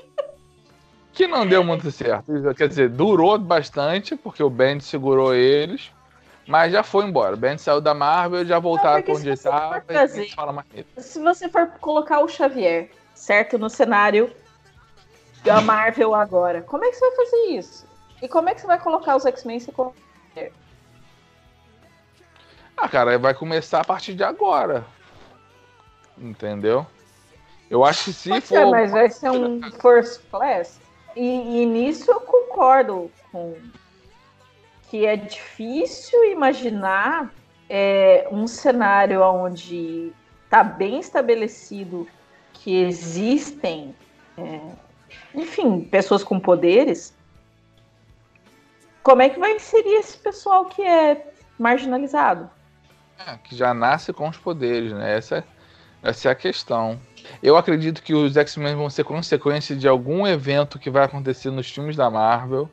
que 1.14 1.28
não 1.28 1.48
deu 1.48 1.64
muito 1.64 1.92
certo. 1.92 2.54
Quer 2.56 2.68
dizer, 2.68 2.90
durou 2.90 3.38
bastante, 3.40 4.16
porque 4.16 4.44
o 4.44 4.50
Ben 4.50 4.80
segurou 4.80 5.34
eles, 5.34 5.92
mas 6.48 6.72
já 6.72 6.84
foi 6.84 7.06
embora. 7.06 7.36
Ben 7.36 7.58
saiu 7.58 7.80
da 7.80 7.94
Marvel, 7.94 8.46
já 8.46 8.60
voltaram 8.60 9.02
para 9.02 9.14
onde 9.14 9.30
estava. 9.30 9.84
Se 10.98 11.20
você 11.20 11.50
for 11.50 11.68
colocar 11.80 12.20
o 12.20 12.28
Xavier, 12.28 12.90
certo, 13.14 13.58
no 13.58 13.70
cenário 13.70 14.32
da 15.44 15.62
Marvel 15.62 16.14
agora, 16.14 16.62
como 16.62 16.84
é 16.84 16.90
que 16.90 16.96
você 16.96 17.10
vai 17.10 17.26
fazer 17.26 17.46
isso? 17.52 17.88
E 18.22 18.28
como 18.28 18.50
é 18.50 18.56
que 18.56 18.62
você 18.62 18.68
vai 18.68 18.80
colocar 18.80 19.16
os 19.16 19.26
X-Men 19.26 19.60
se 19.60 19.74
Ah, 22.78 22.90
cara, 22.90 23.18
vai 23.18 23.34
começar 23.34 23.82
a 23.82 23.86
partir 23.86 24.14
de 24.14 24.24
agora. 24.24 24.86
Entendeu? 26.18 26.86
Eu 27.70 27.84
acho 27.84 28.06
que 28.06 28.14
se 28.14 28.30
Pode 28.30 28.46
for. 28.46 28.56
Ser, 28.56 28.66
mas 28.66 28.92
vai 28.92 29.10
ser 29.10 29.30
um 29.30 29.62
first 29.82 30.22
class. 30.30 30.80
E, 31.16 31.62
e 31.62 31.66
nisso 31.66 32.12
eu 32.12 32.22
concordo 32.22 33.12
com 33.32 33.56
que 34.94 35.08
é 35.08 35.16
difícil 35.16 36.24
imaginar 36.26 37.34
é, 37.68 38.28
um 38.32 38.46
cenário 38.46 39.24
onde 39.24 40.14
está 40.46 40.64
bem 40.64 41.00
estabelecido 41.00 42.08
que 42.54 42.76
existem, 42.84 43.96
é, 44.38 44.60
enfim, 45.34 45.82
pessoas 45.82 46.24
com 46.24 46.40
poderes 46.40 47.12
como 49.02 49.24
é 49.24 49.30
que 49.30 49.40
vai 49.40 49.56
inserir 49.56 49.96
esse 49.96 50.16
pessoal 50.16 50.66
que 50.66 50.84
é 50.84 51.34
marginalizado? 51.58 52.48
É, 53.18 53.36
que 53.38 53.56
já 53.56 53.74
nasce 53.74 54.14
com 54.14 54.30
os 54.30 54.38
poderes, 54.38 54.94
né? 54.94 55.18
Essa, 55.18 55.44
essa 56.04 56.30
é 56.30 56.32
a 56.32 56.36
questão. 56.36 57.00
Eu 57.42 57.58
acredito 57.58 58.04
que 58.04 58.14
os 58.14 58.38
X-Men 58.38 58.76
vão 58.76 58.92
ser 58.92 59.06
consequência 59.06 59.76
de 59.76 59.88
algum 59.88 60.28
evento 60.28 60.78
que 60.78 60.92
vai 60.92 61.04
acontecer 61.04 61.50
nos 61.50 61.68
filmes 61.68 61.96
da 61.96 62.12
Marvel. 62.12 62.70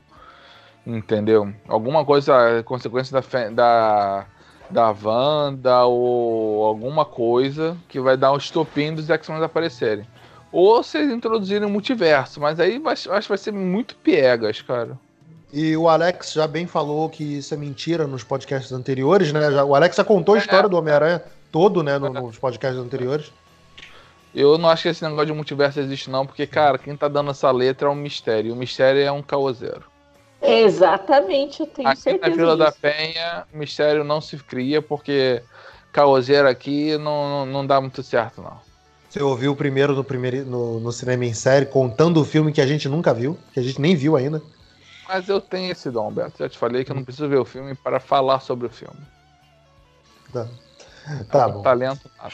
Entendeu? 0.87 1.53
Alguma 1.69 2.05
coisa, 2.05 2.63
consequência 2.65 3.21
da, 3.21 3.51
da, 3.51 4.27
da 4.71 4.95
Wanda 5.03 5.85
ou 5.85 6.65
alguma 6.65 7.05
coisa 7.05 7.77
que 7.89 8.01
vai 8.01 8.17
dar 8.17 8.33
um 8.33 8.37
estopim 8.37 8.95
dos 8.95 9.09
X-Men 9.09 9.43
aparecerem. 9.43 10.07
Ou 10.53 10.83
se 10.83 10.99
eles 10.99 11.13
introduzirem 11.13 11.69
o 11.69 11.71
multiverso, 11.71 12.41
mas 12.41 12.59
aí 12.59 12.79
vai, 12.79 12.95
acho 12.95 13.09
que 13.09 13.29
vai 13.29 13.39
ser 13.39 13.53
muito 13.53 13.95
piegas, 13.97 14.61
cara. 14.63 14.99
E 15.53 15.77
o 15.77 15.89
Alex 15.89 16.33
já 16.33 16.47
bem 16.47 16.67
falou 16.67 17.09
que 17.09 17.25
isso 17.39 17.53
é 17.55 17.57
mentira 17.57 18.07
nos 18.07 18.23
podcasts 18.23 18.73
anteriores, 18.73 19.33
né? 19.33 19.51
Já, 19.51 19.65
o 19.65 19.75
Alex 19.75 19.97
já 19.97 20.05
contou 20.05 20.35
a 20.35 20.39
história 20.39 20.69
do 20.69 20.77
Homem-Aranha 20.77 21.23
todo, 21.51 21.83
né, 21.83 21.99
no, 21.99 22.09
nos 22.13 22.39
podcasts 22.39 22.81
anteriores. 22.81 23.33
Eu 24.33 24.57
não 24.59 24.69
acho 24.69 24.85
que 24.85 24.89
esse 24.89 25.03
negócio 25.03 25.27
de 25.27 25.33
multiverso 25.33 25.81
existe, 25.81 26.09
não, 26.09 26.25
porque, 26.25 26.47
cara, 26.47 26.79
quem 26.79 26.97
tá 26.97 27.09
dando 27.09 27.33
essa 27.33 27.51
letra 27.51 27.89
é 27.89 27.91
um 27.91 27.97
mistério. 27.97 28.53
O 28.53 28.57
mistério 28.57 29.01
é 29.03 29.11
um 29.11 29.23
caoseiro. 29.23 29.90
Exatamente, 30.43 31.61
eu 31.61 31.67
tenho 31.67 31.89
aqui 31.89 32.01
certeza. 32.01 32.31
Na 32.31 32.37
Vila 32.37 32.57
disso. 32.57 32.81
da 32.81 32.91
Penha, 32.91 33.47
mistério 33.53 34.05
não 34.05 34.21
se 34.21 34.37
cria, 34.39 34.81
porque 34.81 35.43
caoseiro 35.93 36.49
aqui 36.49 36.97
não, 36.99 37.29
não, 37.29 37.47
não 37.47 37.67
dá 37.67 37.81
muito 37.81 38.03
certo, 38.03 38.43
não. 38.43 38.61
Você 39.09 39.23
ouviu 39.23 39.57
primeiro 39.57 39.95
no, 39.95 40.05
primeiro 40.05 40.45
no, 40.47 40.79
no 40.79 40.93
cinema 40.93 41.25
em 41.25 41.35
série, 41.35 41.67
contando 41.67 42.21
o 42.21 42.25
filme 42.25 42.53
que 42.53 42.61
a 42.61 42.67
gente 42.67 42.89
nunca 42.89 43.13
viu, 43.13 43.37
que 43.53 43.59
a 43.59 43.63
gente 43.63 43.81
nem 43.81 43.97
viu 43.97 44.17
ainda. 44.17 44.41
Mas 45.09 45.29
eu 45.29 45.41
tenho 45.41 45.73
esse 45.73 45.91
dom, 45.91 46.13
Beto. 46.13 46.39
Já 46.39 46.49
te 46.49 46.57
falei 46.57 46.85
que 46.85 46.93
eu 46.93 46.95
não 46.97 47.03
preciso 47.03 47.29
ver 47.29 47.39
o 47.39 47.45
filme 47.45 47.75
para 47.75 47.99
falar 47.99 48.39
sobre 48.39 48.69
o 48.69 48.71
filme. 48.71 49.01
Tá, 50.33 50.47
tá 51.29 51.49
bom. 51.49 51.63
Talento 51.63 52.09
nada. 52.17 52.33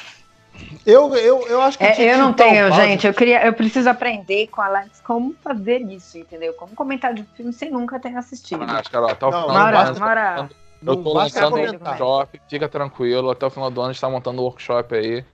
Eu, 0.85 1.15
eu, 1.17 1.47
eu 1.49 1.61
acho 1.61 1.79
que. 1.79 1.85
É, 1.85 2.15
eu 2.15 2.19
não 2.19 2.33
tenho, 2.33 2.73
gente. 2.73 3.07
Eu, 3.07 3.13
queria, 3.13 3.45
eu 3.45 3.53
preciso 3.53 3.89
aprender 3.91 4.47
com 4.49 4.61
a 4.61 4.67
Alex 4.67 5.01
como 5.01 5.35
fazer 5.43 5.81
isso, 5.83 6.19
entendeu? 6.19 6.55
Como 6.55 6.75
comentar 6.75 7.13
de 7.13 7.25
filme 7.35 7.53
sem 7.53 7.71
nunca 7.71 7.99
ter 7.99 8.17
assistido. 8.17 8.63
Ah, 8.63 8.83
Carol, 8.91 9.11
até 9.11 9.27
o 9.27 9.31
não, 9.31 9.43
final 9.43 9.55
Mara, 9.55 9.91
do 9.91 10.01
Mara, 10.01 10.49
Eu 10.85 10.97
tô 11.03 11.13
lançando 11.13 11.57
um 11.57 11.61
workshop, 11.61 12.41
fica 12.49 12.69
tranquilo. 12.69 13.31
Até 13.31 13.47
o 13.47 13.51
final 13.51 13.71
do 13.71 13.81
ano 13.81 13.91
a 13.91 13.93
gente 13.93 14.01
tá 14.01 14.09
montando 14.09 14.41
um 14.41 14.45
workshop 14.45 14.95
aí. 14.95 15.25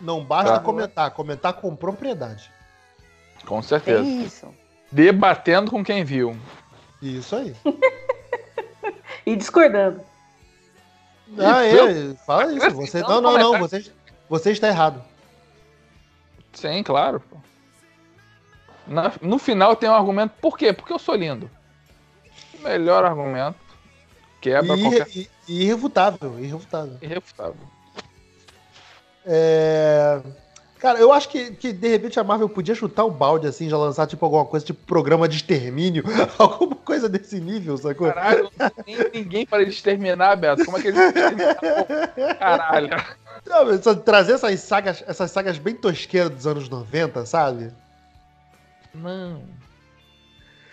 Não 0.00 0.24
basta 0.24 0.52
pra... 0.52 0.60
comentar, 0.60 1.10
comentar 1.10 1.52
com 1.54 1.74
propriedade. 1.76 2.50
Com 3.44 3.62
certeza. 3.62 4.02
É 4.02 4.04
isso. 4.04 4.48
Debatendo 4.90 5.70
com 5.70 5.84
quem 5.84 6.04
viu. 6.04 6.36
Isso 7.02 7.36
aí. 7.36 7.54
e 9.26 9.36
discordando. 9.36 10.00
Ah, 11.38 11.64
é, 11.64 12.14
fala 12.24 12.52
isso. 12.52 12.70
Você, 12.70 13.00
não, 13.02 13.20
não, 13.20 13.36
não, 13.36 13.58
você, 13.58 13.84
você 14.28 14.50
está 14.50 14.68
errado. 14.68 15.02
Sim, 16.52 16.82
claro. 16.82 17.22
Na, 18.86 19.12
no 19.20 19.38
final 19.38 19.76
tem 19.76 19.88
um 19.88 19.94
argumento. 19.94 20.34
Por 20.40 20.56
quê? 20.56 20.72
Porque 20.72 20.92
eu 20.92 20.98
sou 20.98 21.14
lindo. 21.14 21.50
Melhor 22.62 23.04
argumento. 23.04 23.58
Quebra 24.40 24.76
e, 24.76 24.80
qualquer. 24.80 25.08
E, 25.16 25.28
irrefutável, 25.48 26.38
irrefutável. 26.38 26.98
Irrefutável. 27.02 27.56
É... 29.24 30.20
Cara, 30.78 30.98
eu 30.98 31.12
acho 31.12 31.28
que, 31.28 31.52
que 31.52 31.72
de 31.72 31.88
repente 31.88 32.20
a 32.20 32.24
Marvel 32.24 32.48
podia 32.48 32.74
chutar 32.74 33.04
o 33.04 33.10
balde 33.10 33.46
assim, 33.46 33.68
já 33.68 33.76
lançar 33.76 34.06
tipo 34.06 34.24
alguma 34.24 34.44
coisa, 34.44 34.64
tipo 34.64 34.86
programa 34.86 35.26
de 35.26 35.36
extermínio, 35.36 36.04
alguma 36.38 36.76
coisa 36.76 37.08
desse 37.08 37.40
nível, 37.40 37.76
sacou? 37.78 38.12
Caralho, 38.12 38.50
não 38.58 38.70
tem 38.84 39.10
ninguém 39.12 39.46
para 39.46 39.62
exterminar, 39.62 40.36
Beto. 40.36 40.64
Como 40.64 40.76
é 40.76 40.82
que 40.82 40.88
eles 40.88 41.00
Caralho. 42.38 42.90
Não, 43.46 43.82
só 43.82 43.94
trazer 43.94 44.32
essas 44.32 44.60
sagas, 44.60 45.04
essas 45.06 45.30
sagas 45.30 45.58
bem 45.58 45.74
tosqueiras 45.74 46.30
dos 46.30 46.46
anos 46.46 46.68
90, 46.68 47.24
sabe? 47.24 47.72
Não. 48.94 49.42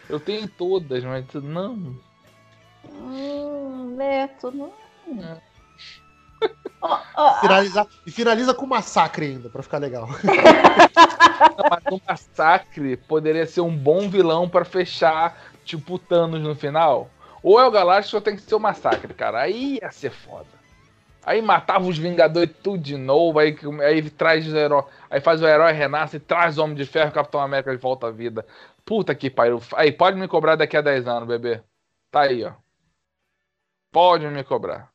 Eu 0.10 0.20
tenho 0.20 0.48
todas, 0.48 1.04
mas 1.04 1.26
não. 1.36 1.96
Hum, 2.90 3.96
Neto, 3.96 4.52
não. 4.52 4.74
É. 5.24 5.54
Finalizar, 7.40 7.88
e 8.06 8.12
finaliza 8.12 8.54
com 8.54 8.66
massacre 8.66 9.28
ainda, 9.28 9.50
pra 9.50 9.64
ficar 9.64 9.78
legal. 9.78 10.10
Não, 11.58 11.66
mas 11.70 11.84
um 11.92 12.00
massacre 12.08 12.98
poderia 12.98 13.46
ser 13.46 13.62
um 13.62 13.76
bom 13.76 14.10
vilão 14.10 14.50
pra 14.50 14.66
fechar, 14.66 15.38
tipo, 15.64 15.98
Thanos 15.98 16.42
no 16.42 16.56
final. 16.56 17.10
Ou 17.42 17.60
é 17.60 17.66
o 17.66 17.72
Galáctico 17.72 18.18
ou 18.18 18.22
tem 18.22 18.36
que 18.36 18.42
ser 18.42 18.56
o 18.56 18.60
massacre, 18.60 19.14
cara. 19.14 19.42
Aí 19.42 19.80
ia 19.82 19.92
ser 19.92 20.10
foda. 20.12 20.48
Aí 21.26 21.42
matava 21.42 21.86
os 21.86 21.98
Vingadores 21.98 22.54
tudo 22.62 22.84
de 22.84 22.98
novo, 22.98 23.40
aí, 23.40 23.56
aí 23.82 24.10
traz 24.10 24.52
o 24.52 24.58
herói, 24.58 24.84
aí 25.10 25.22
faz 25.22 25.42
o 25.42 25.48
herói 25.48 25.72
renasce, 25.72 26.20
traz 26.20 26.58
o 26.58 26.64
Homem 26.64 26.76
de 26.76 26.86
Ferro, 26.86 27.14
Capitão 27.14 27.40
América 27.40 27.72
de 27.72 27.82
volta 27.82 28.08
à 28.08 28.12
vida. 28.12 28.46
Puta 28.86 29.16
que 29.16 29.30
pariu. 29.30 29.62
Aí, 29.76 29.92
pode 29.92 30.18
me 30.18 30.28
cobrar 30.28 30.56
daqui 30.56 30.76
a 30.76 30.82
10 30.82 31.08
anos, 31.08 31.28
bebê. 31.28 31.64
Tá 32.12 32.24
aí, 32.24 32.44
ó. 32.44 32.54
Pode 33.92 34.28
me 34.28 34.44
cobrar. 34.44 34.92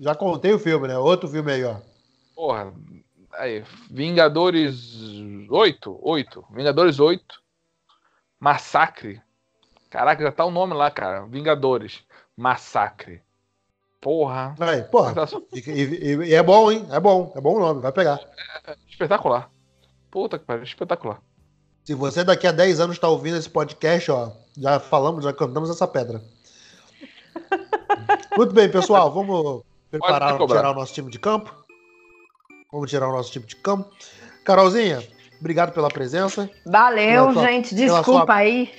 Já 0.00 0.14
contei 0.14 0.52
o 0.52 0.58
filme, 0.58 0.88
né? 0.88 0.98
Outro 0.98 1.28
filme 1.28 1.52
aí, 1.52 1.64
ó. 1.64 1.76
Porra, 2.34 2.74
aí, 3.32 3.64
Vingadores 3.88 4.98
8, 5.48 5.98
8, 6.02 6.44
Vingadores 6.50 6.98
8, 6.98 7.40
Massacre. 8.40 9.22
Caraca, 9.88 10.24
já 10.24 10.32
tá 10.32 10.44
o 10.44 10.50
nome 10.50 10.74
lá, 10.74 10.90
cara. 10.90 11.24
Vingadores, 11.26 12.04
Massacre. 12.36 13.22
Porra. 14.04 14.54
Aí, 14.60 14.82
porra. 14.82 15.14
E, 15.50 15.60
e, 15.60 16.14
e, 16.26 16.34
é 16.34 16.42
bom, 16.42 16.70
hein? 16.70 16.86
É 16.90 17.00
bom. 17.00 17.32
É 17.34 17.40
bom 17.40 17.56
o 17.56 17.58
nome, 17.58 17.80
vai 17.80 17.90
pegar. 17.90 18.20
É, 18.66 18.76
espetacular. 18.86 19.50
Puta 20.10 20.38
que 20.38 20.44
pariu, 20.44 20.62
espetacular. 20.62 21.22
Se 21.84 21.94
você 21.94 22.22
daqui 22.22 22.46
a 22.46 22.52
10 22.52 22.80
anos 22.80 22.98
tá 22.98 23.08
ouvindo 23.08 23.38
esse 23.38 23.48
podcast, 23.48 24.10
ó, 24.10 24.30
já 24.58 24.78
falamos, 24.78 25.24
já 25.24 25.32
cantamos 25.32 25.70
essa 25.70 25.88
pedra. 25.88 26.20
Muito 28.36 28.52
bem, 28.52 28.70
pessoal, 28.70 29.10
vamos 29.10 29.62
preparar, 29.90 30.36
tirar 30.36 30.72
o 30.72 30.74
nosso 30.74 30.92
time 30.92 31.10
de 31.10 31.18
campo. 31.18 31.54
Vamos 32.70 32.90
tirar 32.90 33.08
o 33.08 33.12
nosso 33.12 33.32
time 33.32 33.46
de 33.46 33.56
campo. 33.56 33.90
Carolzinha, 34.44 35.02
obrigado 35.40 35.72
pela 35.72 35.88
presença. 35.88 36.50
Valeu, 36.66 37.32
sua, 37.32 37.46
gente. 37.46 37.74
Desculpa 37.74 38.26
sua, 38.26 38.34
aí. 38.34 38.70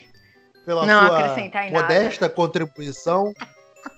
Pela 0.68 0.85
não 0.85 1.07
sua 1.07 1.18
acrescentar 1.18 1.68
em 1.68 1.73
modesta 1.73 2.26
nada. 2.26 2.35
contribuição. 2.35 3.34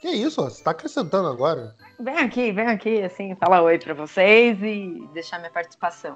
Que 0.01 0.09
isso, 0.09 0.41
você 0.41 0.57
está 0.57 0.71
acrescentando 0.71 1.27
agora. 1.27 1.75
Vem 1.99 2.17
aqui, 2.17 2.51
vem 2.51 2.67
aqui, 2.67 3.01
assim, 3.01 3.35
falar 3.35 3.61
oi 3.61 3.79
para 3.79 3.93
vocês 3.93 4.61
e 4.61 5.07
deixar 5.13 5.39
minha 5.39 5.51
participação. 5.51 6.15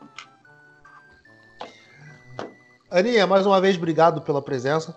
Aninha, 2.90 3.26
mais 3.26 3.46
uma 3.46 3.62
vez, 3.62 3.78
obrigado 3.78 4.22
pela 4.22 4.42
presença. 4.42 4.96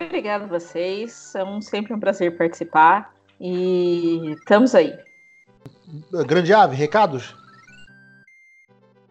Obrigada 0.00 0.44
a 0.44 0.48
vocês. 0.48 1.34
É 1.34 1.42
um, 1.42 1.60
sempre 1.60 1.92
um 1.92 2.00
prazer 2.00 2.36
participar. 2.36 3.12
E 3.40 4.32
estamos 4.32 4.74
aí. 4.74 4.96
Grande 6.26 6.52
Ave, 6.52 6.76
recados? 6.76 7.34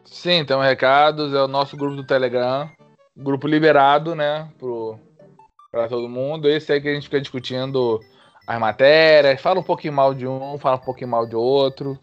Sim, 0.05 0.33
então 0.33 0.61
recados. 0.61 1.33
É 1.33 1.41
o 1.41 1.47
nosso 1.47 1.75
grupo 1.75 1.95
do 1.95 2.05
Telegram. 2.05 2.69
Grupo 3.15 3.47
liberado, 3.47 4.15
né? 4.15 4.49
Para 5.71 5.87
todo 5.87 6.07
mundo. 6.07 6.47
Esse 6.47 6.73
aí 6.73 6.81
que 6.81 6.87
a 6.87 6.93
gente 6.93 7.05
fica 7.05 7.19
discutindo 7.19 7.99
as 8.47 8.59
matérias. 8.59 9.41
Fala 9.41 9.59
um 9.59 9.63
pouquinho 9.63 9.93
mal 9.93 10.13
de 10.13 10.25
um, 10.25 10.57
fala 10.57 10.77
um 10.77 10.85
pouquinho 10.85 11.09
mal 11.09 11.25
de 11.27 11.35
outro. 11.35 11.99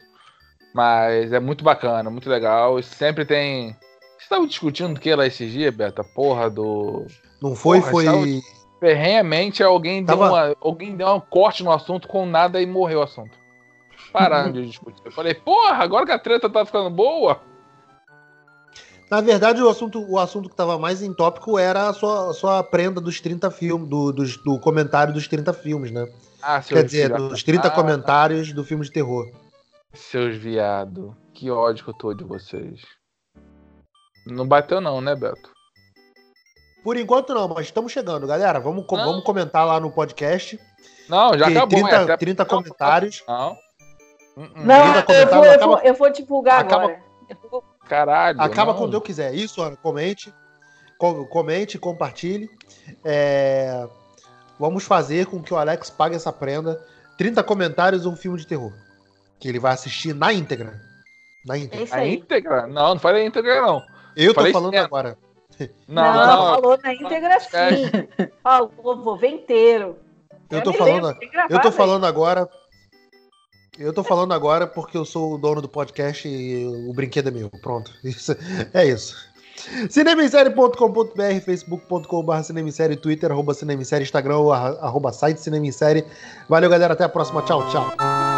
Mas 0.75 1.33
é 1.33 1.41
muito 1.41 1.65
bacana, 1.65 2.11
muito 2.11 2.29
legal. 2.29 2.79
E 2.79 2.83
sempre 2.83 3.25
tem. 3.25 3.69
Vocês 3.73 4.23
estavam 4.23 4.47
discutindo 4.47 4.97
o 4.97 5.01
que 5.01 5.15
lá 5.15 5.27
esses 5.27 5.51
dias, 5.51 5.75
Beto? 5.75 6.01
A 6.01 6.05
porra 6.05 6.51
do. 6.51 7.07
Não 7.41 7.55
foi, 7.55 7.79
Porra, 7.81 7.91
foi. 7.91 8.05
estava- 8.05 8.55
Ferrenhamente 8.81 9.63
alguém 9.63 10.05
deu, 10.05 10.19
Tava- 10.19 10.29
uma, 10.31 10.57
alguém 10.61 10.95
deu 10.97 11.09
um 11.09 11.21
corte 11.21 11.63
no 11.65 11.73
assunto 11.73 12.07
com 12.07 12.27
nada 12.27 12.61
e 12.61 12.67
morreu 12.67 12.99
o 12.99 13.03
assunto. 13.03 13.31
Pararam 14.13 14.53
de 14.53 14.67
discutir. 14.67 15.01
Eu 15.05 15.13
falei, 15.13 15.33
porra, 15.33 15.77
agora 15.77 16.05
que 16.05 16.13
a 16.13 16.19
treta 16.19 16.51
tá 16.51 16.67
ficando 16.67 16.91
boa. 16.91 17.41
Na 19.11 19.21
verdade, 19.21 19.63
o 19.63 19.69
assunto, 19.69 20.05
o 20.11 20.19
assunto 20.19 20.49
que 20.49 20.55
estava 20.55 20.79
mais 20.79 21.01
em 21.03 21.15
tópico 21.15 21.59
era 21.59 21.89
a 21.89 21.93
sua, 21.93 22.31
a 22.31 22.35
sua 22.35 22.63
prenda 22.63 23.01
dos 23.01 23.21
30 23.21 23.51
filmes, 23.51 23.89
do, 23.89 24.13
dos- 24.13 24.37
do 24.39 24.59
comentário 24.59 25.15
dos 25.15 25.29
30 25.29 25.53
filmes, 25.53 25.91
né? 25.91 26.07
Ah, 26.47 26.61
seus 26.63 26.81
Quer 26.81 26.87
dizer, 26.87 27.09
viado. 27.09 27.29
dos 27.31 27.43
30 27.43 27.69
Ah, 27.69 27.71
comentários 27.71 28.53
do 28.53 28.63
filme 28.65 28.85
de 28.85 28.91
terror. 28.93 29.31
Seus 29.95 30.37
viado. 30.37 31.17
Que 31.33 31.51
ódio 31.51 31.85
que 31.85 31.91
eu 31.91 31.95
tô 31.95 32.13
de 32.15 32.25
vocês. 32.25 32.81
Não 34.27 34.47
bateu 34.47 34.81
não, 34.81 35.01
né, 35.01 35.15
Beto? 35.15 35.51
Por 36.83 36.97
enquanto 36.99 37.33
não, 37.35 37.49
mas 37.49 37.67
estamos 37.67 37.91
chegando, 37.93 38.27
galera. 38.27 38.61
Vamos, 38.61 38.85
Não. 38.91 39.05
vamos 39.05 39.25
comentar 39.25 39.67
lá 39.67 39.81
no 39.81 39.91
podcast. 39.91 40.59
Não, 41.09 41.37
já 41.39 41.49
acabou. 41.49 41.69
30, 41.81 41.91
é 41.97 42.03
até- 42.03 42.17
30 42.19 42.45
comentários. 42.45 43.23
Não. 43.27 43.57
Não, 44.37 44.85
Ainda 44.85 44.99
eu 44.99 45.05
comentário, 45.05 45.31
vou, 45.37 45.45
eu, 45.47 45.53
acaba- 45.53 45.81
eu 45.85 45.95
vou 45.95 46.11
divulgar 46.13 46.61
acaba- 46.61 46.85
agora. 46.85 47.03
Eu 47.31 47.51
vou- 47.51 47.65
Caralho. 47.89 48.41
Acaba 48.41 48.73
não. 48.73 48.79
quando 48.79 48.95
eu 48.95 49.01
quiser. 49.01 49.35
Isso, 49.35 49.63
Ana, 49.63 49.77
comente. 49.77 50.33
Com- 50.99 51.25
Comente, 51.27 51.79
compartilhe. 51.79 52.51
É, 53.05 53.87
Vamos 54.65 54.85
fazer 54.85 55.27
com 55.27 55.43
que 55.43 55.53
o 55.53 55.59
Alex 55.59 55.91
pague 55.91 56.17
essa 56.17 56.33
prenda. 56.33 56.83
30 57.19 57.43
comentários 57.45 58.07
um 58.07 58.17
filme 58.17 58.39
de 58.39 58.47
terror. 58.47 58.73
Que 59.39 59.47
ele 59.47 59.59
vai 59.59 59.75
assistir 59.75 60.15
na 60.15 60.33
íntegra. 60.33 60.81
Na 61.45 61.55
É 61.55 61.59
íntegra. 61.59 61.85
isso 61.85 61.95
A 61.95 61.99
aí. 61.99 62.15
íntegra? 62.15 62.67
Não, 62.67 62.95
não 62.95 62.99
falei 62.99 63.25
a 63.25 63.27
íntegra, 63.27 63.61
não. 63.61 63.83
Eu 64.17 64.33
tô 64.33 64.41
falei 64.41 64.53
falando 64.55 64.71
cinema. 64.71 64.87
agora. 64.87 65.19
Não, 65.61 65.69
Não, 66.03 66.03
não. 66.15 66.23
ela 66.23 66.55
falou 66.55 66.79
na 66.83 66.95
íntegra 66.95 67.41
sim. 67.41 68.29
Falou, 68.43 68.73
vou 69.03 69.19
ver 69.19 69.29
inteiro. 69.29 69.99
Eu 70.51 70.63
tô 70.63 70.71
me 70.71 70.79
falando, 70.79 71.07
lembro, 71.09 71.29
eu 71.51 71.61
tô 71.61 71.69
aí. 71.69 71.75
falando 71.75 72.07
agora. 72.07 72.49
Eu 73.79 73.93
tô 73.93 74.03
falando 74.03 74.33
agora 74.33 74.67
porque 74.67 74.97
eu 74.97 75.05
sou 75.05 75.35
o 75.35 75.39
dono 75.39 75.61
do 75.61 75.69
podcast 75.69 76.27
e 76.27 76.65
o 76.89 76.93
brinquedo 76.95 77.29
é 77.29 77.31
meu. 77.33 77.51
Pronto. 77.61 77.93
Isso, 78.03 78.33
é 78.73 78.87
isso. 78.87 79.15
Cinemissérie.com.br, 79.89 81.41
facebook.com.br 81.45 82.43
cinemissérie, 82.43 82.97
twitter, 82.97 83.31
arroba 83.31 83.55
cinemissérie, 83.55 84.05
instagram, 84.05 84.49
arroba 84.81 85.13
site 85.13 85.41
cinemissérie. 85.41 86.05
Valeu, 86.49 86.71
galera. 86.71 86.93
Até 86.93 87.05
a 87.05 87.09
próxima. 87.09 87.43
Tchau, 87.43 87.63
tchau. 87.71 88.34